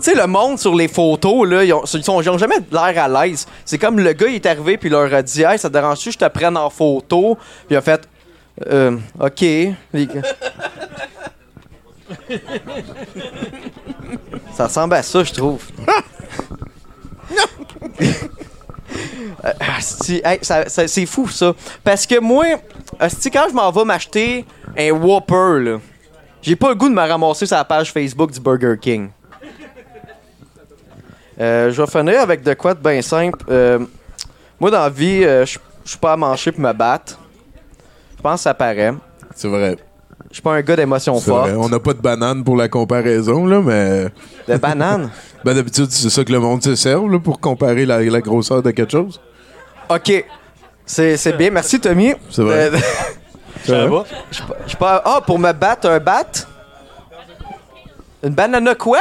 sais, 0.00 0.14
le 0.14 0.26
monde 0.26 0.58
sur 0.58 0.74
les 0.74 0.88
photos, 0.88 1.46
là, 1.46 1.64
ils 1.64 1.72
ont, 1.74 1.82
ils 1.84 2.02
sont- 2.02 2.22
ils 2.22 2.30
ont 2.30 2.38
jamais 2.38 2.56
l'air 2.72 3.04
à 3.04 3.26
l'aise. 3.26 3.46
C'est 3.66 3.76
comme 3.76 3.98
le 4.00 4.14
gars, 4.14 4.28
il 4.28 4.36
est 4.36 4.46
arrivé, 4.46 4.78
puis 4.78 4.88
il 4.88 4.92
leur 4.92 5.12
a 5.12 5.20
dit 5.22 5.42
Hey, 5.42 5.58
ça 5.58 5.68
te 5.68 5.74
dérange-tu, 5.74 6.06
que 6.08 6.14
je 6.14 6.18
te 6.18 6.28
prenne 6.28 6.56
en 6.56 6.70
photo 6.70 7.34
Puis 7.66 7.74
il 7.74 7.76
a 7.76 7.82
fait 7.82 8.08
Euh, 8.70 8.96
OK. 9.20 9.40
Les 9.42 9.74
gars- 10.06 10.22
ça 14.60 14.66
ressemble 14.66 14.94
à 14.94 15.02
ça, 15.02 15.24
je 15.24 15.32
trouve. 15.32 15.62
Euh, 19.42 19.52
asti, 19.78 20.20
hey, 20.22 20.38
ça- 20.42 20.68
ça- 20.68 20.86
c'est 20.88 21.06
fou 21.06 21.26
ça. 21.28 21.54
Parce 21.82 22.04
que 22.04 22.20
moi, 22.20 22.44
asti, 22.98 23.30
quand 23.30 23.46
je 23.48 23.54
m'en 23.54 23.70
vais 23.70 23.84
m'acheter 23.84 24.44
un 24.76 24.90
Whopper, 24.90 25.60
là, 25.60 25.78
j'ai 26.42 26.56
pas 26.56 26.68
le 26.70 26.74
goût 26.74 26.88
de 26.90 26.94
me 26.94 27.00
ramasser 27.00 27.46
sur 27.46 27.56
la 27.56 27.64
page 27.64 27.90
Facebook 27.90 28.32
du 28.32 28.40
Burger 28.40 28.74
King. 28.78 29.08
Euh, 31.40 31.70
je 31.70 31.80
vais 31.80 31.88
finir 31.88 32.20
avec 32.20 32.42
de 32.42 32.52
quoi 32.52 32.74
de 32.74 32.80
bien 32.80 33.00
simple. 33.00 33.38
Euh, 33.48 33.78
moi, 34.58 34.70
dans 34.70 34.80
la 34.80 34.90
vie, 34.90 35.24
euh, 35.24 35.46
je 35.46 35.58
je 35.84 35.90
suis 35.90 35.98
pas 35.98 36.12
à 36.12 36.16
manger 36.16 36.52
pour 36.52 36.60
me 36.60 36.72
battre. 36.74 37.18
Je 38.18 38.22
pense 38.22 38.40
que 38.40 38.42
ça 38.42 38.52
paraît. 38.54 38.92
C'est 39.34 39.48
vrai. 39.48 39.78
Je 40.30 40.36
suis 40.36 40.42
pas 40.42 40.52
un 40.54 40.62
gars 40.62 40.76
d'émotion 40.76 41.14
vrai. 41.14 41.24
forte. 41.24 41.50
On 41.56 41.68
n'a 41.68 41.80
pas 41.80 41.92
de 41.92 42.00
banane 42.00 42.44
pour 42.44 42.56
la 42.56 42.68
comparaison, 42.68 43.46
là, 43.46 43.60
mais. 43.60 44.08
De 44.48 44.56
banane? 44.58 45.10
Ben, 45.42 45.54
d'habitude, 45.54 45.90
c'est 45.90 46.10
ça 46.10 46.22
que 46.22 46.30
le 46.32 46.38
monde 46.38 46.62
se 46.62 46.74
sert, 46.74 47.00
là, 47.00 47.18
pour 47.18 47.40
comparer 47.40 47.86
la, 47.86 48.02
la 48.02 48.20
grosseur 48.20 48.62
de 48.62 48.70
quelque 48.72 48.92
chose. 48.92 49.18
OK. 49.88 50.22
C'est 50.84 51.16
c'est 51.16 51.32
bien. 51.32 51.50
Merci, 51.50 51.80
Tommy. 51.80 52.12
C'est 52.30 52.42
vrai. 52.42 52.70
Euh, 52.74 52.78
Ça 53.64 53.86
va? 53.86 54.04
Je 54.30 54.36
suis 54.36 54.44
pas- 54.44 54.56
je 54.64 54.68
suis 54.68 54.76
pas. 54.76 55.02
Ah, 55.02 55.20
pour 55.26 55.38
me 55.38 55.50
battre, 55.52 55.88
un 55.88 55.98
bat? 55.98 56.26
Une 58.22 58.34
banana 58.34 58.74
quoi? 58.74 59.00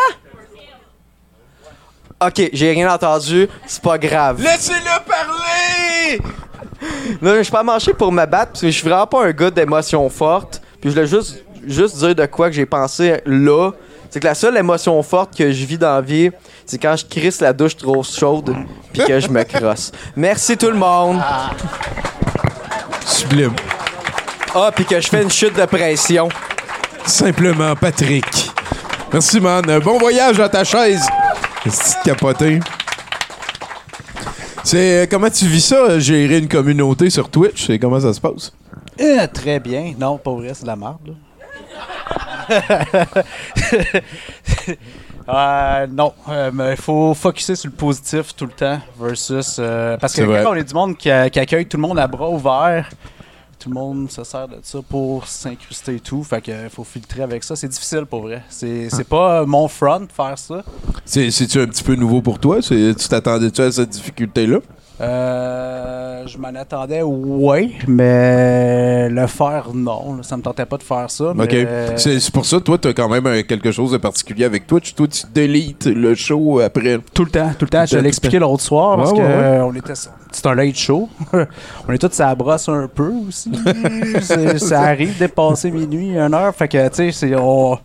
Ok, 2.25 2.49
j'ai 2.53 2.71
rien 2.71 2.93
entendu. 2.93 3.47
C'est 3.65 3.81
pas 3.81 3.97
grave. 3.97 4.41
Laissez-le 4.41 5.05
parler! 5.05 6.21
Non, 7.21 7.35
je 7.35 7.41
suis 7.43 7.51
pas 7.51 7.63
manché 7.63 7.93
pour 7.93 8.09
me 8.13 8.25
battre 8.25 8.51
parce 8.53 8.61
que 8.61 8.67
je 8.67 8.77
suis 8.77 8.87
vraiment 8.87 9.05
pas 9.07 9.25
un 9.25 9.31
gars 9.31 9.51
d'émotion 9.51 10.07
forte. 10.09 10.61
Puis 10.81 10.89
je 10.89 10.95
voulais 10.95 11.07
juste, 11.07 11.43
juste 11.67 11.97
dire 11.97 12.15
de 12.15 12.25
quoi 12.25 12.49
que 12.49 12.55
j'ai 12.55 12.65
pensé 12.65 13.21
là. 13.25 13.71
C'est 14.09 14.19
que 14.19 14.25
la 14.25 14.35
seule 14.35 14.57
émotion 14.57 15.01
forte 15.03 15.37
que 15.37 15.51
je 15.51 15.65
vis 15.65 15.77
dans 15.77 15.93
la 15.93 16.01
vie, 16.01 16.31
c'est 16.65 16.77
quand 16.77 16.95
je 16.95 17.05
crisse 17.05 17.41
la 17.41 17.53
douche 17.53 17.75
trop 17.75 18.01
chaude 18.01 18.55
puis 18.91 19.03
que 19.03 19.19
je 19.19 19.27
me 19.27 19.43
crosse. 19.43 19.91
Merci 20.15 20.57
tout 20.57 20.71
le 20.71 20.77
monde. 20.77 21.21
Sublime. 23.05 23.53
Ah, 24.55 24.71
puis 24.73 24.85
que 24.85 24.99
je 24.99 25.07
fais 25.07 25.21
une 25.21 25.29
chute 25.29 25.55
de 25.55 25.65
pression. 25.65 26.29
Simplement 27.05 27.75
Patrick. 27.75 28.25
Merci, 29.11 29.39
man. 29.39 29.63
Bon 29.83 29.97
voyage 29.97 30.37
dans 30.37 30.49
ta 30.49 30.63
chaise. 30.63 31.05
C'est 31.67 32.01
capoté. 32.03 32.59
C'est 34.63 35.03
euh, 35.03 35.07
comment 35.09 35.29
tu 35.29 35.45
vis 35.45 35.65
ça, 35.65 35.99
gérer 35.99 36.37
une 36.37 36.47
communauté 36.47 37.09
sur 37.09 37.29
Twitch? 37.29 37.67
C'est 37.67 37.79
comment 37.79 37.99
ça 37.99 38.13
se 38.13 38.19
passe? 38.19 38.51
Euh, 38.99 39.27
très 39.33 39.59
bien. 39.59 39.93
Non, 39.97 40.17
pas 40.17 40.31
vrai, 40.31 40.53
c'est 40.53 40.63
de 40.63 40.67
la 40.67 40.75
merde. 40.75 41.15
Euh, 45.31 45.85
non, 45.85 46.11
euh, 46.29 46.49
mais 46.51 46.71
il 46.71 46.77
faut 46.81 47.13
focuser 47.13 47.55
sur 47.55 47.69
le 47.69 47.75
positif 47.75 48.35
tout 48.35 48.47
le 48.47 48.51
temps 48.51 48.79
versus. 48.99 49.59
parce 50.01 50.15
que 50.15 50.21
quand 50.43 50.53
on 50.53 50.55
est 50.55 50.63
du 50.63 50.73
monde 50.73 50.97
qui, 50.97 51.11
a- 51.11 51.29
qui 51.29 51.39
accueille 51.39 51.67
tout 51.67 51.77
le 51.77 51.81
monde 51.83 51.99
à 51.99 52.07
bras 52.07 52.31
ouverts, 52.31 52.89
tout 53.59 53.69
le 53.69 53.75
monde 53.75 54.09
se 54.09 54.23
sert 54.23 54.47
de 54.47 54.57
ça 54.63 54.79
pour 54.89 55.27
s'incruster 55.27 55.97
et 55.97 55.99
tout. 55.99 56.23
Fait 56.23 56.41
que 56.41 56.67
faut 56.69 56.83
filtrer 56.83 57.21
avec 57.21 57.43
ça. 57.43 57.55
C'est 57.55 57.67
difficile 57.67 58.07
pour 58.07 58.21
vrai. 58.23 58.41
C'est 58.49 58.89
c'est 58.89 59.07
pas 59.07 59.45
mon 59.45 59.67
front 59.67 59.99
de 59.99 60.11
faire 60.11 60.35
ça. 60.35 60.63
C'est- 61.05 61.29
C'est-tu 61.29 61.61
un 61.61 61.67
petit 61.67 61.83
peu 61.83 61.93
nouveau 61.93 62.23
pour 62.23 62.39
toi? 62.39 62.59
Tu 62.63 62.95
t'attendais-tu 62.95 63.61
à 63.61 63.71
cette 63.71 63.89
difficulté-là? 63.89 64.57
Euh, 65.01 66.23
je 66.27 66.37
m'en 66.37 66.49
attendais, 66.49 67.01
ouais, 67.01 67.71
mais 67.87 69.07
le 69.09 69.27
faire, 69.27 69.67
non. 69.73 70.15
là, 70.17 70.23
ça 70.23 70.35
me 70.37 70.41
tentait 70.41 70.65
pas 70.65 70.77
de 70.77 70.83
faire 70.83 71.09
ça. 71.09 71.29
OK. 71.31 71.37
mais- 71.37 71.97
C'est 71.97 72.19
c'est 72.19 72.33
pour 72.33 72.45
ça, 72.45 72.59
toi, 72.59 72.77
t'as 72.77 72.93
quand 72.93 73.07
même 73.09 73.25
euh, 73.27 73.41
quelque 73.43 73.71
chose 73.71 73.91
de 73.91 73.97
particulier 73.97 74.43
avec 74.45 74.67
Twitch. 74.67 74.93
Toi, 74.95 75.07
tu 75.07 75.23
délites 75.33 75.85
le 75.85 76.15
show 76.15 76.59
après. 76.59 76.99
Tout 77.13 77.23
le 77.25 77.31
temps, 77.31 77.51
tout 77.57 77.65
le 77.65 77.69
temps. 77.69 77.85
Je 77.85 77.95
le 77.95 78.01
l'ai 78.03 78.07
expliqué 78.09 78.39
l'autre 78.39 78.63
soir 78.63 78.97
parce 78.97 79.11
Ouais, 79.11 79.17
que 79.19 79.23
ouais, 79.23 79.59
on 79.63 79.73
était. 79.73 79.93
C'est 80.31 80.45
un 80.45 80.53
late 80.55 80.75
show. 80.75 81.09
on 81.87 81.91
est 81.93 81.97
tous 81.97 82.19
à 82.19 82.27
la 82.27 82.35
brosse 82.35 82.67
un 82.69 82.87
peu 82.93 83.11
aussi. 83.27 83.51
Ça 84.57 84.81
arrive 84.81 85.13
de 85.15 85.19
dépasser 85.19 85.71
minuit, 85.71 86.11
une 86.17 86.33
heure. 86.33 86.53
Fait 86.53 86.67
que, 86.67 86.87
tu 86.89 86.95
sais, 86.95 87.11
c'est. 87.11 87.35
on- 87.35 87.77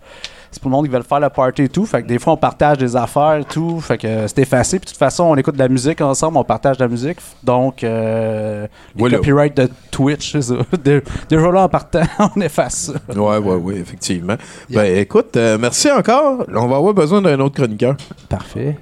C'est 0.55 0.63
pour 0.63 0.71
le 0.71 0.77
monde 0.77 0.87
qui 0.87 0.93
veut 0.93 1.03
faire 1.03 1.19
le 1.21 1.29
party 1.29 1.63
et 1.63 1.69
tout. 1.69 1.85
Fait 1.85 2.01
que 2.03 2.07
des 2.07 2.19
fois, 2.21 2.35
on 2.35 2.37
partage 2.37 2.79
des 2.79 2.95
affaires 2.95 3.39
et 3.41 3.45
tout. 3.45 3.81
Fait 3.81 3.99
que 3.99 4.07
euh, 4.07 4.29
c'est 4.29 4.39
effacé. 4.39 4.79
Puis 4.79 4.87
de 4.87 4.91
toute 4.91 4.99
façon, 4.99 5.25
on 5.25 5.35
écoute 5.37 5.55
de 5.55 5.59
la 5.59 5.69
musique 5.69 6.01
ensemble, 6.01 6.37
on 6.39 6.45
partage 6.45 6.79
de 6.79 6.85
la 6.85 6.89
musique. 6.89 7.19
Donc, 7.43 7.83
euh, 7.83 8.63
les 8.95 9.01
Voilà. 9.01 9.17
copyrights 9.19 9.57
de 9.57 9.69
Twitch, 9.91 10.31
c'est 10.33 10.43
ça. 10.43 10.55
De- 10.85 11.03
Déjà 11.29 11.51
là, 11.51 11.63
en 11.65 11.69
partant, 11.69 12.03
on 12.37 12.41
efface 12.41 12.93
ça. 13.09 13.15
Ouais, 13.21 13.39
ouais, 13.39 13.57
ouais, 13.57 13.75
effectivement. 13.77 14.37
Ben, 14.71 14.97
écoute, 14.97 15.37
euh, 15.37 15.59
merci 15.61 15.91
encore. 15.91 16.45
On 16.55 16.67
va 16.69 16.77
avoir 16.77 16.95
besoin 16.95 17.21
d'un 17.21 17.41
autre 17.41 17.57
chroniqueur. 17.57 17.97
Parfait. 18.29 18.79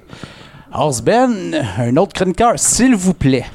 Ben, 1.03 1.31
un 1.79 1.97
autre 1.97 2.13
chroniqueur, 2.13 2.53
s'il 2.57 2.95
vous 2.95 3.13
plaît. 3.13 3.45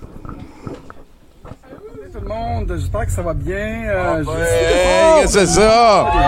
Tout 2.29 2.35
le 2.35 2.41
monde, 2.41 2.75
j'espère 2.79 3.07
que 3.07 3.13
ça 3.13 3.23
va 3.23 3.33
bien. 3.33 3.57
Euh, 3.57 4.25
qu'est-ce 4.25 5.23
que 5.25 5.29
c'est 5.29 5.47
ça? 5.47 6.07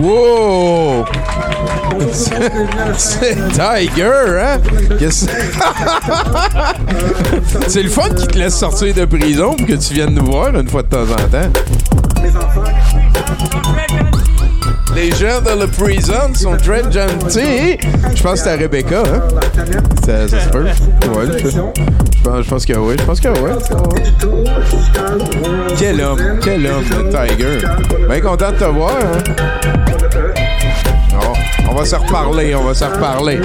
Wow! 0.00 1.04
C'est 2.12 3.36
Tiger, 3.48 4.40
hein? 4.40 4.58
C'est? 7.68 7.82
Le 7.82 7.88
fun 7.88 8.08
qui 8.10 8.26
te 8.26 8.38
laisse 8.38 8.56
sortir 8.56 8.94
de 8.94 9.04
prison 9.04 9.54
pour 9.54 9.66
que 9.66 9.74
tu 9.74 9.94
viennes 9.94 10.14
nous 10.14 10.24
voir 10.24 10.54
une 10.54 10.68
fois 10.68 10.82
de 10.82 10.88
temps 10.88 11.02
en 11.02 11.16
temps. 11.28 11.50
Les 12.22 12.30
gens 15.10 15.40
de 15.40 15.60
la 15.60 15.66
prison 15.66 16.34
sont 16.34 16.56
très 16.56 16.82
gentils. 16.90 17.78
Je 18.14 18.22
pense 18.22 18.32
que 18.32 18.38
c'était 18.38 18.54
Rebecca, 18.56 19.02
hein? 19.02 19.22
Ça, 20.04 20.28
se 20.28 20.48
peut. 20.48 20.64
Ouais, 20.64 21.26
je, 21.38 21.48
je 21.48 21.60
pense, 22.22 22.44
je 22.44 22.48
pense 22.50 22.66
que 22.66 22.72
oui. 22.74 22.96
Je 22.98 23.04
pense 23.04 23.20
que 23.20 23.28
oui. 23.28 23.50
Quel 25.78 26.00
homme, 26.00 26.38
quel 26.42 26.66
homme, 26.66 26.84
le 26.90 27.08
Tiger. 27.10 27.66
Bien 28.08 28.20
content 28.20 28.52
de 28.52 28.56
te 28.56 28.64
voir, 28.64 28.92
hein? 28.92 29.18
Oh, 31.20 31.32
on 31.70 31.74
va 31.74 31.84
se 31.84 31.96
reparler, 31.96 32.54
on 32.54 32.64
va 32.64 32.74
se 32.74 32.84
reparler. 32.84 33.40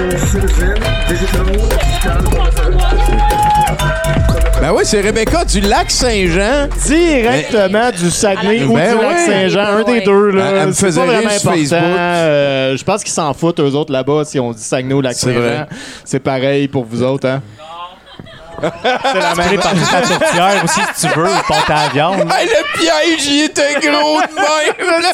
Ben 4.69 4.75
oui, 4.75 4.83
c'est 4.85 5.01
Rebecca 5.01 5.43
du 5.45 5.61
lac 5.61 5.89
Saint-Jean. 5.89 6.67
Directement 6.85 7.89
du 7.89 8.11
Saguenay 8.11 8.63
ou 8.65 8.75
Ben 8.75 8.95
du 8.95 9.01
lac. 9.01 9.17
Saint-Jean, 9.17 9.61
un 9.65 9.83
des 9.83 10.01
deux. 10.01 10.29
Là. 10.29 10.45
Elle- 10.51 10.57
elle 10.57 10.67
me 10.67 10.73
faisait 10.73 11.01
rire 11.01 11.11
vraiment 11.11 11.29
sur. 11.31 11.51
Facebook. 11.53 11.79
Euh, 11.81 12.77
je 12.77 12.83
pense 12.83 13.03
qu'ils 13.03 13.11
s'en 13.13 13.33
foutent, 13.33 13.59
eux 13.61 13.71
autres, 13.73 13.91
là-bas, 13.91 14.25
si 14.25 14.39
on 14.39 14.51
dit 14.51 14.61
Saguenay 14.61 14.93
ou 14.93 15.01
lac. 15.01 15.15
Saint-Jean. 15.15 15.65
C'est 16.05 16.19
pareil 16.19 16.67
pour 16.67 16.85
vous 16.85 17.01
autres, 17.01 17.27
hein? 17.27 17.41
C'est 18.61 19.19
la 19.19 19.35
même 19.35 19.59
par 19.59 19.71
ta 19.73 20.01
tourtière 20.01 20.63
aussi, 20.63 20.79
si 20.95 21.07
tu 21.07 21.19
veux, 21.19 21.25
à 21.25 21.85
la 21.85 21.89
viande. 21.93 22.19
Hey, 22.31 22.47
le 22.47 22.79
piège, 22.79 23.27
il 23.27 23.43
était 23.45 23.73
gros 23.81 24.19
de 24.21 24.35
même. 24.35 25.01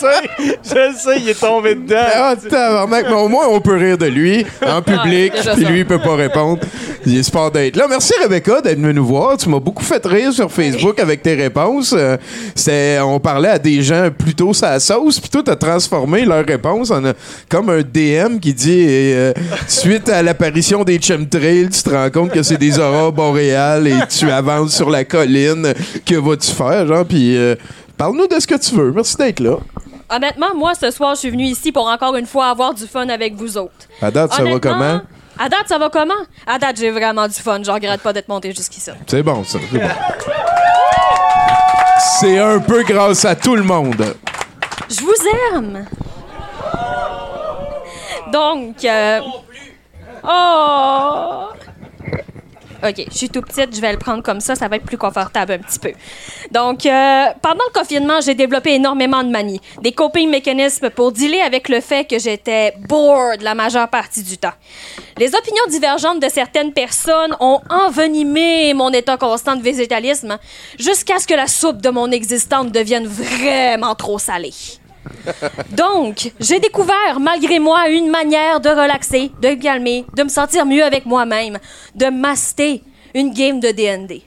je 0.64 0.70
sais, 0.70 0.76
je 0.92 0.98
sais, 0.98 1.20
il 1.20 1.30
est 1.30 1.40
tombé 1.40 1.76
dedans. 1.76 1.96
Ah, 2.16 2.36
tabarnak, 2.36 3.06
mais 3.10 3.16
au 3.16 3.28
moins, 3.28 3.46
on 3.50 3.60
peut 3.62 3.76
rire 3.76 3.98
de 3.98 4.06
lui 4.08 4.46
en 4.66 4.82
public, 4.82 5.34
déjà 5.34 5.54
puis 5.56 5.66
lui, 5.66 5.80
il 5.80 5.86
peut 5.86 6.00
pas 6.00 6.16
répondre. 6.16 6.60
Il 7.06 7.18
est 7.18 7.24
super 7.24 7.52
d'être 7.52 7.76
là. 7.76 7.86
Merci, 7.90 8.14
Rebecca, 8.22 8.62
d'être 8.62 8.80
venue 8.80 8.94
nous 8.94 9.06
voir. 9.06 9.38
Tu 9.38 9.48
m'as 9.50 9.60
beaucoup 9.60 9.84
fait 9.84 10.04
rire 10.06 10.34
sur 10.34 10.52
Facebook 10.52 11.00
avec 11.00 11.22
tes 11.22 11.36
réponses. 11.36 11.94
Euh, 11.96 12.18
c'était- 12.56 13.00
on 13.02 13.20
parlait 13.20 13.50
à 13.50 13.60
des 13.60 13.82
gens 13.84 14.10
plutôt 14.18 14.54
sa 14.54 14.80
sauce, 14.80 15.20
puis 15.20 15.30
toi, 15.30 15.42
t'as 15.46 15.56
transformé 15.56 16.26
leurs 16.26 16.46
réponses 16.46 16.90
en 16.92 17.04
euh, 17.06 17.14
comme 17.50 17.70
un 17.70 17.82
DM 17.82 18.40
qui 18.40 18.54
dit 18.54 18.86
euh, 18.88 19.34
suite 19.68 20.10
à 20.10 20.22
l'apparition 20.24 20.84
des 20.84 21.00
chemtrails, 21.02 21.70
tu 21.70 21.84
te 21.84 21.90
rends 21.90 22.10
compte 22.10 22.32
que 22.32 22.42
c'est 22.44 22.58
des 22.58 22.80
aurores 22.80 23.14
et 23.38 23.94
tu 24.10 24.30
avances 24.32 24.76
sur 24.76 24.90
la 24.90 25.04
colline. 25.06 25.74
Que 26.06 26.16
vas-tu 26.16 26.52
faire, 26.52 26.88
genre? 26.88 27.06
Puis 27.06 27.38
euh, 27.38 27.56
parle-nous 27.98 28.28
de 28.28 28.40
ce 28.40 28.48
que 28.48 28.56
tu 28.56 28.76
veux. 28.76 28.92
Merci 28.92 29.16
d'être 29.18 29.40
là. 29.40 29.58
Honnêtement, 30.10 30.54
moi, 30.56 30.74
ce 30.80 30.92
soir, 30.92 31.16
je 31.16 31.20
suis 31.22 31.30
venue 31.32 31.46
ici 31.46 31.72
pour 31.72 31.88
encore 31.88 32.16
une 32.16 32.28
fois 32.28 32.48
avoir 32.48 32.74
du 32.74 32.86
fun 32.86 33.08
avec 33.10 33.34
vous 33.36 33.58
autres. 33.58 33.74
À 34.02 34.12
date, 34.12 34.34
ça 34.34 34.44
va 34.44 34.60
comment? 34.60 35.02
À 35.38 35.50
date, 35.50 35.68
ça 35.68 35.78
va 35.78 35.90
comment? 35.90 36.14
À 36.48 36.58
date, 36.60 36.78
j'ai 36.80 36.92
vraiment 36.92 37.28
du 37.28 37.34
fun. 37.34 37.60
Je 37.64 37.72
regrette 37.72 38.02
pas 38.02 38.14
d'être 38.14 38.28
monté 38.30 38.54
jusqu'ici. 38.54 38.92
C'est 39.08 39.24
bon, 39.24 39.44
ça. 39.44 39.58
C'est 39.72 39.80
bon. 39.80 39.90
C'est 42.20 42.38
un 42.40 42.60
peu 42.60 42.84
grâce 42.84 43.26
à 43.26 43.36
tout 43.36 43.56
le 43.56 43.64
monde. 43.64 44.16
Je 44.90 45.02
vous 45.02 45.56
aime! 45.56 45.86
Donc. 48.32 48.84
euh, 48.86 49.20
Oh! 50.28 51.50
OK, 52.84 53.06
je 53.10 53.18
suis 53.18 53.30
tout 53.30 53.42
petite, 53.42 53.76
je 53.76 53.82
vais 53.82 53.92
le 53.92 53.98
prendre 53.98 54.22
comme 54.22 54.40
ça, 54.40 54.56
ça 54.56 54.68
va 54.68 54.76
être 54.76 54.86
plus 54.86 54.98
confortable 54.98 55.54
un 55.54 55.58
petit 55.60 55.80
peu. 55.80 55.92
Donc, 56.52 56.86
euh, 56.86 57.26
pendant 57.42 57.64
le 57.74 57.80
confinement, 57.80 58.22
j'ai 58.22 58.36
développé 58.36 58.74
énormément 58.74 59.24
de 59.24 59.30
manies, 59.30 59.62
des 59.82 59.92
coping 59.92 60.30
mécanismes 60.30 60.90
pour 60.90 61.12
dealer 61.12 61.42
avec 61.42 61.70
le 61.70 61.82
fait 61.82 62.06
que 62.06 62.20
j'étais 62.20 62.74
bored 62.88 63.42
la 63.42 63.56
majeure 63.56 63.88
partie 63.88 64.24
du 64.24 64.38
temps. 64.38 64.54
Les 65.18 65.34
opinions 65.34 65.64
divergentes 65.70 66.22
de 66.22 66.30
certaines 66.30 66.74
personnes 66.74 67.36
ont 67.40 67.62
envenimé 67.70 68.74
mon 68.74 68.92
état 68.92 69.18
constant 69.18 69.56
de 69.56 69.62
végétalisme 69.62 70.38
jusqu'à 70.78 71.20
ce 71.20 71.28
que 71.28 71.34
la 71.34 71.48
soupe 71.48 71.82
de 71.82 71.90
mon 71.90 72.12
existence 72.12 72.72
devienne 72.72 73.08
vraiment 73.08 73.96
trop 73.96 74.20
salée. 74.20 74.54
Donc, 75.72 76.32
j'ai 76.40 76.60
découvert, 76.60 77.20
malgré 77.20 77.60
moi, 77.60 77.90
une 77.90 78.10
manière 78.10 78.60
de 78.60 78.70
relaxer, 78.70 79.32
de 79.42 79.50
me 79.50 79.56
calmer, 79.56 80.06
de 80.16 80.24
me 80.24 80.30
sentir 80.30 80.66
mieux 80.66 80.84
avec 80.84 81.06
moi-même, 81.06 81.58
de 81.96 82.08
master 82.08 82.80
une 83.14 83.34
game 83.34 83.60
de 83.60 83.70
D&D. 83.70 84.24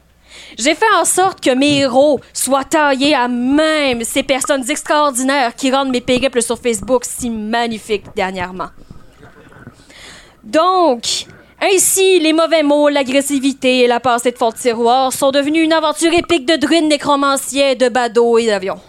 J'ai 0.58 0.74
fait 0.74 0.94
en 1.00 1.04
sorte 1.04 1.40
que 1.40 1.54
mes 1.54 1.78
héros 1.78 2.20
soient 2.32 2.64
taillés 2.64 3.14
à 3.14 3.28
même 3.28 4.02
ces 4.02 4.22
personnes 4.22 4.68
extraordinaires 4.70 5.54
qui 5.54 5.70
rendent 5.70 5.90
mes 5.90 6.00
périples 6.00 6.42
sur 6.42 6.58
Facebook 6.58 7.04
si 7.04 7.30
magnifiques 7.30 8.06
dernièrement. 8.16 8.68
Donc, 10.42 11.26
ainsi, 11.60 12.20
les 12.20 12.32
mauvais 12.32 12.62
mots, 12.62 12.88
l'agressivité 12.88 13.80
et 13.80 13.86
la 13.86 14.00
passée 14.00 14.30
de 14.30 14.38
fond 14.38 14.50
de 14.50 14.56
tiroir 14.56 15.12
sont 15.12 15.30
devenus 15.30 15.64
une 15.64 15.72
aventure 15.72 16.12
épique 16.12 16.46
de 16.46 16.56
druides 16.56 16.88
nécromanciens, 16.88 17.74
de 17.74 17.88
badauds 17.88 18.38
et 18.38 18.46
d'avions. 18.46 18.80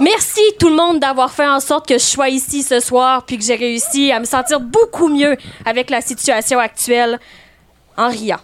Merci 0.00 0.40
tout 0.58 0.70
le 0.70 0.76
monde 0.76 0.98
d'avoir 0.98 1.30
fait 1.30 1.46
en 1.46 1.60
sorte 1.60 1.86
que 1.86 1.98
je 1.98 2.04
sois 2.04 2.30
ici 2.30 2.62
ce 2.62 2.80
soir 2.80 3.24
puis 3.26 3.36
que 3.36 3.44
j'ai 3.44 3.54
réussi 3.54 4.10
à 4.10 4.18
me 4.18 4.24
sentir 4.24 4.58
beaucoup 4.58 5.08
mieux 5.08 5.36
avec 5.66 5.90
la 5.90 6.00
situation 6.00 6.58
actuelle 6.58 7.20
en 7.98 8.08
riant. 8.08 8.40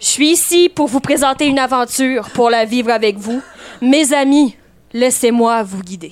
Je 0.00 0.06
suis 0.06 0.30
ici 0.30 0.68
pour 0.68 0.88
vous 0.88 0.98
présenter 0.98 1.46
une 1.46 1.60
aventure 1.60 2.28
pour 2.30 2.50
la 2.50 2.64
vivre 2.64 2.90
avec 2.90 3.18
vous. 3.18 3.40
Mes 3.80 4.12
amis, 4.12 4.56
laissez-moi 4.92 5.62
vous 5.62 5.80
guider. 5.80 6.10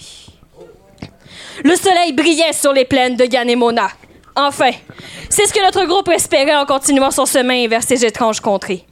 Le 1.64 1.74
soleil 1.74 2.12
brillait 2.12 2.52
sur 2.52 2.72
les 2.72 2.84
plaines 2.84 3.16
de 3.16 3.24
Ganemona. 3.24 3.88
Enfin, 4.36 4.70
c'est 5.28 5.46
ce 5.46 5.52
que 5.52 5.64
notre 5.64 5.84
groupe 5.86 6.08
espérait 6.08 6.54
en 6.54 6.66
continuant 6.66 7.10
son 7.10 7.26
chemin 7.26 7.66
vers 7.66 7.82
ces 7.82 8.04
étranges 8.04 8.38
contrées. 8.38 8.86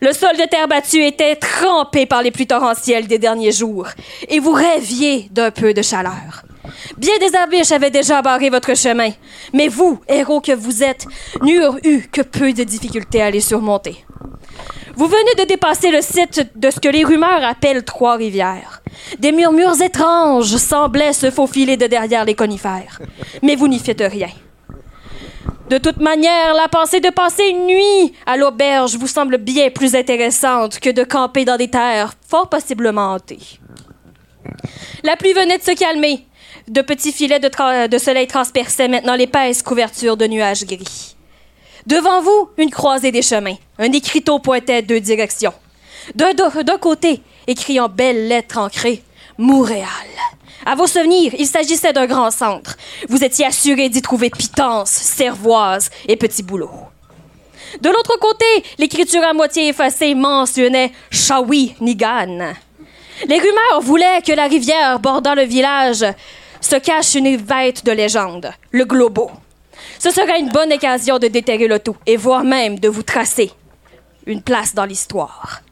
Le 0.00 0.12
sol 0.12 0.36
de 0.36 0.44
terre 0.44 0.68
battue 0.68 1.04
était 1.04 1.36
trempé 1.36 2.06
par 2.06 2.22
les 2.22 2.30
pluies 2.30 2.46
torrentielles 2.46 3.08
des 3.08 3.18
derniers 3.18 3.52
jours, 3.52 3.88
et 4.28 4.38
vous 4.38 4.52
rêviez 4.52 5.28
d'un 5.32 5.50
peu 5.50 5.74
de 5.74 5.82
chaleur. 5.82 6.44
Bien 6.96 7.18
des 7.18 7.34
abiches 7.34 7.72
avaient 7.72 7.90
déjà 7.90 8.22
barré 8.22 8.50
votre 8.50 8.76
chemin, 8.76 9.10
mais 9.52 9.68
vous, 9.68 10.00
héros 10.08 10.40
que 10.40 10.52
vous 10.52 10.82
êtes, 10.82 11.06
n'eurent 11.42 11.78
eu 11.84 12.02
que 12.12 12.22
peu 12.22 12.52
de 12.52 12.62
difficultés 12.62 13.22
à 13.22 13.30
les 13.30 13.40
surmonter. 13.40 14.04
Vous 14.94 15.06
venez 15.06 15.34
de 15.38 15.44
dépasser 15.44 15.90
le 15.90 16.02
site 16.02 16.48
de 16.56 16.70
ce 16.70 16.80
que 16.80 16.88
les 16.88 17.04
rumeurs 17.04 17.44
appellent 17.44 17.84
Trois-Rivières. 17.84 18.82
Des 19.18 19.32
murmures 19.32 19.80
étranges 19.80 20.56
semblaient 20.56 21.12
se 21.12 21.30
faufiler 21.30 21.76
de 21.76 21.86
derrière 21.86 22.24
les 22.24 22.34
conifères, 22.34 23.00
mais 23.42 23.56
vous 23.56 23.68
n'y 23.68 23.78
faites 23.78 24.02
rien. 24.02 24.28
De 25.68 25.76
toute 25.76 25.98
manière, 25.98 26.54
la 26.54 26.66
pensée 26.68 27.00
de 27.00 27.10
passer 27.10 27.44
une 27.44 27.66
nuit 27.66 28.14
à 28.24 28.38
l'auberge 28.38 28.96
vous 28.96 29.06
semble 29.06 29.36
bien 29.36 29.68
plus 29.68 29.94
intéressante 29.94 30.80
que 30.80 30.88
de 30.88 31.04
camper 31.04 31.44
dans 31.44 31.58
des 31.58 31.68
terres 31.68 32.14
fort 32.26 32.48
possiblement 32.48 33.12
hantées. 33.12 33.58
La 35.04 35.16
pluie 35.16 35.34
venait 35.34 35.58
de 35.58 35.62
se 35.62 35.72
calmer. 35.72 36.24
De 36.68 36.80
petits 36.80 37.12
filets 37.12 37.38
de, 37.38 37.98
soleil 37.98 38.26
transperçaient 38.26 38.88
maintenant 38.88 39.14
l'épaisse 39.14 39.62
couverture 39.62 40.16
de 40.16 40.26
nuages 40.26 40.64
gris. 40.64 41.16
Devant 41.86 42.22
vous, 42.22 42.48
une 42.56 42.70
croisée 42.70 43.12
des 43.12 43.22
chemins. 43.22 43.56
Un 43.78 43.92
écriteau 43.92 44.38
pointait 44.38 44.80
deux 44.80 45.00
directions. 45.00 45.54
D'un 46.14 46.32
d'un 46.32 46.78
côté, 46.78 47.20
écrit 47.46 47.78
en 47.78 47.90
belles 47.90 48.26
lettres 48.26 48.56
ancrées, 48.56 49.02
Montréal. 49.36 49.86
À 50.68 50.74
vos 50.74 50.86
souvenirs, 50.86 51.32
il 51.38 51.46
s'agissait 51.46 51.94
d'un 51.94 52.04
grand 52.04 52.30
centre. 52.30 52.76
Vous 53.08 53.24
étiez 53.24 53.46
assuré 53.46 53.88
d'y 53.88 54.02
trouver 54.02 54.28
pitance, 54.28 54.90
cervoise 54.90 55.88
et 56.06 56.14
petits 56.14 56.42
boulots. 56.42 56.88
De 57.80 57.88
l'autre 57.88 58.18
côté, 58.20 58.44
l'écriture 58.76 59.24
à 59.24 59.32
moitié 59.32 59.68
effacée 59.68 60.14
mentionnait 60.14 60.92
Shawi-Nigan. 61.10 62.52
Les 63.26 63.38
rumeurs 63.38 63.80
voulaient 63.80 64.20
que 64.20 64.32
la 64.32 64.46
rivière 64.46 64.98
bordant 64.98 65.34
le 65.34 65.44
village 65.44 66.04
se 66.60 66.76
cache 66.76 67.14
une 67.14 67.38
vête 67.38 67.86
de 67.86 67.92
légende, 67.92 68.52
le 68.70 68.84
Globo. 68.84 69.30
Ce 69.98 70.10
serait 70.10 70.38
une 70.38 70.50
bonne 70.50 70.74
occasion 70.74 71.18
de 71.18 71.28
déterrer 71.28 71.66
le 71.66 71.78
tout 71.78 71.96
et 72.04 72.18
voire 72.18 72.44
même 72.44 72.78
de 72.78 72.90
vous 72.90 73.02
tracer 73.02 73.50
une 74.26 74.42
place 74.42 74.74
dans 74.74 74.84
l'histoire. 74.84 75.62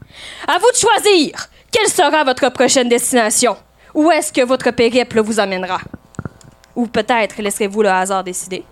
À 0.47 0.57
vous 0.57 0.71
de 0.71 0.77
choisir 0.77 1.49
quelle 1.71 1.87
sera 1.87 2.23
votre 2.23 2.49
prochaine 2.49 2.89
destination? 2.89 3.57
Où 3.97 4.11
est-ce 4.11 4.31
que 4.31 4.45
votre 4.45 4.69
périple 4.69 5.21
vous 5.21 5.39
amènera? 5.39 5.79
Ou 6.75 6.85
peut-être 6.85 7.41
laisserez-vous 7.41 7.81
le 7.81 7.89
hasard 7.89 8.23
décider? 8.23 8.63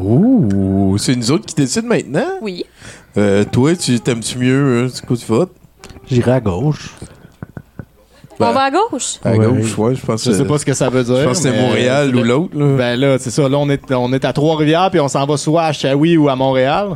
Ouh, 0.00 0.96
c'est 0.96 1.16
nous 1.16 1.32
autres 1.32 1.44
qui 1.44 1.56
décident 1.56 1.88
maintenant? 1.88 2.38
Oui. 2.40 2.64
Euh, 3.16 3.44
toi, 3.50 3.74
tu 3.74 3.98
t'aimes-tu 3.98 4.38
mieux? 4.38 4.84
hein? 4.84 4.90
C'est 4.94 5.04
quoi 5.04 5.16
tu 5.16 5.26
votes? 5.26 5.50
J'irai 6.08 6.30
à 6.30 6.40
gauche. 6.40 6.94
On 8.38 8.52
va 8.52 8.62
à 8.62 8.70
gauche? 8.70 9.16
À 9.24 9.36
gauche, 9.36 9.76
ouais, 9.76 9.96
je 9.96 10.06
pense 10.06 10.24
Je 10.24 10.30
sais 10.30 10.44
pas 10.44 10.56
ce 10.58 10.64
que 10.64 10.72
ça 10.74 10.88
veut 10.88 11.02
dire. 11.02 11.16
Je 11.16 11.24
pense 11.24 11.38
que 11.38 11.50
c'est 11.50 11.60
Montréal 11.60 12.14
ou 12.14 12.22
l'autre. 12.22 12.56
là. 12.56 12.76
Ben 12.76 13.00
là, 13.00 13.18
c'est 13.18 13.32
ça. 13.32 13.48
Là, 13.48 13.58
on 13.58 13.68
est, 13.68 13.92
on 13.92 14.12
est 14.12 14.24
à 14.24 14.32
Trois-Rivières, 14.32 14.88
puis 14.92 15.00
on 15.00 15.08
s'en 15.08 15.26
va 15.26 15.36
soit 15.36 15.64
à 15.64 15.72
Shawi 15.72 16.16
ou 16.16 16.28
à 16.28 16.36
Montréal. 16.36 16.90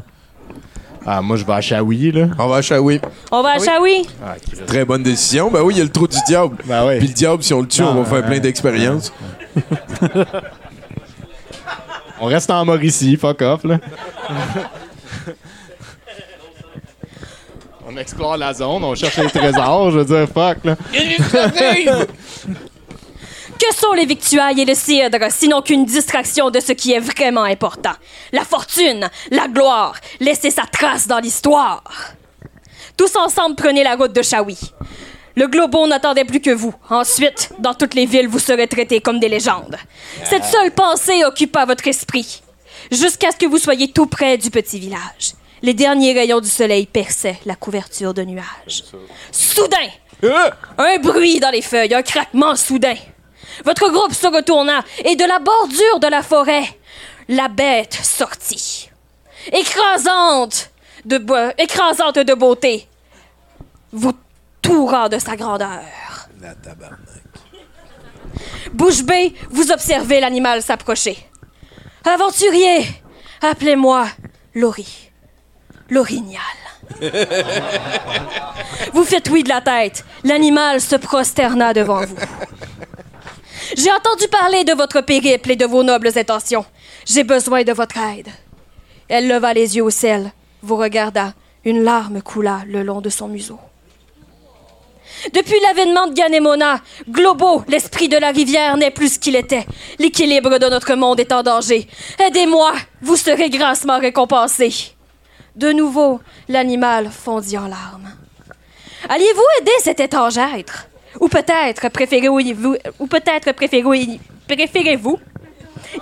Ah, 1.06 1.20
moi, 1.22 1.36
je 1.36 1.44
vais 1.44 1.52
à 1.52 1.60
Shawi, 1.60 2.12
là. 2.12 2.28
On 2.38 2.46
va 2.46 2.56
à 2.56 2.62
Shawi. 2.62 3.00
On 3.30 3.42
va 3.42 3.50
à 3.50 3.58
Shawi? 3.58 4.06
Très 4.66 4.84
bonne 4.84 5.02
décision. 5.02 5.50
Ben 5.50 5.62
oui, 5.62 5.74
il 5.74 5.78
y 5.78 5.80
a 5.80 5.84
le 5.84 5.90
trou 5.90 6.06
du 6.06 6.18
diable. 6.26 6.56
Ben 6.64 6.86
oui. 6.86 6.98
Puis 6.98 7.08
le 7.08 7.14
diable, 7.14 7.42
si 7.42 7.52
on 7.52 7.60
le 7.60 7.68
tue, 7.68 7.82
on 7.82 8.02
va 8.02 8.04
faire 8.04 8.24
plein 8.24 8.38
d'expériences. 8.38 9.12
On 12.24 12.26
reste 12.26 12.50
en 12.50 12.64
Mauricie, 12.64 13.16
fuck 13.16 13.42
off, 13.42 13.64
là. 13.64 13.80
on 17.84 17.96
explore 17.96 18.36
la 18.36 18.54
zone, 18.54 18.84
on 18.84 18.94
cherche 18.94 19.16
les 19.16 19.28
trésors, 19.28 19.90
je 19.90 19.98
veux 19.98 20.04
dire, 20.04 20.28
fuck, 20.32 20.58
là. 20.62 20.76
Que 23.62 23.76
sont 23.76 23.92
les 23.92 24.06
victuailles 24.06 24.60
et 24.60 24.64
le 24.64 24.74
cidre, 24.74 25.18
sinon 25.30 25.62
qu'une 25.62 25.84
distraction 25.84 26.50
de 26.50 26.58
ce 26.58 26.72
qui 26.72 26.94
est 26.94 26.98
vraiment 26.98 27.44
important? 27.44 27.92
La 28.32 28.44
fortune, 28.44 29.08
la 29.30 29.46
gloire, 29.46 29.94
laisser 30.18 30.50
sa 30.50 30.62
trace 30.62 31.06
dans 31.06 31.20
l'histoire. 31.20 31.84
Tous 32.96 33.14
ensemble, 33.14 33.54
prenez 33.54 33.84
la 33.84 33.94
route 33.94 34.12
de 34.12 34.20
Shawi. 34.20 34.58
Le 35.36 35.46
Globo 35.46 35.86
n'attendait 35.86 36.24
plus 36.24 36.40
que 36.40 36.50
vous. 36.50 36.74
Ensuite, 36.90 37.52
dans 37.60 37.72
toutes 37.72 37.94
les 37.94 38.04
villes, 38.04 38.26
vous 38.26 38.40
serez 38.40 38.66
traités 38.66 39.00
comme 39.00 39.20
des 39.20 39.28
légendes. 39.28 39.76
Cette 40.24 40.44
seule 40.44 40.72
pensée 40.72 41.24
occupa 41.24 41.64
votre 41.64 41.86
esprit, 41.86 42.42
jusqu'à 42.90 43.30
ce 43.30 43.36
que 43.36 43.46
vous 43.46 43.58
soyez 43.58 43.92
tout 43.92 44.06
près 44.06 44.38
du 44.38 44.50
petit 44.50 44.80
village. 44.80 45.34
Les 45.62 45.74
derniers 45.74 46.14
rayons 46.14 46.40
du 46.40 46.48
soleil 46.48 46.86
perçaient 46.86 47.38
la 47.46 47.54
couverture 47.54 48.12
de 48.12 48.22
nuages. 48.22 48.82
Soudain, 49.30 49.88
un 50.78 50.98
bruit 50.98 51.38
dans 51.38 51.50
les 51.50 51.62
feuilles, 51.62 51.94
un 51.94 52.02
craquement 52.02 52.56
soudain. 52.56 52.96
Votre 53.64 53.90
groupe 53.90 54.14
se 54.14 54.26
retourna 54.26 54.82
et 55.04 55.16
de 55.16 55.24
la 55.24 55.38
bordure 55.38 56.00
de 56.00 56.06
la 56.08 56.22
forêt, 56.22 56.64
la 57.28 57.48
bête 57.48 57.94
sortit. 58.02 58.90
Écrasante 59.52 60.70
de, 61.04 61.18
bo- 61.18 61.50
écrasante 61.58 62.18
de 62.18 62.34
beauté, 62.34 62.88
vous 63.92 64.12
tourant 64.60 65.08
de 65.08 65.18
sa 65.18 65.36
grandeur. 65.36 65.80
Bouche 68.72 69.02
bée, 69.02 69.34
vous 69.50 69.70
observez 69.70 70.20
l'animal 70.20 70.62
s'approcher. 70.62 71.18
Aventurier, 72.04 72.86
appelez-moi 73.42 74.06
Laurie. 74.54 75.10
L'orignal. 75.90 76.40
vous 78.92 79.04
faites 79.04 79.28
oui 79.28 79.42
de 79.42 79.48
la 79.50 79.60
tête. 79.60 80.04
L'animal 80.24 80.80
se 80.80 80.96
prosterna 80.96 81.74
devant 81.74 82.04
vous. 82.06 82.16
J'ai 83.76 83.90
entendu 83.90 84.28
parler 84.28 84.64
de 84.64 84.74
votre 84.74 85.00
périple 85.00 85.52
et 85.52 85.56
de 85.56 85.64
vos 85.64 85.82
nobles 85.82 86.16
intentions. 86.16 86.64
J'ai 87.06 87.24
besoin 87.24 87.62
de 87.62 87.72
votre 87.72 87.98
aide. 87.98 88.28
Elle 89.08 89.28
leva 89.28 89.54
les 89.54 89.76
yeux 89.76 89.84
au 89.84 89.90
ciel, 89.90 90.32
vous 90.62 90.76
regarda. 90.76 91.34
Une 91.64 91.82
larme 91.82 92.22
coula 92.22 92.62
le 92.66 92.82
long 92.82 93.00
de 93.00 93.08
son 93.08 93.28
museau. 93.28 93.58
Depuis 95.32 95.60
l'avènement 95.60 96.08
de 96.08 96.14
Ganemona, 96.14 96.80
Globo, 97.08 97.62
l'esprit 97.68 98.08
de 98.08 98.16
la 98.16 98.30
rivière, 98.30 98.76
n'est 98.76 98.90
plus 98.90 99.14
ce 99.14 99.18
qu'il 99.18 99.36
était. 99.36 99.66
L'équilibre 99.98 100.58
de 100.58 100.66
notre 100.66 100.94
monde 100.94 101.20
est 101.20 101.32
en 101.32 101.42
danger. 101.42 101.86
Aidez-moi, 102.18 102.72
vous 103.00 103.16
serez 103.16 103.48
grassement 103.48 104.00
récompensé. 104.00 104.94
De 105.54 105.70
nouveau, 105.70 106.20
l'animal 106.48 107.10
fondit 107.10 107.58
en 107.58 107.68
larmes. 107.68 108.10
Alliez-vous 109.08 109.60
aider 109.60 109.72
cet 109.82 110.00
étrange 110.00 110.38
être? 110.38 110.88
Ou 111.20 111.28
peut-être 111.28 111.88
préférez-vous, 111.90 112.76
ou 112.98 113.06
peut-être 113.06 113.52
préférez- 113.52 114.18
préférez-vous 114.48 115.18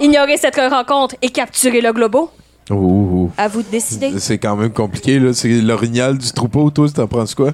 ignorer 0.00 0.36
cette 0.36 0.56
rencontre 0.56 1.16
et 1.22 1.30
capturer 1.30 1.80
le 1.80 1.92
globo? 1.92 2.30
Ouh. 2.70 3.30
À 3.36 3.48
vous 3.48 3.62
de 3.62 3.68
décider. 3.68 4.12
C'est 4.18 4.38
quand 4.38 4.54
même 4.56 4.70
compliqué, 4.72 5.18
là. 5.18 5.32
C'est 5.32 5.48
l'orignal 5.60 6.16
du 6.18 6.30
troupeau, 6.32 6.70
toi, 6.70 6.86
t'en 6.94 7.08
penses 7.08 7.34
quoi? 7.34 7.52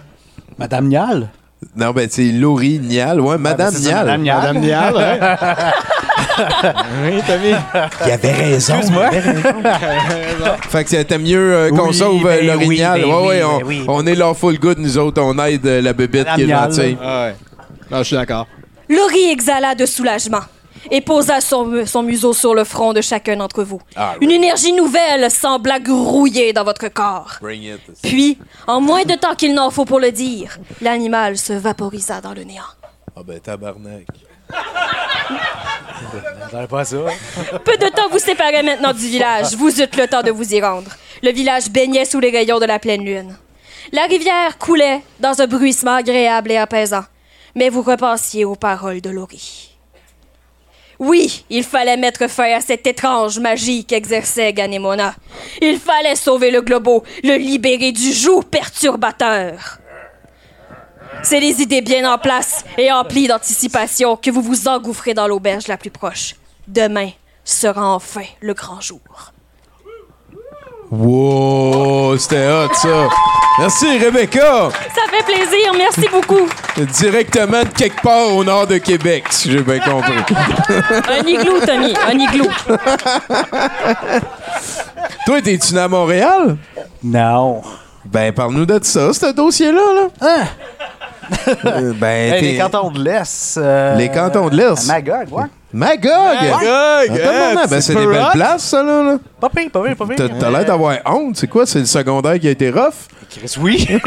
Madame 0.59 0.89
Nial? 0.89 1.29
Non, 1.75 1.93
ben, 1.93 2.07
c'est 2.11 2.31
l'orignal. 2.33 3.21
Ouais, 3.21 3.39
Madame 3.39 3.73
ben, 3.73 3.77
c'est 3.79 3.89
ça, 3.91 4.05
Nial. 4.05 4.21
Madame 4.21 4.23
Nial. 4.23 4.39
Madame 4.39 4.61
Nial, 4.63 5.19
hein? 5.31 5.73
oui, 7.05 7.21
Tommy. 7.27 7.55
Il 8.07 8.11
avait 8.13 8.33
raison. 8.33 8.75
Excuse-moi. 8.75 9.09
il 9.13 9.17
avait 9.19 9.31
raison. 9.31 10.57
Fait 10.69 10.85
que 10.85 11.03
t'aimes 11.03 11.23
mieux 11.23 11.55
euh, 11.55 11.71
qu'on 11.71 11.89
Oui, 11.89 11.95
sauve 11.95 12.27
euh, 12.27 12.37
ben 12.39 12.47
l'orignal. 12.47 13.01
oui, 13.05 13.11
ben 13.11 13.17
ouais, 13.17 13.21
oui, 13.23 13.27
ouais, 13.29 13.41
ben 13.41 13.47
on, 13.47 13.67
oui. 13.67 13.85
on 13.89 14.07
est 14.07 14.15
leur 14.15 14.37
full 14.37 14.59
good, 14.59 14.79
nous 14.79 14.99
autres. 14.99 15.21
On 15.23 15.39
aide 15.45 15.67
euh, 15.67 15.81
la 15.83 15.93
bébête 15.93 16.27
qui 16.35 16.43
est 16.43 16.49
gentille. 16.49 16.97
Ah 17.03 17.27
ouais. 17.27 17.37
Non, 17.91 17.99
je 17.99 18.03
suis 18.05 18.17
d'accord. 18.17 18.47
Laurie 18.89 19.31
exhala 19.31 19.75
de 19.75 19.87
soulagement 19.87 20.41
et 20.91 21.01
posa 21.01 21.41
son, 21.41 21.85
son 21.87 22.03
museau 22.03 22.33
sur 22.33 22.55
le 22.55 22.63
front 22.63 22.93
de 22.93 23.01
chacun 23.01 23.37
d'entre 23.37 23.65
vous. 23.65 23.81
Ah, 23.97 24.15
Une 24.21 24.31
énergie 24.31 24.73
nouvelle 24.73 25.29
sembla 25.31 25.81
grouiller 25.81 26.53
dans 26.53 26.63
votre 26.65 26.87
corps. 26.89 27.39
Bring 27.41 27.63
it. 27.63 27.81
Puis, 28.03 28.39
en 28.69 28.81
moins 28.81 29.03
de 29.03 29.15
temps 29.15 29.35
qu'il 29.35 29.55
n'en 29.55 29.71
faut 29.71 29.85
pour 29.85 29.99
le 29.99 30.13
dire, 30.13 30.59
l'animal 30.81 31.37
se 31.39 31.53
vaporisa 31.53 32.21
dans 32.21 32.35
le 32.35 32.45
néant. 32.45 32.63
Ah, 33.17 33.23
ben, 33.27 33.41
tabarnak. 33.41 34.07
Ça. 36.51 36.67
Peu 37.65 37.77
de 37.77 37.89
temps 37.89 38.09
vous 38.11 38.19
séparait 38.19 38.63
maintenant 38.63 38.93
du 38.93 39.07
village. 39.07 39.55
Vous 39.55 39.81
eûtes 39.81 39.97
le 39.97 40.07
temps 40.07 40.23
de 40.23 40.31
vous 40.31 40.55
y 40.55 40.61
rendre. 40.61 40.91
Le 41.23 41.31
village 41.33 41.71
baignait 41.71 42.05
sous 42.05 42.21
les 42.21 42.31
rayons 42.31 42.59
de 42.59 42.67
la 42.67 42.79
pleine 42.79 43.05
lune. 43.05 43.37
La 43.93 44.05
rivière 44.05 44.59
coulait 44.59 45.03
dans 45.21 45.41
un 45.41 45.47
bruissement 45.47 45.95
agréable 45.95 46.51
et 46.53 46.57
apaisant. 46.57 47.05
Mais 47.55 47.69
vous 47.69 47.83
repensiez 47.83 48.45
aux 48.45 48.57
paroles 48.57 49.01
de 49.01 49.11
Laurie. 49.11 49.77
Oui, 50.99 51.45
il 51.51 51.63
fallait 51.63 51.97
mettre 51.97 52.29
fin 52.29 52.55
à 52.55 52.61
cette 52.61 52.87
étrange 52.87 53.39
magie 53.39 53.85
qu'exerçait 53.85 54.53
Ganemona. 54.53 55.15
Il 55.61 55.79
fallait 55.79 56.17
sauver 56.17 56.51
le 56.51 56.63
globo, 56.63 57.05
le 57.23 57.37
libérer 57.37 57.93
du 57.93 58.13
joug 58.13 58.43
perturbateur. 58.43 59.79
C'est 61.23 61.41
les 61.41 61.61
idées 61.61 61.81
bien 61.81 62.11
en 62.11 62.19
place 62.19 62.65
et 62.79 62.93
emplies 62.93 63.29
d'anticipation 63.29 64.17
que 64.17 64.31
vous 64.31 64.43
vous 64.43 64.69
engouffrez 64.69 65.15
dans 65.15 65.27
l'auberge 65.27 65.67
la 65.69 65.77
plus 65.77 65.91
proche. 65.91 66.37
Demain 66.69 67.11
sera 67.45 67.95
enfin 67.95 68.25
le 68.41 68.55
grand 68.55 68.81
jour. 68.81 69.01
Wow, 70.91 72.17
c'était 72.17 72.49
hot, 72.49 72.73
ça. 72.75 73.09
Merci, 73.59 73.99
Rebecca. 73.99 74.69
Ça 74.95 75.03
fait 75.11 75.25
plaisir, 75.25 75.73
merci 75.77 76.07
beaucoup. 76.13 76.47
Directement 76.77 77.63
de 77.63 77.69
quelque 77.69 78.03
part 78.03 78.35
au 78.35 78.45
nord 78.45 78.67
de 78.67 78.79
Québec, 78.79 79.25
si 79.31 79.51
j'ai 79.51 79.63
bien 79.63 79.81
compris. 79.81 80.13
Un 81.09 81.27
igloo, 81.27 81.61
Tommy, 81.65 81.95
un 82.07 82.19
igloo. 82.19 82.49
Toi, 85.25 85.43
t'es-tu 85.43 85.75
né 85.75 85.81
à 85.81 85.89
Montréal? 85.89 86.57
Non. 87.03 87.63
Ben, 88.05 88.33
parle-nous 88.33 88.67
de 88.67 88.79
ça, 88.83 89.13
ce 89.13 89.33
dossier-là. 89.33 89.93
Là. 89.95 90.09
Hein? 90.21 90.45
Euh, 91.67 91.93
ben, 91.97 92.33
Hey, 92.35 92.41
t'es- 92.41 92.53
les 92.53 92.59
cantons 92.59 92.91
de 92.91 93.03
l'Est. 93.03 93.57
euh, 93.59 93.95
Les 93.97 94.09
cantons 94.09 94.49
de 94.49 94.57
l'Est. 94.57 94.87
Magog, 94.87 95.27
ouais. 95.33 95.45
Magog! 95.73 96.11
Magog! 96.13 97.21
Attends, 97.21 97.69
ben, 97.71 97.81
c'est 97.81 97.95
des 97.95 98.07
belles 98.07 98.27
places, 98.33 98.63
ça, 98.63 98.83
là. 98.83 99.03
là. 99.03 99.17
Pas 99.41 99.49
pire, 99.51 99.71
pas 99.71 99.83
pire, 99.83 99.97
pas 99.97 100.07
pire. 100.07 100.29
T'as 100.39 100.51
l'air 100.51 100.65
d'avoir 100.65 100.97
honte. 101.07 101.37
C'est 101.37 101.49
quoi? 101.49 101.67
C'est 101.67 101.81
le 101.81 101.85
secondaire 101.87 102.39
qui 102.39 102.49
a 102.49 102.51
été 102.53 102.71
rough? 102.71 102.95
Chris, 103.29 103.55
oui. 103.61 103.87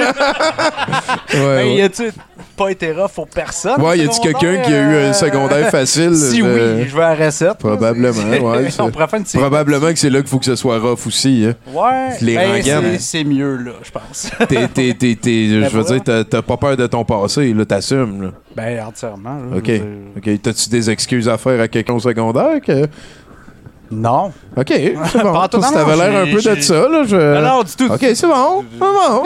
Ouais, 1.34 1.39
ouais. 1.39 1.76
y 1.76 1.82
a-tu- 1.82 2.11
pas 2.60 2.70
été 2.72 2.91
rough 2.91 3.12
pour 3.16 3.28
personne. 3.28 3.82
Ouais, 3.82 3.97
y 3.97 4.01
a-tu 4.01 4.20
quelqu'un 4.20 4.57
qui 4.57 4.74
a 4.74 4.78
eu 4.80 4.95
un 4.95 5.10
euh, 5.10 5.14
secondaire 5.14 5.70
facile? 5.70 6.14
Si 6.16 6.41
oui, 6.41 6.86
je 6.88 6.95
vais 6.95 7.03
à 7.03 7.16
recette. 7.16 7.57
Probablement, 7.57 8.10
ouais. 8.49 8.66
On 8.68 8.70
c'est- 8.70 8.91
pourrait 8.91 9.07
faire 9.07 9.20
une 9.20 9.26
série. 9.26 9.41
Probablement 9.41 9.88
que 9.88 9.97
c'est 9.99 10.10
là 10.10 10.20
qu'il 10.20 10.28
faut 10.28 10.39
que 10.39 10.45
ce 10.45 10.55
soit 10.55 10.78
rough 10.78 11.07
aussi. 11.07 11.45
Hein. 11.47 11.55
Ouais, 11.74 12.10
Les 12.22 12.36
ben, 12.36 12.99
c'est- 12.99 13.24
mieux, 13.24 13.55
là, 13.55 13.72
je 13.82 13.91
pense. 13.91 14.30
T'es- 14.49 14.68
t'es- 14.68 14.93
t'es- 14.93 15.16
t'es- 15.16 15.47
je 15.47 15.78
veux 15.78 15.84
dire, 15.84 16.03
t'as- 16.03 16.41
pas 16.41 16.57
peur 16.57 16.76
de 16.78 16.88
ton 16.88 17.05
passé, 17.05 17.53
là, 17.53 17.66
t'assumes. 17.66 18.22
là. 18.24 18.30
ben, 18.55 18.84
entièrement. 18.86 19.38
là, 19.51 19.57
OK. 19.57 19.72
OK. 20.18 20.41
T'as-tu 20.41 20.70
des 20.70 20.89
excuses 20.89 21.30
à 21.30 21.38
faire 21.38 21.62
à 21.62 21.68
quelqu'un 21.68 21.93
au 21.93 21.99
secondaire? 21.99 22.60
Que... 22.66 22.88
Non. 23.91 24.32
OK, 24.55 24.68
c'est 24.68 24.93
bon. 25.24 25.47
Tout- 25.47 25.57
non, 25.57 25.95
l'air 25.97 26.22
un 26.22 26.26
peu 26.32 26.41
de 26.41 26.62
ça, 26.62 26.88
là. 26.88 27.03
Je... 27.07 27.16
Non, 27.16 27.41
non, 27.41 27.64
du 27.64 27.76
tout. 27.76 27.91
OK, 27.91 27.99
c'est 28.14 28.28
bon. 28.28 28.64
C'est 28.72 28.80
bon. 28.80 29.16
Ok, 29.18 29.26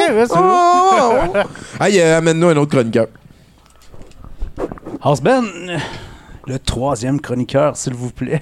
ouais. 1.36 1.42
Hey, 1.82 2.00
euh, 2.00 2.18
amène-nous 2.20 2.48
un 2.50 2.58
autre 2.58 2.72
chroniqueur. 2.72 3.08
House 5.06 5.20
Ben, 5.20 5.44
le 6.48 6.60
troisième 6.60 7.20
chroniqueur, 7.20 7.76
s'il 7.76 7.94
vous 7.94 8.10
plaît. 8.10 8.42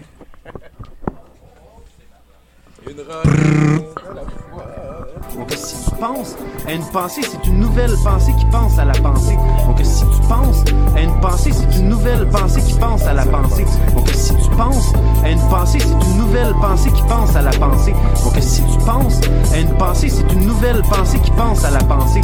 Donc 5.36 5.51
si 5.55 5.89
tu 5.89 5.95
penses 5.95 6.36
à 6.68 6.74
une 6.74 6.86
pensée, 6.91 7.24
c'est 7.24 7.47
une 7.47 7.62
nouvelle 7.62 7.95
pensée 8.03 8.32
qui 8.38 8.45
pense 8.51 8.78
à 8.78 8.86
la 8.86 8.93
pensée. 8.93 9.36
Donc 9.66 9.80
si 9.82 10.03
tu 10.03 10.28
penses 10.30 10.64
à 10.95 11.01
une 11.01 11.20
pensée, 11.20 11.51
c'est 11.51 11.80
une 11.80 11.89
nouvelle 11.89 12.30
pensée 12.30 12.62
qui 12.62 12.74
pense 12.76 13.07
à 13.07 13.14
la 13.16 13.26
pensée. 13.26 13.66
Donc 13.95 14.07
si 14.09 14.36
tu 14.36 14.49
penses 14.55 14.93
à 15.24 15.30
une 15.32 15.49
pensée, 15.49 15.80
c'est 15.80 16.12
une 16.12 16.18
nouvelle 16.20 16.53
pensée 16.62 16.91
qui 16.91 17.01
pense 17.01 17.36
à 17.36 17.41
la 17.41 17.51
pensée. 17.53 17.95
Donc 18.24 18.36
si 18.39 18.62
tu 18.62 18.86
penses 18.86 19.20
à 19.51 19.57
une 19.57 19.78
pensée, 19.78 20.09
c'est 20.09 20.32
une 20.32 20.45
nouvelle 20.45 20.84
pensée 20.84 21.18
qui 21.22 21.32
pense 21.32 21.66
à 21.66 21.72
la 21.72 21.80
pensée. 21.80 22.22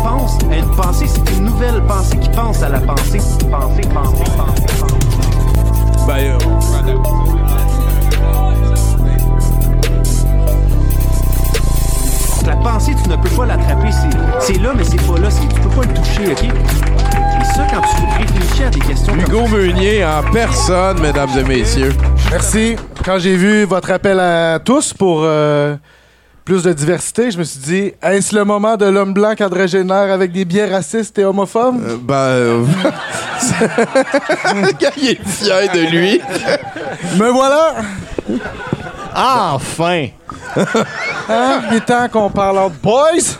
Tu 0.00 0.08
penses 0.08 0.38
à 0.50 0.56
une 0.56 0.70
pensée, 0.76 1.06
c'est 1.06 1.36
une 1.36 1.44
nouvelle 1.44 1.82
pensée 1.86 2.16
qui 2.18 2.28
pense 2.30 2.62
à 2.62 2.68
la 2.68 2.80
pensée. 2.80 3.18
Pensée, 3.50 3.50
pensée, 3.50 3.82
pensée, 3.92 4.24
pensée. 4.78 6.06
Ben, 6.06 6.16
euh, 6.18 6.38
Donc, 6.38 6.62
la 12.46 12.56
pensée, 12.56 12.92
tu 13.02 13.08
ne 13.10 13.16
peux 13.16 13.28
pas 13.30 13.46
l'attraper. 13.46 13.90
C'est- 13.92 14.08
C'est 14.54 14.60
là, 14.62 14.70
mais 14.76 14.84
c'est 14.84 14.96
pas 15.06 15.18
là. 15.18 15.30
C'est- 15.30 15.46
Tu 15.48 15.60
peux 15.60 15.68
pas 15.68 15.82
le 15.82 15.94
toucher, 15.94 16.32
OK? 16.32 16.44
Et 16.44 17.44
ça, 17.54 17.66
quand 17.70 17.80
tu 17.82 18.22
réfléchis 18.22 18.64
à 18.64 18.70
des 18.70 18.80
questions 18.80 19.12
comme 19.12 19.20
Hugo 19.22 19.46
Meunier 19.48 20.04
en 20.04 20.22
personne, 20.32 21.00
mesdames 21.00 21.28
et 21.38 21.44
messieurs. 21.44 21.92
Merci. 22.30 22.76
Quand 23.04 23.18
j'ai 23.18 23.36
vu 23.36 23.64
votre 23.64 23.90
appel 23.90 24.18
à 24.20 24.58
tous 24.58 24.92
pour 24.94 25.20
euh, 25.24 25.76
plus 26.44 26.62
de 26.62 26.72
diversité, 26.72 27.30
je 27.30 27.38
me 27.38 27.44
suis 27.44 27.60
dit, 27.60 27.92
est-ce 28.02 28.34
le 28.34 28.44
moment 28.44 28.76
de 28.76 28.86
l'homme 28.86 29.12
blanc 29.12 29.34
quadragénaire 29.34 30.12
avec 30.12 30.32
des 30.32 30.44
biais 30.44 30.66
racistes 30.66 31.18
et 31.18 31.24
homophobes? 31.24 31.80
Euh, 31.82 31.96
ben, 32.00 32.14
euh, 32.14 32.64
il 34.96 35.08
est 35.10 35.24
fier 35.26 35.72
de 35.72 35.90
lui. 35.90 36.20
Me 37.16 37.30
voilà! 37.30 37.76
Enfin! 39.14 40.08
Hein? 41.32 41.62
Il 41.70 41.76
est 41.76 41.86
temps 41.86 42.08
qu'on 42.08 42.28
parle 42.28 42.58
entre 42.58 42.74
boys! 42.82 43.38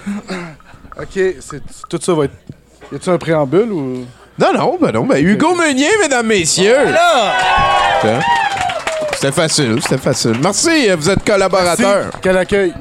OK, 0.96 1.18
c'est, 1.40 1.60
tout 1.88 1.98
ça 2.00 2.14
va 2.14 2.26
être... 2.26 2.34
Y 2.92 2.94
a-tu 2.94 3.10
un 3.10 3.18
préambule 3.18 3.72
ou... 3.72 4.06
Non, 4.38 4.52
non, 4.54 4.78
ben 4.80 4.92
non. 4.92 5.06
Ben, 5.06 5.18
Hugo 5.26 5.56
Meunier, 5.56 5.90
mesdames, 6.00 6.26
messieurs. 6.26 6.76
Tiens. 8.00 8.20
C'était 9.14 9.32
facile, 9.32 9.78
c'était 9.82 9.98
facile. 9.98 10.36
Merci, 10.40 10.88
vous 10.96 11.10
êtes 11.10 11.24
collaborateur. 11.24 12.04
Merci. 12.04 12.18
Quel 12.22 12.36
accueil! 12.36 12.74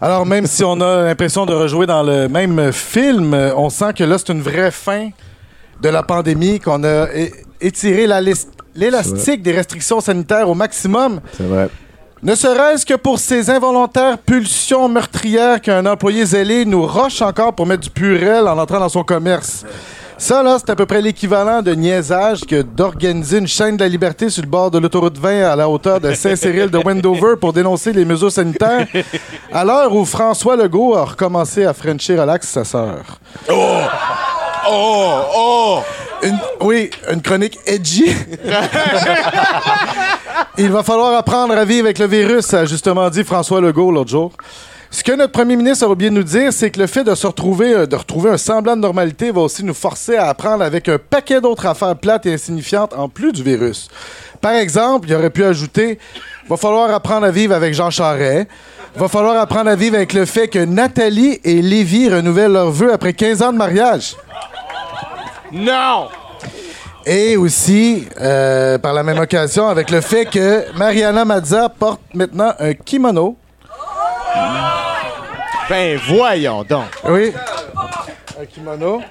Alors, 0.00 0.24
même 0.24 0.46
si 0.46 0.62
on 0.62 0.80
a 0.80 1.02
l'impression 1.02 1.44
de 1.44 1.52
rejouer 1.52 1.86
dans 1.86 2.02
le 2.02 2.28
même 2.28 2.72
film, 2.72 3.34
euh, 3.34 3.52
on 3.56 3.68
sent 3.68 3.94
que 3.96 4.04
là, 4.04 4.16
c'est 4.18 4.32
une 4.32 4.42
vraie 4.42 4.70
fin 4.70 5.10
de 5.80 5.88
la 5.88 6.02
pandémie, 6.02 6.60
qu'on 6.60 6.84
a 6.84 7.06
étiré 7.60 8.06
l'élastique 8.74 9.42
des 9.42 9.52
restrictions 9.52 10.00
sanitaires 10.00 10.48
au 10.48 10.54
maximum. 10.54 11.20
C'est 11.36 11.44
vrai. 11.44 11.68
Ne 12.20 12.34
serait-ce 12.34 12.84
que 12.84 12.94
pour 12.94 13.20
ces 13.20 13.48
involontaires 13.48 14.18
pulsions 14.18 14.88
meurtrières 14.88 15.60
qu'un 15.60 15.86
employé 15.86 16.26
zélé 16.26 16.64
nous 16.64 16.84
roche 16.84 17.22
encore 17.22 17.54
pour 17.54 17.64
mettre 17.64 17.82
du 17.82 17.90
purel 17.90 18.48
en 18.48 18.58
entrant 18.58 18.80
dans 18.80 18.88
son 18.88 19.04
commerce. 19.04 19.64
Ça, 20.20 20.42
là, 20.42 20.56
c'est 20.58 20.68
à 20.70 20.74
peu 20.76 20.84
près 20.84 21.00
l'équivalent 21.00 21.62
de 21.62 21.72
niaisage 21.74 22.40
que 22.40 22.62
d'organiser 22.62 23.38
une 23.38 23.46
chaîne 23.46 23.76
de 23.76 23.84
la 23.84 23.88
liberté 23.88 24.28
sur 24.30 24.42
le 24.42 24.48
bord 24.48 24.68
de 24.70 24.78
l'autoroute 24.78 25.16
20 25.16 25.44
à 25.52 25.54
la 25.54 25.68
hauteur 25.68 26.00
de 26.00 26.12
Saint-Cyril 26.12 26.70
de 26.70 26.78
Wendover 26.78 27.36
pour 27.40 27.52
dénoncer 27.52 27.92
les 27.92 28.04
mesures 28.04 28.32
sanitaires, 28.32 28.86
à 29.52 29.64
l'heure 29.64 29.94
où 29.94 30.04
François 30.04 30.56
Legault 30.56 30.96
a 30.96 31.04
recommencé 31.04 31.64
à 31.64 31.72
frencher 31.72 32.18
relax 32.18 32.48
sa 32.48 32.64
sœur. 32.64 33.04
Oh! 33.48 33.78
Oh! 34.68 35.20
Oh! 35.36 35.78
Une- 36.24 36.38
oui, 36.62 36.90
une 37.12 37.22
chronique 37.22 37.56
edgy. 37.64 38.12
Il 40.58 40.70
va 40.72 40.82
falloir 40.82 41.14
apprendre 41.16 41.56
à 41.56 41.64
vivre 41.64 41.84
avec 41.86 42.00
le 42.00 42.06
virus, 42.06 42.52
a 42.54 42.64
justement 42.64 43.08
dit 43.08 43.22
François 43.22 43.60
Legault 43.60 43.92
l'autre 43.92 44.10
jour. 44.10 44.32
Ce 44.90 45.04
que 45.04 45.12
notre 45.12 45.32
premier 45.32 45.56
ministre 45.56 45.84
a 45.86 45.88
oublié 45.88 46.10
de 46.10 46.14
nous 46.14 46.22
dire, 46.22 46.52
c'est 46.52 46.70
que 46.70 46.80
le 46.80 46.86
fait 46.86 47.04
de 47.04 47.14
se 47.14 47.26
retrouver, 47.26 47.74
euh, 47.74 47.86
de 47.86 47.96
retrouver 47.96 48.30
un 48.30 48.38
semblant 48.38 48.74
de 48.74 48.80
normalité 48.80 49.30
va 49.30 49.42
aussi 49.42 49.62
nous 49.62 49.74
forcer 49.74 50.16
à 50.16 50.28
apprendre 50.28 50.64
avec 50.64 50.88
un 50.88 50.98
paquet 50.98 51.40
d'autres 51.40 51.66
affaires 51.66 51.96
plates 51.96 52.26
et 52.26 52.32
insignifiantes 52.32 52.94
en 52.94 53.08
plus 53.08 53.32
du 53.32 53.42
virus. 53.42 53.88
Par 54.40 54.52
exemple, 54.52 55.08
il 55.08 55.14
aurait 55.14 55.30
pu 55.30 55.44
ajouter 55.44 55.98
va 56.48 56.56
falloir 56.56 56.90
apprendre 56.90 57.26
à 57.26 57.30
vivre 57.30 57.54
avec 57.54 57.74
Jean 57.74 57.90
Charest. 57.90 58.48
Va 58.96 59.08
falloir 59.08 59.38
apprendre 59.38 59.70
à 59.70 59.76
vivre 59.76 59.96
avec 59.96 60.12
le 60.14 60.24
fait 60.24 60.48
que 60.48 60.64
Nathalie 60.64 61.40
et 61.44 61.60
Lévi 61.60 62.08
renouvellent 62.08 62.52
leurs 62.52 62.70
vœux 62.70 62.92
après 62.92 63.12
15 63.12 63.42
ans 63.42 63.52
de 63.52 63.58
mariage. 63.58 64.16
Non! 65.52 66.08
Et 67.04 67.36
aussi, 67.36 68.06
euh, 68.20 68.78
par 68.78 68.92
la 68.92 69.02
même 69.02 69.18
occasion, 69.18 69.68
avec 69.68 69.90
le 69.90 70.00
fait 70.00 70.24
que 70.24 70.64
Mariana 70.76 71.24
Mazza 71.24 71.68
porte 71.68 72.00
maintenant 72.14 72.52
un 72.58 72.74
kimono. 72.74 73.36
Ben 75.68 75.98
voyons 76.08 76.64
donc. 76.64 76.86
Oui. 77.04 77.32
Un 78.40 78.46
kimono. 78.46 79.02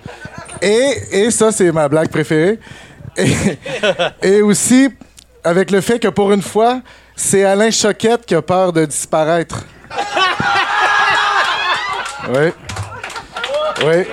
Et, 0.62 0.98
et 1.12 1.32
ça, 1.32 1.52
c'est 1.52 1.72
ma 1.72 1.88
blague 1.88 2.10
préférée. 2.10 2.60
Et, 3.16 3.32
et 4.22 4.42
aussi, 4.42 4.90
avec 5.44 5.70
le 5.72 5.82
fait 5.82 6.00
que 6.00 6.08
pour 6.08 6.32
une 6.32 6.42
fois, 6.42 6.82
c'est 7.16 7.44
Alain 7.44 7.72
Choquette 7.72 8.26
qui 8.26 8.36
a 8.36 8.42
peur 8.42 8.74
de 8.74 8.86
disparaître. 8.86 9.64
Oui. 12.30 12.52
Oui. 13.86 14.04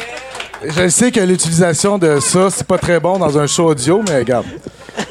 Je 0.69 0.89
sais 0.89 1.11
que 1.11 1.19
l'utilisation 1.19 1.99
de 1.99 2.21
ça, 2.21 2.49
c'est 2.49 2.67
pas 2.67 2.79
très 2.79 3.01
bon 3.01 3.19
dans 3.19 3.37
un 3.37 3.49
show 3.49 3.67
audio, 3.71 4.03
mais 4.07 4.19
regarde. 4.19 4.47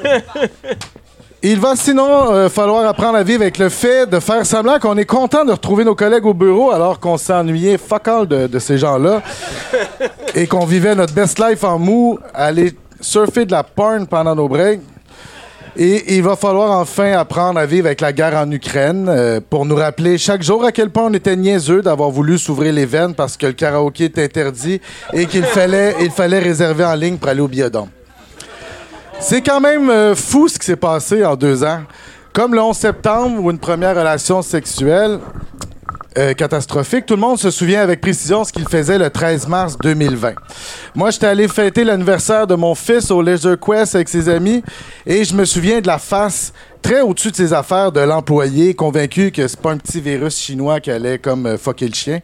Il 1.45 1.59
va 1.59 1.75
sinon 1.75 2.31
euh, 2.31 2.47
falloir 2.47 2.85
apprendre 2.87 3.17
à 3.17 3.23
vivre 3.23 3.41
avec 3.41 3.57
le 3.57 3.67
fait 3.67 4.09
de 4.09 4.21
faire 4.21 4.45
semblant 4.45 4.79
qu'on 4.79 4.97
est 4.97 5.05
content 5.05 5.43
de 5.43 5.51
retrouver 5.51 5.83
nos 5.83 5.93
collègues 5.93 6.25
au 6.25 6.33
bureau 6.33 6.71
alors 6.71 7.01
qu'on 7.01 7.17
s'est 7.17 7.33
ennuyé 7.33 7.77
fuck 7.77 8.07
all 8.07 8.25
de, 8.25 8.47
de 8.47 8.59
ces 8.59 8.77
gens-là 8.77 9.21
et 10.35 10.47
qu'on 10.47 10.65
vivait 10.65 10.95
notre 10.95 11.13
best 11.13 11.37
life 11.39 11.65
en 11.65 11.77
mou, 11.77 12.17
aller 12.33 12.71
surfer 13.01 13.43
de 13.45 13.51
la 13.51 13.63
porn 13.63 14.07
pendant 14.07 14.35
nos 14.35 14.47
breaks. 14.47 14.79
Et 15.75 16.15
il 16.15 16.23
va 16.23 16.37
falloir 16.37 16.79
enfin 16.79 17.11
apprendre 17.11 17.59
à 17.59 17.65
vivre 17.65 17.87
avec 17.87 17.99
la 17.99 18.13
guerre 18.13 18.37
en 18.37 18.49
Ukraine 18.49 19.07
euh, 19.09 19.41
pour 19.41 19.65
nous 19.65 19.75
rappeler 19.75 20.17
chaque 20.17 20.43
jour 20.43 20.63
à 20.63 20.71
quel 20.71 20.91
point 20.91 21.07
on 21.07 21.13
était 21.13 21.35
niaiseux 21.35 21.81
d'avoir 21.81 22.09
voulu 22.09 22.37
s'ouvrir 22.37 22.71
les 22.71 22.85
veines 22.85 23.15
parce 23.15 23.35
que 23.35 23.47
le 23.47 23.53
karaoké 23.53 24.05
est 24.05 24.17
interdit 24.17 24.79
et 25.11 25.25
qu'il 25.25 25.43
fallait, 25.43 25.93
il 25.99 26.11
fallait 26.11 26.39
réserver 26.39 26.85
en 26.85 26.95
ligne 26.95 27.17
pour 27.17 27.27
aller 27.27 27.41
au 27.41 27.49
biodôme. 27.49 27.89
C'est 29.19 29.41
quand 29.41 29.59
même 29.59 29.89
euh, 29.89 30.15
fou 30.15 30.47
ce 30.47 30.59
qui 30.59 30.65
s'est 30.65 30.75
passé 30.75 31.25
en 31.25 31.35
deux 31.35 31.63
ans. 31.63 31.83
Comme 32.33 32.53
le 32.53 32.61
11 32.61 32.75
septembre 32.75 33.43
où 33.43 33.51
une 33.51 33.59
première 33.59 33.95
relation 33.95 34.41
sexuelle 34.41 35.19
euh, 36.17 36.33
catastrophique, 36.33 37.05
tout 37.05 37.15
le 37.15 37.21
monde 37.21 37.39
se 37.39 37.49
souvient 37.49 37.81
avec 37.81 38.01
précision 38.01 38.43
ce 38.43 38.51
qu'il 38.51 38.67
faisait 38.67 38.97
le 38.97 39.09
13 39.09 39.47
mars 39.47 39.77
2020. 39.81 40.33
Moi, 40.95 41.11
j'étais 41.11 41.27
allé 41.27 41.47
fêter 41.47 41.83
l'anniversaire 41.83 42.45
de 42.45 42.55
mon 42.55 42.75
fils 42.75 43.09
au 43.11 43.21
Leisure 43.21 43.57
Quest 43.59 43.95
avec 43.95 44.09
ses 44.09 44.29
amis 44.29 44.63
et 45.05 45.23
je 45.23 45.33
me 45.33 45.45
souviens 45.45 45.81
de 45.81 45.87
la 45.87 45.97
face 45.97 46.53
très 46.81 47.01
au-dessus 47.01 47.31
de 47.31 47.35
ses 47.35 47.53
affaires 47.53 47.91
de 47.91 48.01
l'employé, 48.01 48.73
convaincu 48.73 49.31
que 49.31 49.47
c'est 49.47 49.59
pas 49.59 49.71
un 49.71 49.77
petit 49.77 50.01
virus 50.01 50.37
chinois 50.37 50.79
qui 50.79 50.91
allait 50.91 51.17
comme 51.17 51.45
euh, 51.45 51.57
fucker 51.57 51.87
le 51.87 51.93
chien. 51.93 52.19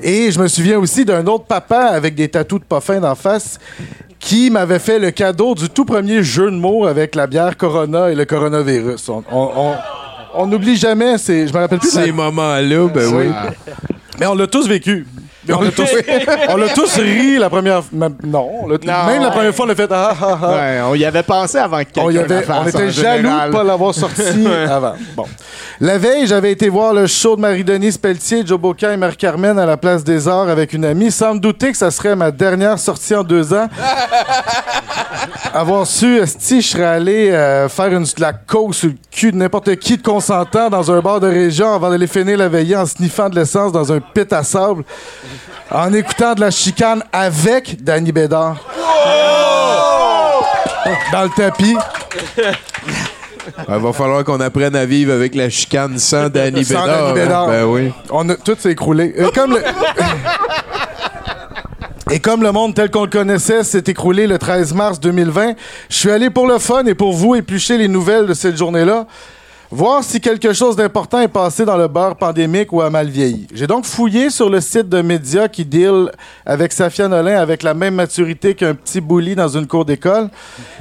Et 0.00 0.32
je 0.32 0.40
me 0.40 0.48
souviens 0.48 0.78
aussi 0.78 1.04
d'un 1.04 1.26
autre 1.26 1.44
papa 1.44 1.82
avec 1.82 2.14
des 2.14 2.28
tatous 2.28 2.60
de 2.60 2.64
pas 2.64 2.80
d'en 2.98 3.14
face 3.14 3.58
qui 4.20 4.50
m'avait 4.50 4.78
fait 4.78 4.98
le 4.98 5.10
cadeau 5.10 5.54
du 5.54 5.68
tout 5.68 5.84
premier 5.84 6.22
jeu 6.22 6.50
de 6.50 6.56
mots 6.56 6.86
avec 6.86 7.14
la 7.16 7.26
bière 7.26 7.56
Corona 7.56 8.10
et 8.10 8.14
le 8.14 8.24
coronavirus. 8.26 9.08
On, 9.08 9.24
on- 9.32 9.50
on- 9.56 9.74
on 10.34 10.46
n'oublie 10.46 10.76
jamais, 10.76 11.18
c'est, 11.18 11.48
je 11.48 11.52
me 11.52 11.58
rappelle 11.58 11.80
plus. 11.80 11.90
de 11.92 11.98
la- 11.98 12.04
Ces 12.04 12.12
moments-là, 12.12 12.86
ben 12.88 13.12
oui. 13.14 13.24
Mais 14.20 14.26
on 14.26 14.34
l'a 14.36 14.46
tous 14.46 14.68
vécu. 14.68 15.06
Mais 15.46 15.54
on, 15.54 15.62
a 15.62 15.70
tous, 15.70 15.88
on 16.50 16.62
a 16.62 16.68
tous 16.68 16.96
ri 16.96 17.38
la 17.38 17.48
première 17.48 17.82
fois. 17.82 18.08
Non, 18.24 18.66
même 18.68 19.22
la 19.22 19.30
première 19.30 19.54
fois, 19.54 19.66
on 19.66 19.70
a 19.70 19.74
fait 19.74 19.88
ah 19.90 20.14
ah 20.20 20.38
ah. 20.42 20.48
Ouais, 20.52 20.80
on 20.90 20.94
y 20.94 21.04
avait 21.04 21.22
pensé 21.22 21.56
avant 21.58 21.78
que 21.78 21.84
quelqu'un 21.84 22.02
On, 22.04 22.10
y 22.10 22.18
avait- 22.18 22.44
on 22.48 22.66
était 22.66 22.90
jaloux 22.90 23.22
général. 23.22 23.50
de 23.50 23.54
pas 23.56 23.64
l'avoir 23.64 23.94
sorti 23.94 24.46
avant. 24.70 24.94
Bon. 25.16 25.24
La 25.80 25.96
veille, 25.96 26.26
j'avais 26.26 26.52
été 26.52 26.68
voir 26.68 26.92
le 26.92 27.06
show 27.06 27.36
de 27.36 27.40
Marie-Denise 27.40 27.96
Pelletier, 27.96 28.42
Joe 28.46 28.58
Boca 28.60 28.92
et 28.92 28.96
Marie-Carmen 28.98 29.58
à 29.58 29.64
la 29.64 29.78
Place 29.78 30.04
des 30.04 30.28
Arts 30.28 30.48
avec 30.50 30.74
une 30.74 30.84
amie, 30.84 31.10
sans 31.10 31.34
me 31.34 31.40
douter 31.40 31.70
que 31.72 31.78
ça 31.78 31.90
serait 31.90 32.14
ma 32.14 32.30
dernière 32.30 32.78
sortie 32.78 33.14
en 33.14 33.22
deux 33.24 33.54
ans. 33.54 33.68
Avoir 35.52 35.86
su, 35.86 36.20
si 36.38 36.60
je 36.60 36.68
serais 36.68 36.84
allé 36.84 37.30
euh, 37.30 37.68
faire 37.68 37.88
une, 37.88 38.06
la 38.18 38.32
coke 38.32 38.74
sur 38.74 38.88
le 38.88 38.94
cul 39.10 39.32
de 39.32 39.36
n'importe 39.36 39.74
qui 39.76 39.96
de 39.96 40.02
consentant 40.02 40.70
dans 40.70 40.90
un 40.92 41.00
bar 41.00 41.18
de 41.18 41.26
région 41.26 41.72
avant 41.74 41.90
d'aller 41.90 42.06
finir 42.06 42.38
la 42.38 42.48
veillée 42.48 42.76
en 42.76 42.86
sniffant 42.86 43.28
de 43.28 43.34
l'essence 43.34 43.72
dans 43.72 43.92
un 43.92 43.98
pit 44.00 44.32
à 44.32 44.42
sable, 44.44 44.84
en 45.70 45.92
écoutant 45.92 46.34
de 46.34 46.40
la 46.40 46.50
chicane 46.50 47.02
avec 47.12 47.82
Danny 47.82 48.12
Bédard. 48.12 48.56
Dans 51.12 51.22
le 51.22 51.30
tapis. 51.30 51.76
Il 53.68 53.74
va 53.74 53.92
falloir 53.92 54.24
qu'on 54.24 54.40
apprenne 54.40 54.76
à 54.76 54.84
vivre 54.84 55.12
avec 55.12 55.34
la 55.34 55.48
chicane 55.50 55.98
sans 55.98 56.28
Danny 56.28 56.64
Sans 56.64 56.82
Bédard. 56.82 57.02
Danny 57.02 57.14
Bédard. 57.14 57.46
Ben 57.46 57.64
oui. 57.64 57.92
On 58.10 58.28
a, 58.28 58.36
tout 58.36 58.56
s'est 58.58 58.72
écroulé. 58.72 59.14
Et 59.16 59.30
comme 59.32 59.52
le... 59.52 59.62
Et 62.12 62.18
comme 62.18 62.42
le 62.42 62.50
monde 62.50 62.74
tel 62.74 62.90
qu'on 62.90 63.04
le 63.04 63.10
connaissait 63.10 63.62
s'est 63.62 63.84
écroulé 63.86 64.26
le 64.26 64.36
13 64.36 64.74
mars 64.74 64.98
2020, 64.98 65.54
je 65.88 65.94
suis 65.94 66.10
allé 66.10 66.28
pour 66.28 66.48
le 66.48 66.58
fun 66.58 66.84
et 66.86 66.94
pour 66.94 67.12
vous 67.12 67.36
éplucher 67.36 67.78
les 67.78 67.86
nouvelles 67.86 68.26
de 68.26 68.34
cette 68.34 68.56
journée-là, 68.56 69.06
voir 69.70 70.02
si 70.02 70.20
quelque 70.20 70.52
chose 70.52 70.74
d'important 70.74 71.20
est 71.20 71.28
passé 71.28 71.64
dans 71.64 71.76
le 71.76 71.86
beurre 71.86 72.16
pandémique 72.16 72.72
ou 72.72 72.80
a 72.80 72.90
mal 72.90 73.08
vieilli. 73.08 73.46
J'ai 73.54 73.66
donc 73.66 73.84
fouillé 73.84 74.30
sur 74.30 74.50
le 74.50 74.60
site 74.60 74.88
de 74.88 75.00
médias 75.00 75.48
qui 75.48 75.64
deal 75.64 76.10
avec 76.44 76.72
Safia 76.72 77.08
Nolin 77.08 77.40
avec 77.40 77.62
la 77.62 77.74
même 77.74 77.94
maturité 77.94 78.54
qu'un 78.54 78.74
petit 78.74 79.00
bouli 79.00 79.36
dans 79.36 79.48
une 79.48 79.66
cour 79.66 79.84
d'école. 79.84 80.28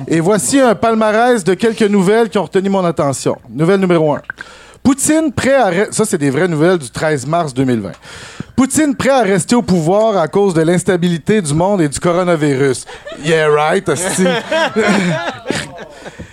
Et 0.08 0.20
voici 0.20 0.60
un 0.60 0.76
palmarès 0.76 1.44
de 1.44 1.54
quelques 1.54 1.84
nouvelles 1.84 2.30
qui 2.30 2.38
ont 2.38 2.44
retenu 2.44 2.70
mon 2.70 2.84
attention. 2.84 3.38
Nouvelle 3.50 3.80
numéro 3.80 4.14
1. 4.14 4.22
Poutine 4.82 5.32
prêt 5.32 5.56
à... 5.56 5.92
Ça, 5.92 6.06
c'est 6.06 6.18
des 6.18 6.30
vraies 6.30 6.48
nouvelles 6.48 6.80
du 6.80 6.90
13 6.90 7.28
mars 7.28 7.54
2020. 7.54 7.92
Poutine 8.56 8.96
prêt 8.96 9.10
à 9.10 9.22
rester 9.22 9.56
au 9.56 9.62
pouvoir 9.62 10.18
à 10.18 10.28
cause 10.28 10.54
de 10.54 10.62
l'instabilité 10.62 11.42
du 11.42 11.54
monde 11.54 11.82
et 11.82 11.90
du 11.90 12.00
coronavirus. 12.00 12.86
Yeah, 13.24 13.50
right. 13.50 13.88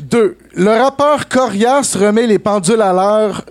Deux, 0.00 0.36
le 0.54 0.70
rappeur 0.70 1.26
Corias 1.26 1.96
remet 1.98 2.26
les 2.26 2.38
pendules 2.38 2.82
à 2.82 2.92
l'heure. 2.92 3.42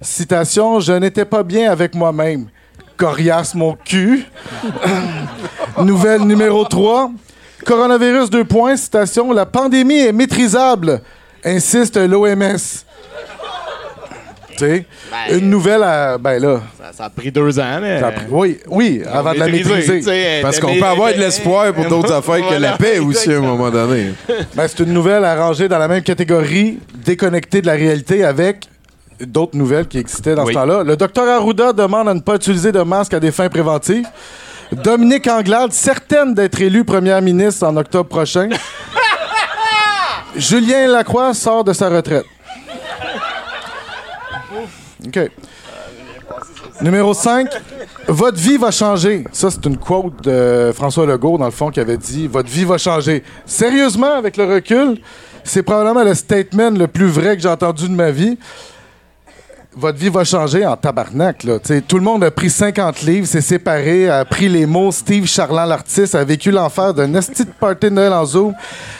Citation, 0.00 0.78
je 0.78 0.92
n'étais 0.92 1.24
pas 1.24 1.42
bien 1.42 1.72
avec 1.72 1.94
moi-même. 1.94 2.46
Corias, 2.96 3.52
mon 3.54 3.76
cul. 3.84 4.24
Nouvelle 5.78 6.22
numéro 6.22 6.64
3. 6.64 7.10
Coronavirus, 7.64 8.30
deux 8.30 8.44
points. 8.44 8.76
Citation, 8.76 9.32
la 9.32 9.44
pandémie 9.44 9.98
est 9.98 10.12
maîtrisable, 10.12 11.00
insiste 11.44 11.96
l'OMS. 11.96 12.84
Sais, 14.58 14.84
une 15.30 15.50
nouvelle 15.50 15.82
à. 15.82 16.18
Ben 16.18 16.40
là. 16.42 16.60
Ça, 16.78 16.92
ça 16.92 17.04
a 17.04 17.10
pris 17.10 17.30
deux 17.30 17.58
ans, 17.58 17.78
mais. 17.80 18.00
ça 18.00 18.08
a 18.08 18.12
pris- 18.12 18.26
oui, 18.30 18.58
oui, 18.68 19.02
avant 19.12 19.32
de 19.32 19.38
la 19.38 19.48
Maîtriser, 19.48 20.40
Parce 20.42 20.58
qu'on 20.60 20.74
peut 20.74 20.84
avoir 20.86 21.12
de 21.12 21.18
l'espoir 21.18 21.72
pour 21.72 21.86
d'autres 21.86 22.12
affaires 22.12 22.46
que 22.48 22.54
la 22.54 22.72
paix 22.76 22.98
aussi 22.98 23.32
à 23.32 23.36
un 23.36 23.40
moment 23.40 23.70
donné. 23.70 24.12
Ben, 24.54 24.66
c'est 24.68 24.80
une 24.80 24.92
nouvelle 24.92 25.24
à 25.24 25.36
ranger 25.36 25.68
dans 25.68 25.78
la 25.78 25.88
même 25.88 26.02
catégorie, 26.02 26.78
déconnectée 27.04 27.60
de 27.62 27.66
la 27.66 27.74
réalité 27.74 28.24
avec 28.24 28.64
d'autres 29.20 29.56
nouvelles 29.56 29.86
qui 29.86 29.98
existaient 29.98 30.34
dans 30.34 30.44
Oui. 30.44 30.52
ce 30.54 30.58
temps-là. 30.58 30.84
Le 30.84 30.96
docteur 30.96 31.28
Arruda 31.28 31.72
demande 31.72 32.08
à 32.08 32.14
ne 32.14 32.20
pas 32.20 32.36
utiliser 32.36 32.70
de 32.72 32.82
masque 32.82 33.14
à 33.14 33.20
des 33.20 33.32
fins 33.32 33.48
préventives. 33.48 34.06
Dominique 34.70 35.26
Anglade, 35.26 35.72
certaine 35.72 36.34
d'être 36.34 36.60
élue 36.60 36.84
première 36.84 37.20
ministre 37.22 37.66
en 37.66 37.76
octobre 37.76 38.08
prochain. 38.08 38.48
Julien 40.36 40.86
Lacroix 40.88 41.34
sort 41.34 41.64
de 41.64 41.72
sa 41.72 41.88
retraite. 41.88 42.26
OK. 45.06 45.30
Numéro 46.80 47.12
5. 47.12 47.48
Votre 48.06 48.38
vie 48.38 48.56
va 48.56 48.70
changer. 48.70 49.24
Ça, 49.32 49.50
c'est 49.50 49.64
une 49.66 49.76
quote 49.76 50.22
de 50.22 50.70
François 50.74 51.06
Legault, 51.06 51.38
dans 51.38 51.44
le 51.44 51.50
fond, 51.50 51.70
qui 51.70 51.80
avait 51.80 51.96
dit 51.96 52.26
Votre 52.26 52.48
vie 52.48 52.64
va 52.64 52.78
changer. 52.78 53.22
Sérieusement, 53.44 54.12
avec 54.12 54.36
le 54.36 54.44
recul, 54.44 54.98
c'est 55.44 55.62
probablement 55.62 56.04
le 56.04 56.14
statement 56.14 56.70
le 56.70 56.86
plus 56.86 57.08
vrai 57.08 57.36
que 57.36 57.42
j'ai 57.42 57.48
entendu 57.48 57.88
de 57.88 57.94
ma 57.94 58.10
vie. 58.10 58.38
Votre 59.80 59.98
vie 59.98 60.08
va 60.08 60.24
changer 60.24 60.66
en 60.66 60.76
tabarnak. 60.76 61.44
Là. 61.44 61.60
Tout 61.86 61.98
le 61.98 62.02
monde 62.02 62.24
a 62.24 62.32
pris 62.32 62.50
50 62.50 63.02
livres, 63.02 63.28
s'est 63.28 63.40
séparé, 63.40 64.08
a 64.10 64.24
pris 64.24 64.48
les 64.48 64.66
mots. 64.66 64.90
Steve 64.90 65.26
Charland, 65.26 65.68
l'artiste, 65.68 66.16
a 66.16 66.24
vécu 66.24 66.50
l'enfer 66.50 66.92
d'un 66.92 67.14
esti 67.14 67.44
de 67.44 67.50
party 67.50 67.88
de 67.88 67.94
Noël 67.94 68.12
en 68.12 68.24
Zoom, 68.24 68.54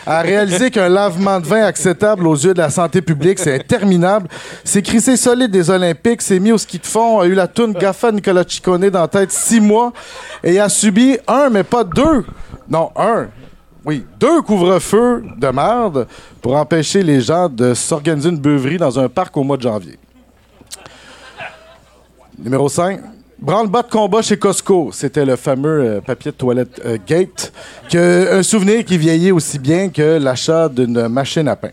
a 0.06 0.20
réalisé 0.20 0.70
qu'un 0.70 0.88
lavement 0.88 1.40
de 1.40 1.46
vin 1.46 1.64
acceptable 1.64 2.28
aux 2.28 2.36
yeux 2.36 2.54
de 2.54 2.58
la 2.58 2.70
santé 2.70 3.02
publique, 3.02 3.40
c'est 3.40 3.56
interminable. 3.56 4.28
S'est 4.62 4.82
crissé 4.82 5.16
solide 5.16 5.50
des 5.50 5.68
Olympiques, 5.68 6.22
s'est 6.22 6.38
mis 6.38 6.52
au 6.52 6.58
ski 6.58 6.78
de 6.78 6.86
fond, 6.86 7.18
a 7.18 7.26
eu 7.26 7.34
la 7.34 7.48
toune 7.48 7.72
Gaffa 7.72 8.12
Nicolas 8.12 8.44
Ciccone 8.46 8.88
dans 8.88 9.00
la 9.00 9.08
tête 9.08 9.32
six 9.32 9.60
mois 9.60 9.92
et 10.44 10.60
a 10.60 10.68
subi 10.68 11.18
un, 11.26 11.50
mais 11.50 11.64
pas 11.64 11.82
deux. 11.82 12.24
Non, 12.70 12.92
un. 12.94 13.26
Oui, 13.84 14.06
deux 14.20 14.42
couvre-feux 14.42 15.24
de 15.38 15.48
merde 15.48 16.06
pour 16.40 16.54
empêcher 16.54 17.02
les 17.02 17.20
gens 17.20 17.48
de 17.48 17.74
s'organiser 17.74 18.28
une 18.28 18.38
beuverie 18.38 18.78
dans 18.78 18.96
un 18.96 19.08
parc 19.08 19.36
au 19.36 19.42
mois 19.42 19.56
de 19.56 19.62
janvier. 19.62 19.98
Numéro 22.38 22.68
5. 22.68 23.00
Branle-bas 23.40 23.82
de 23.82 23.90
combat 23.90 24.22
chez 24.22 24.36
Costco. 24.36 24.90
C'était 24.92 25.24
le 25.24 25.36
fameux 25.36 25.80
euh, 25.80 26.00
papier 26.00 26.32
de 26.32 26.36
toilette 26.36 26.80
euh, 26.84 26.98
Gate. 27.06 27.52
Que, 27.90 28.38
un 28.38 28.42
souvenir 28.42 28.84
qui 28.84 28.98
vieillit 28.98 29.32
aussi 29.32 29.58
bien 29.58 29.88
que 29.90 30.18
l'achat 30.18 30.68
d'une 30.68 31.08
machine 31.08 31.46
à 31.48 31.56
pain. 31.56 31.70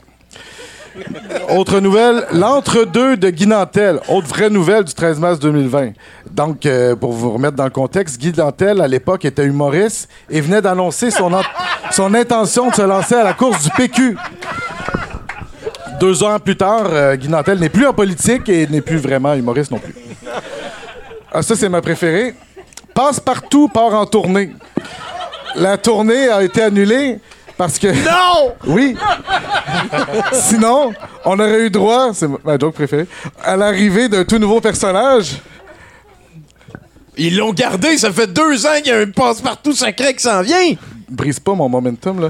Autre 1.49 1.79
nouvelle, 1.81 2.25
l'entre-deux 2.31 3.17
de 3.17 3.29
Guy 3.29 3.47
Nantel. 3.47 3.99
Autre 4.09 4.27
vraie 4.27 4.49
nouvelle 4.49 4.83
du 4.85 4.93
13 4.93 5.19
mars 5.19 5.39
2020. 5.39 5.91
Donc, 6.31 6.65
euh, 6.65 6.95
pour 6.95 7.11
vous 7.13 7.31
remettre 7.33 7.55
dans 7.55 7.65
le 7.65 7.69
contexte, 7.71 8.19
Guy 8.19 8.31
Nantel, 8.37 8.79
à 8.79 8.87
l'époque, 8.87 9.25
était 9.25 9.43
humoriste 9.43 10.07
et 10.29 10.41
venait 10.41 10.61
d'annoncer 10.61 11.11
son, 11.11 11.33
en- 11.33 11.41
son 11.91 12.13
intention 12.13 12.69
de 12.69 12.75
se 12.75 12.81
lancer 12.83 13.15
à 13.15 13.23
la 13.23 13.33
course 13.33 13.63
du 13.63 13.69
PQ. 13.71 14.17
Deux 15.99 16.23
ans 16.23 16.39
plus 16.39 16.55
tard, 16.57 17.15
Guy 17.17 17.27
Nantel 17.29 17.59
n'est 17.59 17.69
plus 17.69 17.87
en 17.87 17.93
politique 17.93 18.47
et 18.49 18.67
n'est 18.67 18.81
plus 18.81 18.97
vraiment 18.97 19.33
humoriste 19.33 19.71
non 19.71 19.79
plus. 19.79 19.93
Ah, 21.37 21.41
ça, 21.41 21.53
c'est 21.55 21.67
ma 21.67 21.81
préférée. 21.81 22.33
Passe-partout 22.93 23.67
part 23.67 23.93
en 23.93 24.05
tournée. 24.05 24.51
La 25.55 25.77
tournée 25.77 26.29
a 26.29 26.41
été 26.43 26.61
annulée 26.63 27.19
parce 27.57 27.77
que. 27.77 27.87
Non! 27.87 28.53
Oui! 28.65 28.95
Sinon, 30.31 30.93
on 31.25 31.37
aurait 31.37 31.65
eu 31.65 31.69
droit, 31.69 32.11
c'est 32.13 32.27
ma- 32.43 32.57
joke 32.57 32.75
préférée, 32.75 33.07
à 33.43 33.57
l'arrivée 33.57 34.07
d'un 34.07 34.23
tout 34.23 34.37
nouveau 34.37 34.61
personnage. 34.61 35.41
Ils 37.17 37.35
l'ont 37.35 37.51
gardé, 37.53 37.97
ça 37.97 38.11
fait 38.13 38.27
deux 38.27 38.65
ans 38.65 38.75
qu'il 38.77 38.87
y 38.87 38.91
a 38.91 38.99
un 38.99 39.09
passe-partout 39.11 39.73
secret 39.73 40.13
qui 40.13 40.23
s'en 40.23 40.41
vient. 40.41 40.73
Brise 41.09 41.39
pas 41.41 41.53
mon 41.53 41.67
momentum, 41.67 42.21
là. 42.21 42.29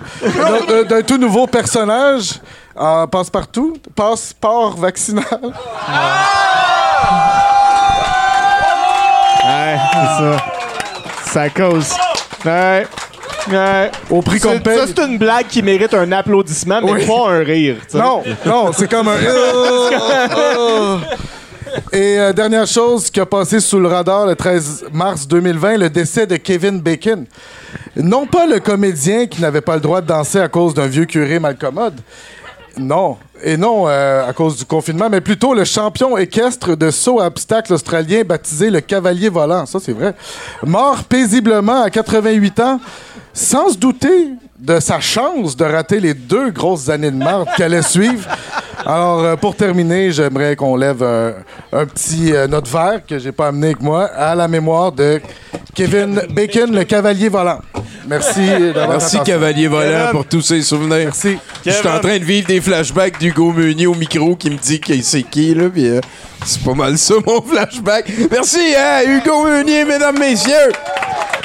D'un- 0.67 0.83
d'un- 0.83 1.01
tout 1.03 1.17
nouveau 1.17 1.45
personnage 1.45 2.39
en 2.75 3.07
passe-partout, 3.07 3.77
passeport 3.95 4.75
vaccinal. 4.77 5.53
Ouais, 9.45 9.77
c'est 9.91 9.97
ça. 10.23 10.37
Ça 11.31 11.49
cause. 11.49 11.93
Ouais. 12.45 12.87
Ouais. 13.51 13.91
Au 14.09 14.21
prix 14.21 14.39
qu'on 14.39 14.53
C'est- 14.53 14.59
paye. 14.61 14.77
Ça, 14.79 14.85
c'est 14.87 14.99
une 15.05 15.17
blague 15.19 15.45
qui 15.47 15.61
mérite 15.61 15.93
un 15.93 16.11
applaudissement, 16.11 16.79
mais 16.83 16.91
Oui. 16.93 17.05
pas 17.05 17.29
un 17.29 17.43
rire. 17.43 17.75
tu 17.83 17.91
sais. 17.91 17.97
Non, 18.03 18.23
non, 18.45 18.71
c'est 18.73 18.89
comme 18.89 19.07
un. 19.07 19.17
Et 21.91 22.17
euh, 22.19 22.31
dernière 22.33 22.67
chose 22.67 23.09
qui 23.09 23.19
a 23.19 23.25
passé 23.25 23.59
sous 23.59 23.79
le 23.79 23.87
radar 23.87 24.25
le 24.25 24.35
13 24.35 24.85
mars 24.93 25.27
2020, 25.27 25.77
le 25.77 25.89
décès 25.89 26.25
de 26.25 26.37
Kevin 26.37 26.79
Bacon. 26.79 27.25
Non 27.97 28.25
pas 28.25 28.45
le 28.45 28.59
comédien 28.59 29.25
qui 29.27 29.41
n'avait 29.41 29.61
pas 29.61 29.75
le 29.75 29.81
droit 29.81 30.01
de 30.01 30.07
danser 30.07 30.39
à 30.39 30.47
cause 30.47 30.73
d'un 30.73 30.87
vieux 30.87 31.05
curé 31.05 31.37
malcommode. 31.39 31.99
Non. 32.77 33.17
Et 33.43 33.57
non 33.57 33.87
euh, 33.87 34.27
à 34.27 34.33
cause 34.33 34.57
du 34.57 34.65
confinement, 34.65 35.09
mais 35.09 35.21
plutôt 35.21 35.53
le 35.53 35.63
champion 35.63 36.17
équestre 36.17 36.75
de 36.75 36.91
saut 36.91 37.19
à 37.19 37.27
obstacles 37.27 37.73
australien 37.73 38.23
baptisé 38.23 38.69
le 38.69 38.81
cavalier 38.81 39.29
volant. 39.29 39.65
Ça, 39.65 39.79
c'est 39.79 39.93
vrai. 39.93 40.15
Mort 40.63 41.03
paisiblement 41.03 41.81
à 41.81 41.89
88 41.89 42.59
ans, 42.59 42.79
sans 43.33 43.69
se 43.69 43.77
douter 43.77 44.29
de 44.57 44.79
sa 44.79 44.99
chance 44.99 45.55
de 45.55 45.65
rater 45.65 45.99
les 45.99 46.13
deux 46.13 46.49
grosses 46.51 46.89
années 46.89 47.11
de 47.11 47.17
marde 47.17 47.47
qui 47.55 47.63
allaient 47.63 47.81
suivre. 47.81 48.27
Alors, 48.85 49.23
euh, 49.23 49.35
pour 49.35 49.55
terminer, 49.55 50.11
j'aimerais 50.11 50.55
qu'on 50.55 50.75
lève 50.75 51.01
un, 51.03 51.33
un 51.73 51.85
petit 51.85 52.33
euh, 52.33 52.47
note 52.47 52.67
vert 52.67 53.01
que 53.07 53.17
j'ai 53.17 53.31
pas 53.31 53.47
amené 53.47 53.67
avec 53.67 53.81
moi 53.81 54.05
à 54.05 54.35
la 54.35 54.47
mémoire 54.47 54.91
de 54.91 55.19
Kevin 55.73 56.21
Bacon, 56.29 56.71
le 56.73 56.83
cavalier 56.83 57.27
volant. 57.27 57.59
Merci 58.07 58.45
d'avoir 58.47 58.89
Merci, 58.89 59.15
attention. 59.17 59.23
Cavalier 59.23 59.67
Volant, 59.67 59.89
Kevin. 59.89 60.11
pour 60.11 60.25
tous 60.25 60.41
ces 60.41 60.61
souvenirs. 60.61 61.05
Merci. 61.05 61.37
Je 61.65 61.71
suis 61.71 61.87
en 61.87 61.99
train 61.99 62.19
de 62.19 62.23
vivre 62.23 62.47
des 62.47 62.61
flashbacks 62.61 63.19
d'Hugo 63.19 63.51
Meunier 63.51 63.87
au 63.87 63.95
micro 63.95 64.35
qui 64.35 64.51
me 64.51 64.57
dit 64.57 64.79
que 64.79 64.93
c'est 65.01 65.23
qui, 65.23 65.55
là, 65.55 65.67
puis 65.69 65.87
euh, 65.89 65.99
c'est 66.45 66.61
pas 66.61 66.75
mal 66.75 66.97
ça, 66.99 67.15
mon 67.25 67.41
flashback. 67.41 68.05
Merci, 68.31 68.59
hein, 68.77 69.01
Hugo 69.07 69.43
Meunier, 69.45 69.83
mesdames, 69.85 70.19
messieurs. 70.19 70.71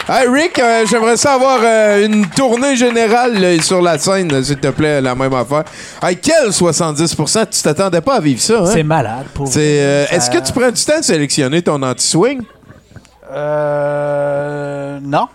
Hey, 0.06 0.26
Rick, 0.28 0.58
euh, 0.58 0.84
j'aimerais 0.90 1.16
savoir 1.16 1.61
une 1.98 2.26
tournée 2.28 2.76
générale 2.76 2.99
là, 3.09 3.62
sur 3.62 3.80
la 3.82 3.98
scène, 3.98 4.42
s'il 4.42 4.57
te 4.57 4.68
plaît, 4.68 5.01
la 5.01 5.14
même 5.14 5.32
affaire. 5.34 5.64
Hey, 6.03 6.16
quel 6.16 6.48
70% 6.51 7.46
Tu 7.51 7.62
t'attendais 7.62 8.01
pas 8.01 8.16
à 8.16 8.20
vivre 8.20 8.40
ça, 8.40 8.61
hein? 8.61 8.70
C'est 8.72 8.82
malade, 8.82 9.26
pour 9.34 9.48
C'est, 9.48 9.61
euh, 9.80 10.07
Ça- 10.07 10.16
Est-ce 10.16 10.30
que 10.30 10.38
tu 10.38 10.53
prends 10.53 10.70
du 10.70 10.84
temps 10.84 10.98
de 10.98 11.05
sélectionner 11.05 11.62
ton 11.62 11.82
anti-swing? 11.82 12.40
Euh. 13.32 14.98
Non. 15.03 15.26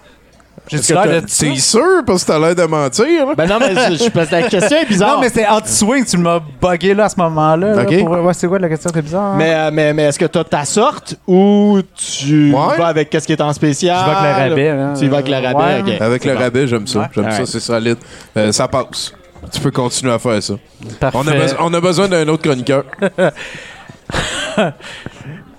J'ai 0.68 0.80
t'as- 0.80 1.22
T'es 1.22 1.55
sûr? 1.57 2.03
Parce 2.05 2.24
que 2.24 2.28
t'as 2.32 2.39
l'air 2.39 2.55
de 2.55 2.63
mentir. 2.63 3.28
Ben 3.38 3.47
non, 3.47 3.57
mais 3.59 3.76
je, 3.76 4.03
je 4.03 4.09
pense 4.09 4.28
que 4.28 4.32
la 4.36 4.43
question 4.49 4.78
est 4.78 4.86
bizarre. 4.86 5.16
Non, 5.16 5.22
mais 5.22 5.30
c'est 5.30 5.47
anti-swing, 5.47 6.05
tu 6.05 6.18
m'as 6.18 6.39
bugué 6.61 6.93
là 6.93 7.05
à 7.05 7.09
ce 7.09 7.16
moment-là. 7.20 7.74
là, 7.76 7.82
Ok. 7.84 7.99
pour- 7.99 8.09
ouais, 8.09 8.34
c'est 8.34 8.47
quoi 8.47 8.57
la 8.59 8.70
question? 8.70 8.89
C'est 8.93 9.01
bizarre. 9.01 9.34
hein? 9.34 9.36
Mais, 9.38 9.53
euh, 9.53 9.70
mais, 9.72 9.93
mais 9.93 10.03
est-ce 10.03 10.18
que 10.20 10.26
tu 10.26 10.38
as 10.39 10.43
ta 10.43 10.66
sorte 10.66 11.16
ou 11.28 11.80
tu 11.95 12.51
vas 12.51 12.88
avec 12.88 13.09
qu'est-ce 13.09 13.28
qui 13.28 13.34
est 13.34 13.41
en 13.41 13.53
spécial? 13.53 13.97
Je 13.99 14.09
vais 14.09 14.16
avec 14.18 14.45
le 14.45 14.49
rabais, 14.49 14.70
hein. 14.70 14.93
Tu 14.97 15.05
y 15.05 15.07
vas 15.07 15.18
avec 15.18 15.30
le 15.30 15.36
rabais, 15.36 15.55
Ouais. 15.84 15.93
ok. 15.95 16.01
Avec 16.01 16.24
C'est 16.24 16.30
le 16.30 16.36
bon. 16.36 16.41
rabais, 16.41 16.68
j'aime 16.68 16.88
ça. 16.88 16.99
Ouais. 16.99 17.05
J'aime 17.13 17.32
ça, 17.32 17.45
c'est 17.45 17.59
solide. 17.59 17.97
Euh, 18.38 18.51
ça 18.51 18.68
passe. 18.68 19.13
Tu 19.53 19.59
peux 19.61 19.70
continuer 19.72 20.11
à 20.13 20.18
faire 20.20 20.41
ça. 20.41 20.55
Parfait. 20.99 21.18
On 21.22 21.28
a, 21.28 21.32
beso- 21.32 21.55
on 21.59 21.74
a 21.76 21.80
besoin 21.82 22.07
d'un 22.07 22.28
autre 22.28 22.41
chroniqueur. 22.43 22.84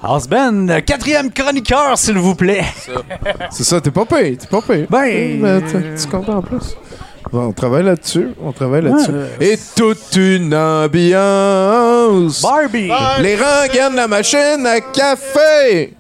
House 0.03 0.29
Ben, 0.29 0.81
quatrième 0.83 1.31
chroniqueur, 1.33 1.97
s'il 1.97 2.19
vous 2.19 2.35
plaît. 2.35 2.65
C'est 3.51 3.65
ça, 3.65 3.81
t'es 3.81 3.91
pas 3.91 4.05
payé. 4.05 4.37
T'es 4.37 4.47
pas 4.47 4.61
payé. 4.61 4.87
Ben, 4.89 5.41
Mais 5.41 5.61
tu 5.63 6.03
tu 6.03 6.09
comptes 6.09 6.29
en 6.29 6.43
plus. 6.43 6.77
Bon, 7.33 7.47
on 7.49 7.53
travaille 7.53 7.83
là-dessus. 7.83 8.29
On 8.45 8.53
travaille 8.53 8.83
là-dessus. 8.83 9.11
Ouais. 9.11 9.47
Et 9.53 9.59
toute 9.75 10.15
une 10.15 10.55
ambiance. 10.55 12.43
Barbie. 12.43 12.91
Les 13.21 13.35
rengaines 13.37 13.93
de 13.93 13.97
la 13.97 14.07
machine 14.07 14.65
à 14.67 14.81
café. 14.81 15.95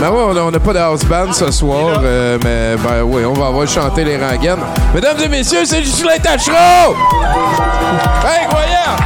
Ben 0.00 0.10
ouais, 0.10 0.22
on 0.28 0.36
a- 0.36 0.40
on 0.42 0.50
n'a 0.50 0.58
pas 0.60 0.72
de 0.72 0.78
house 0.78 1.04
band 1.04 1.32
ce 1.32 1.50
soir, 1.50 2.00
euh, 2.02 2.38
mais 2.44 2.76
ben 2.82 3.02
oui, 3.02 3.24
on 3.24 3.32
va 3.32 3.46
avoir 3.46 3.66
chanter 3.66 4.04
les 4.04 4.16
rengaines. 4.18 4.58
Mesdames 4.94 5.16
et 5.24 5.28
messieurs, 5.28 5.64
c'est 5.64 5.82
Justin 5.82 6.18
Tachereau! 6.22 6.94
Incroyable! 8.42 9.02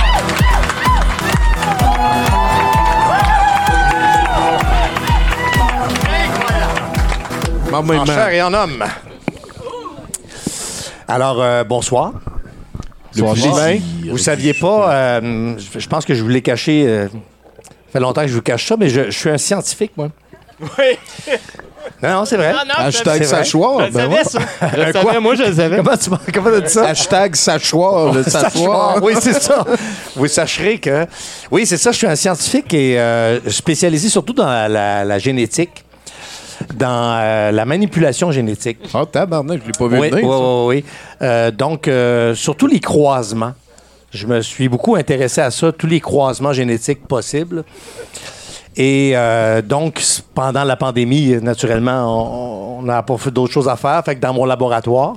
En 7.72 8.04
chair 8.06 8.28
et 8.30 8.42
en 8.42 8.52
homme. 8.52 8.84
Alors, 11.08 11.42
euh, 11.42 11.64
bonsoir. 11.64 12.12
Le 13.16 13.32
plaisir. 13.32 13.82
Vous 14.10 14.18
saviez 14.18 14.54
pas, 14.54 14.92
euh, 14.92 15.54
je 15.58 15.80
je 15.80 15.88
pense 15.88 16.04
que 16.04 16.14
je 16.14 16.22
vous 16.22 16.28
l'ai 16.28 16.42
caché, 16.42 16.84
euh, 16.86 17.08
ça 17.08 17.12
fait 17.92 18.00
longtemps 18.00 18.22
que 18.22 18.28
je 18.28 18.34
vous 18.34 18.42
cache 18.42 18.66
ça, 18.68 18.76
mais 18.78 18.88
je, 18.88 19.06
je 19.06 19.18
suis 19.18 19.30
un 19.30 19.38
scientifique, 19.38 19.92
moi. 19.96 20.08
Oui. 20.60 20.96
Non, 22.02 22.10
non, 22.12 22.24
c'est 22.24 22.36
vrai. 22.36 22.52
Non, 22.52 22.58
non, 22.68 22.74
Hashtag 22.84 23.22
C'est 23.24 23.28
vrai. 23.34 23.44
Sachoir. 23.44 23.80
Je 23.80 23.86
le 23.86 23.92
savais, 23.92 24.24
ça. 24.24 24.38
Je 24.72 24.76
le 24.76 24.82
Un 24.82 24.92
savais, 24.92 25.04
quoi? 25.04 25.20
moi, 25.20 25.34
je 25.34 25.42
le 25.42 25.54
savais. 25.54 25.76
Comment 25.78 25.96
tu 25.96 26.10
m'as 26.10 26.18
comment 26.32 26.50
t'as 26.50 26.60
dit 26.60 26.68
ça? 26.72 26.86
Hashtag 26.88 27.34
Sachoir. 27.34 28.12
le 28.12 28.22
Sachoir. 28.24 28.50
Sachoir. 28.52 29.02
Oui, 29.02 29.14
c'est 29.20 29.32
ça. 29.40 29.64
Vous 30.14 30.26
sacherez 30.28 30.78
que. 30.78 31.06
Oui, 31.50 31.66
c'est 31.66 31.78
ça. 31.78 31.90
Je 31.92 31.96
suis 31.96 32.06
un 32.06 32.14
scientifique 32.16 32.72
et 32.74 33.00
euh, 33.00 33.40
spécialisé 33.50 34.08
surtout 34.08 34.34
dans 34.34 34.46
la, 34.46 34.68
la- 34.68 35.04
la 35.04 35.18
génétique, 35.18 35.84
dans 36.74 37.18
euh, 37.20 37.50
la 37.52 37.64
manipulation 37.64 38.30
génétique. 38.32 38.78
Oh, 38.94 39.04
tabarnak, 39.04 39.60
je 39.62 39.66
l'ai 39.66 39.72
pas 39.78 39.86
vu 39.88 39.98
Oui, 39.98 40.08
oui, 40.12 40.20
venir, 40.20 40.30
ça. 40.32 40.38
oui, 40.38 40.66
oui. 40.76 40.84
Euh, 41.22 41.50
donc, 41.50 41.88
euh, 41.88 42.34
surtout 42.34 42.66
les 42.66 42.80
croisements. 42.80 43.52
Je 44.12 44.26
me 44.26 44.40
suis 44.42 44.68
beaucoup 44.68 44.96
intéressé 44.96 45.40
à 45.40 45.50
ça, 45.50 45.70
tous 45.72 45.86
les 45.86 46.00
croisements 46.00 46.52
génétiques 46.52 47.06
possibles. 47.06 47.64
Et 48.76 49.12
euh, 49.14 49.62
donc, 49.62 50.02
pendant 50.34 50.64
la 50.64 50.76
pandémie, 50.76 51.36
naturellement, 51.42 52.04
on- 52.06 52.78
on 52.80 52.82
n'a 52.82 53.02
pas 53.02 53.16
fait 53.18 53.30
d'autres 53.30 53.52
choses 53.52 53.68
à 53.68 53.76
faire. 53.76 54.02
Fait 54.04 54.16
que 54.16 54.20
dans 54.20 54.32
mon 54.32 54.46
laboratoire, 54.46 55.14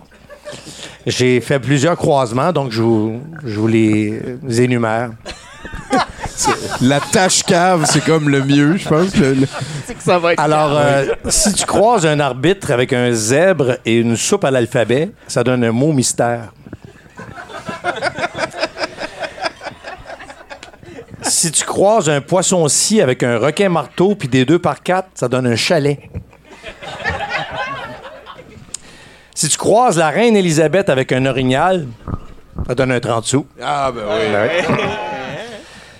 j'ai 1.07 1.39
fait 1.41 1.59
plusieurs 1.59 1.95
croisements, 1.95 2.51
donc 2.51 2.71
je 2.71 2.81
vous, 2.81 3.19
je 3.45 3.59
vous 3.59 3.67
les 3.67 4.21
énumère. 4.59 5.11
La 6.81 6.99
tâche 6.99 7.43
cave, 7.43 7.85
c'est 7.89 8.03
comme 8.03 8.29
le 8.29 8.43
mieux, 8.43 8.77
je 8.77 8.87
pense. 8.89 9.15
le- 9.15 9.33
le- 9.33 9.47
Ça 9.99 10.17
va 10.19 10.33
être 10.33 10.39
Alors, 10.41 10.71
euh, 10.77 11.05
si 11.29 11.53
tu 11.53 11.65
croises 11.65 12.05
un 12.05 12.19
arbitre 12.19 12.71
avec 12.71 12.91
un 12.93 13.11
zèbre 13.11 13.77
et 13.85 13.95
une 13.97 14.17
soupe 14.17 14.43
à 14.43 14.51
l'alphabet, 14.51 15.11
ça 15.27 15.43
donne 15.43 15.63
un 15.63 15.71
mot 15.71 15.91
mystère. 15.93 16.51
si 21.21 21.51
tu 21.51 21.63
croises 21.65 22.09
un 22.09 22.21
poisson-ci 22.21 23.01
avec 23.01 23.23
un 23.23 23.37
requin-marteau 23.37 24.15
puis 24.15 24.27
des 24.27 24.45
deux 24.45 24.59
par 24.59 24.83
quatre, 24.83 25.09
ça 25.15 25.27
donne 25.27 25.47
un 25.47 25.55
chalet. 25.55 25.99
si 29.35 29.47
tu 29.49 29.57
croises 29.57 29.97
la 29.97 30.09
reine 30.09 30.35
Élisabeth 30.35 30.89
avec 30.89 31.11
un 31.11 31.25
orignal, 31.25 31.87
ça 32.67 32.75
donne 32.75 32.91
un 32.91 32.99
30 32.99 33.25
sous. 33.25 33.45
Ah, 33.61 33.91
ben 33.93 34.01
oui. 34.09 34.75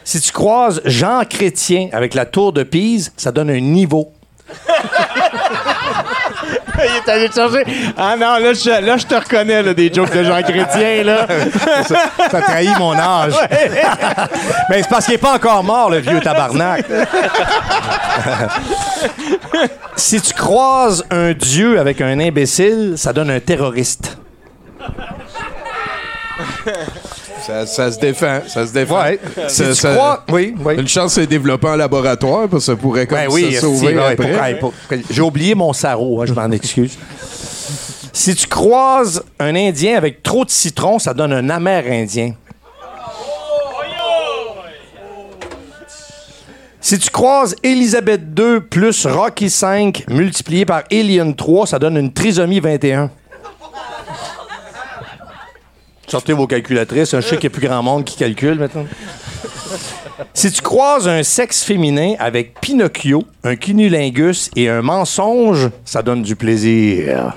Si 0.03 0.19
tu 0.19 0.31
croises 0.31 0.81
Jean 0.85 1.23
Chrétien 1.29 1.89
avec 1.91 2.13
la 2.13 2.25
tour 2.25 2.53
de 2.53 2.63
Pise, 2.63 3.13
ça 3.17 3.31
donne 3.31 3.49
un 3.49 3.59
niveau. 3.59 4.11
Il 6.75 6.95
est 6.97 7.09
allé 7.09 7.29
te 7.29 7.35
chercher. 7.35 7.63
Ah 7.95 8.15
non, 8.17 8.37
là, 8.37 8.53
je, 8.53 8.81
là, 8.85 8.97
je 8.97 9.05
te 9.05 9.15
reconnais, 9.15 9.63
là, 9.63 9.73
des 9.73 9.93
jokes 9.93 10.11
de 10.13 10.23
Jean 10.23 10.41
Chrétien, 10.41 11.03
là. 11.03 11.27
ça, 11.87 11.95
ça 12.29 12.41
trahit 12.41 12.77
mon 12.77 12.97
âge. 12.97 13.33
Mais 14.69 14.81
c'est 14.81 14.89
parce 14.89 15.05
qu'il 15.05 15.13
n'est 15.13 15.19
pas 15.19 15.35
encore 15.35 15.63
mort, 15.63 15.89
le 15.89 15.99
vieux 15.99 16.19
tabarnak. 16.19 16.85
si 19.95 20.19
tu 20.19 20.33
croises 20.33 21.05
un 21.09 21.33
dieu 21.33 21.79
avec 21.79 22.01
un 22.01 22.19
imbécile, 22.19 22.95
ça 22.97 23.13
donne 23.13 23.29
un 23.29 23.39
terroriste. 23.39 24.17
Ça, 27.45 27.65
ça 27.65 27.91
se 27.91 27.99
défend, 27.99 28.39
ça 28.47 28.65
se 28.65 28.71
défend. 28.73 29.01
Ouais. 29.03 29.19
Ça- 29.35 29.49
Si 29.49 29.63
tu 29.63 29.75
ça- 29.75 29.93
crois- 29.93 30.23
oui, 30.31 30.55
oui. 30.63 30.75
Une 30.77 30.87
chance 30.87 31.13
c'est 31.13 31.27
développé 31.27 31.67
en 31.67 31.75
laboratoire, 31.75 32.47
parce 32.47 32.65
que 32.65 32.71
ça 32.71 32.75
pourrait 32.77 33.05
comme 33.05 33.17
Ben 33.17 33.27
oui, 33.29 33.53
se 33.53 33.61
sauver 33.61 33.97
après. 33.99 34.59
J'ai 35.09 35.21
oublié 35.21 35.53
mon 35.55 35.73
sarreau, 35.73 36.21
hein, 36.21 36.25
je 36.27 36.33
m'en 36.33 36.49
excuse. 36.51 36.97
Si 38.13 38.35
tu 38.35 38.47
croises 38.47 39.23
un 39.39 39.55
Indien 39.55 39.97
avec 39.97 40.23
trop 40.23 40.45
de 40.45 40.51
citron, 40.51 40.99
ça 40.99 41.13
donne 41.13 41.33
un 41.33 41.49
Amérindien. 41.49 42.33
Si 46.79 46.99
tu 46.99 47.09
croises 47.09 47.55
Elisabeth 47.63 48.21
II 48.37 48.59
plus 48.59 49.05
Rocky 49.05 49.47
V 49.47 49.93
multiplié 50.09 50.65
par 50.65 50.83
Alien 50.91 51.33
3, 51.33 51.65
ça 51.67 51.79
donne 51.79 51.95
une 51.97 52.11
trisomie 52.11 52.59
21. 52.59 53.09
Sortez 56.07 56.33
vos 56.33 56.47
calculatrices. 56.47 57.15
Je 57.15 57.21
sais 57.21 57.35
qu'il 57.35 57.45
y 57.45 57.47
a 57.47 57.49
plus 57.49 57.67
grand 57.67 57.81
monde 57.81 58.05
qui 58.05 58.17
calcule 58.17 58.59
maintenant. 58.59 58.85
Si 60.33 60.51
tu 60.51 60.61
croises 60.61 61.07
un 61.07 61.23
sexe 61.23 61.63
féminin 61.63 62.15
avec 62.19 62.59
Pinocchio, 62.59 63.23
un 63.43 63.55
cunnilingus 63.55 64.51
et 64.55 64.69
un 64.69 64.81
mensonge, 64.81 65.69
ça 65.85 66.01
donne 66.01 66.21
du 66.21 66.35
plaisir. 66.35 67.33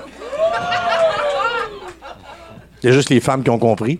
Il 2.81 2.89
y 2.89 2.89
a 2.89 2.95
juste 2.95 3.09
les 3.09 3.19
femmes 3.19 3.43
qui 3.43 3.49
ont 3.49 3.57
compris. 3.57 3.97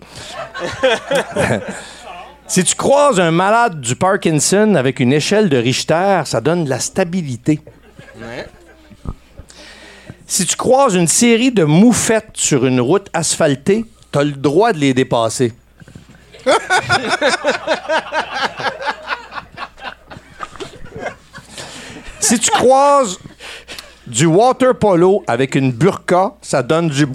si 2.46 2.62
tu 2.62 2.74
croises 2.76 3.18
un 3.18 3.32
malade 3.32 3.80
du 3.80 3.96
Parkinson 3.96 4.76
avec 4.76 5.00
une 5.00 5.12
échelle 5.12 5.48
de 5.48 5.56
Richter, 5.56 6.22
ça 6.24 6.40
donne 6.40 6.64
de 6.64 6.70
la 6.70 6.78
stabilité. 6.78 7.60
Si 10.26 10.46
tu 10.46 10.56
croises 10.56 10.94
une 10.94 11.08
série 11.08 11.50
de 11.50 11.64
moufettes 11.64 12.34
sur 12.34 12.66
une 12.66 12.80
route 12.80 13.08
asphaltée, 13.12 13.84
t'as 14.10 14.24
le 14.24 14.32
droit 14.32 14.72
de 14.72 14.78
les 14.78 14.94
dépasser. 14.94 15.52
Si 22.20 22.38
tu 22.38 22.50
croises 22.50 23.18
du 24.06 24.26
water 24.26 24.74
polo 24.74 25.22
avec 25.26 25.54
une 25.54 25.72
burqa, 25.72 26.34
ça 26.42 26.62
donne 26.62 26.88
du. 26.88 27.06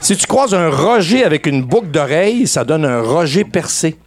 Si 0.00 0.16
tu 0.16 0.26
croises 0.26 0.54
un 0.54 0.70
Roger 0.70 1.24
avec 1.24 1.46
une 1.46 1.62
boucle 1.62 1.88
d'oreille, 1.88 2.46
ça 2.46 2.64
donne 2.64 2.84
un 2.84 3.02
Roger 3.02 3.44
percé. 3.44 3.98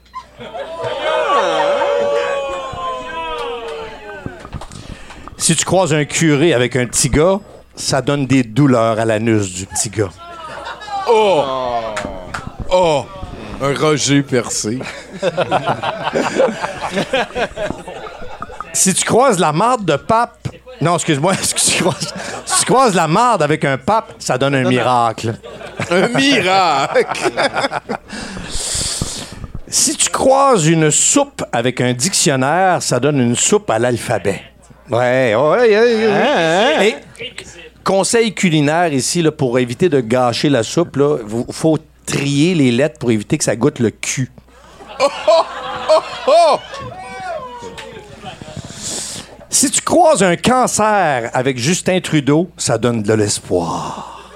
Si 5.38 5.55
tu 5.55 5.66
croises 5.66 5.93
un 5.93 6.05
curé 6.05 6.53
avec 6.53 6.76
un 6.78 6.86
petit 6.86 7.09
gars, 7.09 7.39
ça 7.76 8.02
donne 8.02 8.26
des 8.26 8.44
douleurs 8.44 9.00
à 9.00 9.06
l'anus 9.06 9.54
du 9.54 9.66
petit 9.66 9.90
gars. 9.90 10.10
Oh! 11.10 11.44
Oh! 12.72 13.06
Un 13.62 13.74
Roger 13.76 14.24
percé. 14.24 14.80
Si 18.76 18.92
tu 18.96 19.06
croises 19.06 19.38
la 19.38 19.52
marde 19.54 19.86
de 19.86 19.96
pape. 19.96 20.48
Non, 20.82 20.96
excuse-moi. 20.96 21.36
Si 21.42 21.54
tu 21.54 21.84
croises, 21.84 22.14
si 22.46 22.60
tu 22.60 22.66
croises 22.66 22.96
la 22.96 23.08
marde 23.08 23.44
avec 23.44 23.64
un 23.64 23.78
pape, 23.78 24.14
ça 24.18 24.38
donne 24.38 24.56
un 24.56 24.68
miracle. 24.68 25.36
Un 25.92 26.08
miracle! 26.10 27.32
Si 29.68 29.98
tu 29.98 30.10
croises 30.12 30.68
une 30.68 30.92
soupe 30.92 31.44
avec 31.52 31.82
un 31.82 31.94
dictionnaire, 31.94 32.84
ça 32.84 33.00
donne 33.00 33.20
une 33.20 33.36
soupe 33.36 33.72
à 33.72 33.80
l'alphabet. 33.80 34.40
Ouais, 34.88 35.34
ouais, 35.34 35.36
ouais, 35.36 36.08
ouais. 36.08 36.90
Et 36.90 36.96
conseil 37.84 38.34
culinaire 38.34 38.94
ici, 38.94 39.22
là, 39.22 39.32
pour 39.32 39.60
éviter 39.60 39.90
de 39.90 40.00
gâcher 40.00 40.50
la 40.50 40.64
soupe, 40.64 40.98
il 40.98 41.54
faut 41.54 41.78
trier 42.06 42.56
les 42.56 42.72
lettres 42.72 43.00
pour 43.00 43.12
éviter 43.12 43.38
que 43.38 43.44
ça 43.44 43.56
goûte 43.56 43.80
le 43.80 43.92
cul. 43.92 44.32
Oh, 45.00 46.00
oh! 46.28 46.60
Si 49.50 49.70
tu 49.70 49.82
croises 49.82 50.24
un 50.24 50.36
cancer 50.36 51.30
avec 51.34 51.58
Justin 51.58 52.00
Trudeau, 52.00 52.50
ça 52.58 52.78
donne 52.78 53.04
de 53.04 53.14
l'espoir. 53.14 54.32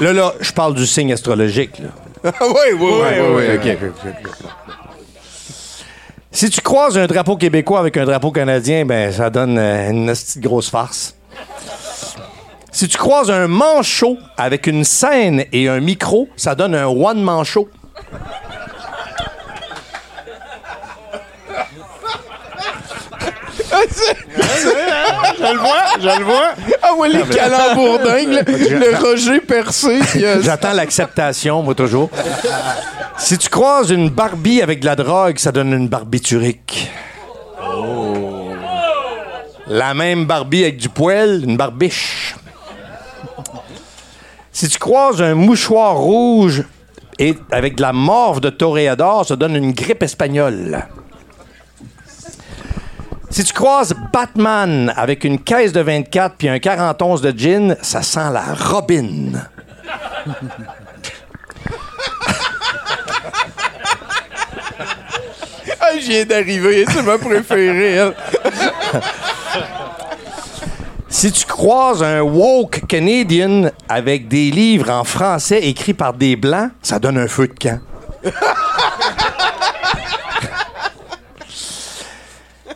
Là, 0.00 0.12
là, 0.12 0.34
je 0.40 0.52
parle 0.52 0.74
du 0.74 0.86
signe 0.86 1.12
astrologique. 1.12 1.78
Là. 1.78 1.88
oui, 2.40 2.76
oui, 2.78 2.92
oui, 3.00 3.48
oui, 3.62 3.78
oui. 4.04 4.12
Si 6.30 6.50
tu 6.50 6.60
croises 6.60 6.96
un 6.98 7.06
drapeau 7.06 7.36
québécois 7.36 7.80
avec 7.80 7.96
un 7.96 8.04
drapeau 8.04 8.30
canadien, 8.30 8.84
ben 8.84 9.10
ça 9.10 9.30
donne 9.30 9.58
euh, 9.58 9.90
une 9.90 10.06
petite 10.06 10.40
grosse 10.40 10.70
farce. 10.70 11.14
Si 12.78 12.86
tu 12.86 12.96
croises 12.96 13.28
un 13.28 13.48
manchot 13.48 14.18
avec 14.36 14.68
une 14.68 14.84
scène 14.84 15.44
et 15.52 15.68
un 15.68 15.80
micro, 15.80 16.28
ça 16.36 16.54
donne 16.54 16.76
un 16.76 16.86
one 16.86 17.20
manchot. 17.20 17.68
je 25.38 25.52
le 25.52 25.58
vois, 25.58 25.84
je 26.00 26.18
le 26.18 26.24
vois. 26.24 26.50
Ah 26.82 26.94
ouais, 26.94 27.08
les 27.08 27.22
calembours 27.22 27.98
dingues, 27.98 28.28
là. 28.28 28.42
le 28.46 28.96
Roger 29.02 29.40
percé. 29.40 29.98
euh, 30.16 30.40
J'attends 30.40 30.72
l'acceptation, 30.72 31.62
moi, 31.62 31.74
toujours. 31.74 32.10
Si 33.16 33.36
tu 33.38 33.48
croises 33.48 33.90
une 33.90 34.10
Barbie 34.10 34.62
avec 34.62 34.78
de 34.78 34.86
la 34.86 34.94
drogue, 34.94 35.38
ça 35.38 35.50
donne 35.50 35.72
une 35.72 35.88
barbiturique. 35.88 36.92
La 39.66 39.94
même 39.94 40.26
Barbie 40.26 40.62
avec 40.62 40.76
du 40.76 40.88
poêle, 40.88 41.42
une 41.44 41.56
barbiche. 41.56 42.36
Si 44.52 44.68
tu 44.68 44.78
croises 44.78 45.22
un 45.22 45.34
mouchoir 45.36 45.96
rouge 45.96 46.64
et 47.18 47.36
avec 47.52 47.76
de 47.76 47.82
la 47.82 47.92
morve 47.92 48.40
de 48.40 48.50
toréador, 48.50 49.24
ça 49.24 49.36
donne 49.36 49.54
une 49.54 49.70
grippe 49.72 50.02
espagnole. 50.02 50.84
Si 53.30 53.44
tu 53.44 53.52
croises 53.52 53.94
Batman 54.12 54.92
avec 54.96 55.22
une 55.22 55.38
caisse 55.38 55.72
de 55.72 55.80
24 55.80 56.34
puis 56.36 56.48
un 56.48 56.58
41 56.58 57.20
de 57.20 57.38
gin, 57.38 57.76
ça 57.82 58.02
sent 58.02 58.30
la 58.32 58.54
robine. 58.54 59.48
Ah, 65.80 65.96
viens 66.00 66.24
d'arriver, 66.24 66.84
c'est 66.90 67.02
ma 67.02 67.16
préférée. 67.16 68.12
Si 71.10 71.32
tu 71.32 71.46
croises 71.46 72.02
un 72.02 72.20
woke 72.20 72.82
Canadian 72.86 73.70
avec 73.88 74.28
des 74.28 74.50
livres 74.50 74.90
en 74.90 75.04
français 75.04 75.60
écrits 75.60 75.94
par 75.94 76.12
des 76.12 76.36
blancs, 76.36 76.70
ça 76.82 76.98
donne 76.98 77.16
un 77.16 77.28
feu 77.28 77.48
de 77.48 77.54
camp. 77.54 77.80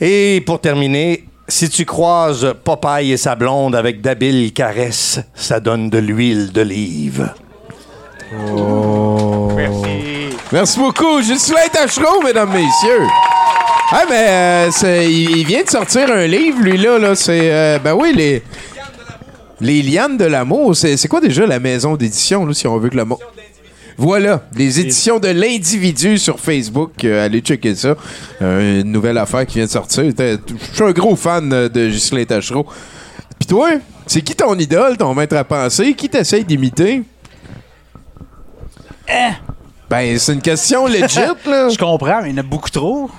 Et 0.00 0.42
pour 0.44 0.60
terminer, 0.60 1.28
si 1.46 1.68
tu 1.68 1.84
croises 1.84 2.54
Popeye 2.64 3.12
et 3.12 3.16
sa 3.16 3.36
blonde 3.36 3.76
avec 3.76 4.00
d'habiles 4.00 4.52
caresses, 4.52 5.20
ça 5.34 5.60
donne 5.60 5.90
de 5.90 5.98
l'huile 5.98 6.50
d'olive. 6.50 7.32
Merci 10.50 10.78
beaucoup. 10.78 11.20
Ghislain 11.20 11.68
Tachereau, 11.72 12.22
mesdames, 12.22 12.50
messieurs. 12.50 13.06
Ah, 13.92 14.04
mais 14.08 14.26
euh, 14.28 15.04
il 15.04 15.36
il 15.38 15.46
vient 15.46 15.62
de 15.62 15.68
sortir 15.68 16.10
un 16.10 16.26
livre, 16.26 16.60
lui, 16.62 16.78
là. 16.78 16.98
là 16.98 17.14
c'est. 17.14 17.52
euh, 17.52 17.78
ben 17.78 17.94
oui, 17.94 18.12
les. 18.14 18.42
Les 19.60 19.80
lianes 19.82 20.16
de 20.16 20.24
l'amour. 20.24 20.74
C'est 20.74 20.96
c'est 20.96 21.08
quoi 21.08 21.20
déjà 21.20 21.46
la 21.46 21.60
maison 21.60 21.94
d'édition, 21.96 22.44
là, 22.46 22.54
si 22.54 22.66
on 22.66 22.78
veut 22.78 22.88
que 22.88 22.96
le 22.96 23.04
mot. 23.04 23.18
Voilà, 23.96 24.42
les 24.56 24.80
éditions 24.80 25.18
de 25.18 25.28
l'individu 25.28 26.18
sur 26.18 26.40
Facebook. 26.40 27.04
Euh, 27.04 27.24
allez 27.26 27.40
checker 27.40 27.74
ça. 27.74 27.94
Euh, 28.40 28.80
une 28.80 28.90
nouvelle 28.90 29.18
affaire 29.18 29.46
qui 29.46 29.58
vient 29.58 29.66
de 29.66 29.70
sortir. 29.70 30.04
Je 30.18 30.38
suis 30.72 30.82
un 30.82 30.92
gros 30.92 31.14
fan 31.14 31.52
euh, 31.52 31.68
de 31.68 31.88
Ghislain 31.88 32.24
Tachereau. 32.24 32.66
Puis 33.38 33.46
toi, 33.46 33.70
c'est 34.06 34.22
qui 34.22 34.34
ton 34.34 34.58
idole, 34.58 34.96
ton 34.96 35.14
maître 35.14 35.36
à 35.36 35.44
penser? 35.44 35.94
Qui 35.94 36.08
t'essaye 36.08 36.44
d'imiter? 36.44 37.02
Ben, 39.88 40.18
c'est 40.18 40.32
une 40.32 40.40
question 40.40 40.86
legit, 40.86 41.20
là. 41.46 41.68
Je 41.68 41.76
comprends, 41.78 42.22
mais 42.22 42.30
il 42.30 42.32
y 42.32 42.34
en 42.34 42.38
a 42.38 42.42
beaucoup 42.42 42.70
trop. 42.70 43.10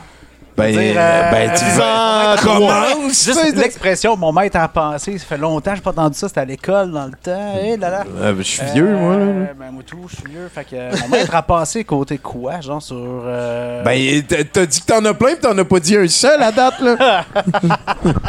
Ben, 0.55 0.71
Dire, 0.71 0.93
euh, 0.97 1.31
ben, 1.31 1.51
tu 1.55 1.65
vas- 1.77 2.35
commence, 2.43 3.25
Juste 3.25 3.55
l'expression, 3.55 4.15
mon 4.15 4.31
maître 4.31 4.57
à 4.57 4.67
penser, 4.67 5.17
ça 5.17 5.25
fait 5.25 5.37
longtemps 5.37 5.71
que 5.71 5.77
j'ai 5.77 5.81
pas 5.81 5.89
entendu 5.89 6.15
ça, 6.17 6.27
c'était 6.27 6.41
à 6.41 6.45
l'école 6.45 6.91
dans 6.91 7.05
le 7.05 7.11
temps. 7.11 7.55
Eh 7.63 7.75
là 7.77 7.89
là. 7.89 8.03
Ah, 8.05 8.31
ben, 8.33 8.37
je 8.37 8.43
suis 8.43 8.61
vieux, 8.73 8.95
moi, 8.95 9.15
là. 9.15 9.25
Ben, 9.59 9.71
moi 9.71 9.81
tout, 9.85 9.97
je 10.09 10.15
suis 10.17 10.25
vieux. 10.29 10.47
Fait 10.53 10.63
que 10.63 10.75
euh, 10.75 10.91
mon 11.01 11.07
maître 11.09 11.33
à 11.33 11.41
penser 11.41 11.83
côté 11.83 12.19
quoi, 12.19 12.61
genre 12.61 12.81
sur. 12.81 12.95
euh, 12.99 13.81
Ben, 13.83 14.21
t'as- 14.51 14.65
dit 14.67 14.81
que 14.81 14.85
t'en 14.85 15.03
as 15.05 15.13
plein, 15.15 15.33
pis 15.35 15.41
t'en 15.41 15.57
as 15.57 15.65
pas 15.65 15.79
dit 15.79 15.97
un 15.97 16.07
seul 16.07 16.41
à 16.43 16.51
date, 16.51 16.79
là. 16.81 17.25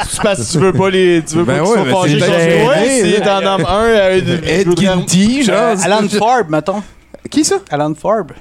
C'est 0.08 0.22
parce 0.22 0.46
que 0.46 0.52
tu 0.52 0.58
veux 0.58 0.72
pas 0.72 0.88
les. 0.90 1.22
Tu 1.26 1.36
veux 1.36 1.44
Ben 1.44 1.58
pas 1.62 1.68
ouais, 1.70 1.82
qu'ils 2.08 2.18
soient 2.20 2.28
fâchés 2.28 3.14
Si 3.16 3.20
t'en 3.20 3.40
nommes 3.42 3.66
un, 3.66 3.84
euh, 3.84 4.20
Ed 4.46 4.68
Guilty, 4.74 5.42
genre. 5.42 5.56
euh, 5.56 5.76
Alan 5.84 6.08
Farb, 6.08 6.48
mettons. 6.50 6.82
Qui 7.30 7.44
ça? 7.44 7.56
Alan 7.70 7.92
Farb. 7.94 8.32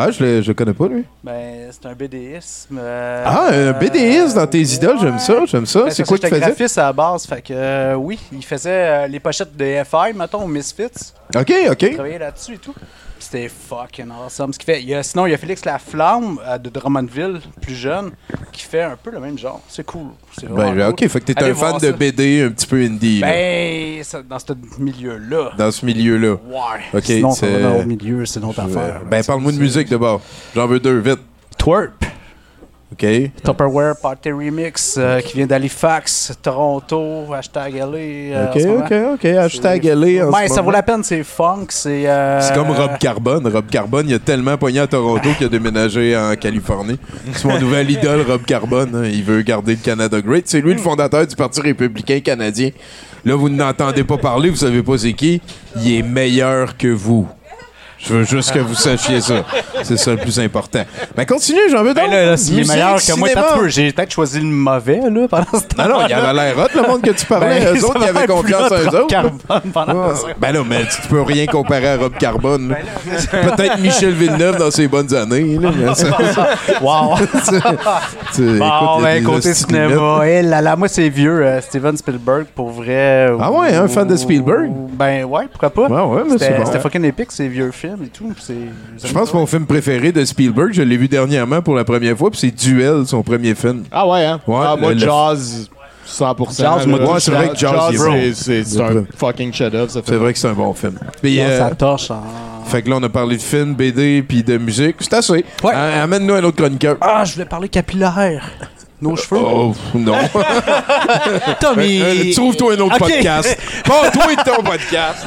Ah, 0.00 0.10
je 0.10 0.22
le, 0.24 0.42
je 0.42 0.52
connais 0.52 0.72
pas, 0.72 0.88
lui. 0.88 1.04
Ben, 1.22 1.68
c'est 1.70 1.86
un 1.88 1.92
BDisme. 1.94 2.78
euh, 2.80 3.24
Ah, 3.26 3.48
un 3.52 3.72
BDiste 3.72 4.34
dans 4.36 4.46
tes 4.46 4.60
idoles, 4.62 4.98
j'aime 5.00 5.18
ça, 5.18 5.34
j'aime 5.46 5.66
ça. 5.66 5.82
Ben, 5.84 5.90
C'est 5.90 6.04
quoi 6.04 6.16
ça, 6.16 6.20
qu'il 6.22 6.28
j'étais 6.28 6.40
faisait? 6.40 6.56
graphiste 6.56 6.78
à 6.78 6.82
la 6.84 6.92
base, 6.92 7.26
fait 7.26 7.42
que 7.42 7.52
euh, 7.52 7.94
oui, 7.94 8.18
il 8.32 8.44
faisait 8.44 8.70
euh, 8.70 9.06
les 9.06 9.20
pochettes 9.20 9.56
de 9.56 9.64
FI, 9.84 10.12
mettons, 10.14 10.46
Misfits. 10.48 11.12
Ok, 11.36 11.50
Il 11.50 11.70
ok. 11.70 11.94
travaillait 11.94 12.18
là-dessus 12.18 12.54
et 12.54 12.58
tout. 12.58 12.74
C'était 13.22 13.48
fucking 13.48 14.06
awesome. 14.10 14.52
Ce 14.52 14.58
qu'il 14.58 14.66
fait. 14.66 14.82
Il 14.82 14.88
y 14.88 14.94
a- 14.94 15.02
sinon, 15.02 15.26
il 15.26 15.30
y 15.30 15.34
a 15.34 15.38
Félix 15.38 15.64
Laflamme 15.64 16.38
euh, 16.46 16.58
de 16.58 16.70
Drummondville, 16.70 17.40
plus 17.60 17.74
jeune, 17.74 18.10
qui 18.50 18.62
fait 18.64 18.82
un 18.82 18.96
peu 18.96 19.10
le 19.10 19.20
même 19.20 19.38
genre. 19.38 19.60
C'est 19.68 19.84
cool. 19.84 20.08
C'est 20.32 20.46
vraiment 20.46 20.72
Ben, 20.74 20.92
cool. 20.94 21.04
ok, 21.06 21.08
fait 21.10 21.20
que 21.20 21.24
t'es 21.26 21.38
Allez 21.38 21.50
un 21.50 21.54
fan 21.54 21.78
de. 21.78 21.92
BD 21.92 22.42
un 22.42 22.50
petit 22.50 22.66
peu 22.66 22.82
indie, 22.82 23.20
Ben, 23.20 24.02
ça- 24.02 24.22
dans 24.22 24.38
ce 24.38 24.52
milieu-là. 24.78 25.52
dans 25.58 25.70
ce 25.70 25.84
milieu-là. 25.86 26.32
Ouais. 26.32 26.80
Ok, 26.94 27.04
Sinon, 27.04 27.30
ça 27.32 27.46
va 27.46 27.52
c'est- 27.56 27.62
dans 27.62 27.72
l'autre 27.74 27.86
milieu, 27.86 28.26
c'est 28.26 28.40
une 28.40 28.46
autre 28.46 28.60
affaire. 28.60 29.02
Ben, 29.08 29.22
parle-moi 29.22 29.52
de 29.52 29.58
musique 29.58 29.88
d'abord. 29.88 30.20
J'en 30.54 30.66
veux 30.66 30.80
deux, 30.80 30.98
vite. 30.98 31.20
Twerp. 31.58 31.92
Ok. 32.92 33.06
Tupperware 33.44 33.94
Party 34.02 34.32
Remix 34.32 34.96
euh, 34.98 35.20
qui 35.20 35.36
vient 35.36 35.46
d'Halifax, 35.46 36.32
Toronto, 36.42 37.32
hashtag 37.32 37.74
LA. 37.76 37.86
euh, 37.96 38.46
Ok, 38.52 38.84
ok, 38.84 38.94
ok. 39.14 39.24
Hashtag 39.26 39.84
LA 39.84 40.26
en 40.26 40.30
Ben, 40.32 40.48
ce 40.48 40.54
ça 40.54 40.60
vaut 40.62 40.72
la 40.72 40.82
peine, 40.82 41.04
c'est 41.04 41.22
funk, 41.22 41.66
c'est. 41.68 42.08
euh, 42.08 42.40
C'est 42.40 42.52
comme 42.52 42.70
Rob 42.70 42.98
Carbone. 42.98 43.46
Rob 43.46 43.66
Carbone, 43.70 44.08
il 44.08 44.14
a 44.14 44.18
tellement 44.18 44.58
pogné 44.58 44.80
à 44.80 44.86
Toronto 44.88 45.28
qu'il 45.38 45.46
a 45.46 45.48
déménagé 45.48 46.16
en 46.16 46.34
Californie. 46.34 46.98
C'est 47.32 47.44
mon 47.46 47.60
nouvel 47.60 47.88
idole, 47.92 48.22
Rob 48.28 48.42
Carbone. 48.44 48.94
hein. 48.96 49.04
Il 49.04 49.22
veut 49.22 49.42
garder 49.42 49.72
le 49.76 49.78
Canada 49.84 50.20
Great. 50.20 50.48
C'est 50.48 50.60
lui 50.60 50.72
le 50.72 50.80
fondateur 50.80 51.24
du 51.26 51.36
Parti 51.36 51.60
républicain 51.60 52.18
canadien. 52.18 52.70
Là, 53.24 53.36
vous 53.36 53.50
n'entendez 53.50 54.02
pas 54.02 54.16
parler, 54.16 54.50
vous 54.50 54.56
savez 54.56 54.82
pas 54.82 54.98
c'est 54.98 55.12
qui. 55.12 55.40
Il 55.76 55.94
est 55.96 56.02
meilleur 56.02 56.76
que 56.76 56.88
vous. 56.88 57.28
Je 58.02 58.14
veux 58.14 58.24
juste 58.24 58.52
que 58.52 58.58
vous 58.60 58.74
sachiez 58.74 59.20
ça. 59.20 59.44
C'est 59.82 59.98
ça 59.98 60.12
le 60.12 60.16
plus 60.16 60.38
important. 60.40 60.82
Ben 61.16 61.26
continue, 61.26 61.58
j'en 61.70 61.82
veux 61.82 61.92
Ben 61.92 62.04
donc. 62.04 62.12
là, 62.12 62.24
là, 62.30 62.36
s'il 62.36 62.54
est 62.54 62.58
Musique, 62.58 62.72
meilleur 62.74 62.96
que 62.96 63.18
moi, 63.18 63.28
cinéma. 63.28 63.46
t'as 63.50 63.58
peu. 63.58 63.68
J'ai 63.68 63.92
peut-être 63.92 64.12
choisi 64.12 64.38
le 64.40 64.46
mauvais, 64.46 65.00
là, 65.10 65.26
pendant 65.28 65.44
ce 65.52 65.66
temps. 65.66 65.82
Non, 65.88 66.00
non, 66.00 66.06
il 66.08 66.12
avait 66.14 66.32
l'air 66.32 66.58
hot, 66.58 66.68
le 66.74 66.88
monde 66.88 67.02
que 67.02 67.10
tu 67.10 67.26
parlais. 67.26 67.60
Ben, 67.60 67.76
eux 67.76 67.84
autres, 67.84 68.00
ils 68.02 68.08
avaient 68.08 68.26
confiance 68.26 68.72
en 68.72 68.74
eux 68.76 68.86
autres. 68.88 69.06
Carbone 69.06 69.38
pendant 69.72 70.08
Ouais. 70.08 70.34
Ben 70.40 70.52
là, 70.52 70.60
mais 70.66 70.82
tu 70.86 71.08
peux 71.08 71.20
rien 71.22 71.44
comparer 71.46 71.88
à 71.88 71.96
Rob 71.98 72.12
Carbone. 72.18 72.74
Peut-être 73.30 73.78
Michel 73.80 74.12
Villeneuve 74.14 74.56
dans 74.56 74.70
ses 74.70 74.88
bonnes 74.88 75.14
années. 75.14 75.58
Là, 75.58 75.70
mais 75.76 75.86
Wow. 76.80 77.16
tu- 77.44 77.60
tu- 78.34 78.58
Bon, 78.58 78.66
écoute, 78.66 79.00
y 79.00 79.02
ben, 79.02 79.24
côté 79.24 79.54
cinéma, 79.54 80.20
eh 80.26 80.42
là 80.42 80.60
là, 80.62 80.76
moi, 80.76 80.88
c'est 80.88 81.08
vieux, 81.08 81.44
euh, 81.44 81.60
Steven 81.60 81.96
Spielberg, 81.96 82.46
pour 82.54 82.70
vrai. 82.70 83.30
Ah 83.40 83.50
ouais, 83.50 83.74
un 83.74 83.88
fan 83.88 84.06
de 84.08 84.16
Spielberg? 84.16 84.70
Ben 84.92 85.24
ouais, 85.24 85.44
pourquoi 85.50 85.70
pas? 85.70 85.86
Ouais, 85.88 86.16
ouais, 86.16 86.22
mais 86.30 86.38
c'est 86.38 86.56
bon. 86.56 86.64
c'était 86.64 86.80
fucking 86.80 87.04
épique, 87.04 87.30
ces 87.32 87.48
vieux 87.48 87.70
films 87.72 87.89
et 88.04 88.08
tout. 88.08 88.32
c'est- 88.38 88.54
Je 89.08 89.12
pense 89.12 89.30
que 89.30 89.36
mon 89.36 89.46
film 89.46 89.66
préféré 89.66 90.12
de 90.12 90.24
Spielberg, 90.24 90.72
je 90.72 90.82
l'ai 90.82 90.96
vu 90.96 91.08
dernièrement 91.08 91.62
pour 91.62 91.74
la 91.74 91.84
première 91.84 92.16
fois, 92.16 92.30
puis 92.30 92.40
c'est 92.40 92.50
Duel, 92.50 93.06
son 93.06 93.22
premier 93.22 93.54
film. 93.54 93.84
Ah 93.90 94.06
ouais, 94.06 94.24
hein? 94.24 94.40
Ouais, 94.46 94.56
ah, 94.66 94.76
moi, 94.78 94.92
le- 94.92 94.98
Jazz, 94.98 95.68
100%. 96.06 96.62
Jazz, 96.62 96.86
moi, 96.86 97.20
c'est 97.20 97.30
vrai 97.30 97.48
que 97.50 97.56
Jazz, 97.56 98.34
c'est- 98.34 98.80
un 98.80 99.04
fucking 99.16 99.52
chef-d'œuvre. 99.52 99.90
ça 99.90 100.00
C'est 100.04 100.16
vrai 100.16 100.32
que 100.32 100.38
c'est 100.38 100.48
un 100.48 100.52
bon 100.54 100.72
film. 100.74 100.98
Puis, 101.22 101.38
Non, 101.38 101.44
euh, 101.44 101.58
ça 101.58 101.74
torche 101.74 102.10
fait 102.66 102.82
que 102.82 102.90
là, 102.90 102.96
on 103.00 103.02
a 103.02 103.08
parlé 103.08 103.36
de 103.36 103.42
films, 103.42 103.74
BD, 103.74 104.22
puis 104.22 104.44
de 104.44 104.56
musique. 104.56 104.96
C'est 105.00 105.14
assez. 105.14 105.32
Ouais. 105.64 105.72
Euh, 105.74 106.04
Amène-nous 106.04 106.34
un 106.34 106.44
autre 106.44 106.56
chroniqueur. 106.56 106.96
Ah, 107.00 107.24
je 107.24 107.32
voulais 107.34 107.44
parler 107.44 107.68
capillaire. 107.68 108.44
Nos 109.02 109.16
cheveux? 109.16 109.40
Oh, 109.42 109.74
non. 109.94 110.14
Tommy. 111.60 112.00
Euh, 112.02 112.32
Trouve-toi 112.34 112.74
un 112.74 112.80
autre 112.80 112.96
Ok. 112.96 112.98
podcast. 113.08 113.58
Bon, 113.86 113.94
toi 114.12 114.32
et 114.32 114.36
ton 114.36 114.62
podcast. 114.62 115.26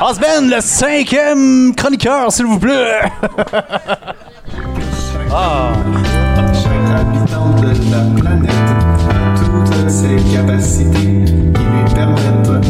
Osben, 0.00 0.50
le 0.50 0.60
cinquième 0.60 1.74
chroniqueur, 1.74 2.30
s'il 2.32 2.46
vous 2.46 2.58
plaît. 2.58 3.00
ah. 5.32 5.72
Chaque 6.52 7.00
habitant 7.00 7.50
de 7.60 7.66
la 7.90 8.22
planète 8.22 8.50
a 9.10 9.12
toutes 9.38 9.90
ses 9.90 10.16
capacités 10.34 10.98
qui 10.98 11.62
lui 11.62 11.94
permettent 11.94 12.48
de 12.48 12.60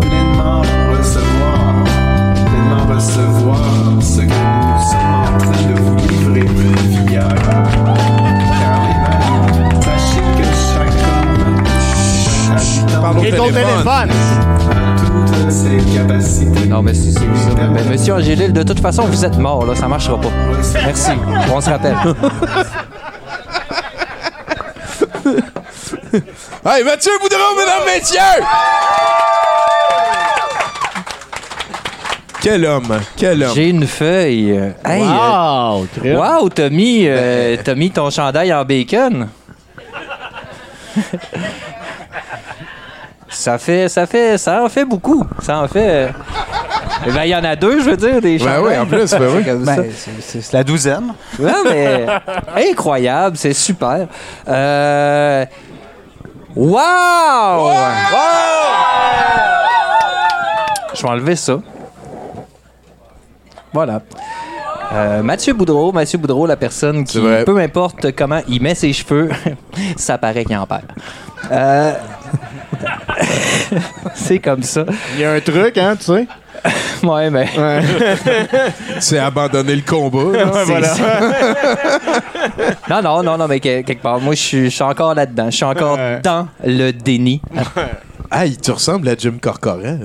pleinement 0.00 0.62
recevoir, 0.96 1.84
pleinement 2.46 2.94
recevoir 2.94 3.58
ce 4.00 4.20
que 4.22 4.45
au 13.46 13.50
Et 13.50 13.52
ton 13.52 13.58
téléphone. 13.60 14.10
a 14.10 15.42
toutes 15.42 15.50
ses 15.50 15.96
capacités. 15.96 16.66
Non, 16.68 16.82
mais 16.82 16.94
c'est 16.94 17.12
c'est 17.12 17.20
ça. 17.20 17.68
Mais 17.72 17.84
monsieur 17.84 18.14
Angélil, 18.14 18.52
de 18.52 18.62
toute 18.62 18.80
façon, 18.80 19.02
vous 19.04 19.24
êtes 19.24 19.36
mort, 19.38 19.64
là. 19.64 19.74
Ça 19.74 19.88
marchera 19.88 20.20
pas. 20.20 20.28
Merci. 20.84 21.10
On 21.52 21.60
se 21.60 21.70
rappelle. 21.70 21.96
Hey, 26.64 26.82
Mathieu 26.84 27.12
Boudreau, 27.20 27.54
mesdames, 27.56 27.84
messieurs! 27.86 28.42
Quel 32.40 32.64
homme, 32.64 33.00
quel 33.16 33.42
homme. 33.42 33.52
J'ai 33.54 33.68
une 33.70 33.86
feuille. 33.86 34.52
euh, 34.52 34.70
Hey, 34.84 35.02
Wow, 35.02 35.82
euh, 35.82 35.86
crème. 35.96 36.16
wow, 36.18 36.48
t'as 36.48 36.68
mis, 36.70 37.04
euh, 37.06 37.56
t'as 37.62 37.74
mis 37.74 37.90
ton 37.90 38.08
chandail 38.10 38.52
en 38.54 38.64
bacon. 38.64 39.28
ça 43.46 43.58
fait, 43.58 43.88
ça 43.88 44.06
fait, 44.08 44.38
ça 44.38 44.64
en 44.64 44.68
fait 44.68 44.84
beaucoup. 44.84 45.24
Ça 45.40 45.60
en 45.60 45.68
fait. 45.68 45.88
euh, 45.88 46.08
ben, 47.14 47.22
il 47.22 47.28
y 47.28 47.36
en 47.36 47.44
a 47.44 47.54
deux, 47.54 47.80
je 47.80 47.90
veux 47.90 47.96
dire, 47.96 48.20
des 48.20 48.38
Ben 48.38 48.60
oui, 48.60 48.76
en 48.76 48.84
plus, 48.84 49.08
ben 49.12 49.28
oui. 49.36 49.44
C'est. 49.46 49.64
Ben, 49.64 49.84
c'est- 50.20 50.52
la 50.52 50.64
douzaine. 50.64 51.14
Non, 51.38 51.62
mais 51.64 52.06
incroyable, 52.72 53.36
c'est 53.36 53.52
super. 53.52 54.08
Euh... 54.48 55.44
Wow! 56.56 57.70
Je 60.92 61.02
vais 61.02 61.08
enlever 61.08 61.36
ça. 61.36 61.60
Voilà. 63.72 64.00
Euh, 64.92 65.22
Mathieu 65.22 65.52
Boudreau, 65.52 65.92
Mathieu 65.92 66.18
Boudreau, 66.18 66.46
la 66.46 66.56
personne 66.56 67.04
qui, 67.04 67.20
peu 67.44 67.58
importe 67.58 68.10
comment 68.16 68.40
il 68.48 68.60
met 68.60 68.74
ses 68.74 68.92
cheveux, 68.92 69.30
ça 69.96 70.18
paraît 70.18 70.44
qu'il 70.44 70.56
en 70.56 70.66
perd. 70.66 70.86
Euh, 71.52 71.92
c'est 74.14 74.38
comme 74.38 74.62
ça. 74.62 74.84
Il 75.14 75.20
y 75.20 75.24
a 75.24 75.32
un 75.32 75.40
truc, 75.40 75.76
hein, 75.78 75.94
tu 75.98 76.04
sais? 76.04 76.26
Ouais, 77.02 77.30
mais. 77.30 77.48
C'est 78.98 79.18
abandonner 79.18 79.76
le 79.76 79.82
combat. 79.82 80.18
non, 82.90 83.02
non, 83.02 83.22
non, 83.22 83.38
non, 83.38 83.46
mais 83.46 83.60
que- 83.60 83.82
quelque 83.82 84.02
part, 84.02 84.18
moi, 84.20 84.34
je 84.34 84.40
suis 84.40 84.64
je 84.64 84.70
suis 84.74 84.82
encore 84.82 85.14
là-dedans. 85.14 85.46
Je 85.50 85.56
suis 85.56 85.64
encore 85.64 85.96
Ouais. 85.96 86.20
dans 86.22 86.48
le 86.64 86.90
déni. 86.92 87.40
Hey, 88.32 88.56
tu 88.56 88.70
ressembles 88.72 89.08
à 89.08 89.14
Jim 89.16 89.34
Corcoran. 89.40 89.98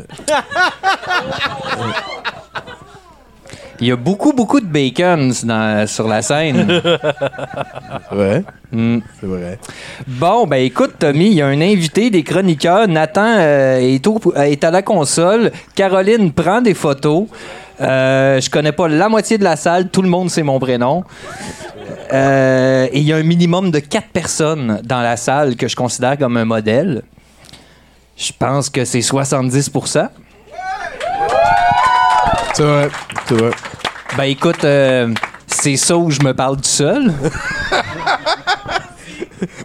Il 3.81 3.87
y 3.87 3.91
a 3.91 3.95
beaucoup, 3.95 4.31
beaucoup 4.31 4.59
de 4.61 4.65
bacon 4.67 5.33
dans- 5.43 5.87
sur 5.87 6.07
la 6.07 6.21
scène. 6.21 6.81
Ouais, 8.11 8.43
Hmm. 8.71 8.99
c'est 9.19 9.25
vrai. 9.27 9.59
Bon, 10.07 10.45
ben 10.47 10.57
écoute, 10.63 10.93
Tommy, 10.99 11.27
il 11.27 11.33
y 11.33 11.41
a 11.41 11.47
un 11.47 11.59
invité 11.61 12.09
des 12.09 12.23
chroniqueurs. 12.23 12.87
Nathan 12.87 13.35
euh, 13.37 13.79
est, 13.79 14.05
au- 14.07 14.19
euh, 14.35 14.43
est 14.43 14.63
à 14.63 14.71
la 14.71 14.81
console. 14.81 15.51
Caroline 15.75 16.31
prend 16.31 16.61
des 16.61 16.73
photos. 16.73 17.25
Euh, 17.81 18.39
je 18.39 18.49
connais 18.49 18.71
pas 18.71 18.87
la 18.87 19.09
moitié 19.09 19.37
de 19.37 19.43
la 19.43 19.55
salle. 19.57 19.89
Tout 19.89 20.01
le 20.01 20.09
monde 20.09 20.29
sait 20.29 20.43
mon 20.43 20.59
prénom. 20.59 21.03
Euh, 22.13 22.87
et 22.91 22.99
il 22.99 23.03
y 23.03 23.13
a 23.13 23.17
un 23.17 23.23
minimum 23.23 23.71
de 23.71 23.79
quatre 23.79 24.09
personnes 24.09 24.79
dans 24.83 25.01
la 25.01 25.17
salle 25.17 25.55
que 25.55 25.67
je 25.67 25.75
considère 25.75 26.17
comme 26.17 26.37
un 26.37 26.45
modèle. 26.45 27.01
Je 28.17 28.31
pense 28.37 28.69
que 28.69 28.85
c'est 28.85 29.01
70 29.01 29.69
C'est 32.53 32.63
vrai, 32.63 32.89
c'est 33.27 33.33
vrai. 33.35 33.51
Ben 34.17 34.23
écoute, 34.23 34.63
euh, 34.65 35.13
c'est 35.47 35.77
ça 35.77 35.95
où 35.97 36.11
je 36.11 36.19
me 36.21 36.33
parle 36.33 36.57
tout 36.57 36.63
seul. 36.63 37.13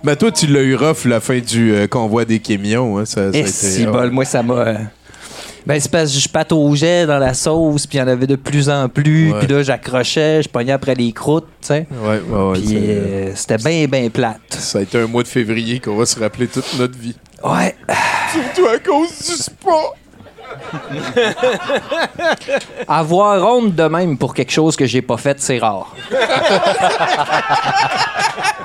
Mais 0.05 0.17
toi, 0.17 0.31
tu 0.31 0.47
l'as 0.47 0.63
eu 0.63 0.75
rough 0.77 1.05
la 1.05 1.21
fin 1.21 1.39
du 1.39 1.75
euh, 1.75 1.87
convoi 1.87 2.25
des 2.25 2.39
camions. 2.39 2.99
Hein, 2.99 3.05
ça, 3.05 3.33
ça 3.33 3.37
a 3.39 3.41
Et 3.41 3.41
été- 3.41 3.51
si 3.51 3.87
bol, 3.87 4.11
moi 4.11 4.25
ça 4.25 4.43
m'a. 4.43 4.55
euh, 4.55 4.75
Ben 5.67 5.81
c'est 5.81 5.91
parce 5.91 6.13
que 6.13 6.19
je 6.21 6.29
pataugeais 6.29 7.07
dans 7.07 7.19
la 7.19 7.35
sauce, 7.35 7.87
puis 7.89 7.99
il 7.99 8.01
y 8.01 8.05
en 8.05 8.09
avait 8.09 8.29
de 8.29 8.37
plus 8.37 8.71
en 8.71 8.89
plus, 8.89 9.33
puis 9.41 9.49
là 9.49 9.63
j'accrochais, 9.65 10.43
je 10.45 10.49
pognais 10.49 10.73
après 10.73 10.95
les 10.95 11.13
croûtes, 11.13 11.49
tu 11.61 11.67
sais. 11.69 11.87
Ouais, 11.91 12.21
ouais, 12.29 12.43
ouais. 12.51 12.53
Puis 12.59 12.69
c'est- 12.69 12.75
euh, 12.77 13.33
c'était 13.35 13.57
bien, 13.59 13.87
bien 13.87 14.09
plate. 14.09 14.41
Ça 14.51 14.79
a 14.79 14.83
été 14.83 14.97
un 14.99 15.09
mois 15.09 15.25
de 15.25 15.29
février 15.29 15.81
qu'on 15.81 15.97
va 15.97 16.07
se 16.07 16.19
rappeler 16.21 16.47
toute 16.47 16.79
notre 16.79 16.97
vie. 16.97 17.17
Ouais. 17.43 17.75
Surtout 18.33 18.69
à 18.69 18.79
cause 18.79 19.09
du 19.19 19.43
sport. 19.43 19.97
Avoir 22.89 23.45
honte 23.45 23.75
de 23.75 23.85
même 23.85 24.19
pour 24.19 24.35
quelque 24.35 24.53
chose 24.53 24.77
que 24.77 24.87
j'ai 24.87 25.03
pas 25.03 25.17
fait, 25.17 25.41
c'est 25.41 25.59
rare. 25.59 25.95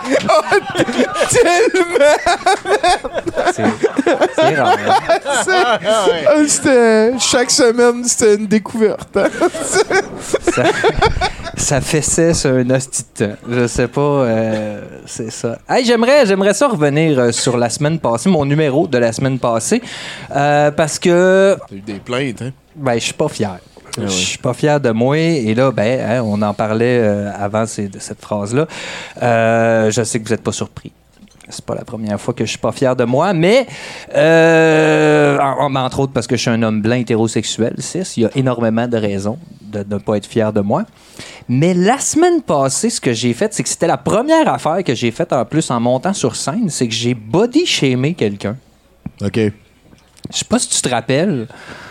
C'est 3.51 3.63
c'est 4.35 4.55
rare. 4.55 4.77
hein. 5.17 6.43
C'était- 6.47 7.13
chaque 7.19 7.51
semaine, 7.51 8.03
c'était 8.05 8.35
une 8.35 8.47
découverte. 8.47 9.15
hein. 9.17 9.29
ça, 10.53 10.63
ça 11.55 11.81
fessait 11.81 12.33
sur 12.33 12.51
un 12.51 12.69
hostie 12.69 13.03
de 13.19 13.25
temps. 13.27 13.33
Je 13.49 13.67
sais 13.67 13.87
pas, 13.87 14.01
euh, 14.01 14.81
c'est 15.05 15.31
ça. 15.31 15.57
Hey, 15.69 15.85
j'aimerais, 15.85 16.25
j'aimerais 16.25 16.53
ça 16.53 16.67
revenir 16.67 17.19
euh, 17.19 17.31
sur 17.31 17.57
la 17.57 17.69
semaine 17.69 17.99
passée, 17.99 18.29
mon 18.29 18.45
numéro 18.45 18.87
de 18.87 18.97
la 18.97 19.11
semaine 19.11 19.39
passée, 19.39 19.81
euh, 20.35 20.71
parce 20.71 20.97
que 20.99 21.57
T'as 21.69 21.75
eu 21.75 21.79
des 21.81 21.99
plaintes, 21.99 22.41
hein? 22.41 22.51
ben, 22.75 22.93
je 22.95 22.99
suis 23.05 23.13
pas 23.13 23.27
fier. 23.29 23.57
Ouais. 23.97 24.03
Je 24.07 24.11
suis 24.11 24.37
pas 24.37 24.53
fier 24.53 24.79
de 24.79 24.91
moi. 24.91 25.17
Et 25.17 25.53
là, 25.53 25.71
ben, 25.71 25.99
hein, 25.99 26.21
on 26.25 26.41
en 26.41 26.53
parlait 26.53 26.99
euh, 27.01 27.31
avant 27.37 27.65
ces- 27.65 27.87
de 27.89 27.99
cette 27.99 28.21
phrase-là. 28.21 28.67
Euh, 29.21 29.91
je 29.91 30.03
sais 30.03 30.19
que 30.19 30.25
vous 30.27 30.33
n'êtes 30.33 30.43
pas 30.43 30.51
surpris. 30.51 30.91
C'est 31.49 31.65
pas 31.65 31.75
la 31.75 31.83
première 31.83 32.19
fois 32.21 32.33
que 32.33 32.45
je 32.45 32.49
suis 32.51 32.59
pas 32.59 32.71
fier 32.71 32.95
de 32.95 33.03
moi, 33.03 33.33
mais 33.33 33.67
euh, 34.15 35.37
en- 35.39 35.65
en- 35.65 35.75
entre 35.75 35.99
autres 35.99 36.13
parce 36.13 36.25
que 36.27 36.35
je 36.37 36.41
suis 36.41 36.49
un 36.51 36.63
homme 36.63 36.81
blanc 36.81 36.95
hétérosexuel, 36.95 37.75
cis, 37.79 37.99
il 38.17 38.23
y 38.23 38.25
a 38.25 38.29
énormément 38.35 38.87
de 38.87 38.95
raisons 38.97 39.37
de 39.61 39.83
ne 39.87 39.97
pas 39.99 40.15
être 40.15 40.25
fier 40.25 40.53
de 40.53 40.61
moi. 40.61 40.83
Mais 41.49 41.73
la 41.73 41.99
semaine 41.99 42.41
passée, 42.41 42.89
ce 42.89 43.01
que 43.01 43.11
j'ai 43.11 43.33
fait, 43.33 43.53
c'est 43.53 43.63
que 43.63 43.69
c'était 43.69 43.87
la 43.87 43.97
première 43.97 44.47
affaire 44.47 44.81
que 44.83 44.95
j'ai 44.95 45.11
faite 45.11 45.33
en 45.33 45.43
plus 45.43 45.69
en 45.71 45.79
montant 45.81 46.13
sur 46.13 46.35
scène, 46.37 46.69
c'est 46.69 46.87
que 46.87 46.93
j'ai 46.93 47.13
body 47.13 47.65
shamé 47.65 48.13
quelqu'un. 48.13 48.55
OK. 49.21 49.39
Je 50.31 50.37
sais 50.39 50.45
pas 50.45 50.59
si 50.59 50.69
tu 50.69 50.81
te 50.81 50.89
rappelles. 50.89 51.47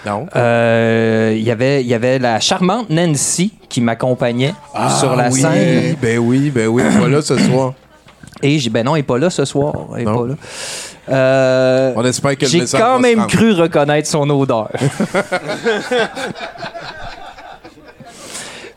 Non. 0.07 0.27
Euh, 0.35 1.35
Il 1.37 1.43
y 1.43 1.51
avait- 1.51 1.83
il 1.83 1.87
y 1.87 1.95
avait 1.95 2.19
la 2.19 2.41
charmante 2.41 2.89
Nancy 2.91 3.53
qui 3.69 3.81
m'accompagnait 3.81 4.55
sur 4.99 5.15
la 5.15 5.25
Ah 5.25 5.29
oui, 5.31 5.41
scène. 5.41 5.97
Ben 6.01 6.19
oui, 6.19 6.51
ben 6.51 6.67
oui. 6.69 6.83
Voilà 6.99 7.21
ce 7.23 7.37
soir. 7.39 7.75
Et 8.43 8.59
j'ai 8.59 8.71
ben 8.71 8.85
non, 8.87 8.97
elle 8.97 9.01
est 9.01 9.05
pas 9.05 9.19
là 9.19 9.29
ce 9.31 9.45
soir. 9.45 9.75
Elle 9.95 10.03
est 10.03 10.05
pas 10.05 10.27
là. 10.27 10.35
Euh, 11.11 11.93
On 11.97 12.05
espère 12.05 12.37
que 12.39 12.47
J'ai 12.47 12.65
quand 12.65 12.99
même 12.99 13.27
cru 13.27 13.53
reconnaître 13.53 14.09
son 14.09 14.29
odeur. 14.31 14.71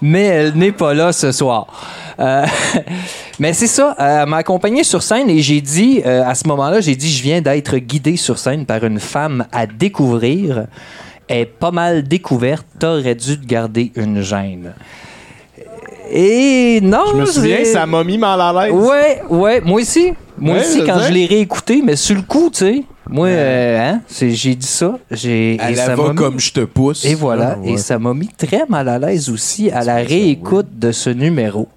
mais 0.01 0.23
elle 0.23 0.53
n'est 0.55 0.71
pas 0.71 0.93
là 0.93 1.11
ce 1.13 1.31
soir. 1.31 1.67
Euh, 2.19 2.45
mais 3.43 3.51
c'est 3.53 3.67
ça, 3.67 3.93
euh, 3.99 4.23
elle 4.23 4.29
m'a 4.29 4.37
accompagné 4.37 4.83
sur 4.85 5.03
scène 5.03 5.29
et 5.29 5.39
j'ai 5.41 5.59
dit, 5.59 6.01
euh, 6.05 6.23
à 6.25 6.33
ce 6.33 6.47
moment-là, 6.47 6.79
j'ai 6.79 6.95
dit, 6.95 7.09
je 7.09 7.21
viens 7.21 7.41
d'être 7.41 7.75
guidé 7.77 8.15
sur 8.15 8.37
scène 8.39 8.65
par 8.65 8.81
une 8.85 8.99
femme 9.01 9.45
à 9.51 9.67
découvrir. 9.67 10.67
Elle 11.27 11.39
est 11.39 11.45
pas 11.45 11.71
mal 11.71 12.03
découverte, 12.03 12.65
t'aurais 12.79 13.15
dû 13.15 13.39
te 13.39 13.45
garder 13.45 13.91
une 13.95 14.21
gêne. 14.21 14.73
Et 16.11 16.79
non, 16.81 17.03
Je 17.13 17.17
me 17.17 17.25
souviens, 17.25 17.65
ça 17.65 17.85
m'a 17.85 18.03
mis 18.03 18.17
mal 18.17 18.39
à 18.39 18.51
l'aise. 18.53 18.73
Ouais, 18.73 19.21
ouais, 19.29 19.61
moi 19.61 19.81
aussi. 19.81 20.13
Moi 20.37 20.55
Ouais, 20.55 20.61
aussi, 20.61 20.79
je 20.79 20.85
quand 20.85 20.99
sais. 20.99 21.07
je 21.09 21.13
l'ai 21.13 21.25
réécouté, 21.25 21.81
mais 21.83 21.95
sur 21.95 22.15
le 22.15 22.21
coup, 22.23 22.49
tu 22.51 22.59
sais, 22.59 22.83
moi, 23.09 23.27
euh, 23.27 23.79
hein, 23.93 24.01
c'est- 24.07 24.31
j'ai 24.31 24.55
dit 24.55 24.65
ça. 24.67 24.97
J'ai, 25.11 25.57
Elle 25.61 25.73
et 25.73 25.75
ça 25.75 25.95
va 25.95 26.03
m'a 26.03 26.09
mis- 26.09 26.15
comme 26.15 26.39
je 26.39 26.51
te 26.51 26.61
pousse. 26.61 27.05
Et 27.05 27.13
voilà, 27.15 27.55
Ah, 27.57 27.59
ouais. 27.59 27.71
et 27.73 27.77
ça 27.77 27.99
m'a 27.99 28.13
mis 28.13 28.29
très 28.29 28.63
mal 28.69 28.89
à 28.89 28.97
l'aise 28.99 29.29
aussi 29.29 29.69
à 29.69 29.83
la 29.83 29.95
réécoute 29.97 30.67
de 30.77 30.91
ce 30.91 31.09
numéro. 31.09 31.67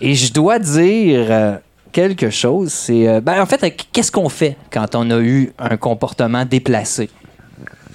Et 0.00 0.14
je 0.14 0.32
dois 0.32 0.58
dire 0.58 1.26
euh, 1.30 1.56
quelque 1.92 2.30
chose, 2.30 2.72
c'est... 2.72 3.08
euh, 3.08 3.20
ben, 3.20 3.40
en 3.40 3.46
fait, 3.46 3.62
euh, 3.64 3.70
qu'est-ce 3.92 4.12
qu'on 4.12 4.28
fait 4.28 4.56
quand 4.70 4.94
on 4.94 5.10
a 5.10 5.18
eu 5.18 5.52
un 5.58 5.76
comportement 5.76 6.44
déplacé? 6.44 7.08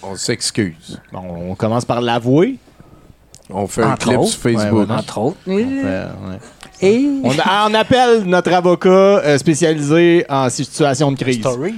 On 0.03 0.15
s'excuse. 0.15 0.99
Bon, 1.11 1.22
on 1.52 1.56
commence 1.56 1.86
par 1.86 2.02
l'avouer. 2.02 2.56
On 3.52 3.68
fait 3.68 3.84
un 3.84 3.91
Entre 3.91 4.07
clip 4.07 4.18
autres. 4.18 4.30
sur 4.30 4.40
Facebook. 4.41 4.90
Ouais, 4.90 4.95
Entre 4.95 5.18
autres. 5.19 5.38
Ouais, 5.45 5.65
Et 6.82 7.07
On, 7.23 7.32
a- 7.38 7.68
on 7.69 7.73
appelle 7.76 8.23
notre 8.23 8.52
avocat 8.53 8.90
euh, 8.90 9.38
spécialisé 9.38 10.26
en 10.30 10.49
situation 10.49 11.11
de 11.11 11.18
crise. 11.22 11.40
Story. 11.40 11.76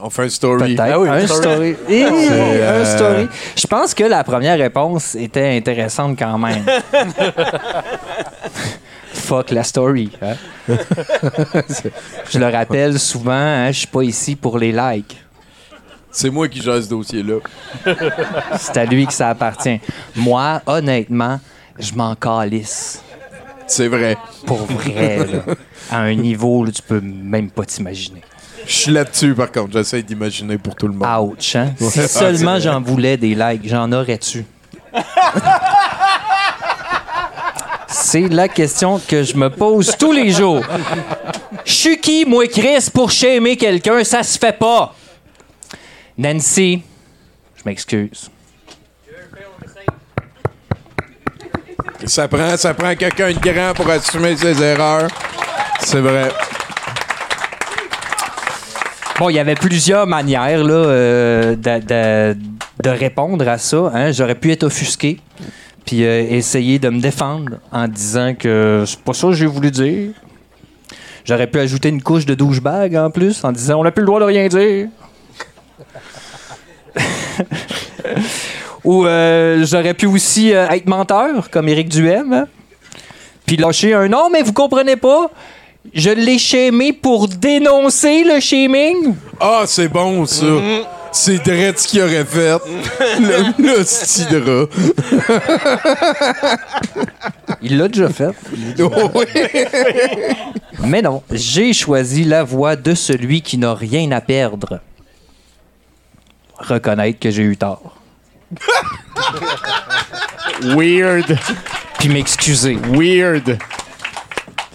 On 0.00 0.10
fait 0.10 0.22
un 0.22 0.28
story. 0.28 0.76
Peut-être. 0.76 0.92
Ah 0.94 1.00
oui, 1.00 1.08
un 1.08 1.26
story. 1.26 1.42
story. 1.42 1.76
Et 1.88 2.04
C'est, 2.04 2.08
un 2.08 2.72
euh, 2.72 2.96
story. 2.96 3.28
Je 3.56 3.66
pense 3.66 3.94
que 3.94 4.04
la 4.04 4.22
première 4.22 4.56
réponse 4.56 5.14
était 5.16 5.56
intéressante 5.56 6.16
quand 6.18 6.38
même. 6.38 6.62
Fuck 9.18 9.50
la 9.50 9.62
story. 9.62 10.10
hein. 10.22 10.34
je 12.30 12.38
le 12.38 12.46
rappelle 12.48 12.98
souvent, 12.98 13.32
hein, 13.32 13.70
je 13.72 13.78
suis 13.78 13.86
pas 13.86 14.02
ici 14.02 14.36
pour 14.36 14.58
les 14.58 14.72
likes. 14.72 15.16
C'est 16.10 16.30
moi 16.30 16.48
qui 16.48 16.60
gère 16.62 16.82
ce 16.82 16.88
dossier-là. 16.88 17.36
C'est 18.58 18.76
à 18.78 18.84
lui 18.86 19.06
que 19.06 19.12
ça 19.12 19.28
appartient. 19.30 19.78
Moi, 20.16 20.62
honnêtement, 20.66 21.38
je 21.78 21.92
m'en 21.94 22.14
calisse. 22.14 23.02
C'est 23.66 23.88
vrai. 23.88 24.16
Pour 24.46 24.58
vrai, 24.64 25.18
là. 25.26 25.54
À 25.90 25.98
un 26.00 26.14
niveau, 26.14 26.64
là, 26.64 26.70
tu 26.72 26.82
peux 26.82 27.00
même 27.00 27.50
pas 27.50 27.64
t'imaginer. 27.64 28.20
Je 28.66 28.72
suis 28.72 28.92
là-dessus, 28.92 29.34
par 29.34 29.50
contre. 29.50 29.72
J'essaie 29.72 30.02
d'imaginer 30.02 30.58
pour 30.58 30.74
tout 30.74 30.86
le 30.88 30.92
monde. 30.94 31.08
Ouch, 31.32 31.56
hein? 31.56 31.72
Si 31.78 32.06
seulement 32.08 32.52
Ah, 32.52 32.56
c'est- 32.60 32.64
j'en 32.64 32.80
voulais 32.80 33.16
des 33.16 33.34
likes, 33.34 33.66
j'en 33.68 33.90
aurais-tu? 33.92 34.44
C'est 38.10 38.26
la 38.28 38.48
question 38.48 38.98
que 39.06 39.22
je 39.22 39.36
me 39.36 39.50
pose 39.50 39.94
tous 39.98 40.12
les 40.12 40.30
jours. 40.30 40.62
Je 41.66 41.72
suis 41.74 42.00
qui, 42.00 42.24
moi, 42.24 42.46
Chris, 42.46 42.88
pour 42.90 43.10
shamer 43.10 43.54
quelqu'un? 43.58 44.02
Ça 44.02 44.22
se 44.22 44.38
fait 44.38 44.58
pas. 44.58 44.94
Nancy, 46.16 46.80
je 47.54 47.62
m'excuse. 47.66 48.30
Ça 52.06 52.28
prend, 52.28 52.56
ça 52.56 52.72
prend 52.72 52.94
quelqu'un 52.94 53.30
de 53.30 53.38
grand 53.40 53.74
pour 53.74 53.90
assumer 53.90 54.34
ses 54.38 54.62
erreurs. 54.62 55.08
C'est 55.80 56.00
vrai. 56.00 56.30
Bon, 59.18 59.28
il 59.28 59.34
y 59.36 59.38
avait 59.38 59.54
plusieurs 59.54 60.06
manières 60.06 60.64
là, 60.64 60.72
euh, 60.74 61.56
de, 61.56 61.78
de- 62.34 62.38
de 62.82 62.88
répondre 62.90 63.46
à 63.46 63.58
ça. 63.58 63.90
hein. 63.92 64.12
J'aurais 64.12 64.36
pu 64.36 64.50
être 64.50 64.62
offusqué, 64.62 65.20
puis 65.88 66.04
euh, 66.04 66.26
essayer 66.28 66.78
de 66.78 66.90
me 66.90 67.00
défendre 67.00 67.60
en 67.72 67.88
disant 67.88 68.34
que 68.34 68.84
c'est 68.86 69.00
pas 69.00 69.14
ça 69.14 69.28
que 69.28 69.32
j'ai 69.32 69.46
voulu 69.46 69.70
dire. 69.70 70.10
J'aurais 71.24 71.46
pu 71.46 71.58
ajouter 71.58 71.88
une 71.88 72.02
couche 72.02 72.26
de 72.26 72.34
douchebag 72.34 72.94
en 72.94 73.10
plus 73.10 73.42
en 73.42 73.52
disant 73.52 73.80
on 73.80 73.84
n'a 73.84 73.90
plus 73.90 74.02
le 74.02 74.06
droit 74.06 74.20
de 74.20 74.26
rien 74.26 74.48
dire. 74.48 74.88
Ou 78.84 79.06
euh, 79.06 79.64
j'aurais 79.64 79.94
pu 79.94 80.04
aussi 80.04 80.52
euh, 80.52 80.68
être 80.68 80.86
menteur, 80.86 81.48
comme 81.48 81.68
Éric 81.68 81.88
Duhem, 81.88 82.34
hein. 82.34 82.46
puis 83.46 83.56
lâcher 83.56 83.94
un 83.94 84.08
non, 84.08 84.28
mais 84.30 84.42
vous 84.42 84.52
comprenez 84.52 84.96
pas. 84.96 85.30
Je 85.94 86.10
l'ai 86.10 86.36
shamé 86.36 86.92
pour 86.92 87.28
dénoncer 87.28 88.24
le 88.24 88.40
shaming. 88.40 89.14
Ah, 89.40 89.62
c'est 89.64 89.88
bon, 89.88 90.26
ça. 90.26 90.44
C'est 91.12 91.38
Dredd 91.44 91.78
ce 91.78 91.88
qu'il 91.88 92.00
aurait 92.02 92.24
fait. 92.24 92.58
le. 94.30 94.68
Il 97.62 97.78
l'a 97.78 97.88
déjà 97.88 98.08
fait. 98.08 98.30
Mais 100.80 101.02
non, 101.02 101.22
j'ai 101.30 101.72
choisi 101.72 102.24
la 102.24 102.44
voie 102.44 102.76
de 102.76 102.94
celui 102.94 103.42
qui 103.42 103.58
n'a 103.58 103.74
rien 103.74 104.10
à 104.12 104.20
perdre. 104.20 104.80
Reconnaître 106.58 107.18
que 107.18 107.30
j'ai 107.30 107.42
eu 107.42 107.56
tort. 107.56 107.96
Weird. 110.62 111.38
Puis 111.98 112.08
m'excuser. 112.08 112.78
Weird. 112.90 113.58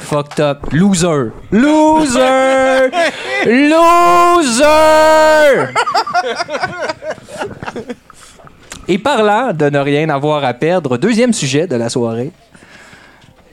Fucked 0.04 0.40
up. 0.40 0.72
Loser. 0.72 1.32
Loser! 1.52 2.92
Loser! 3.46 4.54
Et 8.88 8.98
parlant 8.98 9.54
de 9.54 9.70
ne 9.70 9.80
rien 9.80 10.10
avoir 10.10 10.44
à 10.44 10.54
perdre, 10.54 10.98
deuxième 10.98 11.32
sujet 11.32 11.68
de 11.68 11.78
la 11.78 11.88
soirée. 11.90 12.32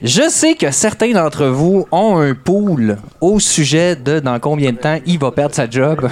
Je 0.03 0.29
sais 0.29 0.55
que 0.55 0.71
certains 0.71 1.13
d'entre 1.13 1.45
vous 1.45 1.87
ont 1.91 2.17
un 2.17 2.35
pool 2.35 2.97
au 3.21 3.39
sujet 3.39 3.95
de 3.95 4.19
dans 4.19 4.39
combien 4.39 4.73
de 4.73 4.77
temps 4.77 4.99
il 5.05 5.19
va 5.19 5.31
perdre 5.31 5.55
sa 5.55 5.69
job. 5.69 6.09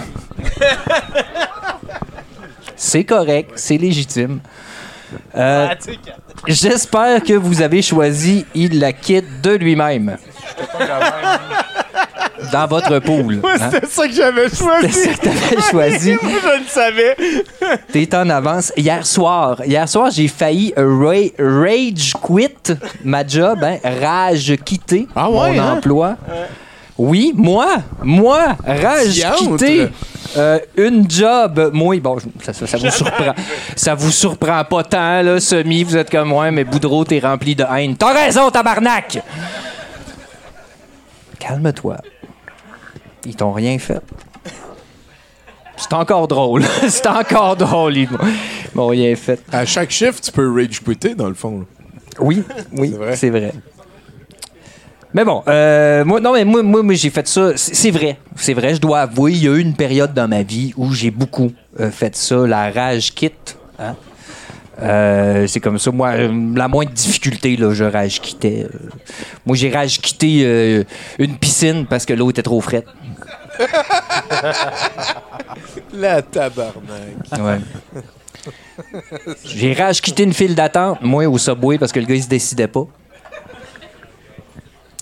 c'est 2.78 3.04
correct, 3.04 3.52
c'est 3.56 3.78
légitime. 3.78 4.40
Euh, 5.36 5.68
J'espère 6.48 7.24
que 7.24 7.34
vous 7.34 7.62
avez 7.62 7.82
choisi 7.82 8.46
Il 8.54 8.80
la 8.80 8.94
quitte 8.94 9.42
de 9.42 9.52
lui-même. 9.52 10.18
Dans 12.54 12.68
votre 12.68 13.00
pool. 13.00 13.38
Moi, 13.42 13.52
hein? 13.60 13.70
c'était 13.72 13.86
ça 13.88 14.08
que 14.08 14.14
j'avais 14.14 14.50
choisi. 14.50 14.92
C'était 14.92 15.30
ça 15.32 15.50
que 15.50 15.56
t'avais 15.56 15.62
choisi. 15.72 16.14
je 16.22 16.60
le 16.60 16.66
savais. 16.68 17.16
T'es 17.92 18.16
en 18.16 18.30
avance. 18.30 18.72
Hier 18.78 19.06
soir, 19.06 19.62
hier 19.66 19.88
soir, 19.90 20.10
j'ai 20.10 20.28
failli 20.30 20.74
ra- 20.78 21.30
rage 21.38 22.14
quit 22.22 22.74
ma 23.04 23.28
job, 23.28 23.60
hein, 23.62 23.78
rage 24.02 24.56
quitter 24.64 25.08
ouais, 25.16 25.54
mon 25.54 25.60
hein? 25.60 25.74
emploi. 25.74 26.16
Oui, 27.02 27.32
moi, 27.34 27.78
moi, 28.04 28.58
rage 28.68 29.26
quitter 29.38 29.88
euh, 30.36 30.60
une 30.76 31.10
job. 31.10 31.70
Moi, 31.74 32.00
bon, 32.02 32.18
ça, 32.44 32.52
ça- 32.52 32.68
ça 32.68 32.78
vous 32.78 32.92
surprend. 32.92 33.34
Ça 33.76 33.96
vous 33.96 34.12
surprend 34.12 34.64
pas 34.66 34.84
tant, 34.84 35.22
là, 35.22 35.40
semi. 35.40 35.84
Vous 35.84 35.96
êtes 35.96 36.10
comme 36.10 36.28
moi, 36.28 36.52
mais 36.52 36.66
Boudreau, 36.66 37.06
t'es 37.06 37.20
rempli 37.20 37.56
de 37.56 37.64
haine. 37.64 37.96
T'as 37.96 38.14
raison, 38.14 38.52
tabarnak! 38.52 39.20
Calme-toi. 41.40 41.98
Ils 43.26 43.36
t'ont 43.36 43.54
rien 43.54 43.80
fait. 43.80 44.02
C'est 45.78 45.94
encore 45.94 46.28
drôle. 46.28 46.64
C'est 46.90 47.08
encore 47.08 47.56
drôle, 47.56 47.96
ils 47.98 48.10
m'ont- 48.12 48.18
ils 48.22 48.76
m'ont 48.78 48.88
rien 48.88 49.16
fait. 49.16 49.40
À 49.52 49.66
chaque 49.66 49.92
chiffre, 49.92 50.20
tu 50.20 50.32
peux 50.32 50.54
rage 50.54 50.82
quitter, 50.84 51.16
dans 51.16 51.30
le 51.30 51.34
fond. 51.34 51.60
là. 51.60 51.66
Oui, 52.20 52.44
oui, 52.74 52.94
C'est 53.16 53.30
vrai. 53.30 53.54
Mais 55.14 55.26
bon, 55.26 55.42
euh, 55.48 56.06
moi, 56.06 56.20
non, 56.20 56.34
mais 56.34 56.46
moi, 56.46 56.62
moi, 56.62 56.84
moi, 56.84 56.94
j'ai 56.94 57.10
fait 57.10 57.28
ça. 57.28 57.54
C'est 57.56 57.90
vrai, 57.92 58.18
c'est 58.36 58.54
vrai. 58.54 58.76
Je 58.76 58.80
dois 58.82 59.00
avouer, 59.02 59.32
il 59.32 59.44
y 59.44 59.48
a 59.48 59.52
eu 59.56 59.60
une 59.60 59.74
période 59.76 60.14
dans 60.14 60.28
ma 60.28 60.44
vie 60.44 60.72
où 60.78 60.94
j'ai 60.94 61.10
beaucoup 61.10 61.52
euh, 61.80 61.90
fait 61.90 62.16
ça, 62.16 62.46
la 62.46 62.70
rage 62.72 63.14
quitte. 63.16 63.58
hein. 63.80 63.96
Euh, 64.82 65.48
c'est 65.48 65.60
comme 65.60 65.80
ça. 65.80 65.92
Moi, 65.92 66.14
la 66.56 66.68
moindre 66.68 66.92
difficulté, 66.92 67.58
là, 67.58 67.74
je 67.74 67.84
rage 67.84 68.22
quittais. 68.22 68.66
euh. 68.72 68.90
moi, 69.46 69.58
j'ai 69.58 69.70
rage 69.72 70.00
quitté 70.00 70.86
une 71.18 71.38
piscine 71.38 71.86
parce 71.90 72.06
que 72.06 72.14
l'eau 72.14 72.30
était 72.30 72.44
trop 72.44 72.62
frette. 72.62 72.86
La 75.94 76.22
tabarnak. 76.22 76.82
Ouais. 77.40 77.60
J'ai 79.44 79.74
rage 79.74 80.02
quitté 80.02 80.24
une 80.24 80.34
file 80.34 80.56
d'attente, 80.56 81.00
moi, 81.02 81.26
au 81.28 81.38
Subway, 81.38 81.78
parce 81.78 81.92
que 81.92 82.00
le 82.00 82.06
gars, 82.06 82.16
il 82.16 82.24
se 82.24 82.30
décidait 82.30 82.68
pas. 82.68 82.86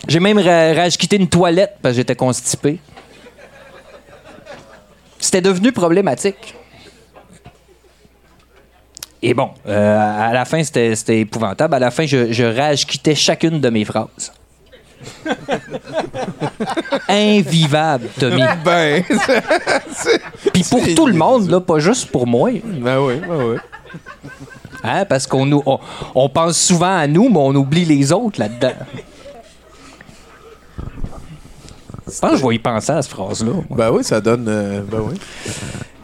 J'ai 0.08 0.20
même 0.20 0.38
ra- 0.38 0.74
rage 0.74 0.98
quitté 0.98 1.16
une 1.16 1.28
toilette 1.30 1.78
parce 1.82 1.94
que 1.94 1.98
j'étais 1.98 2.16
constipé. 2.16 2.80
C'était 5.20 5.42
devenu 5.42 5.72
problématique. 5.72 6.54
Et 9.22 9.34
bon, 9.34 9.50
euh, 9.68 10.30
à 10.30 10.32
la 10.34 10.46
fin, 10.46 10.64
c'était 10.64 10.96
c'était 10.96 11.20
épouvantable. 11.22 11.74
À 11.74 11.80
la 11.80 11.90
fin, 11.92 12.06
je, 12.06 12.32
je 12.32 12.44
rage 12.44 12.86
quittais 12.86 13.16
chacune 13.16 13.60
de 13.60 13.70
mes 13.70 13.84
phrases. 13.84 14.32
Invivable, 17.10 18.08
Tommy. 18.20 18.44
Ben, 18.64 19.04
Puis 20.54 20.64
pour 20.70 20.84
tout 20.96 21.08
le 21.08 21.14
monde, 21.14 21.50
là, 21.50 21.60
pas 21.62 21.80
juste 21.80 22.12
pour 22.12 22.28
moi. 22.28 22.52
ben 22.64 23.00
oui, 23.00 23.16
ben 23.28 23.44
oui. 23.44 23.58
Hein, 24.84 25.06
parce 25.06 25.26
qu'on 25.26 25.46
nous- 25.46 25.64
on, 25.66 25.80
on 26.14 26.30
pense 26.30 26.58
souvent 26.60 26.96
à 26.98 27.08
nous, 27.08 27.30
mais 27.30 27.40
on 27.40 27.56
oublie 27.56 27.86
les 27.86 28.12
autres 28.12 28.40
là-dedans. 28.40 28.74
Je 32.10 32.20
pense 32.20 32.32
que 32.32 32.38
je 32.38 32.48
vais 32.48 32.56
y 32.56 32.60
penser 32.60 32.92
à 32.92 33.02
cette 33.02 33.12
phrase-là. 33.12 33.52
Ben 33.70 33.92
oui, 33.92 34.04
ça 34.04 34.22
donne. 34.22 34.46
euh, 34.48 34.82
ben 34.90 35.00
oui. 35.02 35.16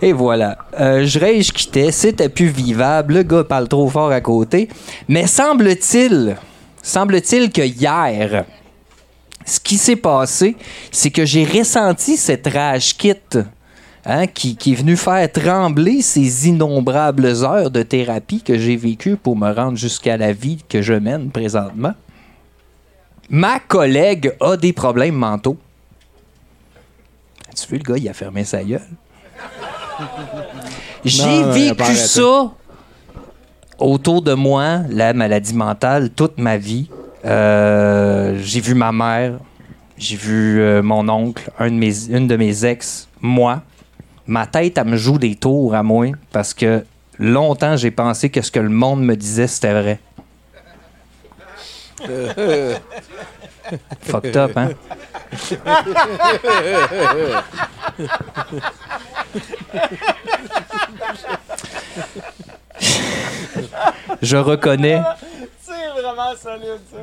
Et 0.02 0.12
voilà. 0.12 0.58
Euh, 0.80 1.06
je 1.06 1.18
rage 1.20 1.54
quittais, 1.54 1.92
c'était 1.92 2.30
plus 2.30 2.48
vivable, 2.48 3.14
le 3.16 3.24
gars 3.24 3.44
parle 3.44 3.68
trop 3.70 3.88
fort 3.90 4.12
à 4.12 4.20
côté. 4.20 4.68
Mais 5.08 5.28
semble-t-il, 5.28 6.36
semble-t-il 6.82 7.52
que 7.52 7.62
hier, 7.62 8.44
ce 9.46 9.60
qui 9.62 9.78
s'est 9.78 9.96
passé, 9.96 10.58
c'est 10.92 11.10
que 11.10 11.26
j'ai 11.26 11.46
ressenti 11.46 12.18
cette 12.18 12.48
rage 12.48 12.98
quitte 12.98 13.40
hein, 14.06 14.28
qui, 14.28 14.58
qui 14.58 14.74
est 14.74 14.76
venue 14.76 14.98
faire 14.98 15.32
trembler 15.32 16.02
ces 16.02 16.50
innombrables 16.50 17.26
heures 17.26 17.72
de 17.72 17.82
thérapie 17.84 18.42
que 18.42 18.58
j'ai 18.58 18.76
vécues 18.76 19.16
pour 19.16 19.38
me 19.38 19.54
rendre 19.54 19.78
jusqu'à 19.78 20.18
la 20.18 20.34
vie 20.34 20.60
que 20.68 20.82
je 20.82 20.94
mène 20.94 21.30
présentement. 21.30 21.94
Ma 23.30 23.60
collègue 23.60 24.34
a 24.42 24.58
des 24.58 24.74
problèmes 24.74 25.16
mentaux. 25.16 25.58
Tu 27.54 27.68
vu, 27.68 27.78
le 27.78 27.84
gars, 27.84 27.98
il 27.98 28.10
a 28.10 28.14
fermé 28.14 28.44
sa 28.44 28.64
gueule? 28.64 28.82
J'ai 31.06 31.44
vécu 31.44 31.96
ça 31.96 32.52
autour 33.78 34.22
de 34.22 34.34
moi, 34.34 34.80
la 34.90 35.14
maladie 35.14 35.54
mentale, 35.54 36.10
toute 36.10 36.38
ma 36.38 36.58
vie. 36.58 36.90
Euh, 37.26 38.38
j'ai 38.42 38.60
vu 38.60 38.76
ma 38.76 38.92
mère, 38.92 39.40
j'ai 39.98 40.18
vu 40.18 40.60
euh, 40.60 40.82
mon 40.82 41.08
oncle, 41.10 41.50
un 41.58 41.70
de 41.70 41.76
mes, 41.76 42.10
une 42.10 42.28
de 42.28 42.36
mes 42.36 42.66
ex, 42.66 43.08
moi. 43.22 43.62
Ma 44.26 44.46
tête, 44.46 44.78
elle 44.78 44.88
me 44.88 44.98
joue 44.98 45.18
des 45.18 45.36
tours 45.36 45.74
à 45.76 45.84
moi 45.84 46.08
parce 46.32 46.54
que 46.54 46.86
longtemps, 47.20 47.78
j'ai 47.78 47.92
pensé 47.92 48.30
que 48.30 48.42
ce 48.42 48.52
que 48.52 48.60
le 48.60 48.70
monde 48.70 49.04
me 49.04 49.16
disait, 49.16 49.48
c'était 49.48 49.74
vrai. 49.74 50.00
Fucked 54.02 54.36
up, 54.36 54.58
hein? 54.58 54.72
Je 64.22 64.38
reconnais. 64.38 65.02
C'est 65.66 66.02
vraiment 66.02 66.34
solide, 66.42 66.80
ça. 66.92 66.98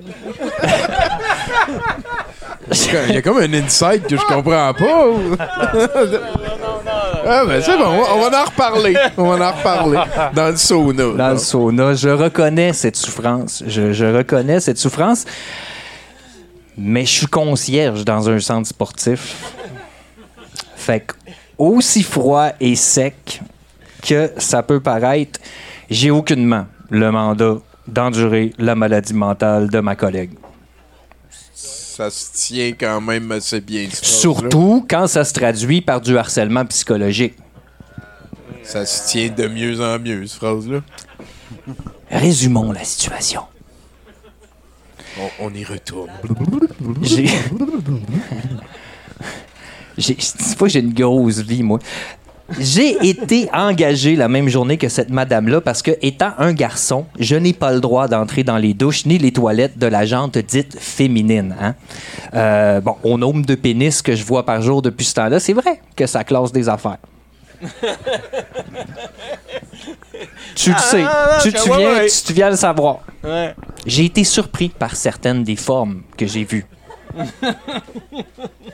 Il 3.08 3.14
y 3.14 3.16
a 3.18 3.22
comme 3.22 3.38
un 3.38 3.52
insight 3.54 4.06
que 4.06 4.16
je 4.16 4.22
comprends 4.22 4.72
pas. 4.74 5.06
ou- 5.08 5.36
ah, 7.26 7.44
ben 7.46 7.60
c'est 7.62 7.76
bon, 7.76 7.84
on 7.86 8.02
va- 8.02 8.14
on 8.14 8.30
va 8.30 8.42
en 8.42 8.44
reparler. 8.44 8.96
On 9.16 9.24
va 9.36 9.48
en 9.48 9.52
reparler. 9.52 9.98
Dans 10.34 10.48
le 10.50 10.56
sauna. 10.56 11.04
Dans 11.16 11.30
le 11.30 11.38
sauna. 11.38 11.94
Je 11.94 12.08
reconnais 12.10 12.72
cette 12.72 12.96
souffrance. 12.96 13.62
Je, 13.66 13.92
je 13.92 14.04
reconnais 14.06 14.60
cette 14.60 14.78
souffrance. 14.78 15.24
Mais 16.82 17.04
je 17.04 17.10
suis 17.10 17.26
concierge 17.26 18.06
dans 18.06 18.30
un 18.30 18.40
centre 18.40 18.66
sportif. 18.66 19.52
Fait 20.76 21.00
que, 21.00 21.14
aussi 21.58 22.02
froid 22.02 22.52
et 22.58 22.74
sec 22.74 23.42
que 24.02 24.32
ça 24.38 24.62
peut 24.62 24.80
paraître, 24.80 25.38
j'ai 25.90 26.10
aucunement 26.10 26.64
le 26.88 27.12
mandat 27.12 27.58
d'endurer 27.86 28.54
la 28.56 28.74
maladie 28.74 29.12
mentale 29.12 29.68
de 29.68 29.78
ma 29.80 29.94
collègue. 29.94 30.30
Ça 31.54 32.08
se 32.08 32.32
tient 32.32 32.72
quand 32.72 33.02
même 33.02 33.30
assez 33.30 33.60
bien. 33.60 33.86
Surtout 33.92 34.86
quand 34.88 35.06
ça 35.06 35.22
se 35.24 35.34
traduit 35.34 35.82
par 35.82 36.00
du 36.00 36.16
harcèlement 36.16 36.64
psychologique. 36.64 37.34
Ça 38.62 38.86
se 38.86 39.06
tient 39.06 39.28
de 39.28 39.48
mieux 39.48 39.82
en 39.82 39.98
mieux, 39.98 40.26
cette 40.26 40.38
phrase-là. 40.38 40.80
Résumons 42.10 42.72
la 42.72 42.84
situation. 42.84 43.42
On, 45.40 45.52
y 45.54 45.64
retourne. 45.64 46.10
J'ai. 47.02 47.26
j'ai- 49.98 50.14
pas 50.58 50.64
que 50.66 50.68
j'ai 50.68 50.80
une 50.80 50.94
grosse 50.94 51.38
vie, 51.40 51.62
moi. 51.62 51.78
J'ai 52.58 53.08
été 53.08 53.48
engagé 53.52 54.16
la 54.16 54.26
même 54.28 54.48
journée 54.48 54.76
que 54.76 54.88
cette 54.88 55.10
madame-là 55.10 55.60
parce 55.60 55.82
que, 55.82 55.92
étant 56.02 56.32
un 56.38 56.52
garçon, 56.52 57.06
je 57.18 57.36
n'ai 57.36 57.52
pas 57.52 57.70
le 57.72 57.80
droit 57.80 58.08
d'entrer 58.08 58.42
dans 58.42 58.56
les 58.56 58.74
douches 58.74 59.06
ni 59.06 59.18
les 59.18 59.30
toilettes 59.30 59.78
de 59.78 59.86
la 59.86 60.04
jante 60.04 60.36
dite 60.38 60.76
féminine. 60.78 61.54
hein. 61.60 61.74
Euh, 62.34 62.80
bon, 62.80 62.96
au 63.04 63.16
nombre 63.18 63.44
de 63.46 63.54
pénis 63.54 64.02
que 64.02 64.16
je 64.16 64.24
vois 64.24 64.44
par 64.44 64.62
jour 64.62 64.82
depuis 64.82 65.04
ce 65.06 65.14
temps-là, 65.14 65.38
c'est 65.38 65.52
vrai 65.52 65.80
que 65.94 66.06
ça 66.06 66.24
classe 66.24 66.50
des 66.50 66.68
affaires. 66.68 66.98
Tu 70.54 70.70
le 70.70 70.76
Ah, 70.78 70.82
sais. 70.82 71.02
non, 71.02 71.04
non, 71.08 71.40
tu, 71.42 71.50
viens, 71.50 71.92
ouais. 71.94 72.06
tu, 72.08 72.22
tu 72.26 72.32
viens 72.32 72.50
le 72.50 72.56
savoir. 72.56 72.98
Ouais. 73.24 73.54
J'ai 73.86 74.04
été 74.06 74.24
surpris 74.24 74.68
par 74.68 74.94
certaines 74.96 75.42
des 75.44 75.56
formes 75.56 76.02
que 76.16 76.26
j'ai 76.26 76.44
vues. 76.44 76.66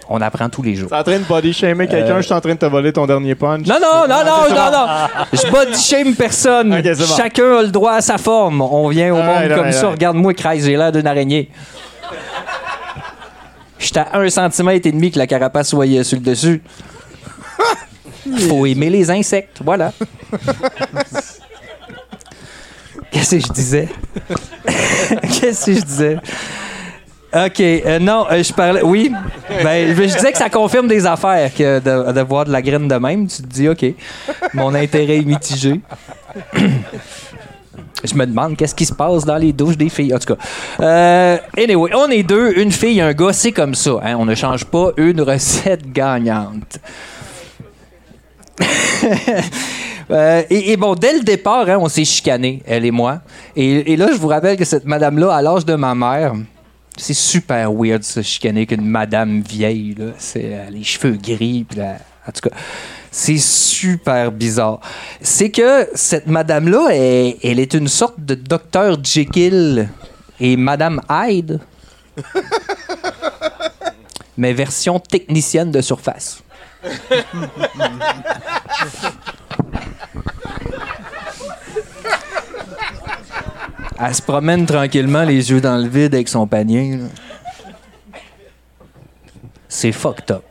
On 0.09 0.21
apprend 0.21 0.49
tous 0.51 0.63
les 0.63 0.75
jours. 0.75 0.91
T'es 0.91 0.97
en 0.97 1.03
train 1.03 1.19
de 1.19 1.25
body 1.25 1.53
shamer 1.53 1.87
quelqu'un, 1.89 2.15
Euh. 2.17 2.21
je 2.21 2.27
suis 2.27 2.35
en 2.35 2.41
train 2.41 2.55
de 2.55 2.59
te 2.59 2.67
voler 2.67 2.93
ton 2.93 3.07
dernier 3.07 3.35
punch. 3.35 3.67
Non, 3.67 3.77
non, 3.81 4.07
non, 4.09 4.25
non, 4.25 4.33
Ah, 4.57 4.71
non, 4.71 5.21
non. 5.23 5.25
Je 5.33 5.51
body 5.51 5.81
shame 5.81 6.15
personne. 6.15 6.75
Ok, 6.75 6.81
c'est 6.85 6.99
bon. 6.99 7.17
Chacun 7.17 7.57
a 7.59 7.63
le 7.63 7.69
droit 7.69 7.93
à 7.95 8.01
sa 8.03 8.19
forme. 8.19 8.61
On 8.61 8.89
vient 8.89 9.13
au 9.15 9.23
monde 9.23 9.49
comme 9.55 9.73
ça. 9.73 9.89
Regarde-moi, 9.89 10.35
Kreis, 10.35 10.61
j'ai 10.61 10.77
l'air 10.77 10.93
d'une 10.93 11.07
araignée. 11.07 11.51
J'étais 13.79 14.01
à 14.01 14.19
un 14.19 14.29
centimètre 14.31 14.87
et 14.87 14.93
demi 14.93 15.11
que 15.11 15.19
la 15.19 15.27
carapace 15.27 15.69
soit 15.71 15.87
sur 16.03 16.19
le 16.19 16.25
dessus. 16.25 16.63
Faut 18.49 18.67
aimer 18.67 18.91
les 18.91 19.11
insectes, 19.11 19.59
voilà. 19.65 19.93
Qu'est-ce 23.11 23.37
que 23.37 23.41
je 23.47 23.53
disais? 23.53 23.89
Qu'est-ce 25.41 25.67
que 25.67 25.75
je 25.75 25.81
disais? 25.83 26.17
OK. 27.35 27.61
euh, 27.61 27.99
non, 27.99 28.27
euh, 28.31 28.43
je 28.43 28.53
parlais. 28.53 28.83
Oui. 28.83 29.13
Ben, 29.63 29.95
je 29.95 30.03
disais 30.03 30.33
que 30.33 30.39
ça 30.39 30.49
confirme 30.51 30.87
des 30.89 31.05
affaires 31.07 31.53
que 31.55 31.79
de, 31.81 32.21
voir 32.23 32.45
de 32.45 32.53
la 32.53 32.63
graine 32.63 32.89
de 32.89 32.95
même. 32.97 33.27
Tu 33.27 33.43
te 33.43 33.47
dis, 33.47 33.69
OK, 33.69 33.85
mon 34.55 34.75
intérêt 34.75 35.17
est 35.19 35.25
mitigé. 35.25 35.81
Je 38.05 38.15
me 38.15 38.27
demande 38.27 38.57
qu'est-ce 38.57 38.75
qui 38.75 38.87
se 38.87 38.93
passe 38.95 39.25
dans 39.25 39.37
les 39.37 39.53
douches 39.53 39.77
des 39.77 39.89
filles? 39.89 40.15
En 40.15 40.19
tout 40.19 40.35
cas, 40.35 40.41
Euh, 40.81 41.39
anyway, 41.57 41.91
on 41.95 42.09
est 42.11 42.23
deux, 42.23 42.53
une 42.59 42.71
fille, 42.73 43.01
un 43.01 43.13
gars, 43.13 43.33
c'est 43.33 43.53
comme 43.53 43.75
ça. 43.75 43.93
hein. 44.03 44.17
On 44.19 44.25
ne 44.25 44.35
change 44.35 44.65
pas 44.65 44.91
une 44.97 45.21
recette 45.23 45.91
gagnante. 45.93 46.79
Euh, 50.11 50.43
et, 50.51 50.73
et 50.73 50.77
bon, 50.77 50.95
dès 50.95 51.15
le 51.15 51.21
départ, 51.25 51.69
hein, 51.69 51.79
on 51.81 51.89
s'est 51.89 52.05
chicané, 52.05 52.63
elle 52.67 52.85
et 52.85 52.91
moi. 52.91 53.21
Et, 53.57 53.93
et 53.93 53.97
là, 53.97 54.09
je 54.13 54.17
vous 54.19 54.29
rappelle 54.29 54.57
que 54.57 54.65
cette 54.65 54.85
madame-là, 54.85 55.35
à 55.35 55.43
l'âge 55.43 55.65
de 55.65 55.75
ma 55.75 55.95
mère, 55.95 56.35
c'est 56.97 57.15
super 57.15 57.73
weird 57.73 58.01
de 58.01 58.05
se 58.05 58.23
chicaner 58.23 58.67
qu'une 58.67 58.87
madame 58.87 59.41
vieille. 59.43 59.95
Là. 59.99 60.13
C'est 60.19 60.45
euh, 60.55 60.71
les 60.71 60.85
cheveux 60.85 61.17
gris. 61.17 61.65
Puis 61.69 61.79
la- 61.79 61.99
En 62.27 62.33
tout 62.33 62.49
cas, 62.49 62.57
c'est 63.11 63.39
super 63.39 64.31
bizarre. 64.33 64.81
C'est 65.21 65.51
que 65.51 65.89
cette 65.95 66.27
madame-là, 66.29 66.89
elle, 66.93 67.35
elle 67.43 67.59
est 67.61 67.75
une 67.75 67.89
sorte 67.89 68.19
de 68.19 68.35
docteur 68.35 68.97
Jekyll 69.03 69.89
et 70.41 70.57
madame 70.57 71.01
Hyde. 71.11 71.61
mais 74.39 74.53
version 74.53 74.99
technicienne 75.01 75.71
de 75.71 75.81
surface. 75.81 76.43
Elle 83.99 84.15
se 84.15 84.23
promène 84.23 84.67
tranquillement, 84.67 85.23
les 85.23 85.51
yeux 85.51 85.61
dans 85.61 85.79
le 85.79 85.89
vide 85.89 86.15
avec 86.15 86.29
son 86.29 86.47
panier. 86.47 87.01
C'est 89.69 89.93
fucked 89.93 90.31
up. 90.31 90.45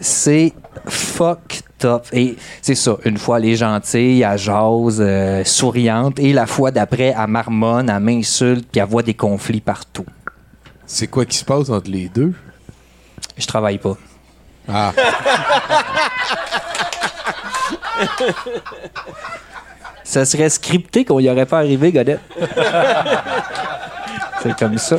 C'est 0.00 0.52
fucked 0.86 1.84
up. 1.84 2.06
Et 2.12 2.36
c'est 2.60 2.74
ça, 2.74 2.96
une 3.04 3.18
fois 3.18 3.38
elle 3.38 3.46
est 3.46 3.56
gentille, 3.56 4.22
elle 4.22 4.38
jase, 4.38 5.00
euh, 5.00 5.44
souriante, 5.44 6.18
et 6.18 6.32
la 6.32 6.46
fois 6.46 6.70
d'après, 6.70 7.14
elle 7.18 7.26
marmonne, 7.26 7.88
elle 7.88 8.00
m'insulte, 8.00 8.68
puis 8.70 8.80
elle 8.80 8.88
voit 8.88 9.02
des 9.02 9.14
conflits 9.14 9.60
partout. 9.60 10.06
C'est 10.86 11.06
quoi 11.06 11.24
qui 11.24 11.38
se 11.38 11.44
passe 11.44 11.70
entre 11.70 11.90
les 11.90 12.08
deux? 12.08 12.34
Je 13.36 13.46
travaille 13.46 13.78
pas. 13.78 13.96
Ah. 14.68 14.92
Ça 20.14 20.24
serait 20.24 20.48
scripté 20.48 21.04
qu'on 21.04 21.18
y 21.18 21.28
aurait 21.28 21.44
pas 21.44 21.58
arrivé, 21.58 21.90
Godette. 21.90 22.20
C'est 24.44 24.56
comme 24.56 24.78
ça. 24.78 24.98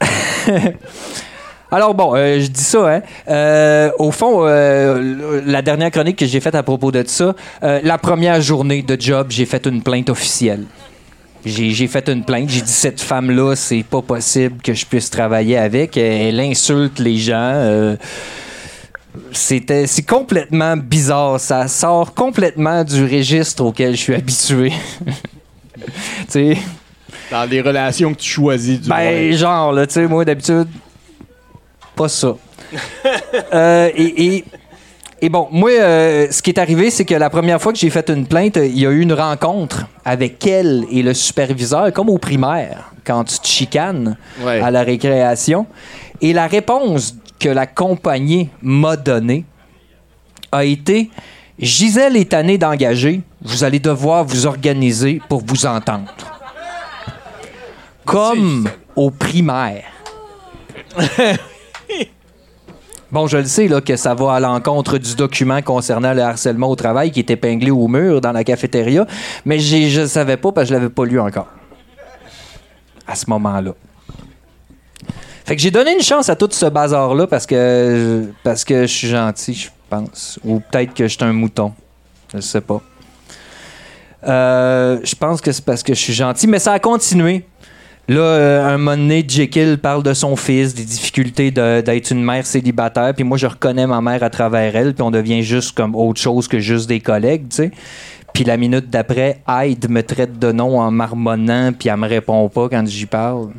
Alors 1.70 1.92
bon, 1.94 2.14
euh, 2.16 2.40
je 2.40 2.46
dis 2.46 2.64
ça, 2.64 2.88
hein. 2.88 3.02
Euh, 3.28 3.90
au 3.98 4.12
fond, 4.12 4.46
euh, 4.46 5.42
la 5.44 5.60
dernière 5.60 5.90
chronique 5.90 6.16
que 6.16 6.24
j'ai 6.24 6.40
faite 6.40 6.54
à 6.54 6.62
propos 6.62 6.90
de 6.90 7.04
ça, 7.06 7.34
la 7.60 7.98
première 7.98 8.40
journée 8.40 8.80
de 8.80 8.98
job, 8.98 9.26
j'ai 9.28 9.44
fait 9.44 9.66
une 9.66 9.82
plainte 9.82 10.08
officielle. 10.08 10.64
J'ai 11.44 11.72
j'ai 11.72 11.86
fait 11.86 12.08
une 12.08 12.24
plainte. 12.24 12.48
J'ai 12.48 12.62
dit 12.62 12.72
cette 12.72 13.02
femme-là, 13.02 13.56
c'est 13.56 13.82
pas 13.82 14.00
possible 14.00 14.62
que 14.62 14.72
je 14.72 14.86
puisse 14.86 15.10
travailler 15.10 15.58
avec. 15.58 15.98
Elle 15.98 16.40
insulte 16.40 16.98
les 16.98 17.18
gens. 17.18 17.96
Euh, 19.16 19.18
c'était 19.32 19.86
c'est 19.86 20.02
complètement 20.02 20.76
bizarre. 20.76 21.38
Ça 21.40 21.68
sort 21.68 22.14
complètement 22.14 22.84
du 22.84 23.02
registre 23.04 23.64
auquel 23.64 23.92
je 23.92 24.00
suis 24.00 24.14
habitué. 24.14 24.72
Tu 25.76 25.84
sais. 26.28 26.56
Dans 27.30 27.48
les 27.48 27.60
relations 27.62 28.12
que 28.12 28.18
tu 28.20 28.28
choisis 28.28 28.80
du 28.80 28.88
ben 28.88 29.32
genre 29.32 29.72
là 29.72 29.86
tu 29.86 29.94
sais 29.94 30.06
moi 30.06 30.24
d'habitude 30.24 30.68
pas 31.96 32.08
ça. 32.08 32.34
Euh, 33.54 33.90
et, 33.96 34.24
et- 34.36 34.44
et 35.22 35.28
bon, 35.28 35.48
moi, 35.50 35.70
euh, 35.70 36.28
ce 36.30 36.40
qui 36.40 36.48
est 36.50 36.58
arrivé, 36.58 36.90
c'est 36.90 37.04
que 37.04 37.14
la 37.14 37.28
première 37.28 37.60
fois 37.60 37.72
que 37.74 37.78
j'ai 37.78 37.90
fait 37.90 38.08
une 38.08 38.26
plainte, 38.26 38.56
il 38.56 38.78
y 38.78 38.86
a 38.86 38.90
eu 38.90 39.00
une 39.00 39.12
rencontre 39.12 39.86
avec 40.04 40.46
elle 40.46 40.86
et 40.90 41.02
le 41.02 41.12
superviseur, 41.12 41.92
comme 41.92 42.08
au 42.08 42.16
primaire, 42.16 42.90
quand 43.04 43.24
tu 43.24 43.38
te 43.38 43.46
chicanes 43.46 44.16
Ouais. 44.42 44.60
à 44.62 44.70
la 44.70 44.82
récréation. 44.82 45.66
Et 46.22 46.32
la 46.32 46.46
réponse 46.46 47.16
que 47.40 47.48
la 47.48 47.66
compagnie 47.66 48.50
m'a 48.62 48.96
donnée 48.96 49.44
a 50.52 50.64
été 50.64 51.10
Gisèle 51.60 52.16
est 52.16 52.30
tannée 52.30 52.56
d'engager, 52.56 53.20
vous 53.42 53.64
allez 53.64 53.80
devoir 53.80 54.24
vous 54.24 54.46
organiser 54.46 55.20
pour 55.28 55.42
vous 55.44 55.66
entendre. 55.66 56.10
Comme 58.06 58.68
au 58.96 59.10
primaire. 59.10 59.84
Bon, 63.12 63.26
je 63.26 63.38
le 63.38 63.44
sais 63.46 63.66
là, 63.66 63.80
que 63.80 63.96
ça 63.96 64.14
va 64.14 64.34
à 64.34 64.40
l'encontre 64.40 64.96
du 64.96 65.16
document 65.16 65.60
concernant 65.62 66.14
le 66.14 66.22
harcèlement 66.22 66.68
au 66.70 66.76
travail 66.76 67.10
qui 67.10 67.18
est 67.18 67.28
épinglé 67.28 67.72
au 67.72 67.88
mur 67.88 68.20
dans 68.20 68.30
la 68.30 68.44
cafétéria, 68.44 69.04
mais 69.44 69.58
je 69.58 70.02
ne 70.02 70.06
savais 70.06 70.36
pas 70.36 70.52
parce 70.52 70.68
que 70.68 70.74
je 70.74 70.78
l'avais 70.78 70.90
pas 70.90 71.04
lu 71.04 71.18
encore. 71.18 71.48
À 73.08 73.16
ce 73.16 73.28
moment-là. 73.28 73.74
Fait 75.44 75.56
que 75.56 75.62
j'ai 75.62 75.70
donné 75.70 75.92
une 75.92 76.02
chance 76.02 76.28
à 76.28 76.36
tout 76.36 76.48
ce 76.50 76.66
bazar-là 76.66 77.26
parce 77.26 77.46
que, 77.46 78.26
parce 78.42 78.64
que 78.64 78.82
je 78.82 78.92
suis 78.92 79.08
gentil, 79.08 79.54
je 79.54 79.68
pense. 79.88 80.38
Ou 80.44 80.60
peut-être 80.60 80.94
que 80.94 81.08
je 81.08 81.16
suis 81.16 81.24
un 81.24 81.32
mouton. 81.32 81.72
Je 82.34 82.40
sais 82.40 82.60
pas. 82.60 82.80
Euh, 84.26 85.00
je 85.02 85.14
pense 85.14 85.40
que 85.40 85.50
c'est 85.50 85.64
parce 85.64 85.82
que 85.82 85.94
je 85.94 85.98
suis 85.98 86.12
gentil, 86.12 86.46
mais 86.46 86.58
ça 86.58 86.72
a 86.72 86.78
continué. 86.78 87.44
Là, 88.08 88.20
euh, 88.20 88.74
un 88.74 88.76
moment 88.76 88.96
donné, 88.96 89.24
Jekyll 89.26 89.78
parle 89.78 90.02
de 90.02 90.14
son 90.14 90.34
fils, 90.34 90.74
des 90.74 90.84
difficultés 90.84 91.50
d'être 91.50 92.10
une 92.10 92.24
mère 92.24 92.44
célibataire, 92.44 93.14
puis 93.14 93.24
moi, 93.24 93.38
je 93.38 93.46
reconnais 93.46 93.86
ma 93.86 94.00
mère 94.00 94.22
à 94.22 94.30
travers 94.30 94.74
elle, 94.74 94.94
puis 94.94 95.02
on 95.02 95.12
devient 95.12 95.42
juste 95.42 95.76
comme 95.76 95.94
autre 95.94 96.20
chose 96.20 96.48
que 96.48 96.58
juste 96.58 96.88
des 96.88 97.00
collègues, 97.00 97.48
tu 97.48 97.56
sais. 97.56 97.70
Puis 98.32 98.44
la 98.44 98.56
minute 98.56 98.90
d'après, 98.90 99.42
Hyde 99.48 99.88
me 99.88 100.02
traite 100.02 100.38
de 100.38 100.52
nom 100.52 100.80
en 100.80 100.90
marmonnant, 100.90 101.72
puis 101.72 101.88
elle 101.88 101.96
me 101.96 102.08
répond 102.08 102.48
pas 102.48 102.68
quand 102.68 102.86
j'y 102.86 103.06
parle. 103.06 103.50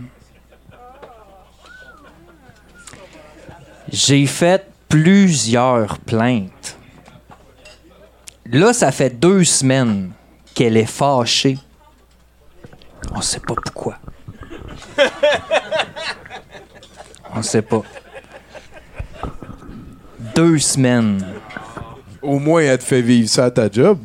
J'ai 3.92 4.26
fait 4.26 4.66
plusieurs 4.88 5.98
plaintes. 6.00 6.78
Là, 8.46 8.74
ça 8.74 8.92
fait 8.92 9.10
deux 9.10 9.44
semaines 9.44 10.12
qu'elle 10.54 10.78
est 10.78 10.86
fâchée. 10.86 11.58
On 13.14 13.22
sait 13.22 13.40
pas 13.40 13.56
pourquoi. 13.56 13.98
On 17.34 17.42
sait 17.42 17.62
pas. 17.62 17.82
Deux 20.36 20.60
semaines. 20.60 21.26
Au 22.22 22.40
moins, 22.40 22.62
elle 22.62 22.78
te 22.78 22.84
fait 22.84 23.02
vivre 23.02 23.30
ça 23.30 23.46
à 23.46 23.52
ta 23.52 23.70
job. 23.70 23.98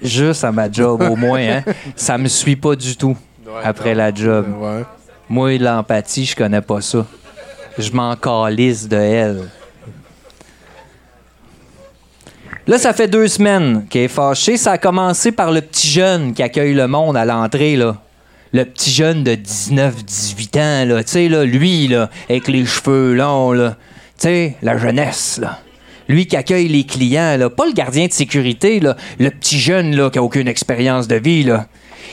Juste 0.00 0.44
à 0.44 0.52
ma 0.52 0.70
job, 0.70 1.02
au 1.02 1.16
moins. 1.16 1.40
Hein? 1.40 1.64
Ça 1.96 2.18
me 2.18 2.28
suit 2.28 2.56
pas 2.56 2.76
du 2.76 2.96
tout 2.96 3.16
après 3.62 3.94
la 3.94 4.12
job. 4.14 4.46
Moi, 5.28 5.58
l'empathie, 5.58 6.24
je 6.24 6.36
connais 6.36 6.60
pas 6.60 6.80
ça. 6.80 7.06
Je 7.78 7.90
m'en 7.92 8.14
calisse 8.16 8.88
de 8.88 8.96
elle. 8.96 9.50
Là, 12.66 12.78
ça 12.78 12.94
fait 12.94 13.08
deux 13.08 13.28
semaines 13.28 13.84
qu'elle 13.90 14.04
est 14.04 14.08
fâchée. 14.08 14.56
Ça 14.56 14.72
a 14.72 14.78
commencé 14.78 15.32
par 15.32 15.50
le 15.50 15.60
petit 15.60 15.88
jeune 15.88 16.32
qui 16.32 16.42
accueille 16.42 16.72
le 16.72 16.86
monde 16.86 17.16
à 17.16 17.24
l'entrée, 17.24 17.76
là. 17.76 17.96
Le 18.52 18.64
petit 18.64 18.90
jeune 18.90 19.24
de 19.24 19.34
19-18 19.34 20.58
ans, 20.58 20.88
là. 20.88 21.04
Tu 21.04 21.10
sais, 21.10 21.28
là, 21.28 21.44
lui, 21.44 21.88
là, 21.88 22.08
avec 22.30 22.48
les 22.48 22.64
cheveux 22.64 23.14
longs, 23.14 23.52
là. 23.52 23.76
Tu 24.18 24.28
sais, 24.28 24.56
la 24.62 24.78
jeunesse, 24.78 25.38
là. 25.42 25.58
Lui 26.08 26.26
qui 26.26 26.36
accueille 26.36 26.68
les 26.68 26.84
clients, 26.84 27.36
là. 27.36 27.50
Pas 27.50 27.66
le 27.66 27.72
gardien 27.72 28.06
de 28.06 28.12
sécurité, 28.12 28.80
là. 28.80 28.96
Le 29.18 29.30
petit 29.30 29.58
jeune, 29.58 29.94
là, 29.94 30.08
qui 30.08 30.18
a 30.18 30.22
aucune 30.22 30.48
expérience 30.48 31.06
de 31.06 31.16
vie, 31.16 31.42
là. 31.42 31.66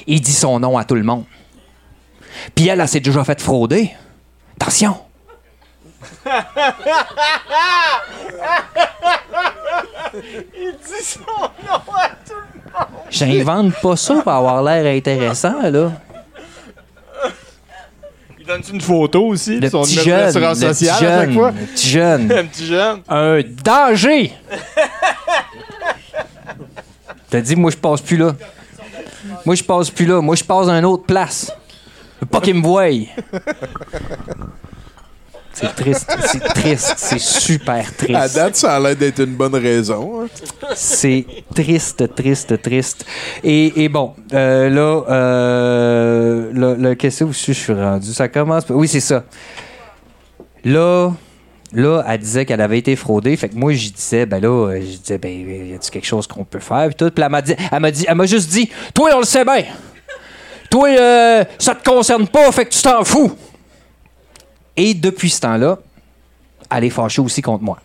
Il 0.08 0.20
dit 0.20 0.34
son 0.34 0.60
nom 0.60 0.78
à 0.78 0.84
tout 0.84 0.96
le 0.96 1.04
monde. 1.04 1.24
Puis 2.56 2.68
elle, 2.68 2.82
elle 2.82 2.88
s'est 2.88 3.00
déjà 3.00 3.24
fait 3.24 3.40
frauder. 3.40 3.92
Attention! 4.60 5.11
Il 10.56 10.72
dit 10.74 11.04
son 11.04 11.20
nom 11.20 11.82
à 11.96 12.10
tout 12.10 12.34
le 12.34 12.72
monde. 12.74 12.88
J'invente 13.10 13.74
pas 13.82 13.96
ça 13.96 14.16
pour 14.22 14.32
avoir 14.32 14.64
l'air 14.64 14.96
intéressant, 14.96 15.62
là. 15.70 15.92
Il 18.40 18.46
donne 18.46 18.62
une 18.74 18.82
photo 18.82 19.28
aussi 19.28 19.58
de 19.58 19.62
Le 19.62 19.70
son 19.70 19.84
petit 19.84 20.00
numéro 20.00 20.18
jeune, 20.18 20.26
le 20.26 20.56
sociale 20.56 20.74
petit 20.74 20.90
à 20.90 20.94
chaque 20.94 21.02
jeune, 21.30 21.34
fois. 21.34 21.52
le 21.52 21.66
petit 21.66 21.90
jeune. 21.90 22.32
Un 22.38 22.46
petit 22.46 22.66
jeune. 22.66 23.02
Un 23.08 23.40
danger! 23.64 24.34
T'as 27.30 27.42
dit, 27.42 27.56
moi, 27.56 27.72
je 27.72 27.78
passe 27.78 28.02
plus 28.02 28.18
là. 28.18 28.36
Moi, 29.46 29.56
je 29.56 29.64
passe 29.64 29.90
plus 29.90 30.06
là. 30.06 30.20
Moi, 30.22 30.36
je 30.36 30.44
passe 30.44 30.68
à 30.68 30.78
une 30.78 30.86
autre 30.86 31.04
place. 31.06 31.52
Pas 32.30 32.42
qu'il 32.42 32.56
me 32.56 32.62
voie. 32.62 32.88
C'est 35.54 35.76
triste, 35.76 36.10
c'est 36.26 36.40
triste, 36.40 36.94
c'est 36.98 37.20
super 37.20 37.96
triste. 37.96 38.16
À 38.16 38.28
date, 38.30 38.56
ça 38.56 38.76
a 38.76 38.80
l'air 38.80 38.96
d'être 38.96 39.20
une 39.20 39.36
bonne 39.36 39.54
raison. 39.56 40.22
hein. 40.24 40.28
C'est 40.76 41.26
triste, 41.54 42.16
triste, 42.16 42.62
triste. 42.62 43.06
Et, 43.44 43.84
et 43.84 43.90
bon, 43.90 44.14
euh, 44.34 44.70
là, 44.70 45.04
euh, 45.10 46.52
là, 46.54 46.76
là, 46.78 46.96
qu'est-ce 46.96 47.26
que 47.26 47.32
je 47.32 47.52
suis 47.52 47.74
rendu? 47.74 48.14
Ça 48.14 48.30
commence. 48.30 48.64
Oui, 48.70 48.88
c'est 48.88 49.02
ça. 49.02 49.24
Là, 50.64 51.12
là, 51.74 52.04
elle 52.08 52.20
disait 52.20 52.46
qu'elle 52.46 52.62
avait 52.62 52.80
été 52.80 52.96
fraudée. 52.96 53.36
Fait 53.36 53.50
que 53.50 53.56
moi, 53.56 53.74
j'y 53.74 53.92
disais, 53.92 54.26
ben 54.26 54.42
là, 54.42 54.48
euh, 54.70 54.80
je 54.82 54.98
disais, 54.98 55.18
ben, 55.18 55.32
y 55.32 55.74
a-tu 55.74 55.92
quelque 55.92 56.08
chose 56.08 56.28
qu'on 56.28 56.46
peut 56.46 56.60
faire? 56.60 56.88
Puis 56.88 56.96
tout. 56.96 57.12
Puis 57.12 57.24
elle 57.24 57.30
m'a 57.30 57.42
dit, 57.42 57.56
elle 57.72 57.80
m'a 57.80 57.92
dit, 57.92 58.06
elle 58.08 58.16
m'a 58.16 58.26
juste 58.26 58.50
dit, 58.50 58.70
toi, 58.94 59.10
on 59.16 59.20
le 59.20 59.26
sait 59.26 59.44
bien. 59.44 59.66
Toi, 60.70 60.88
euh, 60.90 61.44
ça 61.60 61.76
te 61.76 61.88
concerne 61.88 62.26
pas, 62.28 62.50
fait 62.54 62.64
que 62.66 62.70
tu 62.72 62.82
t'en 62.82 63.04
fous. 63.04 63.34
Et 64.84 64.96
depuis 64.96 65.30
ce 65.30 65.42
temps-là, 65.42 65.78
elle 66.72 66.86
est 66.86 66.90
fâchée 66.90 67.22
aussi 67.22 67.40
contre 67.44 67.64
moi. 67.64 67.78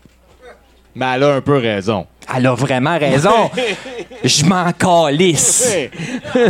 Mais 0.95 1.05
elle 1.13 1.23
a 1.25 1.35
un 1.35 1.41
peu 1.41 1.57
raison. 1.57 2.07
Elle 2.35 2.47
a 2.47 2.55
vraiment 2.55 2.97
raison. 2.97 3.51
Je 4.23 4.43
m'en 4.45 4.71
calisse. 4.73 5.77
tu 6.33 6.49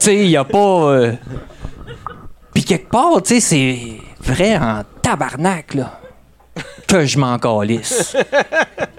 sais, 0.00 0.26
il 0.26 0.36
a 0.36 0.42
pas. 0.44 0.58
euh, 0.58 1.12
Puis 2.52 2.64
quelque 2.64 2.90
part, 2.90 3.22
tu 3.22 3.40
sais, 3.40 3.40
c'est 3.40 3.78
vrai 4.32 4.56
en 4.56 4.82
tabarnak, 5.00 5.74
là, 5.74 6.00
que 6.88 7.04
je 7.06 7.16
m'en 7.18 7.38
calisse. 7.38 8.16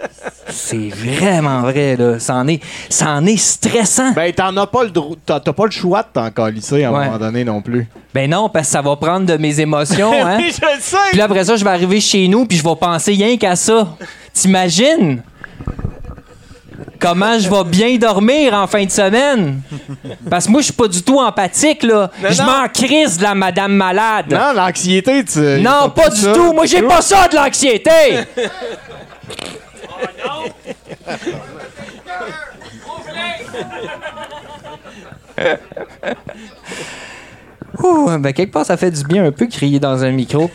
C'est 0.50 0.90
vraiment 0.90 1.62
vrai, 1.62 1.96
là. 1.96 2.20
C'en 2.20 2.48
est, 2.48 2.62
c'en 2.90 3.26
est 3.26 3.38
stressant. 3.38 4.12
Ben, 4.14 4.34
t'en 4.34 4.56
as 4.58 4.68
pas 4.68 4.84
le 4.84 4.90
dro- 4.90 5.16
t'as 5.26 5.40
pas 5.40 5.66
le 5.66 5.72
choix 5.72 6.02
de 6.02 6.08
t'en 6.14 6.30
calisser 6.32 6.84
à 6.84 6.90
un 6.90 6.94
Ouais. 6.94 7.06
moment 7.06 7.18
donné 7.20 7.44
non 7.44 7.62
plus. 7.62 7.88
Ben 8.14 8.30
non, 8.30 8.50
parce 8.50 8.68
que 8.68 8.72
ça 8.74 8.82
va 8.82 8.96
prendre 8.96 9.26
de 9.26 9.38
mes 9.38 9.60
émotions, 9.60 10.12
hein. 10.26 10.38
Oui, 10.40 10.52
je 10.54 10.62
le 10.66 10.82
sais. 10.82 10.98
Puis 11.10 11.18
là, 11.18 11.26
après 11.26 11.44
ça, 11.46 11.56
je 11.56 11.64
vais 11.64 11.70
arriver 11.70 12.00
chez 12.02 12.28
nous, 12.28 12.46
puis 12.46 12.58
je 12.58 12.64
vais 12.64 12.76
penser 12.76 13.12
rien 13.12 13.38
qu'à 13.38 13.56
ça. 13.56 13.88
T'imagines? 14.34 15.22
Comment 17.00 17.40
je 17.40 17.50
vais 17.50 17.64
bien 17.64 17.96
dormir 17.98 18.54
en 18.54 18.68
fin 18.68 18.84
de 18.84 18.92
semaine? 18.92 19.62
Parce 20.30 20.48
que 20.48 20.52
moi, 20.52 20.60
je 20.60 20.66
suis 20.66 20.74
pas 20.74 20.88
du 20.90 21.02
tout 21.02 21.18
empathique, 21.20 21.84
là. 21.84 22.12
Mais 22.22 22.34
Je 22.34 22.42
non. 22.42 22.48
m'en 22.48 22.68
crise 22.68 23.18
de 23.18 23.24
la 23.24 23.36
madame 23.36 23.72
malade. 23.74 24.26
Non, 24.32 24.52
l'anxiété, 24.54 25.24
tu. 25.24 25.40
Non, 25.62 25.90
pas 25.96 26.10
du 26.10 26.20
ça. 26.20 26.34
tout. 26.34 26.52
Moi, 26.52 26.66
j'ai 26.66 26.82
pas 26.82 27.02
ça 27.02 27.28
de 27.30 27.36
l'anxiété. 27.38 27.90
Ouh, 37.82 38.10
ben 38.20 38.34
quelque 38.34 38.52
part, 38.52 38.66
ça 38.66 38.76
fait 38.78 38.92
du 38.92 39.04
bien 39.04 39.26
un 39.26 39.32
peu 39.32 39.48
crier 39.48 39.80
dans 39.80 40.04
un 40.04 40.12
micro. 40.12 40.50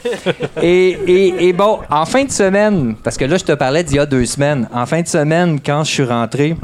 Et, 0.61 0.89
et- 1.07 1.49
et 1.49 1.53
bon, 1.53 1.79
en 1.89 2.05
fin 2.05 2.25
de 2.25 2.31
semaine, 2.31 2.97
parce 3.03 3.17
que 3.17 3.25
là, 3.25 3.37
je 3.39 3.45
te 3.45 3.53
parlais 3.53 3.83
d'il 3.85 3.97
y 3.97 3.99
a 3.99 4.07
deux 4.07 4.27
semaines. 4.27 4.69
En 4.73 4.85
fin 4.85 5.01
de 5.01 5.07
semaine, 5.09 5.59
quand 5.65 5.85
je 5.85 5.91
suis 5.91 6.05
rentré, 6.05 6.57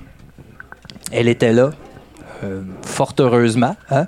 elle 1.12 1.28
était 1.28 1.52
là, 1.52 1.70
euh, 2.44 2.62
fort 2.84 3.14
heureusement. 3.20 3.76
hein. 3.90 4.06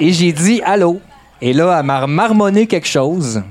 Et 0.00 0.12
j'ai 0.12 0.32
dit 0.32 0.62
allô? 0.64 1.00
Et 1.42 1.52
là, 1.52 1.76
elle 1.78 1.86
m'a 1.86 2.06
marmonné 2.06 2.66
quelque 2.66 2.88
chose. 2.88 3.42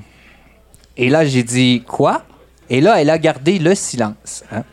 Et 0.98 1.10
là, 1.10 1.24
j'ai 1.24 1.44
dit 1.44 1.84
quoi? 1.88 2.24
Et 2.70 2.82
là, 2.82 3.02
elle 3.02 3.10
a 3.10 3.18
gardé 3.18 3.60
le 3.60 3.76
silence. 3.76 4.44
hein, 4.52 4.64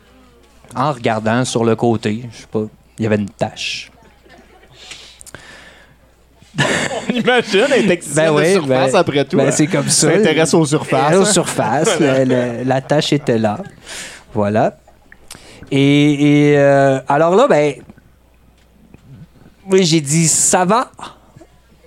en 0.75 0.93
regardant 0.93 1.45
sur 1.45 1.65
le 1.65 1.75
côté. 1.75 2.25
Je 2.33 2.43
sais 2.43 2.47
pas, 2.51 2.65
il 2.99 3.05
y 3.05 3.07
avait 3.07 3.17
une 3.17 3.31
tache. 3.31 3.91
On 6.59 7.13
imagine, 7.15 7.67
elle 7.73 7.85
est 7.85 7.89
technicienne 7.89 8.35
de 8.35 8.45
surface 8.45 8.93
ben- 8.93 8.99
après 8.99 9.25
tout. 9.25 9.37
ben, 9.37 9.49
hein. 9.49 9.51
c'est 9.51 9.67
comme 9.67 9.89
ça. 9.89 10.09
aux 10.55 10.67
surfaces. 10.67 11.13
Elle, 11.13 11.19
aux 11.19 11.25
surfaces. 11.25 11.97
Voilà. 11.99 12.65
la, 12.65 12.81
tâche 12.81 13.13
était 13.13 13.39
là. 13.39 13.59
Voilà. 14.33 14.79
Et, 15.71 16.51
et, 16.51 16.59
euh, 16.59 17.01
alors 17.09 17.35
là, 17.37 17.47
ben. 17.49 17.75
Oui, 19.71 19.85
j'ai 19.85 20.01
dit 20.01 20.29
ça 20.29 20.65
va. 20.65 20.91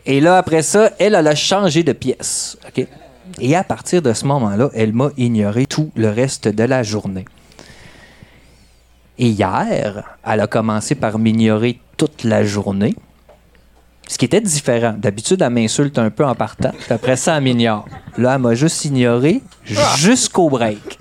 Et 0.06 0.20
là, 0.20 0.38
après 0.38 0.62
ça, 0.62 0.92
elle, 1.00 1.16
elle 1.16 1.28
a 1.28 1.36
changé 1.36 1.84
de 1.84 1.94
pièce. 1.94 2.58
OK? 2.68 2.86
Et 3.40 3.56
à 3.56 3.64
partir 3.64 4.02
de 4.02 4.14
ce 4.14 4.26
moment-là, 4.26 4.70
elle 4.74 4.94
m'a 4.94 5.10
ignoré 5.18 5.66
tout 5.66 5.92
le 5.96 6.10
reste 6.10 6.48
de 6.48 6.64
la 6.64 6.84
journée. 6.84 7.26
Et 9.18 9.28
hier, 9.28 10.04
elle 10.24 10.40
a 10.40 10.48
commencé 10.48 10.96
par 10.96 11.20
m'ignorer 11.20 11.80
toute 11.98 12.24
la 12.24 12.44
journée. 12.44 12.96
Ce 14.08 14.18
qui 14.18 14.26
était 14.26 14.42
différent. 14.42 14.96
D'habitude, 14.98 15.42
elle 15.42 15.52
m'insulte 15.52 16.00
un 16.00 16.10
peu 16.10 16.26
en 16.26 16.34
partant. 16.34 16.72
Puis 16.72 16.94
après 16.94 17.16
ça, 17.16 17.38
elle 17.38 17.44
m'ignore. 17.44 17.86
Là, 18.18 18.36
elle 18.36 18.42
m'a 18.42 18.56
juste 18.56 18.86
ignoré 18.86 19.42
jusqu'au 19.98 20.50
break. 20.50 20.98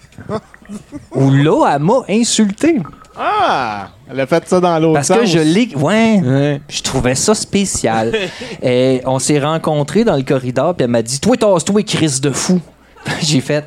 Où 1.14 1.30
là, 1.30 1.72
elle 1.74 1.82
m'a 1.82 2.00
insulté. 2.08 2.80
Ah! 3.18 3.88
Elle 4.10 4.20
a 4.20 4.26
fait 4.26 4.46
ça 4.48 4.60
dans 4.60 4.78
l'autre 4.78 4.94
Parce 4.94 5.08
sens. 5.08 5.18
que 5.18 5.26
je 5.26 5.38
l'ai. 5.40 5.74
Ouais, 5.74 6.60
Je 6.68 6.82
trouvais 6.82 7.14
ça 7.14 7.34
spécial. 7.34 8.14
Et 8.62 9.02
on 9.06 9.18
s'est 9.18 9.40
rencontrés 9.40 10.04
dans 10.04 10.16
le 10.16 10.22
corridor, 10.22 10.74
puis 10.74 10.84
elle 10.84 10.90
m'a 10.90 11.02
dit 11.02 11.18
Toi, 11.20 11.36
tasse-toi, 11.36 11.82
Chris 11.82 12.20
de 12.22 12.30
fou. 12.30 12.60
J'ai 13.20 13.40
fait 13.40 13.64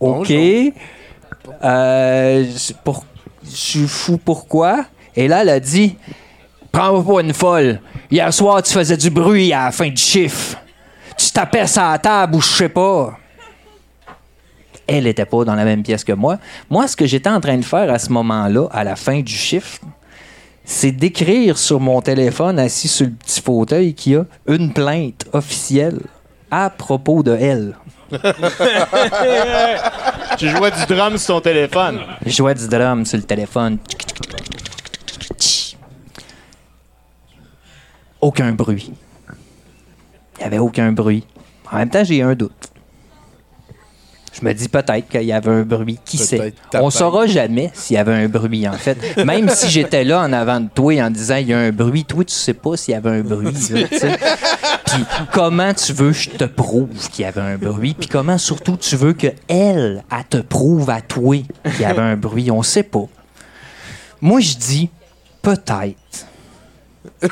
OK. 0.00 0.30
Euh, 1.62 2.44
je- 2.44 2.72
pour- 2.84 3.04
je 3.48 3.56
suis 3.56 3.86
fou 3.88 4.18
pourquoi? 4.22 4.84
Et 5.14 5.28
là, 5.28 5.42
elle 5.42 5.48
a 5.48 5.60
dit 5.60 5.96
Prends-moi 6.72 7.14
pas 7.14 7.20
une 7.22 7.32
folle. 7.32 7.80
Hier 8.10 8.32
soir, 8.34 8.62
tu 8.62 8.72
faisais 8.72 8.96
du 8.96 9.08
bruit 9.10 9.52
à 9.52 9.66
la 9.66 9.72
fin 9.72 9.88
du 9.88 9.96
chiffre. 9.96 10.58
Tu 11.16 11.30
tapais 11.30 11.66
sur 11.66 11.82
la 11.82 11.98
table 11.98 12.34
ou 12.36 12.40
je 12.42 12.46
sais 12.48 12.68
pas. 12.68 13.16
Elle 14.86 15.04
n'était 15.04 15.26
pas 15.26 15.44
dans 15.44 15.54
la 15.54 15.64
même 15.64 15.82
pièce 15.82 16.04
que 16.04 16.12
moi. 16.12 16.38
Moi, 16.70 16.86
ce 16.86 16.96
que 16.96 17.06
j'étais 17.06 17.30
en 17.30 17.40
train 17.40 17.56
de 17.56 17.64
faire 17.64 17.90
à 17.90 17.98
ce 17.98 18.12
moment-là, 18.12 18.68
à 18.70 18.84
la 18.84 18.96
fin 18.96 19.20
du 19.20 19.32
chiffre, 19.32 19.80
c'est 20.64 20.92
d'écrire 20.92 21.58
sur 21.58 21.80
mon 21.80 22.00
téléphone, 22.00 22.58
assis 22.58 22.88
sur 22.88 23.06
le 23.06 23.12
petit 23.12 23.40
fauteuil, 23.40 23.94
qu'il 23.94 24.12
y 24.12 24.16
a 24.16 24.24
une 24.46 24.72
plainte 24.72 25.26
officielle 25.32 26.00
à 26.50 26.70
propos 26.70 27.22
de 27.22 27.36
elle. 27.38 27.76
tu 30.38 30.48
jouais 30.48 30.70
du 30.70 30.86
drum 30.86 31.18
sur 31.18 31.36
ton 31.36 31.40
téléphone. 31.40 32.00
Je 32.24 32.30
jouais 32.30 32.54
du 32.54 32.68
drum 32.68 33.04
sur 33.04 33.18
le 33.18 33.24
téléphone. 33.24 33.78
Aucun 38.20 38.52
bruit. 38.52 38.92
Il 40.36 40.40
n'y 40.40 40.44
avait 40.44 40.58
aucun 40.58 40.92
bruit. 40.92 41.24
En 41.70 41.78
même 41.78 41.90
temps, 41.90 42.04
j'ai 42.04 42.22
un 42.22 42.34
doute. 42.34 42.70
Je 44.38 44.44
me 44.44 44.52
dis 44.52 44.68
peut-être 44.68 45.08
qu'il 45.08 45.22
y 45.22 45.32
avait 45.32 45.50
un 45.50 45.62
bruit. 45.62 45.98
Qui 46.04 46.18
sait? 46.18 46.52
On 46.74 46.90
saura 46.90 47.26
jamais 47.26 47.70
s'il 47.74 47.96
y 47.96 47.98
avait 47.98 48.12
un 48.12 48.28
bruit, 48.28 48.68
en 48.68 48.72
fait. 48.74 48.98
Même 49.24 49.48
si 49.48 49.70
j'étais 49.70 50.04
là 50.04 50.20
en 50.20 50.32
avant 50.32 50.60
de 50.60 50.68
toi 50.74 50.92
en 51.02 51.10
disant 51.10 51.36
il 51.36 51.48
y 51.48 51.54
a 51.54 51.58
un 51.58 51.72
bruit, 51.72 52.04
toi, 52.04 52.24
tu 52.24 52.34
sais 52.34 52.52
pas 52.54 52.76
s'il 52.76 52.92
y 52.92 52.96
avait 52.96 53.10
un 53.10 53.22
bruit. 53.22 53.54
là. 53.70 53.86
Puis 54.86 55.04
comment 55.32 55.72
tu 55.74 55.92
veux 55.92 56.10
que 56.12 56.16
je 56.18 56.30
te 56.30 56.44
prouve 56.44 56.88
qu'il 57.10 57.24
y 57.24 57.28
avait 57.28 57.40
un 57.40 57.56
bruit? 57.56 57.94
Puis 57.98 58.08
comment 58.08 58.38
surtout 58.38 58.76
tu 58.76 58.96
veux 58.96 59.14
que 59.14 59.28
elle, 59.48 60.04
elle 60.10 60.24
te 60.28 60.36
prouve 60.38 60.90
à 60.90 61.00
toi 61.00 61.36
qu'il 61.64 61.80
y 61.80 61.84
avait 61.84 62.02
un 62.02 62.16
bruit? 62.16 62.50
On 62.50 62.62
sait 62.62 62.82
pas. 62.82 63.06
Moi, 64.20 64.40
je 64.40 64.56
dis 64.56 64.90
peut-être. 65.42 66.26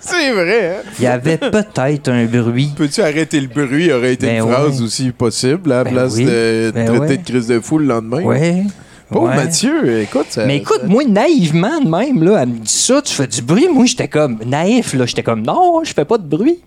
C'est 0.00 0.32
vrai, 0.32 0.76
hein? 0.76 0.82
Il 0.98 1.04
y 1.04 1.06
avait 1.06 1.38
peut-être 1.38 2.08
un 2.10 2.24
bruit. 2.26 2.70
Peux-tu 2.76 3.00
arrêter 3.02 3.40
le 3.40 3.46
bruit? 3.48 3.92
aurait 3.92 4.14
été 4.14 4.26
Ben 4.26 4.42
une 4.44 4.50
phrase 4.52 4.80
ouais. 4.80 4.86
aussi 4.86 5.10
possible 5.12 5.72
à 5.72 5.76
la 5.78 5.84
Ben 5.84 5.92
place 5.94 6.14
oui. 6.16 6.24
de 6.24 6.72
Ben 6.74 6.86
traiter 6.86 7.00
ouais. 7.00 7.16
de 7.16 7.22
crise 7.24 7.46
de 7.46 7.60
fou 7.60 7.78
le 7.78 7.86
lendemain. 7.86 8.22
Ouais. 8.22 8.64
Pauvre 9.08 9.28
Ouais. 9.28 9.36
Mathieu, 9.36 10.00
écoute. 10.02 10.26
ça- 10.30 10.46
Mais 10.46 10.58
écoute, 10.58 10.80
ça- 10.82 10.86
moi, 10.86 11.04
naïvement 11.04 11.80
de 11.80 11.88
même, 11.88 12.22
là, 12.22 12.42
elle 12.42 12.48
me 12.48 12.58
dit 12.58 12.72
ça, 12.72 13.02
tu 13.02 13.12
fais 13.12 13.26
du 13.26 13.42
bruit. 13.42 13.68
Moi, 13.72 13.86
j'étais 13.86 14.08
comme 14.08 14.38
naïf, 14.46 14.94
là. 14.94 15.06
J'étais 15.06 15.22
comme, 15.22 15.42
non, 15.42 15.82
je 15.84 15.92
fais 15.92 16.04
pas 16.04 16.18
de 16.18 16.26
bruit. 16.26 16.60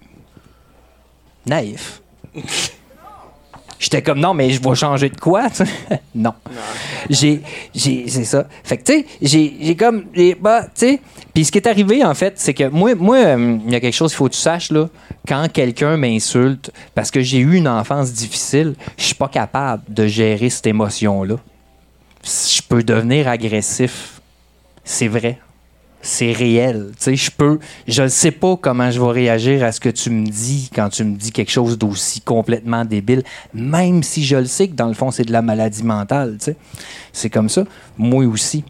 Naïf. 1.46 2.02
J'étais 3.84 4.02
comme, 4.02 4.20
non, 4.20 4.34
mais 4.34 4.50
je 4.50 4.62
vais 4.62 4.76
changer 4.76 5.10
de 5.10 5.20
quoi? 5.20 5.50
tu 5.50 5.58
sais? 5.58 5.66
non. 6.16 6.34
J'ai, 7.10 7.42
j'ai, 7.76 8.08
c'est 8.08 8.24
ça. 8.24 8.48
Fait 8.64 8.78
que, 8.78 8.84
tu 8.84 8.94
sais, 8.94 9.06
j'ai, 9.22 9.58
j'ai 9.60 9.76
comme, 9.76 10.06
bah, 10.40 10.64
tu 10.64 10.70
sais. 10.76 11.02
Puis 11.34 11.46
ce 11.46 11.52
qui 11.52 11.58
est 11.58 11.68
arrivé, 11.68 12.04
en 12.04 12.14
fait, 12.14 12.34
c'est 12.38 12.54
que 12.54 12.70
moi, 12.70 12.96
moi, 12.96 13.18
euh, 13.18 13.58
il 13.66 13.72
y 13.72 13.76
a 13.76 13.80
quelque 13.80 13.94
chose 13.94 14.12
qu'il 14.12 14.18
faut 14.18 14.30
que 14.30 14.34
tu 14.34 14.40
saches, 14.40 14.72
là. 14.72 14.88
Quand 15.28 15.52
quelqu'un 15.52 15.98
m'insulte, 15.98 16.72
parce 16.96 17.12
que 17.12 17.22
j'ai 17.22 17.40
eu 17.40 17.56
une 17.56 17.68
enfance 17.68 18.14
difficile, 18.14 18.76
je 18.98 19.04
suis 19.04 19.16
pas 19.16 19.28
capable 19.28 19.84
de 19.90 20.08
gérer 20.08 20.50
cette 20.50 20.68
émotion-là 20.68 21.36
je 22.24 22.62
peux 22.62 22.84
devenir 22.84 23.28
agressif. 23.28 24.22
C'est 24.84 25.08
vrai. 25.08 25.40
C'est 26.06 26.34
réel. 26.34 26.92
Tu 26.98 27.04
sais, 27.04 27.16
je 27.16 27.32
peux. 27.32 27.60
Je 27.88 28.04
ne 28.04 28.08
sais 28.10 28.32
pas 28.32 28.58
comment 28.58 28.92
je 28.92 29.00
vais 29.00 29.12
réagir 29.12 29.64
à 29.64 29.72
ce 29.72 29.80
que 29.80 29.88
tu 29.88 30.10
me 30.10 30.28
dis 30.28 30.70
quand 30.76 30.90
tu 30.90 31.06
me 31.06 31.16
dis 31.16 31.32
quelque 31.32 31.50
chose 31.50 31.78
d'aussi 31.78 32.20
complètement 32.20 32.84
débile, 32.84 33.24
même 33.54 34.04
si 34.04 34.26
je 34.26 34.36
le 34.36 34.46
sais 34.46 34.68
que 34.68 34.74
dans 34.74 34.90
le 34.90 34.96
fond, 34.96 35.12
c'est 35.12 35.24
de 35.24 35.32
la 35.32 35.42
maladie 35.42 35.82
mentale. 35.82 36.36
Tu 36.40 36.46
sais. 36.46 36.58
C'est 37.14 37.30
comme 37.30 37.48
ça. 37.48 37.64
Moi 37.98 38.26
aussi. 38.26 38.66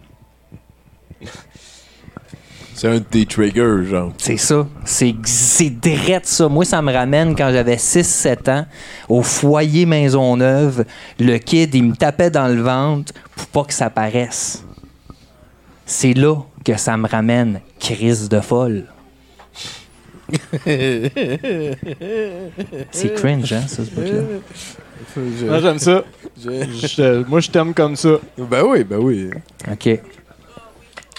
C'est 2.76 2.88
un 2.88 2.95
de 2.95 2.99
tes 2.99 3.26
triggers, 3.26 3.85
genre. 3.85 4.14
C'est 4.19 4.38
ça. 4.38 4.68
C'est 4.85 5.15
c'est 5.26 5.72
drette 5.72 6.27
ça. 6.27 6.47
Moi, 6.47 6.65
ça 6.65 6.84
me 6.84 6.93
ramène 6.93 7.35
quand 7.35 7.51
j'avais 7.51 7.77
6-7 7.77 8.51
ans 8.51 8.65
au 9.10 9.23
foyer 9.23 9.88
Maisonneuve. 9.88 10.85
Le 11.19 11.38
kid, 11.39 11.73
il 11.73 11.84
me 11.84 11.95
tapait 11.95 12.30
dans 12.30 12.47
le 12.47 12.61
ventre 12.61 13.11
pour 13.35 13.47
pas 13.47 13.64
que 13.64 13.73
ça 13.73 13.89
paraisse. 13.89 14.64
C'est 15.85 16.14
là 16.14 16.35
que 16.64 16.77
ça 16.77 16.98
me 16.98 17.07
ramène 17.07 17.60
crise 17.80 18.30
de 18.30 18.40
folle. 18.40 18.85
C'est 22.91 23.14
cringe, 23.15 23.53
hein, 23.53 23.64
ça, 23.68 23.84
ce 23.84 23.90
bout-là? 23.91 24.22
Ah, 25.52 25.60
j'aime 25.61 25.80
ça. 25.80 26.03
Je- 26.41 27.23
moi, 27.27 27.40
je 27.40 27.49
t'aime 27.49 27.73
comme 27.73 27.95
ça. 27.95 28.10
Ben 28.38 28.64
oui, 28.65 28.84
ben 28.84 28.98
oui. 28.98 29.30
OK. 29.72 29.90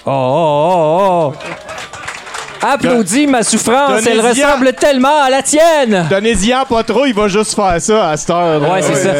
Oh, 0.06 0.10
oh, 0.10 0.74
oh, 0.76 1.32
oh! 1.32 2.66
Applaudis 2.66 3.26
ma 3.26 3.42
souffrance, 3.42 4.06
elle 4.06 4.16
Donnez-y 4.16 4.42
en- 4.44 4.48
ressemble 4.48 4.72
tellement 4.72 5.22
à 5.22 5.28
la 5.30 5.42
tienne! 5.42 6.06
Donnez-y-en 6.08 6.64
pas 6.64 6.82
trop, 6.82 7.04
il 7.04 7.14
va 7.14 7.28
juste 7.28 7.54
faire 7.54 7.80
ça 7.80 8.08
à 8.10 8.16
cette 8.16 8.30
heure. 8.30 8.58
là. 8.60 8.72
Ouais, 8.72 8.82
c'est 8.82 8.94
ça. 8.94 9.12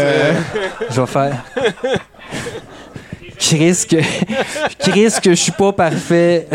Je 0.91 1.01
vais 1.01 1.07
faire. 1.07 1.45
Chris 3.39 3.85
que, 3.91 3.97
Chris 4.79 5.15
que 5.23 5.31
je 5.31 5.35
suis 5.35 5.53
pas 5.53 5.73
parfait. 5.73 6.47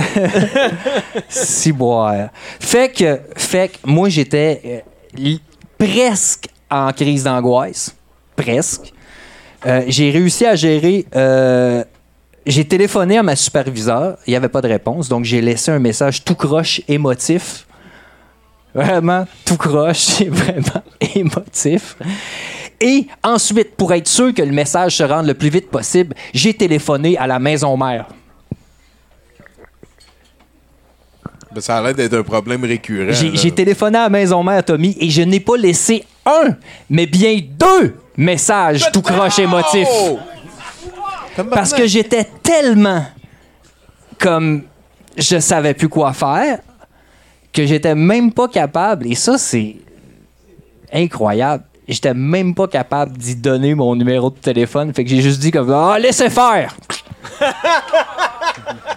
si 1.29 1.71
boire. 1.71 2.29
Fait 2.59 2.91
que, 2.91 3.19
fait 3.35 3.69
que 3.69 3.77
moi 3.85 4.09
j'étais 4.09 4.83
euh, 5.17 5.35
presque 5.77 6.47
en 6.69 6.91
crise 6.91 7.23
d'angoisse. 7.23 7.95
Presque. 8.35 8.93
Euh, 9.65 9.83
j'ai 9.87 10.11
réussi 10.11 10.45
à 10.45 10.55
gérer. 10.55 11.05
euh, 11.15 11.83
j'ai 12.45 12.65
téléphoné 12.65 13.17
à 13.17 13.23
ma 13.23 13.35
superviseure. 13.35 14.17
Il 14.25 14.31
n'y 14.31 14.35
avait 14.35 14.49
pas 14.49 14.61
de 14.61 14.67
réponse. 14.67 15.09
Donc 15.09 15.25
j'ai 15.25 15.41
laissé 15.41 15.71
un 15.71 15.79
message 15.79 16.23
tout 16.23 16.35
croche 16.35 16.81
émotif. 16.87 17.65
Vraiment 18.73 19.25
tout 19.45 19.57
croche, 19.57 20.21
vraiment 20.27 20.83
émotif. 21.15 21.97
Et 22.81 23.07
ensuite, 23.23 23.75
pour 23.75 23.93
être 23.93 24.07
sûr 24.07 24.33
que 24.33 24.41
le 24.41 24.51
message 24.51 24.97
se 24.97 25.03
rende 25.03 25.27
le 25.27 25.33
plus 25.33 25.49
vite 25.49 25.69
possible, 25.69 26.15
j'ai 26.33 26.53
téléphoné 26.53 27.17
à 27.17 27.27
la 27.27 27.39
maison 27.39 27.75
mère. 27.75 28.07
Ben, 31.51 31.61
ça 31.61 31.77
a 31.77 31.81
l'air 31.81 31.95
d'être 31.95 32.13
un 32.13 32.23
problème 32.23 32.63
récurrent. 32.63 33.11
J'ai 33.11 33.51
téléphoné 33.51 33.97
à 33.97 34.03
la 34.03 34.09
maison 34.09 34.43
mère, 34.43 34.63
Tommy, 34.63 34.95
et 34.99 35.09
je 35.09 35.23
n'ai 35.23 35.39
pas 35.39 35.57
laissé 35.57 36.05
un, 36.25 36.55
mais 36.89 37.05
bien 37.05 37.39
deux 37.43 37.95
messages 38.15 38.91
tout 38.91 39.01
croche 39.01 39.39
émotifs. 39.39 39.87
Parce 41.51 41.73
que 41.73 41.87
j'étais 41.87 42.27
tellement 42.43 43.05
comme 44.17 44.63
je 45.17 45.39
savais 45.39 45.73
plus 45.73 45.89
quoi 45.89 46.13
faire 46.13 46.59
que 47.51 47.65
j'étais 47.65 47.95
même 47.95 48.31
pas 48.31 48.47
capable, 48.47 49.07
et 49.07 49.15
ça 49.15 49.37
c'est 49.37 49.77
incroyable, 50.93 51.63
j'étais 51.93 52.13
même 52.13 52.53
pas 52.55 52.67
capable 52.67 53.17
d'y 53.17 53.35
donner 53.35 53.75
mon 53.75 53.95
numéro 53.95 54.29
de 54.29 54.35
téléphone, 54.37 54.93
fait 54.93 55.03
que 55.03 55.09
j'ai 55.09 55.21
juste 55.21 55.39
dit 55.39 55.51
comme 55.51 55.71
ah 55.71 55.97
laissez 55.99 56.29
faire. 56.29 56.75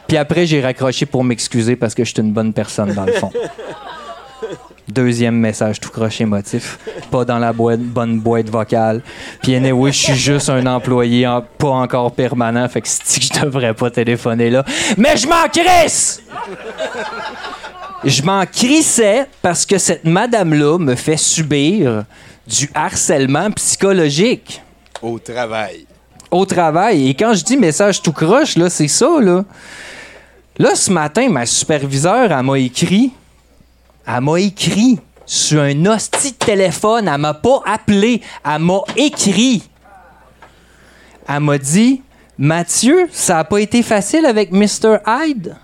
Puis 0.09 0.17
après 0.17 0.47
j'ai 0.47 0.61
raccroché 0.63 1.07
pour 1.07 1.25
m'excuser 1.25 1.77
parce 1.77 1.95
que 1.95 2.05
je 2.05 2.13
suis 2.13 2.21
une 2.23 2.33
bonne 2.33 2.53
personne 2.53 2.93
dans 2.93 3.05
le 3.05 3.13
fond. 3.13 3.33
Deuxième 4.89 5.37
message 5.37 5.81
tout 5.81 5.89
croche 5.91 6.21
émotif. 6.21 6.79
Pas 7.11 7.25
dans 7.25 7.39
la 7.39 7.53
boîte, 7.53 7.81
bonne 7.81 8.19
boîte 8.19 8.51
vocale. 8.51 9.01
Puis 9.43 9.55
anyway, 9.55 9.91
je 9.93 9.99
suis 9.99 10.15
juste 10.15 10.51
un 10.51 10.67
employé 10.67 11.27
en- 11.27 11.41
pas 11.41 11.69
encore 11.69 12.13
permanent. 12.13 12.69
Fait 12.69 12.83
que 12.83 12.89
c'est 12.89 13.21
que 13.21 13.27
je 13.35 13.41
devrais 13.43 13.73
pas 13.75 13.91
téléphoner 13.91 14.51
là. 14.51 14.65
Mais 14.99 15.17
je 15.17 15.27
m'en 15.27 15.49
crisse! 15.51 16.23
Je 18.05 18.23
m'en 18.23 18.45
crissais 18.45 19.27
parce 19.41 19.65
que 19.65 19.79
cette 19.79 20.05
madame-là 20.05 20.77
me 20.79 20.95
fait 20.97 21.17
subir 21.17 22.05
du 22.47 22.71
harcèlement 22.75 23.51
psychologique 23.53 24.63
Au 25.01 25.19
travail. 25.19 25.87
au 26.31 26.45
travail. 26.47 27.09
Et 27.09 27.15
quand 27.15 27.35
je 27.35 27.45
dis 27.45 27.57
message 27.57 28.03
tout 28.03 28.13
croche, 28.13 28.57
là, 28.57 28.69
c'est 28.71 28.89
ça, 28.89 29.21
là. 29.21 29.45
Là, 30.59 30.75
ce 30.75 30.91
matin, 30.91 31.29
ma 31.29 31.47
superviseure, 31.47 32.31
elle 32.33 32.43
m'a 32.45 32.59
écrit. 32.59 33.13
Elle 34.07 34.21
m'a 34.21 34.41
écrit 34.41 34.99
sur 35.25 35.63
un 35.63 35.87
hostie 35.87 36.33
de 36.33 36.37
téléphone. 36.37 37.09
Elle 37.09 37.21
m'a 37.21 37.35
pas 37.35 37.63
appelé. 37.65 38.21
Elle 38.45 38.59
m'a 38.61 38.81
écrit. 38.97 39.63
Elle 41.29 41.41
m'a 41.41 41.57
dit 41.59 42.03
Mathieu, 42.39 43.09
ça 43.13 43.39
a 43.39 43.45
pas 43.45 43.59
été 43.61 43.83
facile 43.83 44.27
avec 44.27 44.51
Mr. 44.53 44.99
Hyde. 45.07 45.57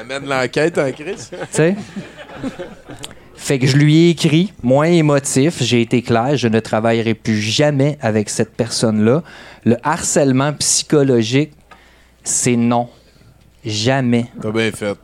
Amène 0.00 0.26
l'enquête 0.26 0.78
en 0.78 0.90
crise. 0.92 1.30
Tu 1.30 1.36
sais? 1.50 1.76
Fait 3.36 3.58
que 3.58 3.66
je 3.66 3.76
lui 3.76 4.06
ai 4.06 4.10
écrit, 4.10 4.52
moins 4.62 4.86
émotif, 4.86 5.60
j'ai 5.62 5.80
été 5.80 6.00
clair, 6.00 6.36
je 6.36 6.46
ne 6.46 6.60
travaillerai 6.60 7.14
plus 7.14 7.40
jamais 7.40 7.98
avec 8.00 8.30
cette 8.30 8.54
personne-là. 8.54 9.22
Le 9.64 9.76
harcèlement 9.82 10.52
psychologique, 10.52 11.52
c'est 12.22 12.54
non. 12.56 12.88
Jamais. 13.64 14.26
T'as 14.40 14.50
bien 14.50 14.70
fait. 14.70 14.96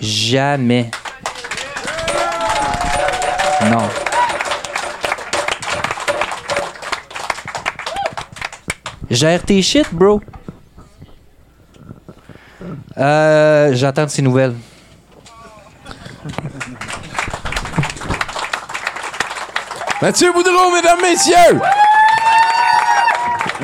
Jamais. 0.00 0.90
Non. 3.70 3.88
Gère 9.12 9.42
tes 9.42 9.60
shit, 9.60 9.92
bro. 9.92 10.22
Euh, 12.96 13.70
J'attends 13.74 14.04
de 14.04 14.08
ces 14.08 14.22
nouvelles. 14.22 14.54
Mathieu 20.00 20.32
Boudreau, 20.32 20.70
mesdames, 20.72 21.02
messieurs! 21.02 21.60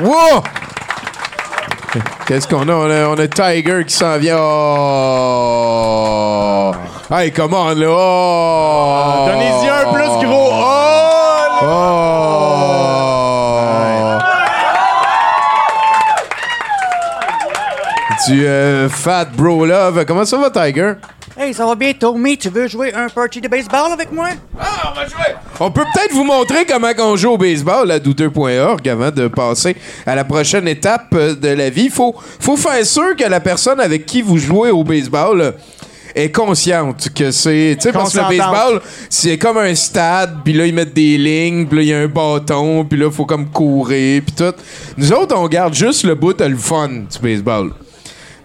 Wow! 0.01 0.43
Qu'est-ce 2.27 2.47
qu'on 2.47 2.69
a? 2.69 2.73
On, 2.73 2.89
a? 2.91 3.07
on 3.07 3.17
a 3.17 3.27
Tiger 3.27 3.83
qui 3.87 3.93
s'en 3.95 4.19
vient. 4.19 4.37
Oh! 4.39 5.71
Hey, 7.11 7.31
come 7.33 7.55
on, 7.55 7.73
là! 7.73 7.87
Oh! 7.89 9.25
Donnez-y 9.29 9.67
un 9.67 9.91
plus 9.91 10.27
gros. 10.27 10.51
Oh! 10.53 11.98
Du 18.29 18.45
euh, 18.45 18.87
Fat 18.89 19.25
Bro 19.35 19.65
Love. 19.65 20.05
Comment 20.05 20.23
ça 20.23 20.37
va, 20.37 20.51
Tiger? 20.51 20.93
Hey, 21.35 21.51
ça 21.51 21.65
va 21.65 21.73
bien, 21.73 21.93
Tommy? 21.93 22.37
Tu 22.37 22.49
veux 22.49 22.67
jouer 22.67 22.93
un 22.93 23.09
party 23.09 23.41
de 23.41 23.47
baseball 23.47 23.91
avec 23.91 24.11
moi? 24.11 24.27
Ah, 24.59 24.91
on 24.91 24.95
va 24.95 25.07
jouer! 25.07 25.35
On 25.59 25.71
peut 25.71 25.83
peut-être 25.95 26.13
vous 26.13 26.23
montrer 26.23 26.63
comment 26.63 26.91
on 26.99 27.15
joue 27.15 27.31
au 27.31 27.37
baseball 27.39 27.89
à 27.89 27.97
douteux.org 27.97 28.87
avant 28.87 29.09
de 29.09 29.27
passer 29.29 29.75
à 30.05 30.13
la 30.13 30.25
prochaine 30.25 30.67
étape 30.67 31.11
de 31.15 31.47
la 31.47 31.71
vie. 31.71 31.89
Faut, 31.89 32.15
faut 32.39 32.55
faire 32.55 32.85
sûr 32.85 33.15
que 33.15 33.23
la 33.23 33.39
personne 33.39 33.79
avec 33.79 34.05
qui 34.05 34.21
vous 34.21 34.37
jouez 34.37 34.69
au 34.69 34.83
baseball 34.83 35.55
est 36.13 36.31
consciente 36.31 37.09
que 37.15 37.31
c'est. 37.31 37.77
Tu 37.79 37.87
sais, 37.87 37.91
parce 37.91 38.13
que 38.13 38.19
le 38.19 38.37
baseball, 38.37 38.81
c'est 39.09 39.39
comme 39.39 39.57
un 39.57 39.73
stade, 39.73 40.41
puis 40.43 40.53
là, 40.53 40.67
ils 40.67 40.73
mettent 40.75 40.93
des 40.93 41.17
lignes, 41.17 41.65
puis 41.65 41.77
là, 41.77 41.81
il 41.81 41.87
y 41.87 41.93
a 41.95 41.97
un 41.97 42.07
bâton, 42.07 42.85
puis 42.85 42.99
là, 42.99 43.07
il 43.07 43.11
faut 43.11 43.25
comme 43.25 43.49
courir, 43.49 44.21
puis 44.23 44.35
tout. 44.35 44.53
Nous 44.97 45.11
autres, 45.13 45.35
on 45.35 45.47
garde 45.47 45.73
juste 45.73 46.03
le 46.03 46.13
bout 46.13 46.33
de 46.33 46.45
le 46.45 46.57
fun 46.57 46.89
du 46.89 47.19
baseball. 47.19 47.71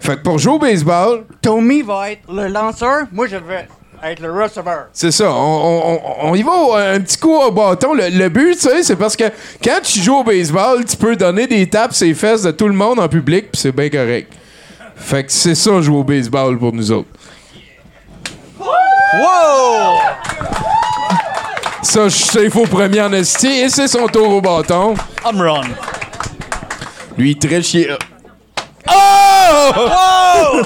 Fait 0.05 0.17
que 0.17 0.21
pour 0.21 0.37
jouer 0.37 0.53
au 0.53 0.59
baseball, 0.59 1.23
Tommy 1.41 1.81
va 1.81 2.11
être 2.11 2.31
le 2.31 2.47
lanceur, 2.47 3.05
moi 3.11 3.25
je 3.27 3.37
vais 3.37 3.67
être 4.03 4.19
le 4.21 4.31
receveur. 4.31 4.85
C'est 4.93 5.09
ça. 5.11 5.31
On, 5.31 5.81
on- 5.95 6.01
on- 6.29 6.35
y 6.35 6.43
va 6.43 6.51
au- 6.51 6.75
un 6.75 6.99
petit 6.99 7.17
coup 7.17 7.33
au 7.33 7.49
bâton. 7.51 7.93
Le, 7.95 8.09
le 8.09 8.29
but, 8.29 8.53
tu 8.53 8.59
sais, 8.59 8.83
c'est 8.83 8.95
parce 8.97 9.15
que 9.15 9.23
quand 9.63 9.79
tu 9.81 9.99
joues 10.01 10.17
au 10.17 10.23
baseball, 10.23 10.85
tu 10.85 10.95
peux 10.95 11.15
donner 11.15 11.47
des 11.47 11.67
tapes 11.67 11.93
sur 11.93 12.05
les 12.05 12.13
fesses 12.13 12.43
de 12.43 12.51
tout 12.51 12.67
le 12.67 12.75
monde 12.75 12.99
en 12.99 13.07
public, 13.07 13.51
puis 13.51 13.59
c'est 13.61 13.71
bien 13.71 13.89
correct. 13.89 14.31
Fait 14.95 15.23
que 15.23 15.31
c'est 15.31 15.55
ça, 15.55 15.81
jouer 15.81 15.97
au 15.97 16.03
baseball 16.03 16.57
pour 16.59 16.71
nous 16.71 16.91
autres. 16.91 17.09
Wow! 18.59 19.97
Ça, 21.81 22.03
je 22.09 22.15
sais, 22.15 22.43
il 22.43 22.51
faut 22.51 22.65
premier 22.65 23.01
en 23.01 23.13
esti, 23.13 23.47
et 23.47 23.69
c'est 23.69 23.87
son 23.87 24.05
tour 24.07 24.29
au 24.29 24.41
bâton. 24.41 24.93
Home 25.23 25.41
run. 25.41 25.61
Lui, 27.17 27.31
il 27.31 27.37
triche, 27.39 27.77
il 28.87 28.91
est- 28.91 28.95
Oh! 29.77 30.61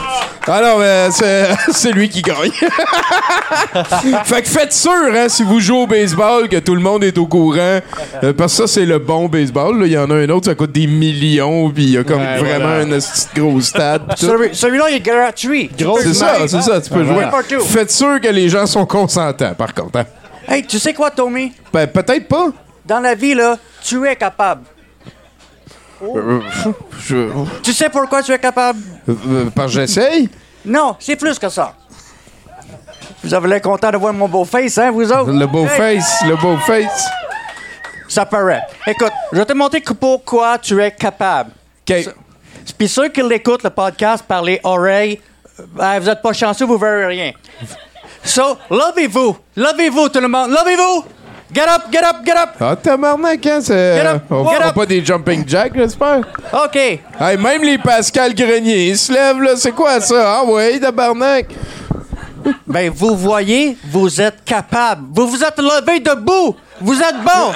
Ah 0.51 0.61
non, 0.63 0.79
mais 0.79 1.09
c'est, 1.11 1.49
c'est 1.71 1.91
lui 1.91 2.09
qui 2.09 2.21
gagne. 2.21 2.51
fait 4.25 4.41
que 4.41 4.47
faites 4.47 4.73
sûr, 4.73 4.91
hein, 5.13 5.27
si 5.29 5.43
vous 5.43 5.59
jouez 5.59 5.77
au 5.83 5.87
baseball, 5.87 6.47
que 6.49 6.57
tout 6.57 6.73
le 6.75 6.81
monde 6.81 7.03
est 7.03 7.17
au 7.17 7.27
courant. 7.27 7.79
Euh, 8.23 8.33
parce 8.35 8.53
que 8.57 8.65
ça, 8.65 8.73
c'est 8.73 8.85
le 8.85 8.97
bon 8.99 9.27
baseball. 9.27 9.79
là. 9.79 9.85
Il 9.85 9.91
y 9.91 9.97
en 9.97 10.09
a 10.09 10.15
un 10.15 10.29
autre, 10.29 10.45
ça 10.47 10.55
coûte 10.55 10.71
des 10.71 10.87
millions, 10.87 11.69
puis 11.69 11.83
il 11.83 11.89
y 11.91 11.97
a 11.97 12.03
comme 12.03 12.21
Ouais, 12.21 12.37
vraiment 12.39 12.75
voilà. 12.83 12.95
un 12.95 12.99
gros 13.39 13.61
stade. 13.61 14.01
Celui- 14.15 14.55
Celui-là, 14.55 14.89
il 14.89 14.95
est 14.95 14.99
gratuit. 15.01 15.69
C'est 15.77 16.13
ça, 16.13 16.33
c'est 16.47 16.61
ça, 16.61 16.81
tu 16.81 16.89
peux 16.89 17.03
jouer. 17.05 17.25
Faites 17.67 17.91
sûr 17.91 18.19
que 18.21 18.27
les 18.29 18.49
gens 18.49 18.65
sont 18.65 18.85
consentants, 18.85 19.53
par 19.53 19.73
contre. 19.73 19.99
hein. 19.99 20.05
Hey, 20.47 20.65
tu 20.65 20.79
sais 20.79 20.93
quoi, 20.93 21.11
Tommy? 21.11 21.51
Ben, 21.71 21.85
peut-être 21.85 22.27
pas. 22.27 22.47
Dans 22.85 22.99
la 22.99 23.13
vie, 23.13 23.35
là, 23.35 23.57
tu 23.83 24.03
es 24.07 24.15
capable. 24.15 24.61
Euh, 26.01 26.39
je- 26.99 27.29
Tu 27.61 27.73
sais 27.73 27.89
pourquoi 27.89 28.21
tu 28.23 28.31
es 28.31 28.39
capable? 28.39 28.79
euh, 29.07 29.13
euh, 29.27 29.49
parce 29.53 29.67
que 29.73 29.79
j'essaye? 29.81 30.29
Non, 30.65 30.95
c'est 30.99 31.15
plus 31.15 31.37
que 31.39 31.49
ça. 31.49 31.73
Vous 33.23 33.33
avez 33.33 33.47
l'air 33.49 33.61
content 33.61 33.91
de 33.91 33.97
voir 33.97 34.13
mon 34.13 34.27
beau 34.29 34.45
face, 34.45 34.77
hein, 34.77 34.91
vous 34.91 35.11
autres? 35.11 35.31
Le 35.31 35.45
beau 35.45 35.65
Hey, 35.65 35.99
face, 35.99 36.23
le 36.27 36.35
beau 36.37 36.55
face. 36.65 37.05
Ça 38.07 38.25
paraît. 38.25 38.61
Écoute, 38.87 39.11
je 39.31 39.37
vais 39.37 39.45
te 39.45 39.53
montrer 39.53 39.81
pourquoi 39.99 40.57
tu 40.57 40.81
es 40.81 40.91
capable. 40.91 41.51
OK. 41.89 42.09
Puis 42.77 42.87
ceux 42.87 43.09
qui 43.09 43.21
l'écoutent, 43.21 43.63
le 43.63 43.69
podcast 43.69 44.23
par 44.27 44.41
les 44.41 44.59
oreilles, 44.63 45.19
euh, 45.59 45.63
ben, 45.73 45.99
vous 45.99 46.05
n'êtes 46.07 46.21
pas 46.21 46.33
chanceux, 46.33 46.65
vous 46.65 46.77
verrez 46.77 47.05
rien. 47.07 47.31
So, 48.23 48.57
levez-vous. 48.69 49.37
Levez-vous, 49.55 50.09
tout 50.09 50.19
le 50.19 50.27
monde. 50.27 50.49
Levez-vous. 50.51 51.03
Get 51.51 51.67
up, 51.67 51.91
get 51.91 52.03
up, 52.03 52.17
get 52.23 52.37
up. 52.37 52.49
Ah, 52.61 52.75
tabarnak, 52.75 53.43
hein, 53.47 53.59
c'est... 53.61 53.97
Get 53.97 54.05
up, 54.05 54.21
On 54.29 54.43
get 54.47 54.55
fera 54.55 54.67
up. 54.69 54.75
pas 54.75 54.85
des 54.85 55.03
jumping 55.03 55.43
jacks, 55.47 55.73
j'espère? 55.75 56.19
OK. 56.53 56.75
Hey, 56.75 57.37
même 57.37 57.63
les 57.63 57.79
Pascal 57.79 58.35
Grenier, 58.35 58.89
ils 58.89 58.97
se 58.97 59.11
lèvent, 59.11 59.41
là. 59.41 59.55
C'est 59.55 59.71
quoi 59.71 59.99
ça? 59.99 60.41
Ah 60.41 60.43
ouais, 60.45 60.79
tabarnak. 60.79 61.47
Ben, 62.67 62.91
vous 62.93 63.15
voyez, 63.15 63.77
vous 63.89 64.21
êtes 64.21 64.43
capable. 64.45 65.07
Vous 65.11 65.27
vous 65.27 65.43
êtes 65.43 65.57
levé 65.57 65.99
debout. 65.99 66.55
Vous 66.79 66.99
êtes 67.01 67.19
bon. 67.23 67.51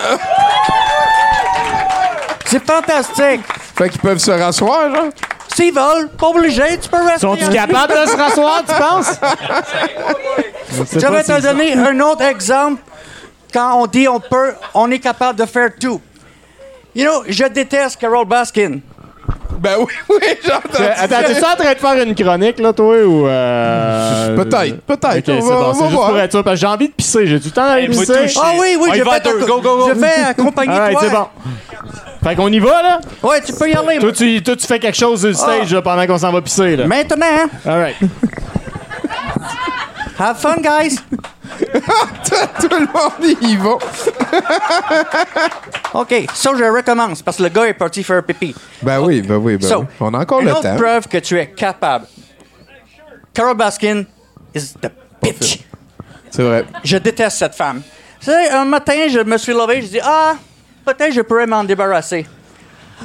C'est 2.45 2.65
fantastique. 2.65 3.41
Fait 3.75 3.89
qu'ils 3.89 4.01
peuvent 4.01 4.17
se 4.17 4.31
rasseoir, 4.31 4.93
genre? 4.93 5.09
S'ils 5.55 5.71
veulent, 5.73 6.09
pas 6.17 6.27
obligé, 6.27 6.79
tu 6.81 6.89
peux 6.89 6.97
rester. 6.97 7.19
Sont-ils 7.19 7.49
capables 7.49 7.93
de 7.93 8.09
se 8.09 8.17
rasseoir, 8.17 8.63
tu 8.67 8.73
penses? 8.73 9.19
Je 10.93 11.07
vais 11.07 11.23
te 11.23 11.41
donner 11.41 11.73
un 11.75 11.99
autre 11.99 12.23
exemple 12.23 12.81
quand 13.53 13.81
on 13.81 13.85
dit 13.87 14.07
on 14.07 14.19
peut, 14.19 14.53
on 14.73 14.89
est 14.91 14.99
capable 14.99 15.39
de 15.39 15.45
faire 15.45 15.69
tout. 15.79 16.01
You 16.95 17.05
know, 17.05 17.23
je 17.27 17.45
déteste 17.45 17.99
Carol 17.99 18.25
Baskin. 18.27 18.79
Ben 19.59 19.75
oui, 19.79 19.85
oui, 20.09 20.27
j'entends. 20.45 20.83
Attends, 20.97 21.23
t'es-tu 21.25 21.45
en 21.45 21.55
train 21.55 21.73
de 21.73 21.77
faire 21.79 22.03
une 22.05 22.13
chronique, 22.15 22.59
là, 22.59 22.73
toi, 22.73 22.95
ou... 23.05 23.27
euh, 23.27 24.35
Peut-être, 24.35 24.81
peut-être. 24.81 25.29
Ok, 25.29 25.35
On 25.37 25.41
c'est 25.41 25.47
va- 25.49 25.55
bon, 25.55 25.65
on 25.69 25.73
c'est 25.73 25.79
juste 25.83 25.93
voir. 25.93 26.09
pour 26.09 26.19
être 26.19 26.31
sûr, 26.31 26.43
parce 26.43 26.55
que 26.55 26.59
j'ai 26.59 26.67
envie 26.67 26.87
de 26.89 26.93
pisser. 26.93 27.27
J'ai 27.27 27.39
du 27.39 27.51
temps 27.51 27.65
d'aller 27.67 27.87
moi, 27.87 27.99
pisser. 28.01 28.33
Ah 28.41 28.51
oui, 28.59 28.75
oui, 28.79 28.89
y 28.93 28.97
je 28.97 29.03
va 29.03 29.11
vais 29.11 29.15
à 29.17 29.19
deux. 29.21 29.39
Go, 29.45 29.61
go, 29.61 29.77
go. 29.77 29.85
je 29.89 29.93
vais 29.93 30.07
accompagner 30.27 30.73
Alright, 30.73 30.93
toi. 30.97 31.01
c'est 31.03 31.15
bon. 31.15 31.27
Fait 32.29 32.35
qu'on 32.35 32.47
y 32.51 32.59
va, 32.59 32.81
là? 32.83 32.99
Ouais, 33.21 33.41
tu 33.41 33.53
peux 33.53 33.69
y 33.69 33.73
aller. 33.73 33.99
Toi, 33.99 34.11
tu, 34.11 34.41
toi, 34.43 34.55
tu 34.55 34.65
fais 34.67 34.79
quelque 34.79 34.97
chose 34.97 35.19
sur 35.19 35.29
le 35.29 35.33
stage, 35.35 35.67
Ah. 35.71 35.75
là, 35.75 35.81
pendant 35.81 36.07
qu'on 36.07 36.17
s'en 36.17 36.31
va 36.31 36.41
pisser, 36.41 36.75
là. 36.75 36.85
Maintenant, 36.87 37.25
hein? 37.25 37.49
All 37.65 37.79
right. 37.79 37.95
Have 40.19 40.37
fun, 40.39 40.57
guys. 40.61 40.97
Tout 42.59 42.69
le 42.69 42.87
monde 42.91 43.37
y 43.41 43.55
va. 43.57 43.77
OK, 45.93 46.25
ça, 46.33 46.51
je 46.57 46.63
recommence 46.63 47.21
parce 47.21 47.37
que 47.37 47.43
le 47.43 47.49
gars 47.49 47.65
est 47.67 47.73
parti 47.73 48.03
faire 48.03 48.23
pipi. 48.23 48.55
Ben 48.81 48.99
oui, 48.99 49.21
ben 49.21 49.37
oui, 49.37 49.57
ben 49.57 49.67
So, 49.67 49.79
oui. 49.81 49.85
On 49.99 50.13
a 50.13 50.19
encore 50.19 50.39
une 50.41 50.47
le 50.47 50.51
autre 50.53 50.61
temps. 50.63 50.75
preuve 50.75 51.07
que 51.07 51.17
tu 51.17 51.37
es 51.39 51.47
capable. 51.51 52.05
Carol 53.33 53.55
Baskin 53.57 54.05
is 54.53 54.73
the 54.81 54.91
bitch. 55.21 55.59
C'est 56.29 56.43
vrai. 56.43 56.65
Je 56.83 56.97
déteste 56.97 57.37
cette 57.37 57.55
femme. 57.55 57.81
Tu 58.19 58.25
sais, 58.25 58.49
un 58.49 58.65
matin, 58.65 59.07
je 59.09 59.19
me 59.19 59.37
suis 59.37 59.53
levé, 59.53 59.81
je 59.81 59.87
dis 59.87 59.99
Ah, 60.03 60.35
peut-être 60.85 61.11
je 61.13 61.21
pourrais 61.21 61.47
m'en 61.47 61.63
débarrasser. 61.63 62.25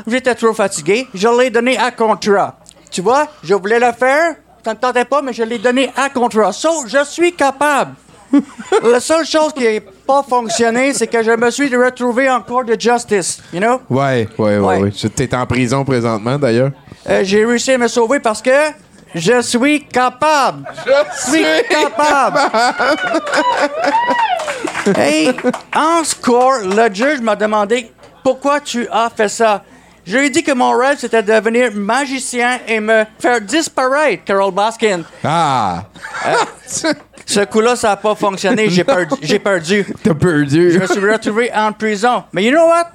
J'étais 0.07 0.35
trop 0.35 0.53
fatigué, 0.55 1.09
je 1.15 1.29
l'ai 1.29 1.51
donné 1.51 1.77
à 1.79 1.91
contrat. 1.91 2.59
Tu 2.91 3.01
vois, 3.03 3.27
je 3.43 3.55
voulais 3.55 3.81
le 3.81 3.93
faire, 3.93 4.37
ça 4.69 4.74
ne 4.74 4.78
tentait 4.78 5.07
pas, 5.07 5.23
mais 5.23 5.32
je 5.32 5.43
l'ai 5.45 5.57
donné 5.57 5.90
à 5.97 6.11
contrat. 6.11 6.53
So, 6.53 6.86
je 6.86 7.03
suis 7.05 7.32
capable. 7.32 7.95
La 8.82 9.01
seule 9.01 9.24
chose 9.24 9.55
qui 9.55 9.65
n'a 9.65 9.81
pas 10.07 10.23
fonctionné, 10.23 10.93
c'est 10.93 11.07
que 11.07 11.23
je 11.23 11.31
me 11.31 11.51
suis 11.51 11.74
retrouvé 11.74 12.28
en 12.28 12.43
cours 12.43 12.65
de 12.65 12.78
justice, 12.78 13.40
you 13.51 13.61
know? 13.61 13.81
Ouais, 13.89 14.28
ouais, 14.36 14.59
ouais, 14.59 14.59
Ouais. 14.59 14.78
ouais. 14.82 15.11
T'es 15.16 15.35
en 15.35 15.47
prison 15.47 15.86
présentement, 15.86 16.39
d'ailleurs. 16.39 16.73
Euh, 17.09 17.20
j'ai 17.24 17.47
réussi 17.47 17.73
à 17.73 17.78
me 17.78 17.89
sauver 17.89 18.20
parce 18.20 18.43
que 18.43 18.51
je 19.15 19.40
suis 19.40 19.86
capable. 19.86 20.65
Je 20.85 21.31
suis 21.31 21.45
capable. 21.70 22.39
hey, 24.95 25.32
en 25.74 26.05
score, 26.05 26.59
le 26.65 26.93
juge 26.95 27.23
m'a 27.23 27.36
demandé 27.36 27.90
pourquoi 28.23 28.61
tu 28.61 28.86
as 28.93 29.09
fait 29.09 29.31
ça? 29.31 29.62
Je 30.09 30.17
lui 30.17 30.29
ai 30.29 30.31
dit 30.31 30.43
que 30.43 30.53
mon 30.53 30.71
rêve, 30.71 30.97
c'était 30.99 31.23
de 31.23 31.31
devenir 31.31 31.71
magicien 31.75 32.61
et 32.67 32.81
me 32.81 33.05
faire 33.19 33.43
disparaître, 33.43 34.25
Carol 34.25 34.55
Baskin. 34.55 35.03
Ah! 35.23 35.85
Ce 37.27 37.45
coup-là, 37.45 37.77
ça 37.77 37.89
n'a 37.89 37.97
pas 37.97 38.15
fonctionné. 38.15 38.71
J'ai 38.71 38.85
perdu. 38.85 39.17
J'ai 39.21 39.39
perdu. 39.39 39.87
T'as 40.03 40.15
perdu. 40.15 40.71
Je 40.71 40.79
me 40.79 40.87
suis 40.87 40.99
retrouvé 40.99 41.51
en 41.55 41.73
prison. 41.73 42.25
Mais 42.33 42.43
you 42.43 42.53
know 42.53 42.67
what? 42.69 42.87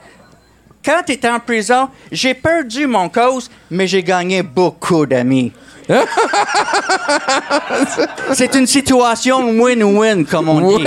Quand 0.84 1.03
tu 1.06 1.11
étais 1.11 1.30
en 1.30 1.40
prison, 1.40 1.88
j'ai 2.11 2.34
perdu 2.34 2.88
mon 2.88 3.07
cause, 3.10 3.48
mais 3.69 3.85
j'ai 3.85 4.02
gagné 4.02 4.41
beaucoup 4.41 5.06
d'amis. 5.06 5.53
C'est 8.34 8.55
une 8.55 8.68
situation 8.68 9.41
win-win, 9.51 10.26
comme 10.26 10.49
on 10.49 10.77
dit. 10.77 10.84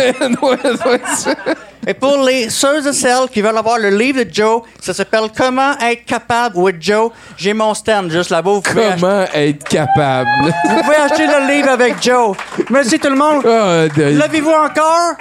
Et 1.89 1.94
pour 1.94 2.16
les 2.24 2.51
ceux 2.51 2.85
et 2.89 2.93
celles 2.93 3.28
qui 3.32 3.40
veulent 3.40 3.56
avoir 3.56 3.78
le 3.78 3.90
livre 3.90 4.24
de 4.24 4.28
Joe, 4.35 4.62
ça 4.81 4.93
s'appelle 4.93 5.28
Comment 5.36 5.78
être 5.78 6.05
capable 6.05 6.56
with 6.56 6.77
Joe. 6.81 7.10
J'ai 7.36 7.52
mon 7.55 7.74
stand 7.74 8.10
juste 8.10 8.31
là-bas. 8.31 8.51
Vous 8.51 8.60
pouvez 8.60 8.89
Comment 8.98 9.24
être 9.32 9.62
capable? 9.68 10.28
Vous 10.68 10.82
pouvez 10.82 10.97
acheter 10.97 11.27
le 11.28 11.47
livre 11.55 11.68
avec 11.70 12.02
Joe. 12.02 12.36
Merci 12.70 12.98
tout 12.98 13.09
le 13.10 13.14
monde. 13.16 13.43
de- 13.44 14.18
L'avez-vous 14.18 14.51
encore? 14.51 15.12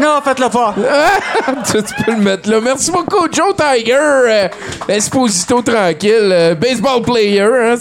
Non, 0.00 0.20
faites-le 0.22 0.48
pas. 0.48 0.74
tu, 1.66 2.04
peux 2.04 2.12
le 2.12 2.18
mettre 2.18 2.50
là. 2.50 2.60
Merci 2.60 2.90
beaucoup, 2.90 3.26
Joe 3.30 3.54
Tiger. 3.56 3.94
euh, 3.94 4.48
Esposito 4.88 5.62
tranquille. 5.62 6.30
euh, 6.32 6.54
baseball 6.54 7.02
player. 7.02 7.42
Hein, 7.42 7.74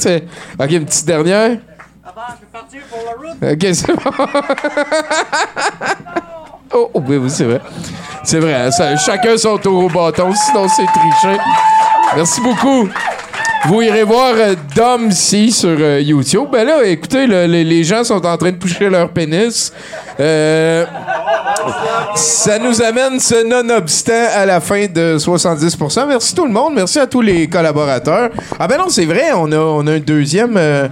ok, 0.60 0.72
une 0.72 0.86
petite 0.86 1.06
dernière. 1.06 1.58
Ok, 3.42 3.68
c'est 3.74 3.88
bon. 3.88 4.02
oh, 6.74 6.92
oh, 6.94 7.04
oui, 7.08 7.30
c'est 7.30 7.46
vrai. 7.46 7.62
C'est 8.24 8.40
vrai. 8.40 8.54
hein, 8.54 8.96
chacun 8.98 9.36
son 9.38 9.58
tour 9.58 9.86
au 9.86 9.90
bâton, 9.90 10.32
sinon 10.34 10.68
c'est 10.68 10.86
triché. 10.86 11.38
Merci 12.16 12.42
beaucoup. 12.42 12.88
Vous 13.68 13.82
irez 13.82 14.04
voir 14.04 14.34
euh, 14.36 14.56
Dom 14.76 15.10
C 15.12 15.50
sur 15.50 15.78
euh, 15.80 16.02
YouTube. 16.02 16.48
Ben 16.52 16.66
là, 16.68 16.84
écoutez, 16.86 17.26
le- 17.26 17.46
les, 17.46 17.64
les 17.64 17.84
gens 17.84 18.04
sont 18.04 18.26
en 18.26 18.38
train 18.38 18.52
de 18.52 18.58
toucher 18.58 18.90
leur 18.90 19.10
pénis. 19.10 19.72
Euh, 20.20 20.86
ça 22.16 22.60
nous 22.60 22.82
amène 22.82 23.20
ce 23.20 23.44
non-obstant 23.46 24.28
à 24.36 24.46
la 24.46 24.60
fin 24.60 24.86
de 24.88 25.18
70%. 25.18 26.08
Merci 26.08 26.36
tout 26.36 26.46
le 26.46 26.52
monde. 26.52 26.74
Merci 26.76 27.00
à 27.00 27.08
tous 27.08 27.22
les 27.22 27.48
collaborateurs. 27.48 28.30
Ah 28.60 28.68
ben 28.68 28.78
non, 28.78 28.90
c'est 28.90 29.06
vrai, 29.06 29.32
on 29.36 29.50
a, 29.52 29.58
on 29.58 29.88
a 29.88 29.94
un 29.94 30.00
deuxième... 30.00 30.56
euh, 30.58 30.88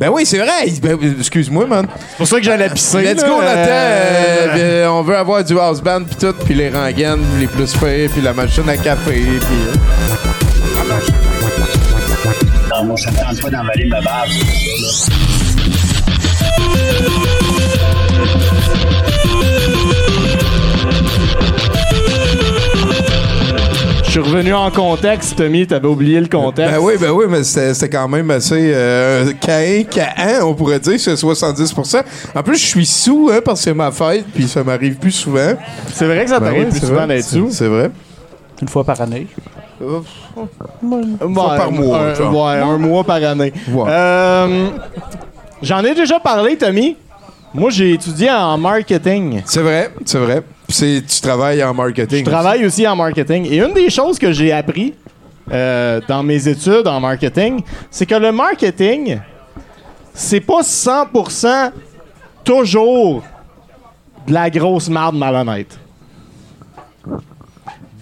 Ben 0.00 0.10
oui, 0.10 0.26
c'est 0.26 0.38
vrai. 0.38 0.66
Ben, 0.82 0.98
excuse-moi, 1.20 1.66
man. 1.66 1.86
C'est 2.10 2.16
pour 2.16 2.26
ça 2.26 2.38
que 2.38 2.42
j'allais 2.44 2.70
pisser. 2.70 3.02
Let's 3.02 3.22
là. 3.22 3.28
go. 3.28 3.40
Euh, 3.40 4.48
Euh, 4.56 4.86
on 4.88 5.02
veut 5.02 5.16
avoir 5.16 5.44
du 5.44 5.56
house 5.58 5.80
band, 5.80 6.02
puis 6.04 6.16
tout, 6.16 6.34
puis 6.44 6.54
les 6.54 6.70
rengaines, 6.70 7.20
les 7.38 7.46
plus 7.46 7.72
faits, 7.72 8.10
puis 8.10 8.20
la 8.20 8.32
machine 8.32 8.68
à 8.68 8.76
café, 8.76 9.12
puis... 9.12 9.38
euh. 9.68 11.29
Non, 12.80 12.86
moi, 12.86 12.96
ça 12.96 13.10
me 13.10 13.16
tente 13.18 13.42
pas 13.42 13.50
d'emballer 13.50 13.84
ma 13.88 14.00
base. 14.00 15.06
Je 24.04 24.10
suis 24.12 24.20
revenu 24.20 24.54
en 24.54 24.70
contexte, 24.70 25.36
Tommy. 25.36 25.66
T'avais 25.66 25.86
oublié 25.86 26.20
le 26.20 26.26
contexte. 26.26 26.74
Ben 26.74 26.80
oui, 26.82 26.94
ben 26.98 27.10
oui, 27.10 27.26
mais 27.28 27.44
c'était 27.44 27.88
quand 27.88 28.08
même 28.08 28.30
assez 28.30 28.72
euh, 28.74 29.32
caïn, 29.40 29.84
caïn, 29.84 30.42
on 30.42 30.54
pourrait 30.54 30.80
dire, 30.80 30.98
c'est 30.98 31.14
70%. 31.14 32.02
En 32.34 32.42
plus, 32.42 32.56
je 32.58 32.66
suis 32.66 32.86
sous, 32.86 33.30
hein, 33.32 33.40
parce 33.44 33.60
que 33.60 33.64
c'est 33.64 33.74
ma 33.74 33.92
fête, 33.92 34.24
puis 34.34 34.48
ça 34.48 34.64
m'arrive 34.64 34.96
plus 34.96 35.12
souvent. 35.12 35.52
C'est 35.92 36.06
vrai 36.06 36.24
que 36.24 36.30
ça 36.30 36.40
t'arrive 36.40 36.68
plus 36.70 36.80
souvent 36.80 37.06
d'être 37.06 37.24
c'est- 37.24 37.36
sous. 37.36 37.50
C'est 37.52 37.68
vrai. 37.68 37.90
Une 38.62 38.68
fois 38.68 38.82
par 38.84 39.00
année. 39.00 39.26
Une 39.80 41.34
fois 41.34 41.56
par 41.56 41.72
mois, 41.72 41.98
Un, 42.00 42.14
genre. 42.14 42.46
ouais, 42.46 42.58
un 42.60 42.78
mois 42.78 43.04
par 43.04 43.16
année. 43.22 43.52
Euh, 43.74 44.68
J'en 45.62 45.84
ai 45.84 45.94
déjà 45.94 46.18
parlé, 46.20 46.56
Tommy. 46.56 46.96
Moi, 47.52 47.70
j'ai 47.70 47.92
étudié 47.94 48.30
en 48.30 48.56
marketing. 48.58 49.42
C'est 49.44 49.60
vrai, 49.62 49.90
c'est 50.04 50.18
vrai. 50.18 50.42
C'est, 50.68 51.02
tu 51.06 51.20
travailles 51.20 51.62
en 51.64 51.74
marketing. 51.74 52.24
Je 52.24 52.30
travaille 52.30 52.64
aussi 52.64 52.86
en 52.86 52.94
marketing. 52.94 53.46
Et 53.50 53.56
une 53.58 53.72
des 53.74 53.90
choses 53.90 54.18
que 54.18 54.30
j'ai 54.32 54.52
appris 54.52 54.94
euh, 55.50 56.00
dans 56.06 56.22
mes 56.22 56.46
études 56.46 56.86
en 56.86 57.00
marketing, 57.00 57.60
c'est 57.90 58.06
que 58.06 58.14
le 58.14 58.30
marketing, 58.30 59.18
c'est 60.14 60.40
pas 60.40 60.60
100% 60.62 61.72
toujours 62.44 63.22
de 64.26 64.32
la 64.32 64.48
grosse 64.48 64.88
marde 64.88 65.16
malhonnête. 65.16 65.76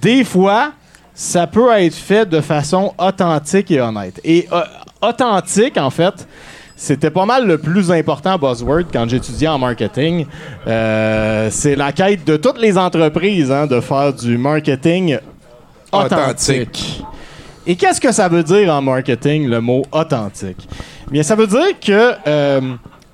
Des 0.02 0.24
fois, 0.24 0.72
ça 1.18 1.48
peut 1.48 1.72
être 1.76 1.96
fait 1.96 2.28
de 2.28 2.40
façon 2.40 2.94
authentique 2.96 3.72
et 3.72 3.80
honnête. 3.80 4.20
Et 4.22 4.46
euh, 4.52 4.62
authentique, 5.02 5.76
en 5.76 5.90
fait, 5.90 6.28
c'était 6.76 7.10
pas 7.10 7.26
mal 7.26 7.44
le 7.44 7.58
plus 7.58 7.90
important 7.90 8.38
buzzword 8.38 8.84
quand 8.92 9.08
j'étudiais 9.08 9.48
en 9.48 9.58
marketing. 9.58 10.26
Euh, 10.68 11.48
c'est 11.50 11.74
la 11.74 11.90
quête 11.90 12.24
de 12.24 12.36
toutes 12.36 12.60
les 12.60 12.78
entreprises 12.78 13.50
hein, 13.50 13.66
de 13.66 13.80
faire 13.80 14.14
du 14.14 14.38
marketing 14.38 15.18
authentique. 15.90 16.12
Authentique. 16.12 17.04
Et 17.66 17.74
qu'est-ce 17.74 18.00
que 18.00 18.12
ça 18.12 18.28
veut 18.28 18.44
dire 18.44 18.72
en 18.72 18.80
marketing, 18.80 19.48
le 19.48 19.60
mot 19.60 19.84
authentique? 19.90 20.68
Bien, 21.10 21.24
ça 21.24 21.34
veut 21.34 21.48
dire 21.48 21.80
que 21.84 22.12
euh, 22.28 22.60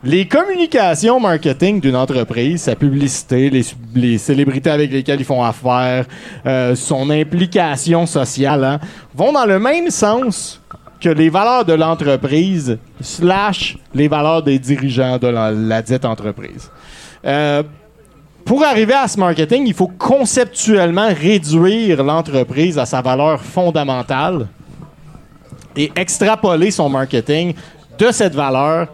les 0.05 0.29
communications 0.29 1.19
marketing 1.19 1.81
d'une 1.81 1.97
entreprise, 1.97 2.63
sa 2.63 2.77
publicité, 2.77 3.51
les, 3.95 4.19
célébrités 4.19 4.71
avec 4.71 4.93
lesquelles 4.93 5.21
ils 5.21 5.25
font 5.25 5.43
affaire, 5.43 6.05
euh, 6.45 6.75
son 6.75 7.09
implication 7.09 8.05
sociale, 8.05 8.65
hein, 8.65 8.81
vont 9.15 9.33
dans 9.33 9.47
le 9.47 9.59
même 9.59 9.91
sens 9.91 10.61
que 11.01 11.09
les 11.09 11.31
valeurs 11.31 11.65
de 11.65 11.73
l'entreprise 11.73 12.79
slash 13.01 13.79
les 13.95 14.09
valeurs 14.09 14.43
des 14.43 14.59
dirigeants 14.59 15.19
de 15.19 15.29
la, 15.29 15.51
la 15.51 15.81
dite 15.81 16.05
entreprise. 16.05 16.71
Euh, 17.25 17.63
pour 18.45 18.63
arriver 18.63 18.95
à 18.95 19.09
ce 19.09 19.19
marketing, 19.19 19.67
il 19.67 19.75
faut 19.75 19.89
conceptuellement 19.89 21.09
réduire 21.09 22.05
l'entreprise 22.05 22.79
à 22.79 22.85
sa 22.85 23.01
valeur 23.01 23.41
fondamentale 23.41 24.47
et 25.75 25.91
extrapoler 25.97 26.71
son 26.71 26.91
marketing 26.91 27.55
de 27.99 28.11
cette 28.11 28.35
valeur 28.35 28.89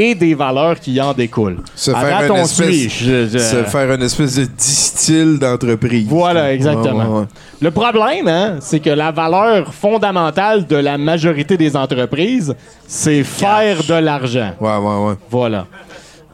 et 0.00 0.14
des 0.14 0.34
valeurs 0.34 0.78
qui 0.78 1.00
en 1.00 1.12
découlent. 1.12 1.58
Se 1.74 1.90
faire, 1.90 2.22
une 2.30 2.36
espèce, 2.36 2.68
suit. 2.68 2.88
Je- 2.88 3.26
je- 3.26 3.38
se 3.38 3.64
faire 3.64 3.92
une 3.92 4.02
espèce 4.02 4.36
de 4.36 5.36
d'entreprise. 5.38 6.06
Voilà, 6.08 6.52
exactement. 6.52 7.04
Ouais, 7.04 7.04
ouais, 7.14 7.18
ouais. 7.20 7.26
Le 7.60 7.70
problème, 7.72 8.28
hein, 8.28 8.56
c'est 8.60 8.78
que 8.78 8.90
la 8.90 9.10
valeur 9.10 9.74
fondamentale 9.74 10.66
de 10.66 10.76
la 10.76 10.96
majorité 10.98 11.56
des 11.56 11.74
entreprises, 11.76 12.54
c'est 12.86 13.24
faire 13.24 13.82
de 13.82 13.94
l'argent. 13.94 14.52
Ouais, 14.60 14.76
ouais, 14.76 15.08
ouais. 15.08 15.14
Voilà. 15.30 15.66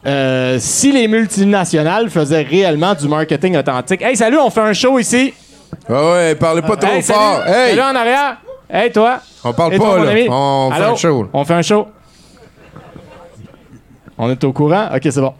Euh, 0.05 0.57
si 0.59 0.91
les 0.91 1.07
multinationales 1.07 2.09
faisaient 2.11 2.43
réellement 2.43 2.93
du 2.93 3.07
marketing 3.07 3.57
authentique. 3.57 4.01
Hey, 4.03 4.15
salut, 4.15 4.37
on 4.37 4.51
fait 4.51 4.61
un 4.61 4.73
show 4.73 4.99
ici. 4.99 5.33
Ouais, 5.89 5.95
ouais, 6.11 6.35
parlez 6.35 6.61
pas 6.61 6.75
trop 6.75 6.91
Hey, 6.91 7.01
salut. 7.01 7.19
fort. 7.19 7.47
Hey! 7.47 7.69
Salut 7.69 7.81
en 7.81 7.95
arrière. 7.95 8.37
Hey, 8.69 8.91
toi. 8.91 9.19
On 9.43 9.53
parle 9.53 9.71
pas, 9.71 9.77
toi, 9.77 10.05
là. 10.05 10.11
On 10.29 10.71
fait 10.71 10.83
un 10.83 10.95
show. 10.95 11.29
On 11.33 11.45
fait 11.45 11.53
un 11.55 11.61
show. 11.63 11.87
On 14.17 14.29
est 14.29 14.43
au 14.43 14.53
courant? 14.53 14.87
OK, 14.95 15.01
c'est 15.03 15.19
bon. 15.21 15.33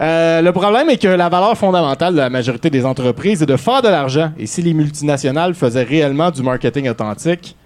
Euh, 0.00 0.40
le 0.42 0.52
problème 0.52 0.88
est 0.90 0.96
que 0.96 1.08
la 1.08 1.28
valeur 1.28 1.56
fondamentale 1.58 2.14
de 2.14 2.18
la 2.20 2.30
majorité 2.30 2.70
des 2.70 2.84
entreprises 2.86 3.42
est 3.42 3.46
de 3.46 3.56
faire 3.56 3.82
de 3.82 3.88
l'argent. 3.88 4.30
Et 4.38 4.46
si 4.46 4.62
les 4.62 4.72
multinationales 4.72 5.54
faisaient 5.54 5.82
réellement 5.82 6.30
du 6.30 6.42
marketing 6.42 6.88
authentique, 6.88 7.56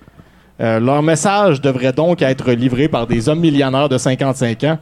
euh, 0.60 0.80
leur 0.80 1.02
message 1.02 1.60
devrait 1.60 1.92
donc 1.92 2.22
être 2.22 2.50
livré 2.52 2.88
par 2.88 3.06
des 3.06 3.28
hommes 3.28 3.40
millionnaires 3.40 3.88
de 3.88 3.98
55 3.98 4.64
ans 4.64 4.78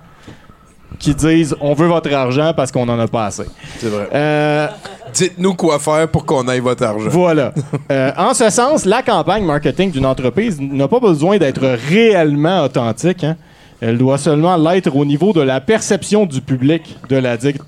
qui 0.99 1.15
disent 1.15 1.57
on 1.61 1.73
veut 1.75 1.87
votre 1.87 2.13
argent 2.13 2.53
parce 2.57 2.71
qu'on 2.73 2.87
n'en 2.87 2.99
a 2.99 3.09
pas 3.09 3.27
assez. 3.27 3.45
C'est 3.79 3.89
vrai. 3.89 4.09
Euh, 4.15 4.69
Dites-nous 5.13 5.55
quoi 5.55 5.79
faire 5.81 6.07
pour 6.09 6.25
qu'on 6.25 6.47
aille 6.47 6.61
votre 6.61 6.85
argent. 6.85 7.09
voilà. 7.11 7.53
Euh, 7.91 8.13
en 8.17 8.33
ce 8.35 8.49
sens, 8.51 8.85
la 8.85 9.03
campagne 9.03 9.45
marketing 9.45 9.91
d'une 9.91 10.07
entreprise 10.07 10.61
n'a 10.61 10.87
pas 10.87 11.01
besoin 11.01 11.39
d'être 11.39 11.67
réellement 11.89 12.63
authentique. 12.63 13.25
hein. 13.25 13.37
Elle 13.81 13.99
doit 13.99 14.19
seulement 14.19 14.57
l'être 14.57 14.95
au 14.95 15.05
niveau 15.05 15.33
de 15.33 15.41
la 15.41 15.61
perception 15.61 16.27
du 16.27 16.41
public 16.41 16.97
de 17.09 17.17
la 17.17 17.37
dite 17.37 17.61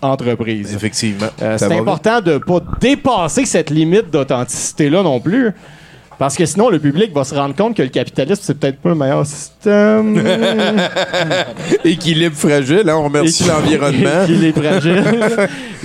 entreprise. 0.00 0.74
Effectivement. 0.74 1.26
Euh, 1.42 1.58
c'est 1.58 1.72
important 1.72 2.20
de 2.20 2.34
ne 2.34 2.38
pas 2.38 2.60
dépasser 2.80 3.46
cette 3.46 3.70
limite 3.70 4.10
d'authenticité-là 4.10 5.02
non 5.02 5.20
plus. 5.20 5.52
Parce 6.18 6.34
que 6.34 6.46
sinon, 6.46 6.70
le 6.70 6.78
public 6.78 7.12
va 7.12 7.24
se 7.24 7.34
rendre 7.34 7.54
compte 7.54 7.76
que 7.76 7.82
le 7.82 7.88
capitalisme, 7.88 8.40
c'est 8.42 8.58
peut-être 8.58 8.78
pas 8.78 8.88
le 8.88 8.94
meilleur 8.94 9.26
système. 9.26 10.18
Équilibre 11.84 12.34
fragile, 12.34 12.88
hein, 12.88 12.96
on 12.96 13.04
remercie 13.04 13.44
l'environnement. 13.46 14.22
Équilibre 14.24 14.62
fragile. 14.62 15.04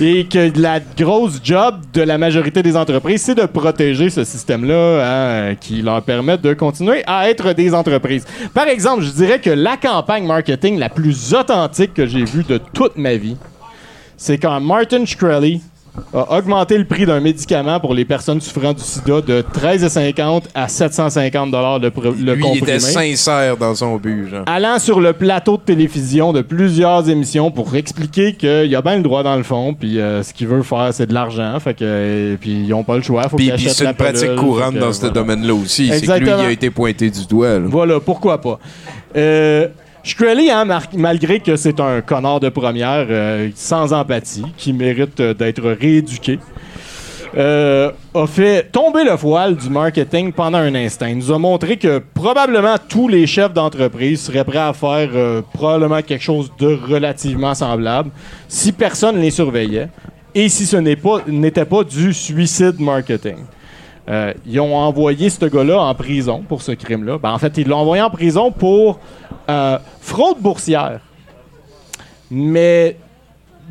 Et 0.00 0.24
que 0.24 0.58
la 0.58 0.80
grosse 0.80 1.38
job 1.44 1.80
de 1.92 2.00
la 2.00 2.16
majorité 2.16 2.62
des 2.62 2.76
entreprises, 2.76 3.22
c'est 3.22 3.34
de 3.34 3.44
protéger 3.44 4.08
ce 4.08 4.24
système-là 4.24 5.50
hein, 5.50 5.54
qui 5.60 5.82
leur 5.82 6.02
permet 6.02 6.38
de 6.38 6.54
continuer 6.54 7.02
à 7.06 7.28
être 7.28 7.52
des 7.52 7.74
entreprises. 7.74 8.24
Par 8.54 8.68
exemple, 8.68 9.02
je 9.02 9.10
dirais 9.10 9.38
que 9.38 9.50
la 9.50 9.76
campagne 9.76 10.26
marketing 10.26 10.78
la 10.78 10.88
plus 10.88 11.34
authentique 11.34 11.92
que 11.92 12.06
j'ai 12.06 12.24
vue 12.24 12.44
de 12.44 12.58
toute 12.72 12.96
ma 12.96 13.16
vie, 13.16 13.36
c'est 14.16 14.38
quand 14.38 14.60
Martin 14.60 15.04
Shkreli 15.04 15.60
a 16.14 16.38
augmenté 16.38 16.78
le 16.78 16.84
prix 16.86 17.04
d'un 17.04 17.20
médicament 17.20 17.78
pour 17.78 17.92
les 17.92 18.04
personnes 18.06 18.40
souffrant 18.40 18.72
du 18.72 18.82
sida 18.82 19.20
de 19.20 19.42
13,50 19.54 20.44
à 20.54 20.66
750 20.68 21.50
dollars 21.50 21.78
le, 21.78 21.90
le 21.94 22.10
Lui, 22.10 22.20
il 22.34 22.40
comprimé. 22.40 22.56
était 22.62 22.78
sincère 22.78 23.56
dans 23.58 23.74
son 23.74 23.96
but, 23.96 24.28
genre. 24.30 24.44
Allant 24.46 24.78
sur 24.78 25.00
le 25.00 25.12
plateau 25.12 25.58
de 25.58 25.62
télévision 25.62 26.32
de 26.32 26.40
plusieurs 26.40 27.08
émissions 27.10 27.50
pour 27.50 27.74
expliquer 27.76 28.34
qu'il 28.34 28.74
a 28.74 28.80
bien 28.82 28.96
le 28.96 29.02
droit 29.02 29.22
dans 29.22 29.36
le 29.36 29.42
fond, 29.42 29.74
puis 29.74 30.00
euh, 30.00 30.22
ce 30.22 30.32
qu'il 30.32 30.46
veut 30.48 30.62
faire, 30.62 30.88
c'est 30.92 31.06
de 31.06 31.14
l'argent, 31.14 31.58
fait 31.60 31.74
que 31.74 31.84
euh, 31.84 32.36
puis 32.40 32.64
ils 32.66 32.72
ont 32.72 32.84
pas 32.84 32.96
le 32.96 33.02
choix, 33.02 33.28
faut 33.28 33.36
Puis, 33.36 33.46
qu'ils 33.46 33.54
puis 33.56 33.64
achètent 33.66 33.76
c'est 33.76 33.86
une 33.86 33.94
pratique 33.94 34.34
courante 34.36 34.74
que, 34.74 34.78
dans 34.80 34.92
ce 34.92 35.00
voilà. 35.00 35.14
domaine-là 35.14 35.54
aussi. 35.54 35.88
C'est 35.92 36.06
que 36.06 36.12
lui, 36.20 36.26
il 36.26 36.32
a 36.32 36.50
été 36.50 36.70
pointé 36.70 37.10
du 37.10 37.26
doigt. 37.26 37.58
là. 37.58 37.66
Voilà, 37.66 38.00
pourquoi 38.00 38.40
pas. 38.40 38.58
Euh, 39.16 39.68
Shkreli, 40.04 40.50
hein, 40.50 40.66
malgré 40.94 41.38
que 41.38 41.54
c'est 41.54 41.78
un 41.78 42.00
connard 42.00 42.40
de 42.40 42.48
première, 42.48 43.06
euh, 43.08 43.50
sans 43.54 43.92
empathie, 43.92 44.44
qui 44.56 44.72
mérite 44.72 45.20
euh, 45.20 45.32
d'être 45.32 45.62
rééduqué, 45.62 46.40
euh, 47.36 47.92
a 48.12 48.26
fait 48.26 48.64
tomber 48.72 49.04
le 49.04 49.12
voile 49.12 49.54
du 49.54 49.70
marketing 49.70 50.32
pendant 50.32 50.58
un 50.58 50.74
instant. 50.74 51.06
Il 51.06 51.18
nous 51.18 51.30
a 51.30 51.38
montré 51.38 51.76
que 51.76 52.02
probablement 52.14 52.74
tous 52.88 53.06
les 53.06 53.28
chefs 53.28 53.52
d'entreprise 53.52 54.22
seraient 54.22 54.44
prêts 54.44 54.58
à 54.58 54.72
faire 54.72 55.08
probablement 55.54 56.02
quelque 56.02 56.22
chose 56.22 56.50
de 56.58 56.74
relativement 56.74 57.54
semblable 57.54 58.10
si 58.48 58.72
personne 58.72 59.18
les 59.18 59.30
surveillait 59.30 59.88
et 60.34 60.48
si 60.50 60.66
ce 60.66 60.76
n'était 60.76 61.64
pas 61.64 61.84
du 61.84 62.12
suicide 62.12 62.78
marketing. 62.80 63.36
Euh, 64.08 64.32
ils 64.46 64.58
ont 64.60 64.76
envoyé 64.76 65.30
ce 65.30 65.44
gars-là 65.46 65.80
en 65.80 65.94
prison 65.94 66.42
pour 66.48 66.62
ce 66.62 66.72
crime-là. 66.72 67.18
Ben, 67.18 67.32
en 67.32 67.38
fait, 67.38 67.56
ils 67.58 67.68
l'ont 67.68 67.78
envoyé 67.78 68.02
en 68.02 68.10
prison 68.10 68.50
pour 68.50 68.98
euh, 69.48 69.78
fraude 70.00 70.38
boursière. 70.40 71.00
Mais 72.30 72.96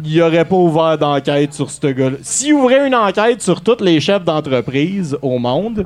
il 0.03 0.17
n'aurait 0.17 0.45
pas 0.45 0.55
ouvert 0.55 0.97
d'enquête 0.97 1.53
sur 1.53 1.69
ce 1.69 1.87
gars-là. 1.87 2.17
S'il 2.21 2.53
ouvrait 2.53 2.87
une 2.87 2.95
enquête 2.95 3.41
sur 3.41 3.61
tous 3.61 3.83
les 3.83 3.99
chefs 3.99 4.23
d'entreprise 4.23 5.17
au 5.21 5.37
monde, 5.37 5.83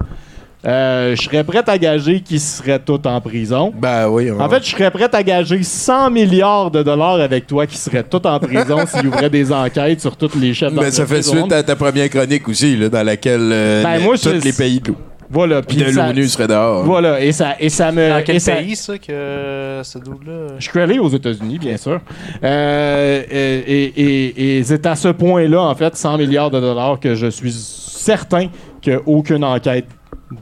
euh, 0.65 1.15
je 1.15 1.21
serais 1.21 1.43
prêt 1.43 1.63
à 1.67 1.77
gager 1.77 2.21
qu'ils 2.21 2.39
seraient 2.39 2.79
tous 2.79 2.99
en 3.05 3.21
prison. 3.21 3.71
Ben 3.77 4.07
oui. 4.09 4.31
En 4.31 4.49
fait, 4.49 4.63
je 4.65 4.71
serais 4.71 4.89
prêt 4.91 5.07
à 5.13 5.21
gager 5.23 5.61
100 5.61 6.09
milliards 6.11 6.71
de 6.71 6.81
dollars 6.83 7.19
avec 7.19 7.45
toi 7.47 7.67
qui 7.67 7.77
seraient 7.77 8.03
tous 8.03 8.27
en 8.27 8.39
prison 8.39 8.79
s'il 8.87 9.07
ouvrait 9.07 9.29
des 9.29 9.51
enquêtes 9.51 10.01
sur 10.01 10.15
tous 10.17 10.35
les 10.39 10.53
chefs 10.53 10.69
Ben, 10.69 10.75
d'entreprise. 10.77 10.95
ça 10.95 11.05
fait 11.05 11.21
suite 11.21 11.51
à 11.51 11.61
ta 11.63 11.75
première 11.75 12.09
chronique 12.09 12.47
aussi, 12.49 12.75
là, 12.77 12.89
dans 12.89 13.03
laquelle 13.03 13.49
euh, 13.51 13.83
Ben, 13.83 13.99
moi, 14.01 14.15
tous 14.17 14.29
je- 14.29 14.43
les 14.43 14.53
pays 14.53 14.79
de 14.79 14.93
Voilà, 15.29 15.61
puis 15.61 15.77
de 15.77 15.85
l'ONU 15.91 16.27
seraient 16.27 16.47
dehors. 16.47 16.83
Voilà, 16.83 17.19
et 17.19 17.31
ça, 17.31 17.55
et 17.59 17.69
ça 17.69 17.91
me. 17.91 18.09
Dans 18.09 18.23
quel 18.23 18.39
ça- 18.41 18.53
pays, 18.55 18.75
ça, 18.75 18.97
que 18.97 19.81
ce 19.83 19.97
dude-là? 19.99 20.55
Je 20.59 20.69
suis 20.69 20.79
allé 20.79 20.99
aux 20.99 21.09
États-Unis, 21.09 21.57
bien 21.59 21.77
sûr. 21.77 21.99
Euh, 22.43 23.21
et 23.29 23.59
et- 23.67 24.01
et- 24.01 24.57
et 24.59 24.63
c'est 24.63 24.85
à 24.85 24.95
ce 24.95 25.07
point-là, 25.09 25.61
en 25.61 25.75
fait, 25.75 25.95
100 25.95 26.17
milliards 26.17 26.51
de 26.51 26.59
dollars, 26.59 26.99
que 26.99 27.15
je 27.15 27.27
suis 27.27 27.51
certain 27.51 28.47
qu'aucune 28.83 29.43
enquête 29.43 29.85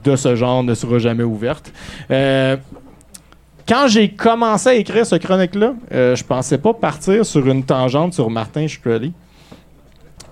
de 0.02 0.16
ce 0.16 0.34
genre 0.36 0.62
ne 0.62 0.74
sera 0.74 0.98
jamais 0.98 1.24
ouverte. 1.24 1.72
Euh, 2.10 2.56
quand 3.66 3.88
j'ai 3.88 4.10
commencé 4.10 4.68
à 4.68 4.74
écrire 4.74 5.06
ce 5.06 5.16
chronique-là, 5.16 5.74
euh, 5.92 6.14
je 6.14 6.24
pensais 6.24 6.58
pas 6.58 6.74
partir 6.74 7.24
sur 7.24 7.46
une 7.46 7.64
tangente 7.64 8.12
sur 8.14 8.28
Martin 8.28 8.66
Shkreli. 8.66 9.12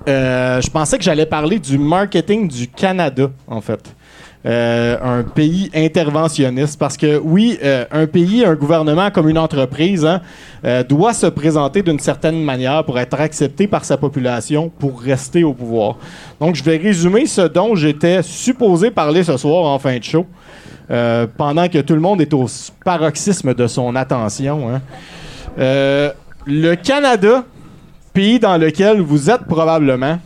Euh, 0.08 0.60
je 0.60 0.70
pensais 0.70 0.98
que 0.98 1.04
j'allais 1.04 1.26
parler 1.26 1.58
du 1.58 1.78
marketing 1.78 2.48
du 2.48 2.68
Canada, 2.68 3.30
en 3.46 3.60
fait. 3.60 3.94
Euh, 4.44 4.96
un 5.00 5.22
pays 5.22 5.70
interventionniste. 5.72 6.76
Parce 6.78 6.96
que 6.96 7.16
oui, 7.18 7.58
euh, 7.62 7.84
un 7.92 8.06
pays, 8.08 8.44
un 8.44 8.54
gouvernement 8.54 9.10
comme 9.10 9.28
une 9.28 9.38
entreprise 9.38 10.04
hein, 10.04 10.20
euh, 10.64 10.82
doit 10.82 11.14
se 11.14 11.26
présenter 11.26 11.82
d'une 11.82 12.00
certaine 12.00 12.42
manière 12.42 12.84
pour 12.84 12.98
être 12.98 13.20
accepté 13.20 13.68
par 13.68 13.84
sa 13.84 13.96
population 13.96 14.68
pour 14.68 15.00
rester 15.00 15.44
au 15.44 15.52
pouvoir. 15.52 15.96
Donc, 16.40 16.56
je 16.56 16.64
vais 16.64 16.76
résumer 16.76 17.26
ce 17.26 17.42
dont 17.42 17.76
j'étais 17.76 18.22
supposé 18.22 18.90
parler 18.90 19.22
ce 19.22 19.36
soir 19.36 19.64
en 19.66 19.78
fin 19.78 19.96
de 19.96 20.04
show. 20.04 20.26
pendant 21.36 21.68
que 21.68 21.78
tout 21.78 21.94
le 21.94 22.00
monde 22.00 22.20
est 22.20 22.34
au 22.34 22.46
paroxysme 22.84 23.54
de 23.54 23.66
son 23.68 23.94
attention. 23.94 24.68
hein. 24.74 24.80
Le 26.44 26.74
Canada, 26.74 27.44
pays 28.12 28.40
dans 28.40 28.56
lequel 28.56 29.00
vous 29.00 29.30
êtes 29.30 29.44
probablement, 29.44 30.18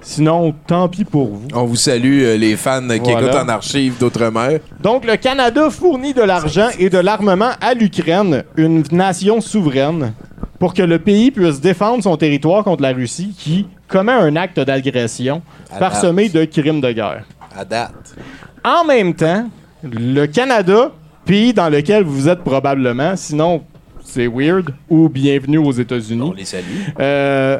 sinon 0.00 0.54
tant 0.66 0.88
pis 0.88 1.04
pour 1.04 1.26
vous. 1.28 1.48
On 1.54 1.64
vous 1.64 1.76
salue, 1.76 2.22
euh, 2.22 2.36
les 2.36 2.56
fans 2.56 2.86
qui 2.88 2.98
Voilà. 3.10 3.20
écoutent 3.28 3.40
en 3.40 3.48
archive 3.48 3.98
d'Outre-mer. 3.98 4.60
Donc, 4.82 5.04
le 5.04 5.16
Canada 5.16 5.70
fournit 5.70 6.14
de 6.14 6.22
l'argent 6.22 6.68
et 6.78 6.88
de 6.90 6.98
l'armement 6.98 7.50
à 7.60 7.74
l'Ukraine, 7.74 8.44
une 8.56 8.82
nation 8.92 9.40
souveraine, 9.40 10.12
pour 10.58 10.74
que 10.74 10.82
le 10.82 10.98
pays 10.98 11.30
puisse 11.30 11.60
défendre 11.60 12.02
son 12.02 12.16
territoire 12.16 12.64
contre 12.64 12.82
la 12.82 12.92
Russie 12.92 13.34
qui 13.36 13.66
commet 13.88 14.12
un 14.12 14.36
acte 14.36 14.58
d'agression 14.60 15.42
parsemé 15.78 16.28
de 16.28 16.44
crimes 16.44 16.80
de 16.80 16.92
guerre. 16.92 17.24
À 17.56 17.64
date. 17.64 18.14
En 18.64 18.84
même 18.84 19.14
temps, 19.14 19.48
le 19.82 20.26
Canada, 20.26 20.92
pays 21.24 21.52
dans 21.52 21.68
lequel 21.68 22.04
vous 22.04 22.28
êtes 22.28 22.42
probablement, 22.42 23.16
sinon 23.16 23.62
c'est 24.04 24.28
weird, 24.28 24.70
ou 24.88 25.08
bienvenue 25.08 25.58
aux 25.58 25.72
États-Unis. 25.72 26.22
On 26.22 26.32
les 26.32 26.44
salue. 26.44 26.62
Euh, 27.00 27.58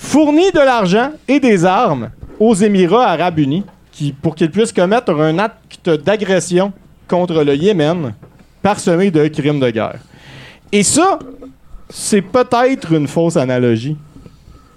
fournit 0.00 0.50
de 0.50 0.60
l'argent 0.60 1.12
et 1.28 1.38
des 1.38 1.64
armes 1.66 2.10
aux 2.38 2.54
Émirats 2.54 3.10
arabes 3.10 3.38
unis 3.38 3.64
qui, 3.92 4.12
pour 4.12 4.34
qu'ils 4.34 4.50
puissent 4.50 4.72
commettre 4.72 5.12
un 5.12 5.38
acte 5.38 5.90
d'agression 5.90 6.72
contre 7.06 7.44
le 7.44 7.54
Yémen 7.54 8.14
parsemé 8.62 9.10
de 9.10 9.28
crimes 9.28 9.60
de 9.60 9.70
guerre. 9.70 10.00
Et 10.72 10.82
ça, 10.82 11.18
c'est 11.90 12.22
peut-être 12.22 12.92
une 12.92 13.06
fausse 13.06 13.36
analogie. 13.36 13.96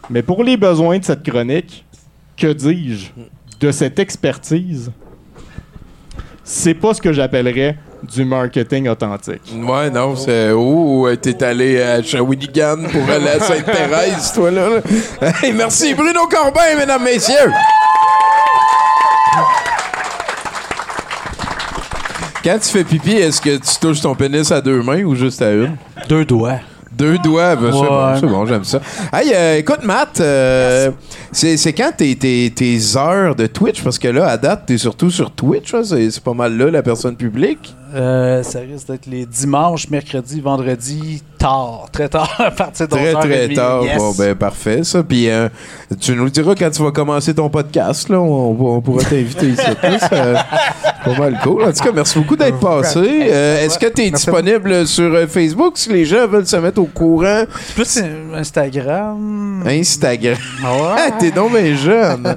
Mais 0.10 0.22
pour 0.22 0.44
les 0.44 0.58
besoins 0.58 1.00
de 1.00 1.06
cette 1.06 1.24
chronique, 1.24 1.86
que 2.36 2.52
dis-je 2.52 3.12
de 3.62 3.72
cette 3.72 4.00
expertise? 4.00 4.92
C'est 6.44 6.74
pas 6.74 6.94
ce 6.94 7.02
que 7.02 7.14
j'appellerais 7.14 7.78
du 8.04 8.26
marketing 8.26 8.90
authentique. 8.90 9.54
Ouais, 9.56 9.90
non, 9.90 10.16
c'est. 10.16 10.52
Oh, 10.52 11.08
euh, 11.08 11.16
t'es 11.16 11.42
allé 11.42 11.82
à 11.82 12.04
Shawinigan 12.04 12.78
pour 12.92 13.10
aller 13.10 13.30
à 13.30 13.40
Sainte-Thérèse, 13.40 14.34
toi, 14.34 14.52
là. 14.52 14.70
là? 14.70 14.82
Hey, 15.42 15.54
merci, 15.54 15.94
Bruno 15.94 16.28
Corbin, 16.30 16.76
mesdames, 16.78 17.04
messieurs. 17.04 17.52
Quand 22.44 22.60
tu 22.60 22.70
fais 22.70 22.84
pipi, 22.84 23.14
est-ce 23.14 23.40
que 23.40 23.56
tu 23.56 23.80
touches 23.80 24.02
ton 24.02 24.14
pénis 24.16 24.52
à 24.52 24.60
deux 24.60 24.84
mains 24.84 25.02
ou 25.04 25.16
juste 25.16 25.42
à 25.42 25.52
une? 25.52 25.78
Deux 26.10 26.26
doigts. 26.26 26.60
Deux 26.98 27.18
doigts, 27.20 27.56
ben, 27.56 27.72
c'est 27.72 27.80
Ouais. 27.80 27.88
bon, 27.88 28.16
c'est 28.20 28.28
bon, 28.28 28.46
j'aime 28.46 28.64
ça. 28.64 28.80
Hey, 29.12 29.32
euh, 29.34 29.58
écoute, 29.58 29.84
Matt, 29.84 30.20
euh, 30.20 30.92
c'est 31.32 31.74
quand 31.74 31.92
tes, 31.98 32.16
tes, 32.16 32.52
tes 32.56 32.78
heures 32.96 33.36
de 33.36 33.48
Twitch? 33.48 33.84
Parce 33.84 33.98
que 33.98 34.08
là, 34.08 34.28
à 34.28 34.38
date, 34.38 34.64
t'es 34.68 34.78
surtout 34.78 35.10
sur 35.10 35.32
Twitch, 35.32 35.74
hein, 35.74 35.82
c'est 35.84 36.12
c'est 36.12 36.24
pas 36.24 36.34
mal 36.34 36.56
là, 36.58 36.70
la 36.70 36.84
personne 36.84 37.16
publique. 37.16 37.76
Euh, 37.94 38.42
ça 38.44 38.60
risque 38.60 38.88
d'être 38.88 39.06
les 39.06 39.26
dimanches, 39.26 39.90
mercredis, 39.90 40.42
vendredis, 40.42 41.22
tard, 41.38 41.86
très 41.92 42.10
tard, 42.10 42.34
à 42.40 42.50
partir 42.52 42.88
de 42.88 42.92
Très, 42.96 43.14
11h30. 43.14 43.20
très 43.22 43.54
tard. 43.54 43.84
Yes. 43.84 43.98
Bon, 43.98 44.12
ben, 44.18 44.36
parfait, 44.36 44.84
ça. 44.84 45.04
Puis, 45.04 45.30
euh, 45.30 45.48
tu 46.00 46.14
nous 46.16 46.24
le 46.26 46.32
diras 46.32 46.56
quand 46.58 46.70
tu 46.72 46.82
vas 46.82 46.92
commencer 46.92 47.34
ton 47.36 47.50
podcast, 47.50 48.10
là. 48.10 48.20
On, 48.20 48.58
on 48.78 48.82
pourra 48.82 49.04
t'inviter 49.04 49.50
ici. 49.50 49.62
C'est 49.82 50.10
pas 50.10 51.20
mal 51.20 51.38
cool. 51.44 51.64
En 51.64 51.72
tout 51.72 51.84
cas, 51.84 51.92
merci 51.94 52.18
beaucoup 52.18 52.36
d'être 52.36 52.60
passé. 52.60 53.00
Euh, 53.30 53.64
Est-ce 53.66 53.78
que 53.78 53.88
tu 53.88 54.04
es 54.04 54.10
disponible 54.12 54.88
sur 54.88 55.14
euh, 55.14 55.28
Facebook 55.28 55.74
si 55.78 55.90
les 55.92 56.06
gens 56.06 56.28
veulent 56.28 56.48
se 56.48 56.56
mettre 56.56 56.80
au 56.82 56.86
courant? 56.86 57.44
Plus 57.76 58.00
euh, 58.02 58.36
Instagram. 58.38 59.64
Instagram. 59.68 60.38
Ouais? 60.64 61.12
T'es 61.20 61.32
donc 61.32 61.52
bien 61.52 61.76
jeune. 61.76 62.36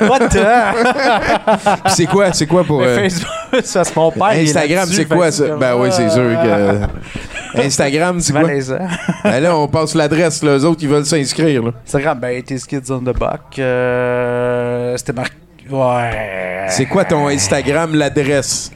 What 0.00 0.28
the? 0.28 1.88
C'est 1.90 2.06
quoi? 2.06 2.32
C'est 2.32 2.46
quoi 2.46 2.64
pour. 2.64 2.82
Euh, 2.82 2.96
Facebook, 2.96 3.28
ça 3.64 3.84
c'est 3.84 3.96
mon 3.96 4.10
père. 4.10 4.24
Instagram, 4.24 4.88
c'est 4.90 5.04
quoi 5.06 5.30
ça? 5.30 5.56
Ben 5.56 5.76
oui, 5.76 5.88
c'est 5.92 6.10
sûr 6.10 6.22
que. 6.22 7.58
Instagram, 7.60 8.20
c'est 8.20 8.32
quoi? 8.32 8.42
Ben 9.24 9.40
là, 9.40 9.56
on 9.56 9.68
passe 9.68 9.94
l'adresse, 9.94 10.42
eux 10.44 10.64
autres, 10.64 10.80
ils 10.82 10.88
veulent 10.88 11.06
s'inscrire. 11.06 11.62
Instagram, 11.84 12.18
ben, 12.18 12.42
tes 12.42 12.56
kids 12.58 12.90
on 12.90 13.00
the 13.00 13.16
buck. 13.16 13.58
Euh, 13.58 14.96
C'était 14.96 15.12
marqué. 15.12 15.34
Ouais. 15.70 16.66
C'est 16.68 16.86
quoi 16.86 17.04
ton 17.04 17.28
Instagram, 17.28 17.94
l'adresse? 17.94 18.70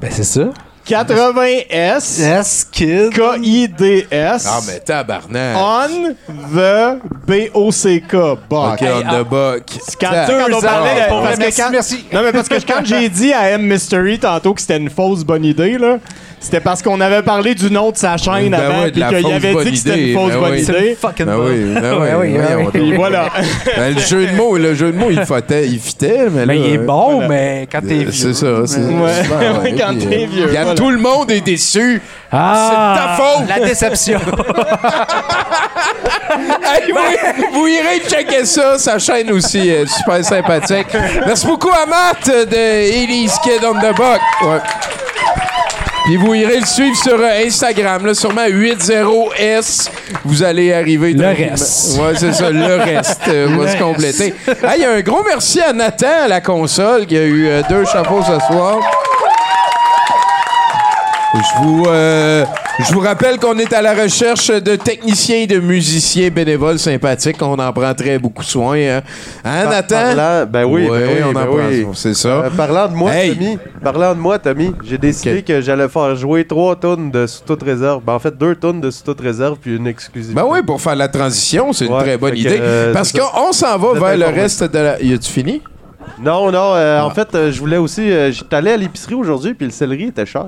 Ben, 0.00 0.10
c'est 0.10 0.24
ça. 0.24 0.50
80S. 0.86 2.20
S 2.20 2.64
Kid. 2.70 3.10
K-I-D-S. 3.14 4.46
Ah, 4.48 4.60
mais 4.66 4.80
tabarnak. 4.80 5.56
On 5.56 6.14
the 6.54 7.00
B-O-C-K. 7.26 8.16
Buck. 8.48 8.72
Ok, 8.74 8.82
on 8.82 9.02
the 9.02 9.28
buck. 9.28 9.62
Quand, 10.00 10.10
Tac. 10.10 10.28
quand 10.28 10.56
on 10.56 10.60
parlait 10.60 10.94
de- 10.94 11.70
merci. 11.72 12.04
Non, 12.12 12.22
mais 12.22 12.32
parce 12.32 12.48
que 12.48 12.54
quand 12.66 12.84
j'ai 12.84 13.08
dit 13.08 13.32
à 13.32 13.50
M 13.50 13.62
Mystery 13.62 14.18
tantôt 14.18 14.54
que 14.54 14.60
c'était 14.60 14.76
une 14.76 14.90
fausse 14.90 15.24
bonne 15.24 15.44
idée, 15.44 15.78
là, 15.78 15.98
c'était 16.44 16.60
parce 16.60 16.82
qu'on 16.82 17.00
avait 17.00 17.22
parlé 17.22 17.54
du 17.54 17.70
nom 17.70 17.90
de 17.90 17.96
sa 17.96 18.16
chaîne 18.16 18.50
Ben 18.50 18.60
avant, 18.60 18.80
ouais, 18.82 18.90
de 18.90 19.00
puis 19.00 19.14
qu'il 19.22 19.32
avait 19.32 19.54
dit 19.64 19.70
que 19.72 19.76
c'était 19.76 20.08
une 20.10 20.14
fausse 20.18 20.32
Ben 20.32 20.40
bonne 20.40 20.52
oui. 20.52 20.62
idée. 20.62 20.98
Fucking 21.00 21.26
Ben 21.26 21.36
bon. 21.36 21.46
oui, 21.48 21.74
ben 21.74 22.16
oui, 22.20 22.36
oui. 22.58 22.64
Puis 22.72 22.94
voilà. 22.96 23.28
Ben, 23.76 23.94
le 23.94 24.00
jeu 24.00 24.26
de 24.26 24.32
mots, 24.36 24.56
le 24.56 24.74
jeu 24.74 24.92
de 24.92 24.96
mots, 24.98 25.10
il 25.10 25.20
fitait, 25.24 25.66
il 25.66 25.78
fitait, 25.80 26.26
mais 26.30 26.40
là, 26.40 26.46
Mais 26.46 26.58
il 26.60 26.74
est 26.74 26.78
bon, 26.78 27.14
voilà. 27.14 27.28
mais 27.28 27.68
quand 27.70 27.80
t'es 27.80 27.94
Euh, 27.94 27.98
vieux. 28.08 28.12
C'est 28.12 28.34
ça, 28.34 28.46
c'est 28.66 28.80
Ouais, 28.80 29.22
super, 29.22 29.62
ouais, 29.62 29.74
quand 29.78 29.98
t'es 29.98 30.24
euh, 30.24 30.26
vieux, 30.30 30.46
voilà. 30.46 30.74
Tout 30.74 30.90
le 30.90 30.98
monde 30.98 31.30
est 31.30 31.40
déçu. 31.40 32.00
Ah, 32.30 32.94
C'est 32.94 33.00
ta 33.00 33.08
faute. 33.24 33.48
La 33.48 33.66
déception. 33.66 34.20
Hey, 36.36 36.90
vous, 36.90 37.52
vous 37.60 37.66
irez 37.68 38.00
checker 38.08 38.44
ça, 38.44 38.76
sa 38.78 38.98
chaîne 38.98 39.30
aussi, 39.30 39.70
euh, 39.70 39.84
super 39.86 40.24
sympathique. 40.24 40.86
Merci 41.26 41.46
beaucoup 41.46 41.70
à 41.70 41.86
Matt 41.86 42.26
de 42.48 42.56
Elise 42.56 43.38
Kid 43.42 43.62
on 43.64 43.74
the 43.74 43.94
Buck. 43.96 44.20
Ouais. 44.42 44.58
Puis 46.04 46.16
vous 46.16 46.34
irez 46.34 46.60
le 46.60 46.66
suivre 46.66 46.96
sur 46.96 47.18
euh, 47.18 47.46
Instagram, 47.46 48.04
là, 48.04 48.12
sûrement 48.14 48.44
80S. 48.46 49.88
Vous 50.24 50.42
allez 50.42 50.72
arriver. 50.72 51.14
Le 51.14 51.26
reste. 51.26 51.98
Ouais, 51.98 52.12
c'est 52.14 52.34
ça, 52.34 52.50
le 52.50 52.76
reste 52.76 53.22
euh, 53.28 53.48
va 53.58 53.68
se 53.68 53.78
compléter. 53.78 54.34
Il 54.76 54.82
y 54.82 54.84
a 54.84 54.90
un 54.92 55.00
gros 55.00 55.22
merci 55.26 55.60
à 55.62 55.72
Nathan 55.72 56.24
à 56.24 56.28
la 56.28 56.42
console 56.42 57.06
qui 57.06 57.16
a 57.16 57.22
eu 57.22 57.46
euh, 57.48 57.62
deux 57.70 57.86
chapeaux 57.86 58.20
ce 58.22 58.38
soir. 58.52 58.80
Je 61.34 61.62
vous, 61.62 61.84
euh, 61.88 62.44
je 62.80 62.92
vous 62.92 63.00
rappelle 63.00 63.38
qu'on 63.38 63.56
est 63.58 63.72
à 63.72 63.80
la 63.80 63.94
recherche 63.94 64.48
de 64.48 64.74
techniciens 64.76 65.36
et 65.38 65.46
de 65.46 65.60
musiciens 65.60 66.28
bénévoles 66.30 66.78
sympathiques. 66.78 67.36
On 67.40 67.58
en 67.58 67.72
prend 67.72 67.94
très 67.94 68.18
beaucoup 68.18 68.42
soin. 68.42 68.76
Hein, 68.76 69.02
Hein, 69.44 69.62
Par- 69.64 69.70
Nathan? 69.72 69.94
parlant- 69.96 70.46
ben 70.46 70.64
oui, 70.64 70.88
Ouais, 70.88 71.00
ben 71.00 71.08
oui, 71.08 71.22
on 71.24 71.28
en 71.28 71.32
ben 71.32 71.46
prend 71.46 71.56
oui. 71.68 71.86
C'est 71.94 72.14
ça. 72.14 72.28
Euh, 72.28 72.50
parlant 72.50 72.88
de 72.88 72.94
moi, 72.94 73.12
Hey. 73.14 73.34
Tommy, 73.34 73.58
parlant 73.82 74.14
de 74.14 74.20
moi, 74.20 74.38
Tommy, 74.40 74.72
j'ai 74.84 74.98
décidé 74.98 75.42
que 75.42 75.60
j'allais 75.60 75.88
faire 75.88 76.16
jouer 76.16 76.44
trois 76.46 76.74
tonnes 76.74 77.10
de 77.12 77.26
sous 77.26 77.42
toute 77.44 77.62
réserve. 77.62 78.02
Ben, 78.04 78.14
en 78.14 78.18
fait, 78.18 78.36
deux 78.36 78.56
tonnes 78.56 78.80
de 78.80 78.90
sous 78.90 79.04
toute 79.04 79.20
réserve 79.20 79.56
puis 79.60 79.76
une 79.76 79.86
exclusivité. 79.86 80.34
Ben 80.40 80.46
oui, 80.48 80.60
pour 80.62 80.80
faire 80.80 80.96
la 80.96 81.08
transition, 81.08 81.72
c'est 81.72 81.86
une 81.86 81.96
très 81.98 82.16
bonne 82.16 82.32
fait 82.32 82.38
idée. 82.40 82.58
euh, 82.60 82.92
Parce 82.92 83.12
qu'on 83.12 83.52
s'en 83.52 83.78
va 83.78 84.00
vers 84.00 84.16
le 84.18 84.26
reste 84.34 84.64
de 84.64 84.78
la. 84.78 85.00
Y 85.02 85.14
a-tu 85.14 85.30
fini? 85.30 85.62
Non, 86.20 86.50
non, 86.50 86.74
euh, 86.74 86.98
Ah. 87.00 87.06
en 87.06 87.10
fait, 87.10 87.34
euh, 87.34 87.50
je 87.52 87.58
voulais 87.60 87.76
aussi. 87.76 88.08
J'étais 88.32 88.56
allé 88.56 88.72
à 88.72 88.76
l'épicerie 88.76 89.14
aujourd'hui 89.14 89.54
puis 89.54 89.66
le 89.66 89.72
céleri 89.72 90.04
était 90.08 90.26
cher. 90.26 90.46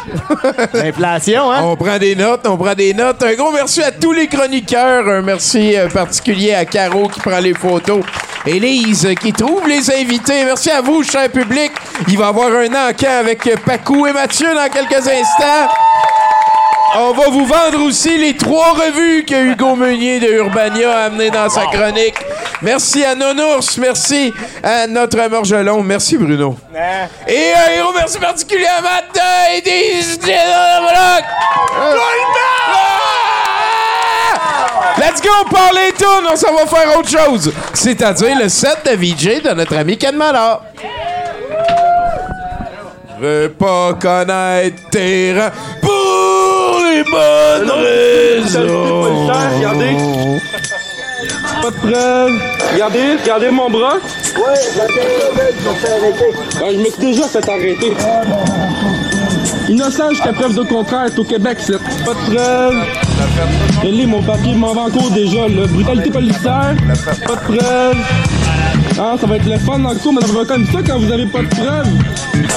L'inflation, 0.74 1.50
hein? 1.50 1.60
On 1.62 1.76
prend 1.76 1.98
des 1.98 2.14
notes, 2.14 2.46
on 2.46 2.56
prend 2.56 2.74
des 2.74 2.94
notes. 2.94 3.22
Un 3.22 3.34
gros 3.34 3.52
merci 3.52 3.82
à 3.82 3.92
tous 3.92 4.12
les 4.12 4.26
chroniqueurs. 4.26 5.08
Un 5.08 5.22
merci 5.22 5.76
euh, 5.76 5.88
particulier 5.88 6.54
à 6.54 6.64
Caro 6.64 7.08
qui 7.08 7.20
prend 7.20 7.38
les 7.38 7.54
photos. 7.54 8.02
Élise 8.46 9.08
qui 9.20 9.32
trouve 9.32 9.68
les 9.68 9.90
invités. 9.90 10.44
Merci 10.44 10.70
à 10.70 10.80
vous, 10.80 11.02
cher 11.02 11.30
public. 11.30 11.72
Il 12.08 12.18
va 12.18 12.28
avoir 12.28 12.50
un 12.52 12.90
encan 12.90 13.20
avec 13.20 13.48
Pacou 13.64 14.06
et 14.06 14.12
Mathieu 14.12 14.48
dans 14.54 14.68
quelques 14.68 15.06
instants. 15.06 15.68
On 16.94 17.12
va 17.12 17.28
vous 17.30 17.46
vendre 17.46 17.82
aussi 17.86 18.18
les 18.18 18.36
trois 18.36 18.72
revues 18.72 19.24
que 19.24 19.34
Hugo 19.34 19.74
Meunier 19.74 20.20
de 20.20 20.26
Urbania 20.26 20.90
a 20.90 21.04
amenées 21.04 21.30
dans 21.30 21.48
sa 21.48 21.64
chronique. 21.66 22.16
Merci 22.60 23.02
à 23.02 23.14
Nonours, 23.14 23.78
merci 23.78 24.32
à 24.62 24.86
notre 24.86 25.26
Morgelon, 25.28 25.82
merci 25.82 26.18
Bruno. 26.18 26.54
Et 27.26 27.52
un 27.54 27.82
gros 27.82 27.94
merci 27.94 28.18
particulier 28.18 28.66
à 28.66 29.60
des... 29.64 30.02
Let's 34.98 35.22
go, 35.22 35.30
parler 35.50 35.86
les 35.86 35.92
tunes, 35.94 36.28
on 36.30 36.36
s'en 36.36 36.52
va 36.52 36.66
faire 36.66 36.98
autre 36.98 37.08
chose. 37.08 37.52
C'est-à-dire 37.72 38.38
le 38.38 38.48
set 38.50 38.78
de 38.84 38.90
VJ 38.90 39.42
de 39.42 39.54
notre 39.54 39.76
ami 39.78 39.96
Ken 39.96 40.14
Mallard. 40.14 40.62
Je 43.18 43.26
veux 43.26 43.48
pas 43.48 43.94
connaître 43.94 44.90
tes 44.90 45.34
pour 46.72 46.84
les 46.84 47.04
bonnes 47.04 47.70
raisons. 47.70 49.28
Regardez. 49.56 49.96
Pas 51.62 51.70
de 51.70 51.76
preuve. 51.76 52.32
Regardez, 52.72 53.16
regardez 53.22 53.50
mon 53.50 53.70
bras. 53.70 53.94
Ouais, 53.94 54.54
je 56.72 56.76
me 56.78 56.84
suis 56.84 57.00
déjà 57.00 57.28
fait 57.28 57.48
arrêter. 57.48 57.92
Innocent 59.68 60.10
jusqu'à 60.10 60.32
preuve 60.32 60.54
de 60.54 60.62
contraire, 60.62 61.06
au 61.16 61.24
Québec, 61.24 61.58
c'est 61.60 61.78
pas 62.04 62.14
de 62.14 62.34
preuve. 62.34 62.74
Je 63.82 63.88
lis 63.88 64.06
mon 64.06 64.22
papier, 64.22 64.54
m'en 64.54 64.74
va 64.74 64.82
en 64.82 64.90
cours 64.90 65.10
déjà, 65.10 65.48
là. 65.48 65.66
Brutalité 65.68 66.10
policière, 66.10 66.74
pas 67.26 67.36
de 67.36 67.58
preuve. 67.58 67.96
Ah, 68.98 69.16
ça 69.20 69.26
va 69.26 69.36
être 69.36 69.46
le 69.46 69.58
fun 69.58 69.84
en 69.84 69.94
cours, 69.94 70.12
mais 70.12 70.20
ça 70.20 70.32
va 70.32 70.44
comme 70.44 70.66
ça 70.66 70.78
quand 70.86 70.98
vous 70.98 71.10
avez 71.10 71.26
pas 71.26 71.40
de 71.40 71.48
preuve. 71.48 71.88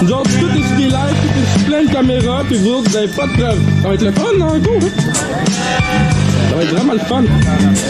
Genre, 0.07 0.23
tout 0.23 0.29
est 0.29 0.67
sur 0.67 0.77
des 0.77 0.83
lives, 0.83 1.15
tout 1.21 1.39
est 1.39 1.57
sur 1.57 1.67
plein 1.67 1.83
de 1.83 1.91
caméras, 1.91 2.43
puis 2.47 2.57
vous 2.57 2.69
autres, 2.69 2.89
vous 2.89 2.97
avez 2.97 3.07
pas 3.07 3.27
de 3.27 3.33
preuve. 3.33 3.59
Ça 3.81 3.87
va 3.87 3.93
être 3.93 4.01
le 4.03 4.11
fun 4.11 4.41
en 4.41 4.59
cours, 4.59 4.79
hein? 4.83 4.89
Ça 6.49 6.55
va 6.55 6.63
être 6.63 6.75
vraiment 6.75 6.93
le 6.93 6.99
fun. 6.99 7.23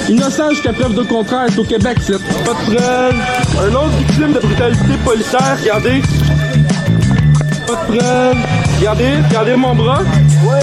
Innocent 0.10 0.50
jusqu'à 0.52 0.74
preuve 0.74 0.94
de 0.96 1.04
contraire, 1.04 1.48
c'est 1.50 1.60
au 1.60 1.64
Québec, 1.64 1.98
c'est 2.02 2.14
pas 2.14 2.54
de 2.54 2.76
preuve. 2.76 3.16
Un 3.62 3.74
autre 3.76 3.98
victime 3.98 4.34
de 4.34 4.40
brutalité 4.40 4.98
policière, 5.04 5.58
regardez. 5.62 6.02
Pas 7.68 7.74
de 7.74 7.98
preuve. 7.98 8.38
Regardez, 8.78 9.12
regardez 9.28 9.56
mon 9.56 9.76
bras. 9.76 10.00
Ouais, 10.00 10.60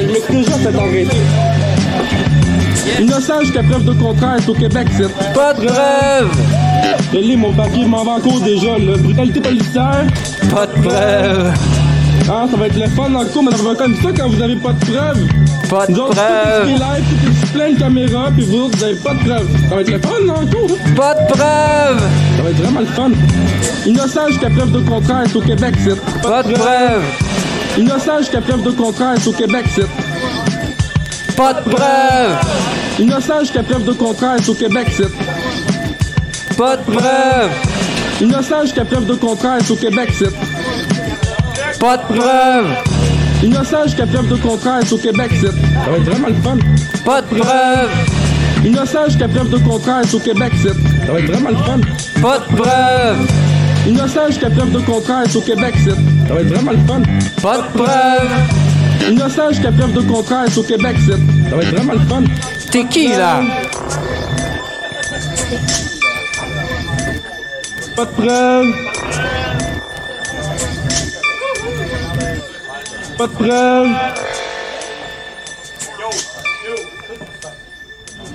je 0.00 0.06
me 0.06 0.14
suis 0.14 0.36
déjà 0.44 0.58
fait 0.58 0.76
arrêter. 0.76 1.16
Innocent 2.98 3.40
jusqu'à 3.40 3.62
preuve 3.62 3.84
de 3.84 3.92
contraire, 3.92 4.36
c'est 4.40 4.48
au 4.48 4.54
Québec, 4.54 4.88
c'est 4.96 5.32
pas 5.32 5.54
de 5.54 5.66
preuve. 5.66 6.30
Lis 7.12 7.36
mon 7.36 7.52
papier, 7.52 7.84
m'en 7.84 8.04
va 8.04 8.12
en 8.12 8.20
cours 8.20 8.40
déjà, 8.40 8.78
là. 8.78 8.96
Brutalité 8.98 9.40
policière? 9.40 10.04
Pas 10.50 10.66
de 10.66 10.72
preuve. 10.82 11.52
Ah, 12.28 12.46
ça 12.50 12.56
va 12.56 12.66
être 12.66 12.76
le 12.76 12.88
fun 12.88 13.14
en 13.14 13.24
cours, 13.24 13.42
mais 13.42 13.50
ça 13.50 13.62
va 13.62 13.74
comme 13.74 13.94
ça 13.96 14.08
quand 14.16 14.28
vous 14.28 14.42
avez 14.42 14.56
pas 14.56 14.72
de 14.72 14.84
preuve. 14.84 15.26
Pas 15.68 15.86
de 15.86 15.94
preuve. 15.94 16.08
Tout 16.10 16.68
est 16.68 16.76
sur 16.76 16.78
live, 16.78 17.04
tout 17.08 17.30
est 17.30 17.34
sur 17.34 17.48
plein 17.48 17.70
de 17.72 17.78
caméras, 17.78 18.30
puis 18.36 18.44
vous 18.44 18.56
autres, 18.56 18.78
vous 18.78 18.84
avez 18.84 18.94
pas 18.94 19.14
de 19.14 19.18
preuve. 19.18 19.48
Ça 19.68 19.74
va 19.74 19.80
être 19.80 19.90
le 19.90 19.98
fun 19.98 20.28
en 20.28 20.46
cours. 20.46 20.78
Pas 20.96 21.14
de 21.14 21.26
preuve. 21.32 22.00
Ça 22.36 22.42
va 22.42 22.50
être 22.50 22.56
vraiment 22.56 22.80
le 22.80 22.86
fun. 22.86 23.10
Innocent 23.86 24.28
jusqu'à 24.28 24.50
preuve 24.50 24.72
de 24.72 24.80
contraire, 24.80 25.24
c'est 25.26 25.36
au 25.36 25.40
Québec, 25.40 25.74
c'est 25.82 26.22
pas, 26.22 26.42
de 26.42 26.52
preuve. 26.52 27.02
Innocent 27.78 28.18
jusqu'à 28.18 28.40
preuve 28.40 28.62
de 28.62 28.70
contraire, 28.70 29.14
c'est 29.18 29.28
au 29.28 29.32
Québec, 29.32 29.64
c'est 29.74 29.88
pas 31.36 31.54
de 31.54 31.70
preuve. 31.70 32.79
Innocent 33.00 33.40
jusqu'à 33.40 33.62
preuve 33.62 33.84
de 33.84 33.92
contraire, 33.92 34.36
c'est 34.42 34.50
au 34.50 34.54
Québec, 34.54 34.88
c'est 34.94 35.08
pas 36.54 36.76
de 36.76 36.82
preuve. 36.82 37.50
Innocent 38.20 38.60
jusqu'à 38.64 38.84
preuve 38.84 39.06
de 39.06 39.14
contraire, 39.14 39.56
c'est 39.64 39.70
au 39.72 39.76
Québec, 39.76 40.10
c'est 40.12 41.78
pas 41.78 41.96
de 41.96 42.02
preuve. 42.02 42.66
Innocent 43.42 43.84
jusqu'à 43.84 44.06
preuve 44.06 44.28
de 44.28 44.36
contraire, 44.36 44.80
c'est 44.84 44.92
au 44.92 44.98
Québec, 44.98 45.30
c'est 45.40 45.46
ça 45.46 45.90
va 45.90 45.96
être 45.96 46.04
vraiment 46.04 46.28
le 46.28 46.34
fun. 46.34 46.58
Pas 47.02 47.22
de 47.22 47.26
preuve. 47.26 47.90
Innocent 48.66 49.06
jusqu'à 49.06 49.28
preuve 49.28 49.48
de 49.48 49.56
contraire, 49.56 50.02
c'est 50.04 50.16
au 50.16 50.20
Québec, 50.20 50.52
c'est 50.62 51.06
ça 51.06 51.12
va 51.14 51.20
être 51.20 51.32
vraiment 51.32 51.50
le 51.50 51.56
fun. 51.56 51.80
Pas 52.20 52.38
de 52.38 52.54
preuve. 52.54 53.28
Innocent 53.88 54.26
jusqu'à 54.26 54.50
preuve 54.50 54.72
de 54.72 54.78
contraire, 54.80 55.22
c'est 55.26 55.36
au 55.38 55.40
Québec, 55.40 55.74
c'est 55.82 56.28
ça 56.28 56.34
va 56.34 56.40
être 56.42 56.48
vraiment 56.48 56.72
le 56.72 56.86
fun. 56.86 57.02
Pas 57.40 57.56
de 57.56 57.78
preuve. 57.78 59.10
Innocent 59.10 59.48
jusqu'à 59.52 59.72
preuve 59.72 59.92
de 59.94 60.00
contraire, 60.02 60.44
c'est 60.50 60.58
au 60.58 60.62
Québec, 60.62 60.96
c'est 61.06 61.48
ça 61.48 61.56
va 61.56 61.62
être 61.62 61.74
vraiment 61.74 61.92
le 61.94 62.00
fun. 62.00 62.22
T'es 62.70 62.84
qui 62.84 63.08
là? 63.08 63.40
Pas 67.96 68.04
de 68.04 68.10
preuve. 68.10 68.66
Pas 73.18 73.26
de 73.26 73.32
preuve. 73.32 73.88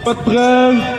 Pas 0.03 0.13
de 0.13 0.19
preuve. 0.19 0.95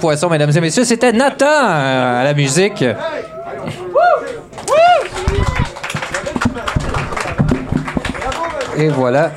Poisson, 0.00 0.28
mesdames 0.28 0.50
et 0.54 0.60
messieurs, 0.60 0.84
c'était 0.84 1.12
Nathan 1.12 1.46
euh, 1.46 2.20
à 2.22 2.24
la 2.24 2.34
musique. 2.34 2.84
Et 8.76 8.88
voilà. 8.88 9.30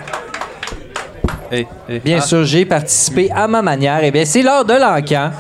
Bien 2.03 2.21
sûr, 2.21 2.45
j'ai 2.45 2.65
participé 2.65 3.29
à 3.31 3.47
ma 3.47 3.61
manière. 3.61 4.03
Et 4.03 4.11
bien, 4.11 4.25
c'est 4.25 4.41
l'heure 4.41 4.65
de 4.65 4.73
l'encan. 4.73 5.31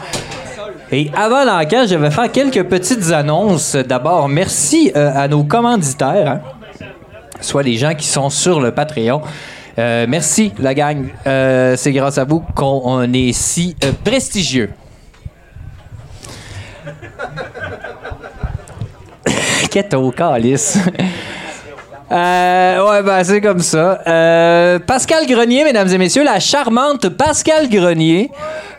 Et 0.91 1.09
avant 1.15 1.43
l'encan, 1.43 1.85
je 1.87 1.95
vais 1.95 2.11
faire 2.11 2.31
quelques 2.31 2.63
petites 2.65 3.11
annonces. 3.11 3.75
D'abord, 3.75 4.29
merci 4.29 4.91
euh, 4.95 5.11
à 5.15 5.27
nos 5.27 5.43
commanditaires, 5.43 6.39
hein, 6.43 6.85
soit 7.41 7.63
les 7.63 7.77
gens 7.77 7.95
qui 7.95 8.05
sont 8.05 8.29
sur 8.29 8.61
le 8.61 8.71
Patreon. 8.71 9.21
Euh, 9.79 10.05
merci, 10.07 10.51
la 10.59 10.75
gang. 10.75 11.07
Euh, 11.25 11.75
c'est 11.77 11.93
grâce 11.93 12.19
à 12.19 12.25
vous 12.25 12.43
qu'on 12.53 13.11
est 13.11 13.31
si 13.31 13.75
prestigieux. 14.03 14.69
Qu'est-ce 19.69 19.95
au 19.95 20.11
calice? 20.11 20.77
Euh, 22.13 22.89
ouais, 22.89 23.01
ben 23.01 23.23
c'est 23.23 23.41
comme 23.41 23.61
ça. 23.61 23.99
Euh, 24.05 24.77
Pascal 24.77 25.25
Grenier, 25.25 25.63
mesdames 25.63 25.87
et 25.87 25.97
messieurs, 25.97 26.23
la 26.23 26.39
charmante 26.39 27.09
Pascal 27.09 27.67
Grenier 27.67 28.29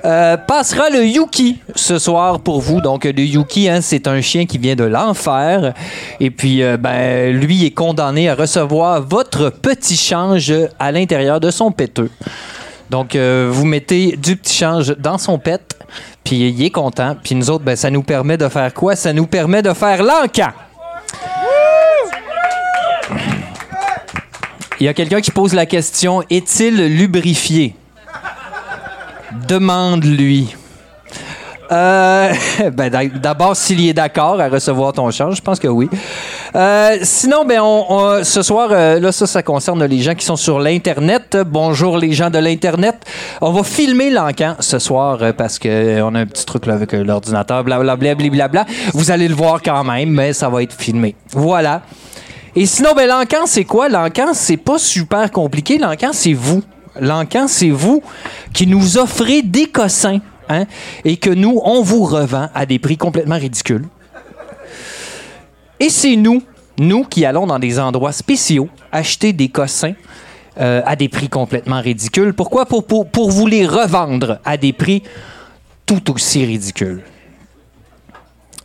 euh, 0.04 0.36
passera 0.36 0.88
le 0.88 1.04
Yuki 1.04 1.58
ce 1.74 1.98
soir 1.98 2.38
pour 2.38 2.60
vous. 2.60 2.80
Donc, 2.80 3.04
le 3.04 3.22
Yuki, 3.22 3.68
hein, 3.68 3.80
c'est 3.80 4.06
un 4.06 4.20
chien 4.20 4.46
qui 4.46 4.56
vient 4.58 4.76
de 4.76 4.84
l'enfer. 4.84 5.74
Et 6.20 6.30
puis, 6.30 6.62
ben, 6.78 7.32
lui 7.32 7.66
est 7.66 7.72
condamné 7.72 8.28
à 8.28 8.36
recevoir 8.36 9.02
votre 9.02 9.50
petit 9.50 9.96
change 9.96 10.52
à 10.78 10.92
l'intérieur 10.92 11.40
de 11.40 11.50
son 11.50 11.72
péteux. 11.72 12.10
Donc, 12.90 13.16
vous 13.16 13.64
mettez 13.64 14.16
du 14.16 14.36
petit 14.36 14.54
change 14.54 14.94
dans 14.96 15.18
son 15.18 15.38
pet. 15.38 15.60
Puis 16.22 16.50
il 16.50 16.64
est 16.64 16.70
content. 16.70 17.16
Puis 17.20 17.34
nous 17.34 17.50
autres, 17.50 17.64
ben, 17.64 17.74
ça 17.74 17.90
nous 17.90 18.02
permet 18.02 18.36
de 18.36 18.48
faire 18.48 18.72
quoi? 18.72 18.94
Ça 18.94 19.12
nous 19.12 19.26
permet 19.26 19.62
de 19.62 19.72
faire 19.72 20.04
l'encan. 20.04 20.52
Il 24.84 24.86
y 24.86 24.90
a 24.90 24.92
quelqu'un 24.92 25.22
qui 25.22 25.30
pose 25.30 25.54
la 25.54 25.64
question 25.64 26.22
est-il 26.28 26.76
lubrifié? 26.94 27.74
Demande-lui. 29.48 30.54
Euh, 31.72 32.30
ben, 32.70 32.90
d'a- 32.90 33.06
D'abord, 33.06 33.56
s'il 33.56 33.88
est 33.88 33.94
d'accord 33.94 34.38
à 34.38 34.48
recevoir 34.50 34.92
ton 34.92 35.10
change, 35.10 35.36
je 35.36 35.40
pense 35.40 35.58
que 35.58 35.68
oui. 35.68 35.88
Euh, 36.54 36.98
sinon, 37.00 37.46
ben, 37.46 37.62
on, 37.62 38.22
ce 38.22 38.42
soir, 38.42 38.68
euh, 38.72 39.00
là, 39.00 39.10
ça, 39.10 39.26
ça 39.26 39.42
concerne 39.42 39.82
les 39.86 40.00
gens 40.00 40.14
qui 40.14 40.26
sont 40.26 40.36
sur 40.36 40.58
l'Internet. 40.58 41.38
Bonjour 41.46 41.96
les 41.96 42.12
gens 42.12 42.28
de 42.28 42.36
l'Internet. 42.38 42.96
On 43.40 43.52
va 43.52 43.62
filmer 43.62 44.10
l'encan 44.10 44.56
ce 44.60 44.78
soir 44.78 45.18
parce 45.34 45.58
qu'on 45.58 46.14
a 46.14 46.18
un 46.20 46.26
petit 46.26 46.44
truc 46.44 46.66
là, 46.66 46.74
avec 46.74 46.92
l'ordinateur, 46.92 47.64
blablabla, 47.64 48.14
blablabla. 48.16 48.66
Vous 48.92 49.10
allez 49.10 49.28
le 49.28 49.34
voir 49.34 49.62
quand 49.62 49.82
même, 49.82 50.10
mais 50.10 50.34
ça 50.34 50.50
va 50.50 50.62
être 50.62 50.74
filmé. 50.78 51.16
Voilà. 51.30 51.80
Et 52.56 52.66
sinon, 52.66 52.94
ben, 52.94 53.10
c'est 53.46 53.64
quoi? 53.64 53.88
L'encan, 53.88 54.32
c'est 54.32 54.56
pas 54.56 54.78
super 54.78 55.30
compliqué. 55.32 55.78
L'encan, 55.78 56.10
c'est 56.12 56.32
vous. 56.32 56.62
L'encan, 57.00 57.48
c'est 57.48 57.70
vous 57.70 58.02
qui 58.52 58.66
nous 58.66 58.96
offrez 58.96 59.42
des 59.42 59.66
cossins 59.66 60.20
hein, 60.48 60.64
et 61.04 61.16
que 61.16 61.30
nous, 61.30 61.60
on 61.64 61.82
vous 61.82 62.04
revend 62.04 62.48
à 62.54 62.64
des 62.66 62.78
prix 62.78 62.96
complètement 62.96 63.38
ridicules. 63.38 63.86
Et 65.80 65.88
c'est 65.88 66.14
nous, 66.14 66.42
nous 66.78 67.02
qui 67.02 67.24
allons 67.24 67.46
dans 67.48 67.58
des 67.58 67.80
endroits 67.80 68.12
spéciaux 68.12 68.68
acheter 68.92 69.32
des 69.32 69.48
cossins 69.48 69.94
euh, 70.60 70.82
à 70.86 70.94
des 70.94 71.08
prix 71.08 71.28
complètement 71.28 71.80
ridicules. 71.80 72.32
Pourquoi? 72.32 72.66
Pour, 72.66 72.86
pour, 72.86 73.08
pour 73.08 73.32
vous 73.32 73.48
les 73.48 73.66
revendre 73.66 74.38
à 74.44 74.56
des 74.56 74.72
prix 74.72 75.02
tout 75.84 76.12
aussi 76.12 76.44
ridicules. 76.44 77.02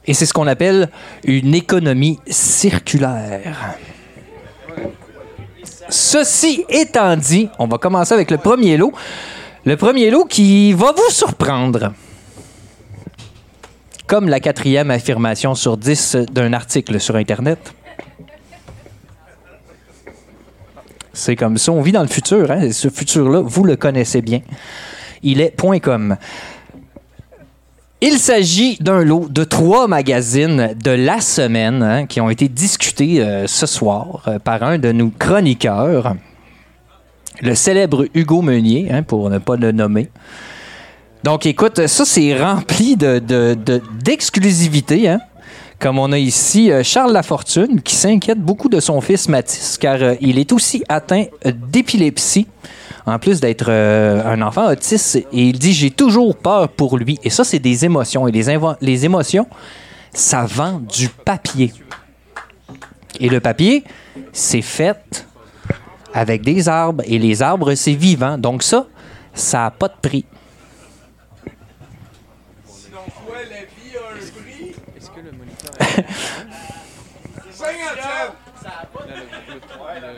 Et 0.09 0.15
c'est 0.15 0.25
ce 0.25 0.33
qu'on 0.33 0.47
appelle 0.47 0.89
une 1.23 1.53
économie 1.53 2.17
circulaire. 2.27 3.75
Ceci 5.87 6.65
étant 6.67 7.15
dit, 7.15 7.47
on 7.59 7.67
va 7.67 7.77
commencer 7.77 8.15
avec 8.15 8.31
le 8.31 8.39
premier 8.39 8.75
lot. 8.75 8.91
Le 9.65 9.77
premier 9.77 10.09
lot 10.09 10.25
qui 10.25 10.73
va 10.73 10.93
vous 10.93 11.11
surprendre. 11.11 11.93
Comme 14.07 14.29
la 14.29 14.39
quatrième 14.39 14.89
affirmation 14.89 15.53
sur 15.53 15.77
10 15.77 16.15
d'un 16.31 16.53
article 16.53 16.99
sur 16.99 17.15
Internet. 17.15 17.71
C'est 21.13 21.35
comme 21.35 21.59
ça, 21.59 21.71
on 21.71 21.81
vit 21.81 21.91
dans 21.91 22.01
le 22.01 22.07
futur. 22.07 22.49
hein. 22.49 22.71
Ce 22.71 22.89
futur-là, 22.89 23.41
vous 23.41 23.63
le 23.63 23.75
connaissez 23.75 24.23
bien. 24.23 24.41
Il 25.21 25.39
est 25.39 25.51
point 25.55 25.77
.com. 25.77 26.17
Il 28.01 28.17
s'agit 28.17 28.77
d'un 28.79 29.03
lot 29.03 29.27
de 29.29 29.43
trois 29.43 29.87
magazines 29.87 30.73
de 30.81 30.91
la 30.91 31.19
semaine 31.19 31.83
hein, 31.83 32.05
qui 32.05 32.21
ont 32.21 32.29
été 32.29 32.47
discutés 32.47 33.21
euh, 33.21 33.45
ce 33.45 33.65
soir 33.65 34.23
euh, 34.27 34.39
par 34.39 34.63
un 34.63 34.77
de 34.77 34.91
nos 34.93 35.09
chroniqueurs, 35.09 36.15
le 37.41 37.55
célèbre 37.55 38.05
Hugo 38.13 38.41
Meunier, 38.41 38.89
hein, 38.89 39.03
pour 39.03 39.29
ne 39.29 39.37
pas 39.37 39.57
le 39.57 39.73
nommer. 39.73 40.09
Donc, 41.25 41.45
écoute, 41.45 41.87
ça, 41.87 42.05
c'est 42.05 42.41
rempli 42.41 42.95
de, 42.95 43.19
de- 43.19 43.81
d'exclusivité. 44.01 45.09
hein. 45.09 45.19
Comme 45.79 45.97
on 45.97 46.11
a 46.11 46.17
ici 46.17 46.71
euh, 46.71 46.83
Charles 46.83 47.13
Lafortune 47.13 47.81
qui 47.81 47.95
s'inquiète 47.95 48.39
beaucoup 48.39 48.67
de 48.67 48.81
son 48.81 48.99
fils 48.99 49.29
Mathis 49.29 49.77
car 49.77 49.97
euh, 50.01 50.15
il 50.19 50.37
est 50.37 50.51
aussi 50.51 50.83
atteint 50.89 51.25
d'épilepsie 51.45 52.47
en 53.05 53.17
plus 53.17 53.39
d'être 53.39 53.67
euh, 53.69 54.21
un 54.25 54.41
enfant 54.41 54.69
autiste, 54.69 55.15
et 55.15 55.25
il 55.31 55.57
dit 55.57 55.73
j'ai 55.73 55.91
toujours 55.91 56.35
peur 56.35 56.69
pour 56.69 56.97
lui. 56.97 57.17
Et 57.23 57.29
ça, 57.29 57.43
c'est 57.43 57.59
des 57.59 57.85
émotions. 57.85 58.27
Et 58.27 58.31
les, 58.31 58.57
les 58.81 59.05
émotions, 59.05 59.47
ça 60.13 60.45
vend 60.45 60.79
du 60.79 61.09
papier. 61.09 61.73
Et 63.19 63.29
le 63.29 63.39
papier, 63.39 63.83
c'est 64.31 64.61
fait 64.61 65.25
avec 66.13 66.41
des 66.43 66.69
arbres. 66.69 67.03
Et 67.07 67.17
les 67.17 67.41
arbres, 67.41 67.73
c'est 67.73 67.93
vivant. 67.93 68.37
Donc 68.37 68.63
ça, 68.63 68.85
ça 69.33 69.59
n'a 69.59 69.71
pas 69.71 69.87
de 69.87 69.95
prix. 70.01 70.25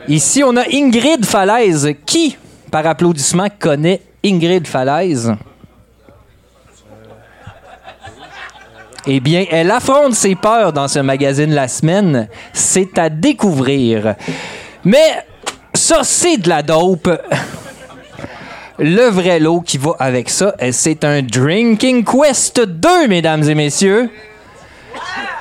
Ici, 0.08 0.42
on 0.44 0.56
a 0.56 0.64
Ingrid 0.72 1.24
Falaise. 1.24 1.94
Qui, 2.04 2.36
par 2.70 2.86
applaudissement, 2.86 3.48
connaît 3.58 4.00
Ingrid 4.24 4.66
Falaise? 4.66 5.34
Eh 9.06 9.18
bien, 9.20 9.46
elle 9.50 9.70
affronte 9.70 10.14
ses 10.14 10.36
peurs 10.36 10.72
dans 10.72 10.86
ce 10.86 11.00
magazine 11.00 11.52
La 11.52 11.66
Semaine. 11.66 12.28
C'est 12.52 12.98
à 12.98 13.08
découvrir. 13.08 14.14
Mais 14.84 15.24
ça, 15.74 16.04
c'est 16.04 16.36
de 16.36 16.48
la 16.48 16.62
dope. 16.62 17.10
Le 18.78 19.08
vrai 19.10 19.40
lot 19.40 19.60
qui 19.60 19.78
va 19.78 19.96
avec 19.98 20.30
ça, 20.30 20.54
c'est 20.70 21.04
un 21.04 21.22
Drinking 21.22 22.04
Quest 22.04 22.60
2, 22.60 23.08
mesdames 23.08 23.42
et 23.42 23.54
messieurs. 23.54 24.10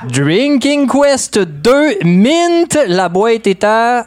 Drinking 0.08 0.90
Quest 0.90 1.40
2 1.40 2.04
Mint. 2.04 2.78
La 2.88 3.10
boîte 3.10 3.48
est 3.48 3.64
à 3.64 4.06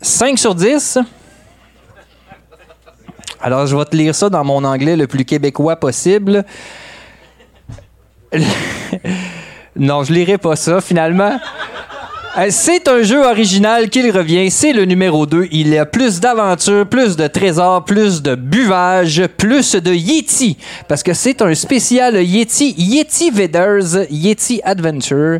5 0.00 0.38
sur 0.38 0.54
10. 0.54 0.98
Alors, 3.40 3.66
je 3.66 3.76
vais 3.76 3.84
te 3.84 3.96
lire 3.96 4.14
ça 4.14 4.30
dans 4.30 4.42
mon 4.42 4.64
anglais 4.64 4.96
le 4.96 5.06
plus 5.06 5.24
québécois 5.24 5.76
possible. 5.76 6.44
non, 9.76 10.02
je 10.02 10.12
lirai 10.12 10.38
pas 10.38 10.56
ça, 10.56 10.80
finalement. 10.80 11.38
Euh, 12.36 12.46
C'est 12.50 12.88
un 12.88 13.02
jeu 13.02 13.24
original 13.24 13.88
qu'il 13.88 14.10
revient. 14.10 14.50
C'est 14.50 14.72
le 14.72 14.84
numéro 14.84 15.26
2. 15.26 15.48
Il 15.52 15.68
y 15.68 15.78
a 15.78 15.86
plus 15.86 16.20
d'aventures, 16.20 16.86
plus 16.86 17.16
de 17.16 17.26
trésors, 17.28 17.84
plus 17.84 18.22
de 18.22 18.34
buvage, 18.34 19.26
plus 19.36 19.76
de 19.76 19.92
Yeti. 19.92 20.56
Parce 20.88 21.02
que 21.02 21.14
c'est 21.14 21.42
un 21.42 21.54
spécial 21.54 22.16
Yeti. 22.16 22.74
Yeti 22.76 23.30
Vaders, 23.30 24.10
Yeti 24.10 24.60
Adventure. 24.64 25.38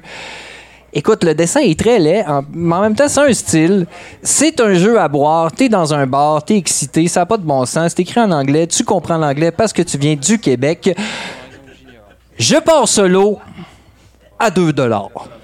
Écoute, 0.97 1.25
le 1.25 1.35
dessin 1.35 1.61
est 1.61 1.77
très 1.77 1.99
laid, 1.99 2.25
mais 2.53 2.75
en 2.77 2.83
même 2.83 2.95
temps, 2.95 3.09
c'est 3.09 3.29
un 3.29 3.33
style. 3.33 3.87
C'est 4.23 4.61
un 4.61 4.75
jeu 4.75 5.01
à 5.01 5.09
boire. 5.09 5.51
T'es 5.51 5.69
dans 5.69 5.93
un 5.93 6.07
bar, 6.07 6.45
t'es 6.45 6.57
excité, 6.57 7.09
ça 7.09 7.21
n'a 7.21 7.27
pas 7.27 7.37
de 7.37 7.43
bon 7.43 7.65
sens. 7.65 7.93
C'est 7.97 8.03
écrit 8.03 8.21
en 8.21 8.31
anglais, 8.31 8.69
tu 8.69 8.85
comprends 8.85 9.19
l'anglais 9.19 9.51
parce 9.51 9.73
que 9.73 9.83
tu 9.83 9.99
viens 9.99 10.15
du 10.15 10.39
Québec. 10.39 10.97
Je 12.39 12.57
pars 12.59 12.87
solo 12.87 13.41
à 14.39 14.51
2 14.53 14.73
dollars. 14.73 15.11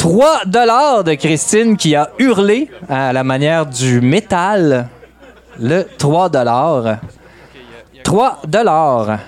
3 0.00 0.46
dollars 0.46 1.04
de 1.04 1.12
Christine 1.12 1.76
qui 1.76 1.94
a 1.94 2.08
hurlé 2.18 2.70
à 2.88 3.12
la 3.12 3.22
manière 3.22 3.66
du 3.66 4.00
métal. 4.00 4.88
Le 5.58 5.86
3 5.98 6.30
dollars. 6.30 7.00
3 8.02 8.40
dollars. 8.48 9.18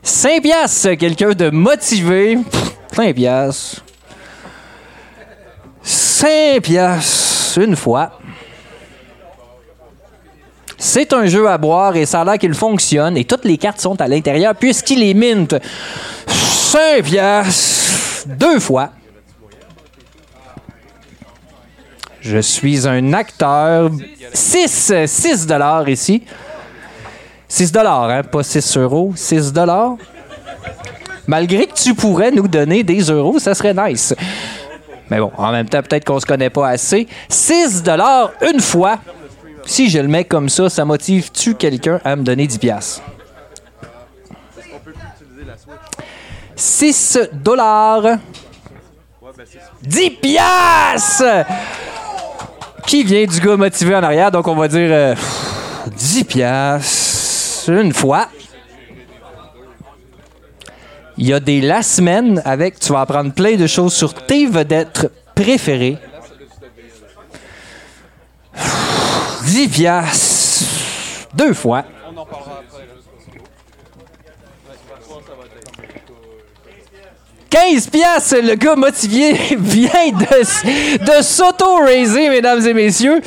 5 0.00 0.42
piastres, 0.42 0.94
quelqu'un 0.94 1.30
de 1.30 1.50
motivé. 1.50 2.36
Pff, 2.36 2.76
5 2.94 3.14
piastres. 3.16 3.84
5 5.82 6.62
piastres, 6.62 7.58
une 7.58 7.74
fois. 7.74 8.20
C'est 10.78 11.12
un 11.12 11.26
jeu 11.26 11.48
à 11.48 11.58
boire 11.58 11.96
et 11.96 12.06
ça 12.06 12.20
a 12.20 12.24
l'air 12.24 12.38
qu'il 12.38 12.54
fonctionne 12.54 13.16
et 13.16 13.24
toutes 13.24 13.44
les 13.44 13.58
cartes 13.58 13.80
sont 13.80 14.00
à 14.00 14.06
l'intérieur 14.06 14.54
puisqu'il 14.54 15.02
est 15.02 15.14
mint. 15.14 15.56
5 16.28 17.02
piastres, 17.02 18.28
deux 18.38 18.60
fois. 18.60 18.90
Je 22.24 22.38
suis 22.38 22.88
un 22.88 23.12
acteur. 23.12 23.90
6, 24.32 24.92
6 25.06 25.46
dollars 25.46 25.86
ici. 25.90 26.22
6 27.48 27.70
dollars, 27.70 28.08
hein? 28.08 28.22
Pas 28.22 28.42
6 28.42 28.78
euros. 28.78 29.12
6 29.14 29.52
dollars. 29.52 29.96
Malgré 31.26 31.66
que 31.66 31.74
tu 31.74 31.94
pourrais 31.94 32.30
nous 32.30 32.48
donner 32.48 32.82
des 32.82 33.02
euros, 33.02 33.38
ça 33.38 33.54
serait 33.54 33.74
nice. 33.74 34.14
Mais 35.10 35.20
bon, 35.20 35.32
en 35.36 35.52
même 35.52 35.68
temps, 35.68 35.82
peut-être 35.82 36.06
qu'on 36.06 36.18
se 36.18 36.24
connaît 36.24 36.48
pas 36.48 36.68
assez. 36.70 37.06
6 37.28 37.82
dollars 37.82 38.32
une 38.50 38.60
fois. 38.60 38.98
Si 39.66 39.90
je 39.90 39.98
le 39.98 40.08
mets 40.08 40.24
comme 40.24 40.48
ça, 40.48 40.70
ça 40.70 40.84
motive-tu 40.86 41.54
quelqu'un 41.54 42.00
à 42.04 42.16
me 42.16 42.22
donner 42.22 42.46
10 42.46 42.58
piastres? 42.58 43.02
6 46.56 47.18
dollars. 47.34 48.18
10 49.82 50.10
piastres! 50.10 51.44
Qui 52.86 53.02
vient 53.02 53.26
du 53.26 53.40
gars 53.40 53.56
motivé 53.56 53.94
en 53.96 54.02
arrière, 54.02 54.30
donc 54.30 54.46
on 54.46 54.54
va 54.54 54.68
dire 54.68 54.88
euh, 54.90 55.14
10 55.96 56.24
piastres 56.24 57.70
une 57.70 57.92
fois. 57.92 58.28
Il 61.16 61.26
y 61.26 61.32
a 61.32 61.40
des 61.40 61.60
la 61.60 61.82
semaine 61.82 62.42
avec, 62.44 62.78
tu 62.78 62.92
vas 62.92 63.00
apprendre 63.00 63.32
plein 63.32 63.56
de 63.56 63.66
choses 63.66 63.94
sur 63.94 64.14
tes 64.14 64.46
vedettes 64.46 65.10
préférées. 65.34 65.98
10 69.44 69.52
10 69.52 69.68
piastres. 69.68 71.28
Deux 71.34 71.54
fois. 71.54 71.84
On 72.06 72.16
en 72.16 72.26
parlera 72.26 72.60
après. 72.66 72.84
15 77.54 77.86
piastres, 77.88 78.36
le 78.42 78.56
gars 78.56 78.74
motivé 78.74 79.32
vient 79.58 80.10
de, 80.10 80.98
de 81.04 81.22
s'auto-raiser, 81.22 82.28
mesdames 82.28 82.66
et 82.66 82.74
messieurs. 82.74 83.20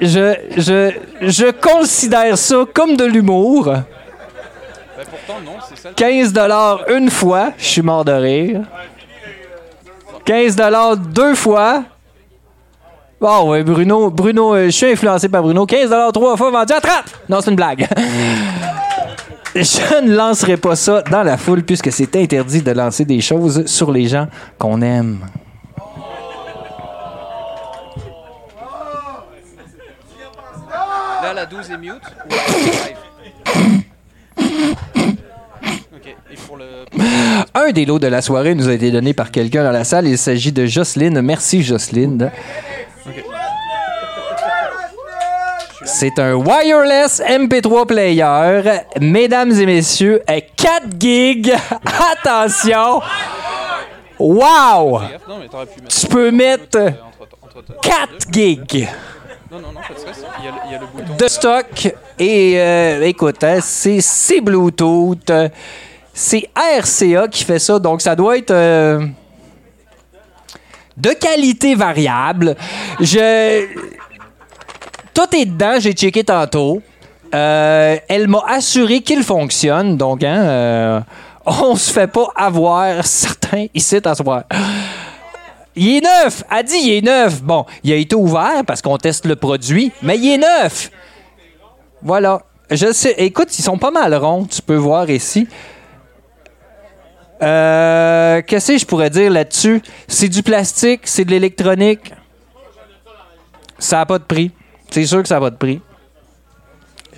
Je, 0.00 0.34
je, 0.56 0.90
je 1.20 1.50
considère 1.52 2.36
ça 2.36 2.64
comme 2.74 2.96
de 2.96 3.04
l'humour. 3.04 3.66
Ben 3.66 3.84
pourtant, 5.08 5.40
non, 5.44 5.58
c'est 5.68 5.78
ça. 5.78 5.90
15 5.94 6.34
une 6.88 7.10
fois, 7.10 7.52
je 7.56 7.64
suis 7.64 7.82
mort 7.82 8.04
de 8.04 8.12
rire. 8.12 8.62
15 10.24 10.56
deux 11.14 11.36
fois. 11.36 11.84
Bon, 13.20 13.50
ouais, 13.50 13.62
Bruno, 13.62 14.10
Bruno, 14.10 14.54
euh, 14.54 14.64
je 14.66 14.70
suis 14.70 14.90
influencé 14.90 15.28
par 15.28 15.42
Bruno. 15.42 15.64
15 15.64 15.94
trois 16.12 16.36
fois 16.36 16.50
vendu 16.50 16.72
à 16.72 16.80
30. 16.80 16.92
Non, 17.28 17.40
c'est 17.40 17.50
une 17.50 17.56
blague. 17.56 17.86
Je 19.56 20.02
ne 20.04 20.14
lancerai 20.14 20.58
pas 20.58 20.76
ça 20.76 21.00
dans 21.02 21.22
la 21.22 21.38
foule 21.38 21.62
puisque 21.62 21.90
c'est 21.90 22.14
interdit 22.14 22.60
de 22.60 22.72
lancer 22.72 23.06
des 23.06 23.22
choses 23.22 23.64
sur 23.64 23.90
les 23.90 24.06
gens 24.06 24.28
qu'on 24.58 24.82
aime. 24.82 25.20
Là, 31.22 31.32
la 31.32 31.46
12 31.46 31.70
est 31.70 31.78
mute. 31.78 31.92
et 36.30 36.36
pour 36.46 36.58
le. 36.58 36.84
Un 37.54 37.72
des 37.72 37.86
lots 37.86 37.98
de 37.98 38.08
la 38.08 38.20
soirée 38.20 38.54
nous 38.54 38.68
a 38.68 38.74
été 38.74 38.90
donné 38.90 39.14
par 39.14 39.30
quelqu'un 39.30 39.64
dans 39.64 39.72
la 39.72 39.84
salle. 39.84 40.06
Il 40.06 40.18
s'agit 40.18 40.52
de 40.52 40.66
Jocelyne. 40.66 41.22
Merci, 41.22 41.62
Jocelyne. 41.62 42.30
C'est 45.86 46.18
un 46.18 46.34
wireless 46.34 47.20
MP3 47.22 47.86
player. 47.86 48.80
Mesdames 49.00 49.52
et 49.52 49.66
messieurs, 49.66 50.20
euh, 50.28 50.40
4 50.56 50.86
gigs. 50.98 51.54
Attention. 52.24 53.00
Wow! 54.18 55.00
Tu 55.88 56.06
peux 56.08 56.30
mettre 56.32 56.78
entre- 56.78 57.80
4 57.82 58.32
gigs 58.32 58.88
de 61.18 61.28
stock. 61.28 61.94
Et 62.18 62.54
euh, 62.56 63.02
écoute, 63.04 63.42
hein, 63.44 63.58
c'est 63.60 64.40
Bluetooth. 64.40 65.30
C'est 66.12 66.48
RCA 66.56 67.28
qui 67.28 67.44
fait 67.44 67.58
ça. 67.58 67.78
Donc, 67.78 68.00
ça 68.00 68.16
doit 68.16 68.38
être 68.38 68.50
euh, 68.50 69.06
de 70.96 71.10
qualité 71.10 71.74
variable. 71.74 72.56
Je... 73.00 73.66
Tout 75.16 75.34
est 75.34 75.46
dedans. 75.46 75.76
J'ai 75.78 75.94
checké 75.94 76.22
tantôt. 76.24 76.82
Euh, 77.34 77.96
elle 78.06 78.28
m'a 78.28 78.44
assuré 78.46 79.00
qu'il 79.00 79.22
fonctionne. 79.22 79.96
Donc, 79.96 80.22
hein, 80.22 80.42
euh, 80.42 81.00
on 81.46 81.74
se 81.74 81.90
fait 81.90 82.06
pas 82.06 82.28
avoir 82.36 83.06
certains 83.06 83.64
ici 83.72 83.98
à 84.04 84.14
soir. 84.14 84.42
Il 85.74 85.96
est 85.96 86.00
neuf! 86.02 86.44
Elle 86.54 86.64
dit 86.64 86.76
il 86.76 86.92
est 86.96 87.00
neuf. 87.00 87.42
Bon, 87.42 87.64
il 87.82 87.92
a 87.92 87.96
été 87.96 88.14
ouvert 88.14 88.62
parce 88.66 88.82
qu'on 88.82 88.98
teste 88.98 89.24
le 89.24 89.36
produit, 89.36 89.90
mais 90.02 90.18
il 90.18 90.34
est 90.34 90.38
neuf! 90.38 90.90
Voilà. 92.02 92.42
Je 92.70 92.92
sais. 92.92 93.14
Écoute, 93.16 93.58
ils 93.58 93.62
sont 93.62 93.78
pas 93.78 93.90
mal 93.90 94.14
ronds, 94.14 94.44
tu 94.44 94.60
peux 94.60 94.76
voir 94.76 95.08
ici. 95.08 95.48
Euh, 97.42 98.42
Qu'est-ce 98.46 98.72
que 98.72 98.78
je 98.78 98.84
pourrais 98.84 99.10
dire 99.10 99.30
là-dessus? 99.30 99.80
C'est 100.08 100.28
du 100.28 100.42
plastique, 100.42 101.02
c'est 101.04 101.24
de 101.24 101.30
l'électronique. 101.30 102.12
Ça 103.78 103.96
n'a 103.98 104.06
pas 104.06 104.18
de 104.18 104.24
prix. 104.24 104.50
C'est 104.90 105.04
sûr 105.04 105.22
que 105.22 105.28
ça 105.28 105.40
pas 105.40 105.50
de 105.50 105.56
prix? 105.56 105.82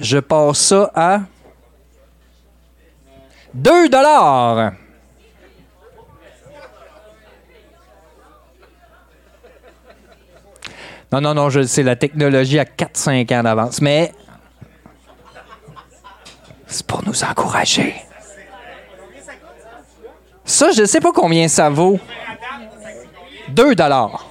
Je 0.00 0.18
passe 0.18 0.58
ça 0.58 0.90
à 0.94 1.20
2 3.54 3.88
dollars. 3.88 4.72
Non, 11.10 11.20
non, 11.22 11.34
non, 11.34 11.48
je 11.48 11.62
sais, 11.62 11.82
la 11.82 11.96
technologie 11.96 12.58
a 12.58 12.64
4-5 12.64 13.38
ans 13.38 13.42
d'avance, 13.42 13.80
mais 13.80 14.12
c'est 16.66 16.86
pour 16.86 17.02
nous 17.06 17.24
encourager. 17.24 17.94
Ça, 20.44 20.70
je 20.72 20.84
sais 20.84 21.00
pas 21.00 21.12
combien 21.12 21.48
ça 21.48 21.70
vaut. 21.70 21.98
2 23.48 23.74
dollars. 23.74 24.27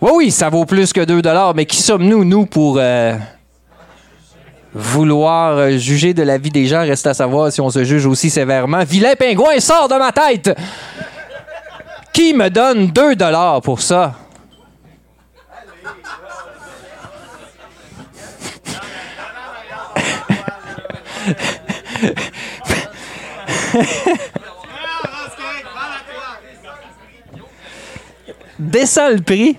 Oui, 0.00 0.10
oui, 0.14 0.30
ça 0.30 0.48
vaut 0.48 0.64
plus 0.64 0.94
que 0.94 1.02
2 1.02 1.20
dollars, 1.20 1.54
mais 1.54 1.66
qui 1.66 1.76
sommes-nous, 1.76 2.24
nous, 2.24 2.46
pour 2.46 2.78
euh, 2.78 3.14
vouloir 4.72 5.58
euh, 5.58 5.76
juger 5.76 6.14
de 6.14 6.22
la 6.22 6.38
vie 6.38 6.48
des 6.48 6.66
gens? 6.66 6.80
Reste 6.80 7.06
à 7.06 7.12
savoir 7.12 7.52
si 7.52 7.60
on 7.60 7.68
se 7.68 7.84
juge 7.84 8.06
aussi 8.06 8.30
sévèrement. 8.30 8.82
Vilain 8.82 9.12
pingouin, 9.14 9.60
sort 9.60 9.88
de 9.88 9.96
ma 9.96 10.10
tête! 10.10 10.58
Qui 12.14 12.32
me 12.32 12.48
donne 12.48 12.86
2 12.86 13.14
dollars 13.14 13.60
pour 13.60 13.82
ça? 13.82 14.14
Descends 28.58 29.10
le 29.10 29.20
prix. 29.20 29.58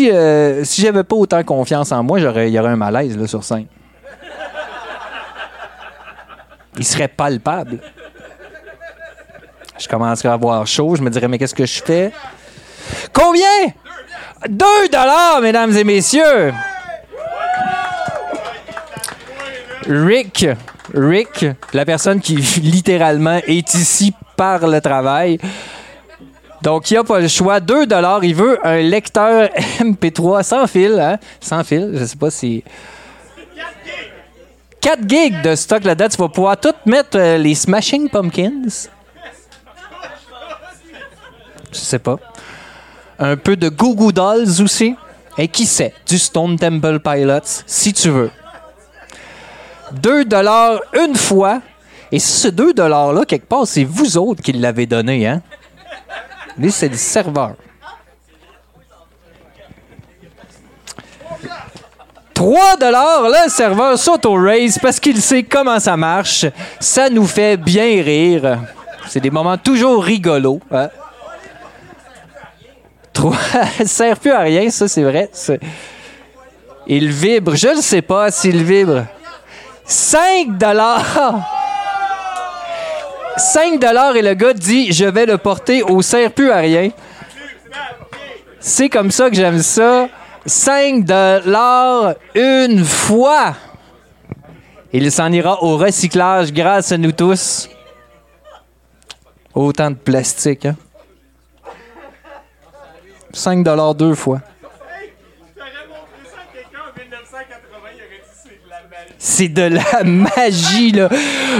Euh, 0.00 0.64
si 0.64 0.82
j'avais 0.82 1.04
pas 1.04 1.16
autant 1.16 1.42
confiance 1.42 1.92
en 1.92 2.02
moi, 2.02 2.20
il 2.20 2.24
y 2.48 2.58
aurait 2.58 2.70
un 2.70 2.76
malaise 2.76 3.16
là, 3.16 3.26
sur 3.26 3.44
scène. 3.44 3.66
Il 6.76 6.84
serait 6.84 7.08
palpable. 7.08 7.78
Je 9.78 9.88
commencerais 9.88 10.28
à 10.28 10.32
avoir 10.32 10.66
chaud. 10.66 10.96
Je 10.96 11.02
me 11.02 11.10
dirais, 11.10 11.28
mais 11.28 11.38
qu'est-ce 11.38 11.54
que 11.54 11.66
je 11.66 11.82
fais? 11.82 12.12
Combien? 13.12 13.72
2 14.48 14.88
dollars, 14.90 15.40
mesdames 15.40 15.76
et 15.76 15.84
messieurs! 15.84 16.52
Rick, 19.86 20.46
Rick, 20.94 21.46
la 21.72 21.84
personne 21.84 22.20
qui 22.20 22.36
littéralement 22.62 23.40
est 23.46 23.74
ici 23.74 24.14
par 24.36 24.66
le 24.66 24.80
travail. 24.80 25.38
Donc, 26.64 26.90
il 26.90 26.94
n'a 26.94 27.04
pas 27.04 27.20
le 27.20 27.28
choix. 27.28 27.60
2 27.60 27.86
dollars. 27.86 28.24
Il 28.24 28.34
veut 28.34 28.58
un 28.66 28.78
lecteur 28.78 29.50
MP3 29.80 30.42
sans 30.42 30.66
fil. 30.66 30.98
Hein? 30.98 31.18
Sans 31.38 31.62
fil. 31.62 31.90
Je 31.92 32.04
sais 32.06 32.16
pas 32.16 32.30
si. 32.30 32.64
4 34.80 34.98
gigs 35.06 35.42
de 35.42 35.54
stock 35.54 35.84
là-dedans. 35.84 36.08
Tu 36.08 36.16
vas 36.16 36.28
pouvoir 36.30 36.56
tout 36.58 36.72
mettre 36.86 37.18
euh, 37.18 37.36
les 37.36 37.54
Smashing 37.54 38.08
Pumpkins. 38.08 38.88
Je 41.70 41.78
sais 41.78 41.98
pas. 41.98 42.16
Un 43.18 43.36
peu 43.36 43.56
de 43.56 43.68
Goo 43.68 43.94
Goo 43.94 44.10
Dolls 44.10 44.62
aussi. 44.62 44.96
Et 45.36 45.48
qui 45.48 45.66
sait? 45.66 45.92
Du 46.08 46.18
Stone 46.18 46.58
Temple 46.58 46.98
Pilots, 46.98 47.62
si 47.66 47.92
tu 47.92 48.08
veux. 48.08 48.30
2 49.92 50.24
dollars 50.24 50.80
une 50.94 51.14
fois. 51.14 51.60
Et 52.10 52.18
ce 52.18 52.48
2 52.48 52.72
dollars-là, 52.72 53.26
quelque 53.26 53.48
part, 53.48 53.66
c'est 53.66 53.84
vous 53.84 54.16
autres 54.16 54.40
qui 54.42 54.52
l'avez 54.52 54.86
donné, 54.86 55.26
hein? 55.26 55.42
Lui, 56.58 56.70
c'est 56.70 56.88
le 56.88 56.96
serveur. 56.96 57.54
3 62.34 62.76
dollars, 62.76 63.22
le 63.22 63.48
serveur 63.48 63.96
s'auto-raise 63.96 64.78
parce 64.78 64.98
qu'il 64.98 65.20
sait 65.22 65.44
comment 65.44 65.78
ça 65.78 65.96
marche. 65.96 66.44
Ça 66.80 67.08
nous 67.08 67.26
fait 67.26 67.56
bien 67.56 68.02
rire. 68.02 68.58
C'est 69.08 69.20
des 69.20 69.30
moments 69.30 69.56
toujours 69.56 70.04
rigolos. 70.04 70.60
Hein? 70.70 70.90
3 73.12 73.36
ça 73.78 73.86
sert 73.86 74.18
plus 74.18 74.32
à 74.32 74.40
rien, 74.40 74.68
ça, 74.70 74.88
c'est 74.88 75.04
vrai. 75.04 75.30
Il 76.86 77.08
vibre. 77.10 77.54
Je 77.54 77.68
ne 77.68 77.80
sais 77.80 78.02
pas 78.02 78.30
s'il 78.30 78.62
vibre. 78.62 79.04
5 79.86 80.58
dollars. 80.58 81.53
5 83.36 83.80
dollars 83.80 84.16
et 84.16 84.22
le 84.22 84.34
gars 84.34 84.54
dit 84.54 84.92
je 84.92 85.04
vais 85.04 85.26
le 85.26 85.38
porter 85.38 85.82
au 85.82 86.02
sert 86.02 86.32
plus 86.32 86.50
à 86.50 86.58
rien. 86.58 86.90
C'est 88.60 88.88
comme 88.88 89.10
ça 89.10 89.28
que 89.28 89.36
j'aime 89.36 89.60
ça. 89.60 90.08
5 90.46 91.04
dollars 91.04 92.14
une 92.34 92.84
fois. 92.84 93.54
Il 94.92 95.10
s'en 95.10 95.32
ira 95.32 95.62
au 95.62 95.76
recyclage 95.76 96.52
grâce 96.52 96.92
à 96.92 96.98
nous 96.98 97.12
tous. 97.12 97.68
Autant 99.54 99.90
de 99.90 99.96
plastique, 99.96 100.66
hein? 100.66 100.76
5 103.32 103.64
dollars 103.64 103.94
deux 103.94 104.14
fois. 104.14 104.40
C'est 109.26 109.48
de 109.48 109.62
la 109.62 110.04
magie, 110.04 110.92
là. 110.92 111.08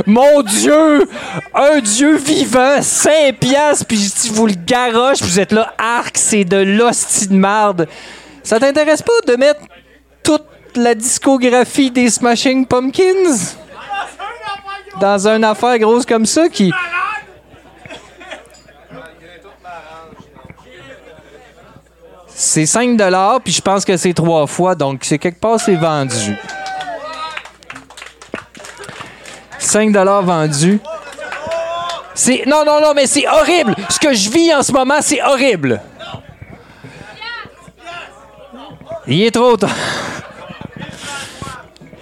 Mon 0.05 0.43
Dieu! 0.43 1.09
Un 1.55 1.81
Dieu 1.81 2.19
vivant, 2.19 2.83
5 2.83 3.39
piastres, 3.41 3.87
puis 3.87 3.97
si 3.97 4.29
vous 4.29 4.47
le 4.47 4.53
garoche, 4.53 5.23
vous 5.23 5.41
êtes 5.41 5.51
là, 5.51 5.73
arc, 5.79 6.19
c'est 6.19 6.45
de 6.45 6.59
l'hostie 6.59 7.29
de. 7.29 7.87
Ça 8.43 8.61
t'intéresse 8.61 9.01
pas 9.01 9.19
de 9.27 9.37
mettre 9.37 9.61
toute 10.23 10.45
la 10.77 10.95
discographie 10.95 11.91
des 11.91 12.11
Smashing 12.11 12.67
Pumpkins? 12.67 13.55
Dans 15.01 15.27
une 15.27 15.45
affaire 15.45 15.79
grosse 15.79 16.05
comme 16.05 16.27
ça 16.27 16.51
qui... 16.51 16.71
C'est 22.27 22.67
5 22.67 22.99
puis 23.43 23.55
je 23.55 23.63
pense 23.63 23.87
que 23.87 23.97
c'est 23.97 24.13
trois 24.13 24.47
fois, 24.47 24.75
donc 24.75 25.01
c'est 25.05 25.19
quelque 25.19 25.41
part, 25.41 25.59
c'est 25.59 25.77
vendu. 25.77 26.37
5 29.65 29.95
vendus. 30.23 30.81
C'est 32.15 32.45
non 32.47 32.65
non 32.65 32.81
non 32.81 32.95
mais 32.95 33.07
c'est 33.07 33.27
horrible. 33.27 33.75
Ce 33.89 33.99
que 33.99 34.15
je 34.15 34.31
vis 34.31 34.55
en 34.55 34.63
ce 34.63 34.73
moment, 34.73 34.99
c'est 35.01 35.23
horrible. 35.23 35.81
Il 39.07 39.23
est 39.23 39.31
trop 39.31 39.57
tard. 39.57 39.71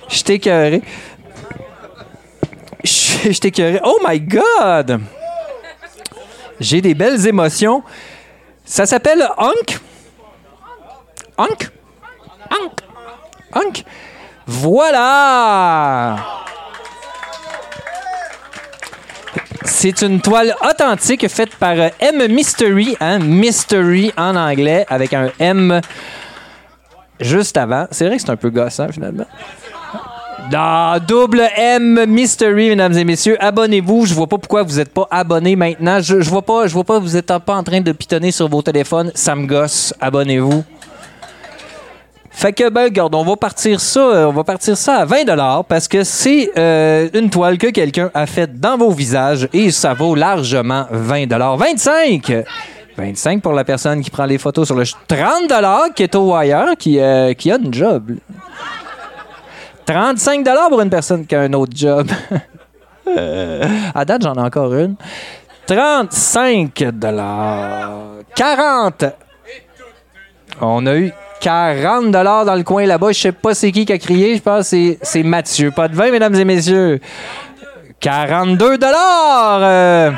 Je 0.09 0.23
t'ai 0.23 0.35
écœuré. 0.35 0.83
Je 2.85 3.33
je 3.33 3.39
t'ai 3.39 3.49
écœuré. 3.49 3.81
Oh 3.85 3.99
my 4.07 4.21
God! 4.21 5.01
J'ai 6.61 6.81
des 6.81 6.95
belles 6.95 7.27
émotions. 7.27 7.83
Ça 8.65 8.87
s'appelle 8.87 9.29
Hunk. 9.39 9.79
Hunk? 11.39 11.71
Hunk? 12.51 12.81
Hunk? 13.55 13.85
Voilà! 14.47 16.17
C'est 19.65 20.03
une 20.03 20.21
toile 20.21 20.55
authentique 20.69 21.29
faite 21.29 21.55
par 21.57 21.75
euh, 21.79 21.89
M 22.01 22.31
Mystery, 22.33 22.97
hein, 23.01 23.19
Mystery 23.19 24.13
en 24.17 24.37
anglais, 24.37 24.85
avec 24.89 25.13
un 25.13 25.31
M 25.39 25.81
juste 27.21 27.57
avant. 27.57 27.87
C'est 27.91 28.07
vrai 28.07 28.17
que 28.17 28.23
c'est 28.23 28.31
un 28.31 28.37
peu 28.37 28.51
gossant, 28.51 28.89
finalement. 28.91 29.27
Double 31.07 31.43
M 31.57 32.05
Mystery, 32.07 32.71
mesdames 32.71 32.97
et 32.99 33.05
messieurs. 33.05 33.37
Abonnez-vous. 33.43 34.07
Je 34.07 34.15
vois 34.15 34.27
pas 34.27 34.39
pourquoi 34.39 34.63
vous 34.63 34.77
n'êtes 34.77 34.93
pas 34.93 35.07
abonnés 35.11 35.57
maintenant. 35.57 36.01
Je, 36.01 36.21
je 36.21 36.29
vois 36.29 36.43
pas, 36.43 36.67
je 36.67 36.75
vois 36.75 36.85
pas, 36.85 36.99
vous 36.99 37.17
êtes 37.17 37.27
pas 37.27 37.55
en 37.55 37.63
train 37.63 37.81
de 37.81 37.93
pitonner 37.93 38.33
sur 38.33 38.49
vos 38.49 38.61
téléphones. 38.61 39.13
Ça 39.15 39.35
me 39.35 39.47
gosse. 39.47 39.95
Abonnez-vous. 40.01 40.65
Fait 42.35 42.53
que, 42.53 42.69
ben, 42.71 42.85
regarde, 42.85 43.15
on 43.15 43.25
va 43.25 43.37
partir 43.37 43.79
ça, 43.81 44.01
euh, 44.01 44.25
on 44.27 44.33
va 44.33 44.43
partir 44.43 44.77
ça 44.77 44.97
à 44.97 45.05
20 45.05 45.63
parce 45.69 45.87
que 45.87 46.03
c'est 46.03 46.51
euh, 46.59 47.09
une 47.15 47.31
toile 47.31 47.59
que 47.59 47.69
quelqu'un 47.69 48.11
a 48.15 48.27
faite 48.27 48.59
dans 48.59 48.77
vos 48.79 48.91
visages 48.91 49.49
et 49.53 49.71
ça 49.71 49.93
vaut 49.95 50.15
largement 50.15 50.87
20 50.91 51.27
25 51.57 52.33
25 52.97 53.41
pour 53.43 53.53
la 53.53 53.65
personne 53.65 54.01
qui 54.03 54.11
prend 54.11 54.25
les 54.25 54.39
photos 54.39 54.67
sur 54.67 54.75
le 54.77 54.85
ch- 54.85 54.97
30 55.07 55.95
qui 55.95 56.03
est 56.03 56.15
au 56.15 56.33
wire, 56.35 56.67
qui, 56.79 56.99
euh, 56.99 57.33
qui 57.35 57.51
a 57.53 57.57
une 57.57 57.73
job. 57.73 58.13
35 59.87 60.45
pour 60.69 60.81
une 60.81 60.91
personne 60.91 61.27
qui 61.27 61.35
a 61.35 61.43
un 61.43 61.53
autre 61.53 61.73
job. 61.77 62.09
À 63.95 64.05
date, 64.05 64.23
j'en 64.23 64.35
ai 64.35 64.41
encore 64.41 64.73
une. 64.75 64.95
35 65.67 66.73
40 68.35 69.05
on 70.61 70.87
a 70.87 70.95
eu 70.97 71.13
40 71.43 72.13
dans 72.13 72.55
le 72.55 72.63
coin 72.63 72.87
là-bas. 72.87 73.11
Je 73.11 73.19
sais 73.21 73.33
pas 73.33 73.53
c'est 73.53 73.73
qui 73.73 73.85
qui 73.85 73.93
a 73.93 73.99
crié. 73.99 74.37
Je 74.37 74.43
pense 74.43 74.71
que 74.71 74.97
c'est- 75.03 75.23
Mathieu. 75.23 75.73
Pas 75.73 75.89
de 75.89 75.97
20, 75.97 76.11
mesdames 76.13 76.35
et 76.37 76.45
messieurs. 76.45 77.01
42 78.01 78.79
euh, 78.83 80.11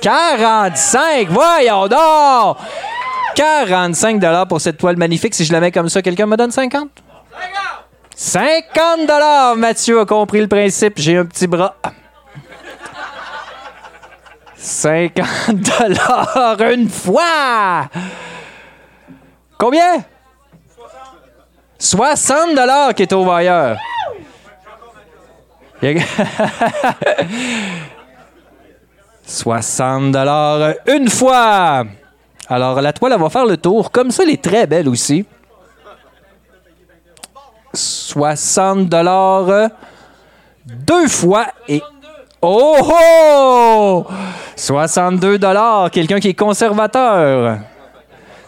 45, 0.00 1.28
voyons 1.28 1.88
donc! 1.88 2.56
45 3.34 4.48
pour 4.48 4.60
cette 4.60 4.78
toile 4.78 4.96
magnifique. 4.96 5.34
Si 5.34 5.44
je 5.44 5.52
la 5.52 5.60
mets 5.60 5.72
comme 5.72 5.88
ça, 5.88 6.02
quelqu'un 6.02 6.26
me 6.26 6.36
donne 6.36 6.50
50? 6.50 6.88
50 8.14 9.56
Mathieu 9.56 10.00
a 10.00 10.06
compris 10.06 10.40
le 10.40 10.48
principe. 10.48 10.94
J'ai 10.96 11.16
un 11.16 11.24
petit 11.24 11.46
bras. 11.46 11.74
50 14.56 15.26
une 16.72 16.88
fois! 16.90 17.88
Combien? 19.58 20.04
60 21.78 22.54
dollars 22.56 22.94
qui 22.94 23.02
est 23.02 23.12
au 23.12 23.24
y 23.40 23.46
a- 23.48 23.76
60 29.24 30.10
dollars 30.12 30.74
une 30.86 31.08
fois. 31.08 31.84
Alors 32.48 32.80
la 32.80 32.92
toile 32.92 33.12
elle 33.12 33.20
va 33.20 33.30
faire 33.30 33.46
le 33.46 33.56
tour. 33.56 33.90
Comme 33.90 34.10
ça, 34.10 34.22
elle 34.24 34.30
est 34.30 34.42
très 34.42 34.66
belle 34.66 34.88
aussi. 34.88 35.24
60 37.72 38.88
dollars 38.88 39.68
deux 40.66 41.06
fois 41.06 41.46
et 41.68 41.82
oh 42.42 42.76
oh 42.82 44.06
62 44.56 45.38
dollars. 45.38 45.90
Quelqu'un 45.90 46.18
qui 46.18 46.28
est 46.28 46.34
conservateur. 46.34 47.58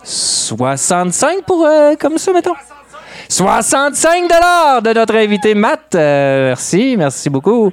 65 0.02 1.44
pour 1.44 1.64
euh, 1.66 1.94
comme 2.00 2.16
ça 2.18 2.32
mettons. 2.32 2.54
65 3.30 4.28
dollars 4.28 4.82
de 4.82 4.92
notre 4.92 5.14
invité 5.14 5.54
Matt. 5.54 5.94
Euh, 5.94 6.48
merci, 6.48 6.96
merci 6.98 7.30
beaucoup. 7.30 7.72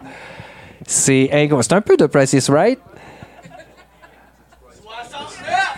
C'est. 0.85 1.29
C'est 1.61 1.73
un 1.73 1.81
peu 1.81 1.97
de 1.97 2.05
Price 2.05 2.33
is 2.33 2.45
Right. 2.51 2.79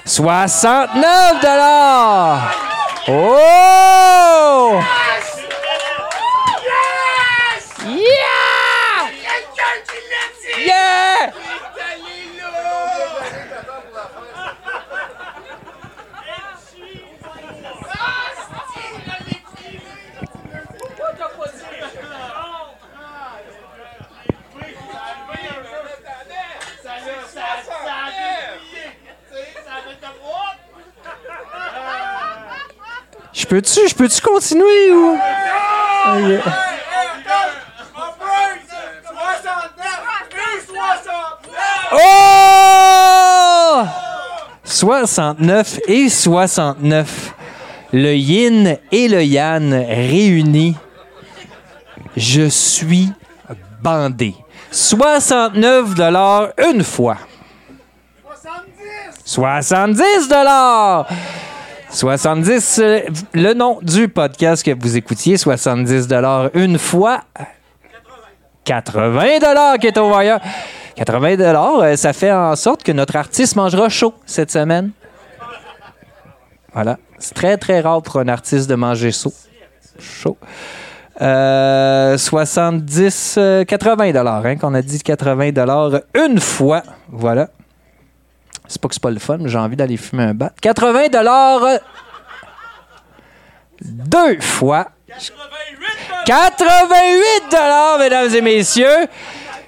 69 0.05 1.41
dollars. 1.41 2.55
Oh! 3.07 4.79
Peux-tu, 33.49 33.87
je 33.89 33.95
peux-tu 33.95 34.21
continuer 34.21 34.91
ou? 34.91 35.17
Ok. 36.07 36.41
Oh! 41.91 43.83
69 44.63 45.79
et 45.87 46.09
69. 46.09 47.33
Le 47.91 48.13
yin 48.13 48.77
et 48.91 49.07
le 49.07 49.23
yang 49.23 49.73
réunis. 49.73 50.77
Je 52.15 52.47
suis 52.47 53.11
bandé. 53.81 54.35
69 54.71 55.95
dollars 55.95 56.49
une 56.71 56.83
fois. 56.83 57.17
70 59.25 60.27
dollars. 60.27 61.07
70, 61.91 62.79
euh, 62.79 62.99
le 63.33 63.53
nom 63.53 63.79
du 63.81 64.07
podcast 64.07 64.63
que 64.63 64.71
vous 64.79 64.95
écoutiez, 64.95 65.37
70 65.37 66.07
dollars 66.07 66.49
une 66.53 66.77
fois. 66.77 67.21
80 68.65 69.39
dollars 69.39 69.77
qui 69.79 69.87
est 69.87 69.97
au 69.97 70.15
wire. 70.15 70.39
80 70.95 71.35
dollars, 71.37 71.79
euh, 71.79 71.95
ça 71.95 72.13
fait 72.13 72.31
en 72.31 72.55
sorte 72.55 72.83
que 72.83 72.91
notre 72.91 73.15
artiste 73.15 73.55
mangera 73.55 73.89
chaud 73.89 74.13
cette 74.25 74.51
semaine. 74.51 74.91
Voilà. 76.73 76.97
C'est 77.17 77.33
très, 77.33 77.57
très 77.57 77.81
rare 77.81 78.01
pour 78.01 78.17
un 78.19 78.27
artiste 78.27 78.69
de 78.69 78.75
manger 78.75 79.11
chaud. 79.11 79.33
Chaud. 79.99 80.37
Euh, 81.21 82.17
70, 82.17 83.35
euh, 83.37 83.65
80 83.65 84.11
dollars, 84.11 84.45
hein, 84.45 84.55
qu'on 84.55 84.73
a 84.73 84.81
dit 84.81 84.99
80 85.01 85.51
dollars 85.51 86.01
une 86.15 86.39
fois. 86.39 86.83
Voilà. 87.09 87.49
C'est 88.69 88.79
pas 88.79 88.87
que 88.87 88.93
c'est 88.93 89.01
pas 89.01 89.09
le 89.09 89.19
fun, 89.19 89.39
mais 89.39 89.49
j'ai 89.49 89.57
envie 89.57 89.75
d'aller 89.75 89.97
fumer 89.97 90.23
un 90.23 90.33
bat. 90.33 90.53
80 90.61 91.09
dollars 91.09 91.79
deux 93.81 94.39
fois. 94.39 94.91
88 96.25 97.51
dollars, 97.51 97.99
mesdames 97.99 98.35
et 98.35 98.41
messieurs. 98.41 99.07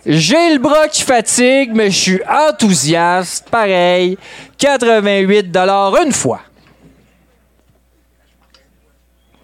J'ai 0.06 0.54
le 0.54 0.60
bras 0.60 0.88
qui 0.88 1.02
fatigue, 1.02 1.72
mais 1.74 1.90
je 1.90 2.00
suis 2.00 2.22
enthousiaste. 2.30 3.50
Pareil. 3.50 4.18
88 4.58 5.52
dollars 5.52 5.96
une 6.04 6.12
fois. 6.12 6.42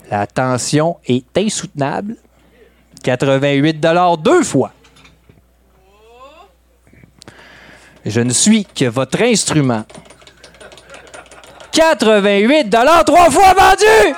La 0.09 0.27
tension 0.27 0.97
est 1.05 1.35
insoutenable. 1.37 2.15
88 3.03 3.79
deux 4.19 4.43
fois. 4.43 4.71
Je 8.07 8.21
ne 8.21 8.31
suis 8.31 8.65
que 8.65 8.85
votre 8.85 9.21
instrument. 9.21 9.83
88 11.73 12.69
trois 13.05 13.29
fois 13.29 13.53
vendu! 13.53 14.15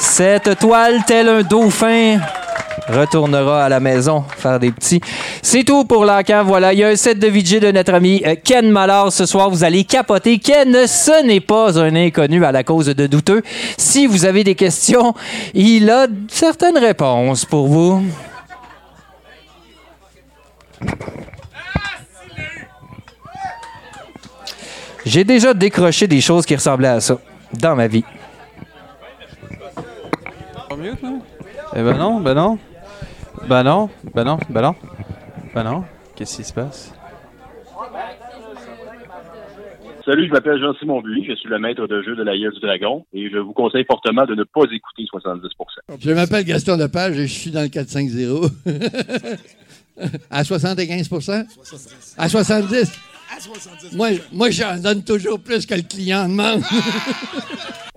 Cette 0.00 0.58
toile, 0.58 1.04
tel 1.06 1.28
un 1.28 1.42
dauphin, 1.42 2.18
retournera 2.88 3.66
à 3.66 3.68
la 3.68 3.78
maison 3.78 4.24
faire 4.38 4.58
des 4.58 4.72
petits. 4.72 5.00
C'est 5.40 5.62
tout 5.62 5.84
pour 5.84 6.04
l'encan. 6.04 6.42
Voilà, 6.44 6.72
il 6.72 6.80
y 6.80 6.84
a 6.84 6.88
un 6.88 6.96
set 6.96 7.18
de 7.18 7.28
VJ 7.28 7.60
de 7.60 7.70
notre 7.70 7.94
ami 7.94 8.22
euh, 8.26 8.34
Ken 8.42 8.68
Mallard 8.70 9.12
ce 9.12 9.24
soir. 9.24 9.50
Vous 9.50 9.62
allez 9.62 9.84
capoter. 9.84 10.38
Ken, 10.38 10.86
ce 10.86 11.24
n'est 11.24 11.40
pas 11.40 11.78
un 11.78 11.94
inconnu 11.94 12.44
à 12.44 12.50
la 12.50 12.64
cause 12.64 12.86
de 12.86 13.06
douteux. 13.06 13.42
Si 13.76 14.06
vous 14.06 14.24
avez 14.24 14.42
des 14.42 14.56
questions, 14.56 15.14
il 15.54 15.90
a 15.90 16.08
certaines 16.28 16.78
réponses 16.78 17.44
pour 17.44 17.68
vous. 17.68 18.02
J'ai 25.04 25.22
déjà 25.22 25.54
décroché 25.54 26.08
des 26.08 26.20
choses 26.20 26.44
qui 26.44 26.56
ressemblaient 26.56 26.88
à 26.88 27.00
ça 27.00 27.18
dans 27.52 27.76
ma 27.76 27.86
vie. 27.86 28.04
Eh 31.74 31.82
ben 31.82 31.96
non, 31.96 32.20
ben 32.20 32.34
non. 32.34 32.58
Ben 33.48 33.62
non, 33.62 33.88
ben 34.14 34.24
non, 34.24 34.38
ben 34.50 34.62
non. 34.62 34.74
Ben 35.54 35.62
non. 35.62 35.84
Qu'est-ce 36.16 36.36
qui 36.38 36.44
se 36.44 36.52
passe? 36.52 36.92
Salut, 40.04 40.26
je 40.28 40.32
m'appelle 40.32 40.60
Jean-Simon 40.60 41.00
Buis, 41.02 41.24
je 41.28 41.34
suis 41.34 41.48
le 41.48 41.58
maître 41.58 41.86
de 41.86 42.00
jeu 42.02 42.14
de 42.14 42.22
la 42.22 42.38
Gueule 42.38 42.52
du 42.52 42.60
Dragon 42.60 43.04
et 43.12 43.28
je 43.28 43.38
vous 43.38 43.52
conseille 43.52 43.84
fortement 43.84 44.24
de 44.24 44.36
ne 44.36 44.44
pas 44.44 44.62
écouter 44.72 45.02
70% 45.02 45.98
Je 46.00 46.10
m'appelle 46.12 46.44
Gaston 46.44 46.76
Lepage 46.76 47.18
et 47.18 47.26
je 47.26 47.32
suis 47.32 47.50
dans 47.50 47.62
le 47.62 47.68
450. 47.68 48.52
à 50.30 50.42
75% 50.42 51.46
À 52.18 52.28
70 52.28 53.00
Moi, 53.94 54.08
moi 54.32 54.50
j'en 54.50 54.76
donne 54.80 55.02
toujours 55.02 55.40
plus 55.40 55.66
que 55.66 55.74
le 55.74 55.82
client 55.82 56.28
demande. 56.28 56.62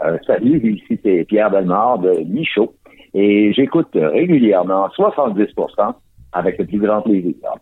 Euh, 0.02 0.18
salut, 0.26 0.62
ici 0.78 0.98
c'est 1.04 1.26
Pierre 1.26 1.52
Belmar 1.52 2.00
de 2.00 2.24
Michaud 2.24 2.74
et 3.14 3.52
j'écoute 3.52 3.90
régulièrement 3.94 4.88
70% 4.98 5.94
avec 6.32 6.58
le 6.58 6.66
plus 6.66 6.80
grand 6.80 7.02
plaisir. 7.02 7.34